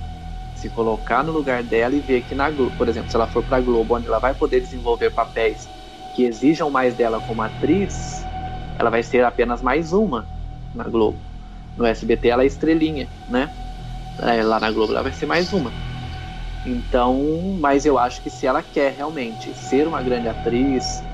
se 0.54 0.70
colocar 0.70 1.24
no 1.24 1.32
lugar 1.32 1.64
dela 1.64 1.94
e 1.96 2.00
ver 2.00 2.22
que 2.22 2.34
na 2.34 2.50
Globo, 2.50 2.76
por 2.76 2.88
exemplo, 2.88 3.10
se 3.10 3.16
ela 3.16 3.28
for 3.28 3.42
para 3.42 3.60
Globo, 3.60 3.96
onde 3.96 4.08
ela 4.08 4.20
vai 4.20 4.34
poder 4.34 4.60
desenvolver 4.60 5.10
papéis 5.10 5.72
que 6.12 6.24
exijam 6.24 6.70
mais 6.70 6.94
dela 6.94 7.20
como 7.20 7.42
atriz, 7.42 8.30
ela 8.76 8.90
vai 8.90 9.02
ser 9.02 9.24
apenas 9.24 9.62
mais 9.62 9.92
uma 9.92 10.30
na 10.72 10.84
Globo. 10.84 11.26
No 11.76 11.84
SBT 11.86 12.28
ela 12.28 12.44
é 12.44 12.46
estrelinha, 12.46 13.10
né? 13.28 13.52
É, 14.18 14.42
lá 14.44 14.60
na 14.60 14.72
Globo 14.72 14.92
ela 14.92 15.02
vai 15.02 15.12
ser 15.12 15.26
mais 15.26 15.52
uma. 15.52 15.76
Então, 16.64 17.58
mas 17.60 17.84
eu 17.84 17.98
acho 17.98 18.22
que 18.22 18.30
se 18.30 18.46
ela 18.46 18.62
quer 18.62 18.92
realmente 18.94 19.54
ser 19.54 19.86
uma 19.86 20.02
grande 20.02 20.28
atriz, 20.28 21.08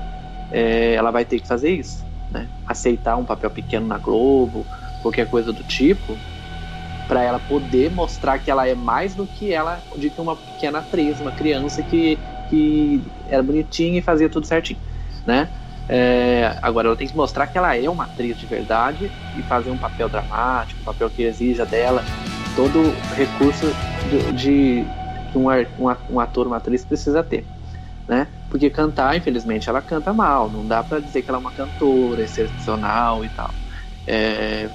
é, 0.51 0.93
ela 0.93 1.11
vai 1.11 1.25
ter 1.25 1.39
que 1.39 1.47
fazer 1.47 1.71
isso, 1.71 2.05
né? 2.29 2.47
Aceitar 2.67 3.17
um 3.17 3.25
papel 3.25 3.49
pequeno 3.49 3.87
na 3.87 3.97
Globo, 3.97 4.65
qualquer 5.01 5.27
coisa 5.27 5.51
do 5.51 5.63
tipo, 5.63 6.17
para 7.07 7.23
ela 7.23 7.39
poder 7.39 7.91
mostrar 7.91 8.39
que 8.39 8.49
ela 8.49 8.67
é 8.67 8.75
mais 8.75 9.15
do 9.15 9.25
que 9.25 9.51
ela, 9.51 9.81
de 9.97 10.09
que 10.09 10.21
uma 10.21 10.35
pequena 10.35 10.79
atriz, 10.79 11.19
uma 11.19 11.31
criança 11.31 11.81
que, 11.83 12.17
que 12.49 13.01
era 13.29 13.43
bonitinha 13.43 13.99
e 13.99 14.01
fazia 14.01 14.29
tudo 14.29 14.45
certinho, 14.45 14.79
né? 15.25 15.49
É, 15.89 16.57
agora 16.61 16.87
ela 16.87 16.95
tem 16.95 17.07
que 17.07 17.15
mostrar 17.15 17.47
que 17.47 17.57
ela 17.57 17.75
é 17.75 17.89
uma 17.89 18.05
atriz 18.05 18.37
de 18.37 18.45
verdade 18.45 19.11
e 19.37 19.41
fazer 19.43 19.71
um 19.71 19.77
papel 19.77 20.07
dramático, 20.07 20.79
um 20.79 20.85
papel 20.85 21.09
que 21.09 21.23
exija 21.23 21.65
dela 21.65 22.01
todo 22.55 22.93
recurso 23.15 23.65
de, 24.09 24.31
de 24.33 24.85
que 25.31 25.37
um, 25.37 25.47
um 26.09 26.19
ator, 26.19 26.47
uma 26.47 26.57
atriz 26.57 26.85
precisa 26.85 27.23
ter, 27.23 27.45
né? 28.07 28.27
Porque 28.51 28.69
cantar, 28.71 29.17
infelizmente, 29.17 29.69
ela 29.69 29.81
canta 29.81 30.13
mal. 30.13 30.51
Não 30.51 30.67
dá 30.67 30.83
para 30.83 31.01
dizer 31.01 31.23
que 31.23 31.31
ela 31.31 31.39
é 31.39 31.41
uma 31.41 31.53
cantora 31.53 32.23
excepcional 32.23 33.25
e 33.25 33.29
tal. 33.31 33.55
É, 34.05 34.71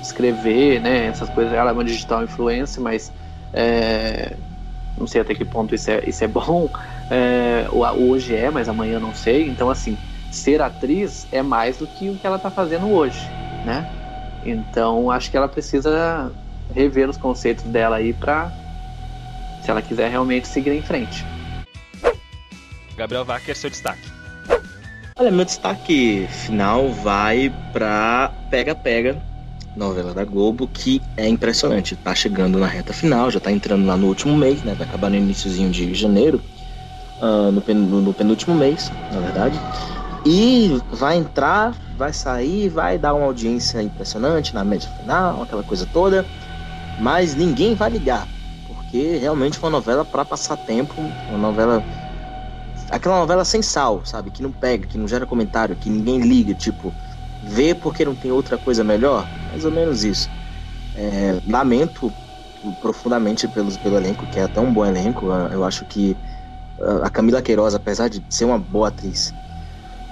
escrever, 0.00 0.80
né? 0.80 1.06
Essas 1.06 1.30
coisas. 1.30 1.52
Ela 1.52 1.70
é 1.70 1.72
uma 1.74 1.84
digital 1.84 2.22
influencer, 2.22 2.82
mas 2.82 3.12
é, 3.52 4.38
não 4.96 5.06
sei 5.06 5.20
até 5.22 5.34
que 5.34 5.44
ponto 5.44 5.74
isso 5.74 5.90
é, 5.90 6.02
isso 6.08 6.24
é 6.24 6.28
bom. 6.28 6.70
É, 7.10 7.68
hoje 7.72 8.36
é, 8.36 8.50
mas 8.50 8.68
amanhã 8.68 9.00
não 9.00 9.14
sei. 9.14 9.48
Então, 9.48 9.70
assim, 9.70 10.00
ser 10.30 10.62
atriz 10.62 11.28
é 11.32 11.42
mais 11.42 11.78
do 11.78 11.88
que 11.88 12.10
o 12.10 12.18
que 12.18 12.26
ela 12.26 12.36
está 12.36 12.50
fazendo 12.50 12.90
hoje, 12.90 13.36
né? 13.62 13.90
Então, 14.42 15.10
acho 15.10 15.30
que 15.30 15.36
ela 15.36 15.48
precisa 15.48 16.34
rever 16.70 17.08
os 17.08 17.18
conceitos 17.18 17.64
dela 17.70 17.96
aí 17.96 18.14
para 18.14 18.56
se 19.60 19.70
ela 19.70 19.80
quiser 19.82 20.10
realmente 20.10 20.46
seguir 20.46 20.72
em 20.72 20.82
frente. 20.82 21.31
Gabriel 22.96 23.24
Wacker, 23.24 23.56
seu 23.56 23.70
destaque. 23.70 24.10
Olha, 25.18 25.30
meu 25.30 25.44
destaque 25.44 26.26
final 26.28 26.90
vai 26.90 27.52
para 27.72 28.32
Pega 28.50 28.74
Pega, 28.74 29.20
novela 29.76 30.12
da 30.14 30.24
Globo, 30.24 30.66
que 30.66 31.00
é 31.16 31.28
impressionante. 31.28 31.94
Tá 31.96 32.14
chegando 32.14 32.58
na 32.58 32.66
reta 32.66 32.92
final, 32.92 33.30
já 33.30 33.38
tá 33.38 33.52
entrando 33.52 33.86
lá 33.86 33.96
no 33.96 34.08
último 34.08 34.36
mês, 34.36 34.62
né? 34.62 34.74
Vai 34.74 34.86
acabar 34.86 35.10
no 35.10 35.16
iníciozinho 35.16 35.70
de 35.70 35.94
janeiro, 35.94 36.40
uh, 37.20 37.52
no, 37.52 37.60
pen, 37.60 37.76
no 37.76 38.12
penúltimo 38.14 38.54
mês, 38.54 38.90
na 39.12 39.20
verdade. 39.20 39.60
E 40.24 40.80
vai 40.92 41.16
entrar, 41.16 41.74
vai 41.96 42.12
sair, 42.12 42.68
vai 42.68 42.98
dar 42.98 43.14
uma 43.14 43.26
audiência 43.26 43.82
impressionante 43.82 44.54
na 44.54 44.64
média 44.64 44.88
final, 45.00 45.42
aquela 45.42 45.62
coisa 45.62 45.86
toda. 45.92 46.24
Mas 47.00 47.34
ninguém 47.34 47.74
vai 47.74 47.90
ligar 47.90 48.26
porque 48.92 49.16
realmente 49.16 49.58
foi 49.58 49.70
uma 49.70 49.78
novela 49.78 50.04
para 50.04 50.22
passar 50.22 50.54
tempo, 50.54 50.94
uma 51.30 51.38
novela 51.38 51.82
aquela 52.92 53.18
novela 53.18 53.44
sem 53.44 53.62
sal, 53.62 54.04
sabe, 54.04 54.30
que 54.30 54.42
não 54.42 54.52
pega, 54.52 54.86
que 54.86 54.98
não 54.98 55.08
gera 55.08 55.26
comentário, 55.26 55.74
que 55.74 55.88
ninguém 55.88 56.20
liga, 56.20 56.54
tipo, 56.54 56.92
vê 57.42 57.74
porque 57.74 58.04
não 58.04 58.14
tem 58.14 58.30
outra 58.30 58.58
coisa 58.58 58.84
melhor, 58.84 59.26
mais 59.50 59.64
ou 59.64 59.72
menos 59.72 60.04
isso. 60.04 60.28
É, 60.94 61.40
lamento 61.50 62.12
profundamente 62.80 63.48
pelos, 63.48 63.76
pelo 63.78 63.96
elenco, 63.96 64.26
que 64.26 64.38
é 64.38 64.44
até 64.44 64.60
um 64.60 64.72
bom 64.72 64.84
elenco. 64.84 65.26
Eu 65.50 65.64
acho 65.64 65.84
que 65.86 66.16
a 67.02 67.10
Camila 67.10 67.42
Queiroz, 67.42 67.74
apesar 67.74 68.08
de 68.08 68.22
ser 68.28 68.44
uma 68.44 68.58
boa 68.58 68.88
atriz, 68.88 69.32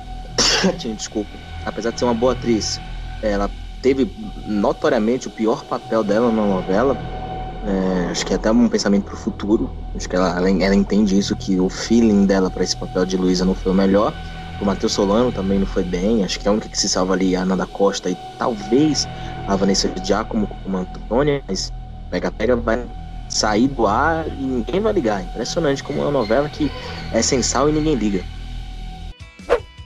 desculpa, 0.97 1.31
apesar 1.65 1.93
de 1.93 1.99
ser 1.99 2.07
uma 2.07 2.15
boa 2.15 2.33
atriz, 2.33 2.81
ela 3.23 3.51
teve 3.83 4.11
notoriamente 4.47 5.29
o 5.29 5.31
pior 5.31 5.65
papel 5.65 6.03
dela 6.03 6.33
na 6.33 6.47
novela 6.47 7.20
é, 7.67 8.11
acho 8.11 8.25
que 8.25 8.33
é 8.33 8.37
até 8.37 8.51
um 8.51 8.69
pensamento 8.69 9.05
pro 9.05 9.17
futuro. 9.17 9.71
Acho 9.95 10.09
que 10.09 10.17
ela, 10.17 10.37
ela, 10.37 10.51
ela 10.51 10.75
entende 10.75 11.19
isso, 11.19 11.37
que 11.37 11.59
o 11.61 11.69
feeling 11.69 12.27
dela 12.27 12.51
para 12.51 12.65
esse 12.65 12.77
papel 12.77 13.05
de 13.05 13.17
Luísa 13.17 13.45
não 13.45 13.55
foi 13.55 13.73
o 13.73 13.75
melhor. 13.75 14.15
O 14.61 14.65
Matheus 14.65 14.93
Solano 14.93 15.33
também 15.33 15.59
não 15.59 15.67
foi 15.67 15.83
bem. 15.83 16.25
Acho 16.25 16.39
que 16.39 16.49
a 16.49 16.53
única 16.53 16.69
que 16.69 16.79
se 16.79 16.89
salva 16.89 17.15
ali 17.15 17.35
é 17.35 17.39
a 17.39 17.43
Ana 17.43 17.67
Costa 17.67 18.11
e 18.11 18.17
talvez 18.39 19.07
a 19.47 19.57
Vanessa 19.57 19.91
Giacomo 20.03 20.47
como 20.63 20.79
Antônia, 20.79 21.43
mas 21.49 21.73
pega-pega 22.11 22.57
vai 22.57 22.87
sair 23.29 23.69
do 23.69 23.87
ar 23.87 24.27
e 24.27 24.43
ninguém 24.43 24.81
vai 24.81 24.93
ligar. 24.93 25.23
Impressionante 25.23 25.83
como 25.83 26.01
é 26.01 26.03
uma 26.03 26.11
novela 26.11 26.49
que 26.49 26.71
é 27.13 27.23
sem 27.23 27.43
sal 27.43 27.69
e 27.69 27.73
ninguém 27.73 27.95
liga. 27.95 28.25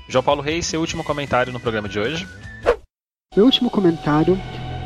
João 0.08 0.22
Paulo 0.22 0.42
Reis, 0.42 0.66
seu 0.66 0.80
último 0.80 1.02
comentário 1.02 1.52
no 1.52 1.60
programa 1.60 1.88
de 1.88 1.98
hoje. 1.98 2.28
Meu 3.36 3.46
último 3.46 3.68
comentário 3.68 4.38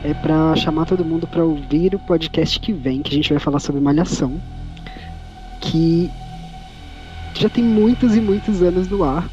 é 0.04 0.14
para 0.14 0.54
chamar 0.56 0.86
todo 0.86 1.04
mundo 1.04 1.26
para 1.26 1.44
ouvir 1.44 1.94
o 1.94 1.98
podcast 1.98 2.58
que 2.60 2.72
vem, 2.72 3.02
que 3.02 3.10
a 3.10 3.14
gente 3.14 3.30
vai 3.30 3.38
falar 3.38 3.58
sobre 3.58 3.80
Malhação, 3.80 4.40
que 5.60 6.10
já 7.34 7.48
tem 7.48 7.64
muitos 7.64 8.16
e 8.16 8.20
muitos 8.20 8.62
anos 8.62 8.88
no 8.88 9.04
ar 9.04 9.28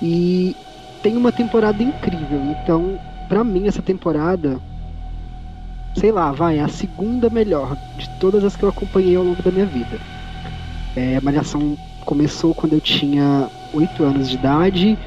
e 0.00 0.56
tem 1.02 1.16
uma 1.16 1.32
temporada 1.32 1.82
incrível. 1.82 2.40
Então 2.62 2.98
pra 3.32 3.42
mim 3.42 3.66
essa 3.66 3.80
temporada, 3.80 4.60
sei 5.96 6.12
lá, 6.12 6.32
vai, 6.32 6.58
é 6.58 6.62
a 6.62 6.68
segunda 6.68 7.30
melhor 7.30 7.76
de 7.96 8.08
todas 8.20 8.44
as 8.44 8.56
que 8.56 8.62
eu 8.62 8.68
acompanhei 8.68 9.16
ao 9.16 9.24
longo 9.24 9.42
da 9.42 9.50
minha 9.50 9.64
vida. 9.64 9.98
É, 10.94 11.18
Malhação 11.22 11.78
começou 12.04 12.54
quando 12.54 12.74
eu 12.74 12.80
tinha 12.80 13.48
8 13.72 14.04
anos 14.04 14.28
de 14.28 14.36
idade 14.36 14.98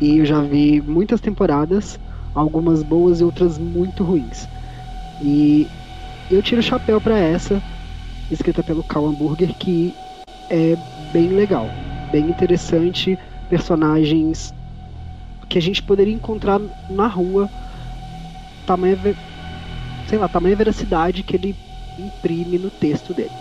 e 0.00 0.18
eu 0.18 0.24
já 0.24 0.40
vi 0.40 0.80
muitas 0.80 1.20
temporadas, 1.20 1.98
algumas 2.34 2.82
boas 2.82 3.20
e 3.20 3.24
outras 3.24 3.58
muito 3.58 4.04
ruins. 4.04 4.48
E 5.18 5.72
eu 6.30 6.42
tiro 6.42 6.60
o 6.60 6.64
chapéu 6.64 7.00
para 7.00 7.18
essa, 7.18 7.64
escrita 8.30 8.64
pelo 8.64 8.84
Cal 8.84 9.06
Hamburger, 9.06 9.56
que 9.56 9.98
é 10.48 10.76
bem 10.76 11.30
legal, 11.30 11.76
bem 12.10 12.30
interessante, 12.30 13.18
personagens 13.48 14.54
que 15.48 15.58
a 15.58 15.60
gente 15.60 15.82
poderia 15.82 16.14
encontrar 16.14 16.60
na 16.88 17.06
rua, 17.06 17.50
tamanha, 18.64 18.96
sei 20.04 20.18
lá, 20.18 20.28
tamanha 20.28 20.56
veracidade 20.56 21.24
que 21.24 21.36
ele 21.36 21.58
imprime 21.96 22.58
no 22.58 22.70
texto 22.70 23.14
dele. 23.14 23.34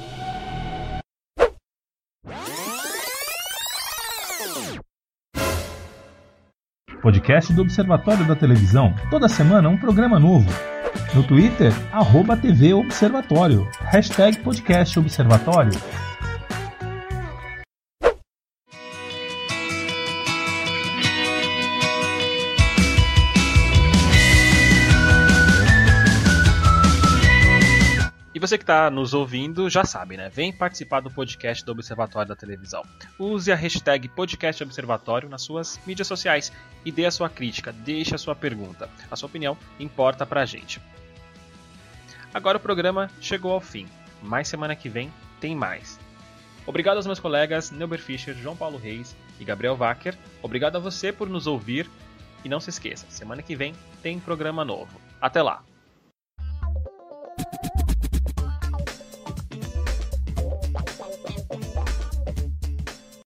Podcast 7.02 7.52
do 7.52 7.64
Observatório 7.64 8.26
da 8.28 8.36
Televisão. 8.36 8.94
Toda 9.10 9.28
semana 9.28 9.68
um 9.68 9.78
programa 9.78 10.20
novo. 10.20 10.48
No 11.16 11.24
Twitter, 11.24 11.74
arroba 11.92 12.38
TV 12.38 12.74
Observatório. 12.74 13.68
Hashtag 13.80 14.38
Podcast 14.40 15.00
Observatório. 15.00 15.72
Você 28.52 28.58
que 28.58 28.64
está 28.64 28.92
nos 28.92 29.14
ouvindo 29.14 29.70
já 29.70 29.86
sabe, 29.86 30.18
né? 30.18 30.28
Vem 30.28 30.52
participar 30.52 31.00
do 31.00 31.10
podcast 31.10 31.64
do 31.64 31.72
Observatório 31.72 32.28
da 32.28 32.36
Televisão. 32.36 32.84
Use 33.18 33.50
a 33.50 33.56
hashtag 33.56 34.10
Podcast 34.10 34.62
Observatório 34.62 35.30
nas 35.30 35.42
suas 35.42 35.80
mídias 35.88 36.06
sociais 36.06 36.52
e 36.84 36.92
dê 36.92 37.06
a 37.06 37.12
sua 37.12 37.30
crítica, 37.30 37.72
deixe 37.72 38.14
a 38.14 38.18
sua 38.18 38.36
pergunta. 38.36 38.90
A 39.10 39.16
sua 39.16 39.28
opinião 39.28 39.58
importa 39.80 40.26
pra 40.26 40.46
gente. 40.46 40.82
Agora 42.34 42.58
o 42.58 42.62
programa 42.62 43.10
chegou 43.22 43.54
ao 43.54 43.62
fim, 43.62 43.88
mas 44.22 44.50
semana 44.50 44.76
que 44.76 44.90
vem 44.90 45.10
tem 45.40 45.56
mais. 45.56 45.98
Obrigado 46.66 46.98
aos 46.98 47.06
meus 47.06 47.22
colegas 47.22 47.72
Neuber 47.72 48.02
Fischer, 48.02 48.36
João 48.36 48.58
Paulo 48.58 48.78
Reis 48.78 49.16
e 49.40 49.46
Gabriel 49.46 49.78
Wacker. 49.78 50.18
Obrigado 50.42 50.76
a 50.76 50.80
você 50.80 51.14
por 51.14 51.30
nos 51.30 51.48
ouvir. 51.48 51.90
E 52.44 52.50
não 52.50 52.60
se 52.60 52.70
esqueça, 52.70 53.06
semana 53.08 53.42
que 53.42 53.56
vem 53.56 53.74
tem 54.04 54.20
programa 54.20 54.66
novo. 54.66 55.00
Até 55.22 55.42
lá! 55.42 55.71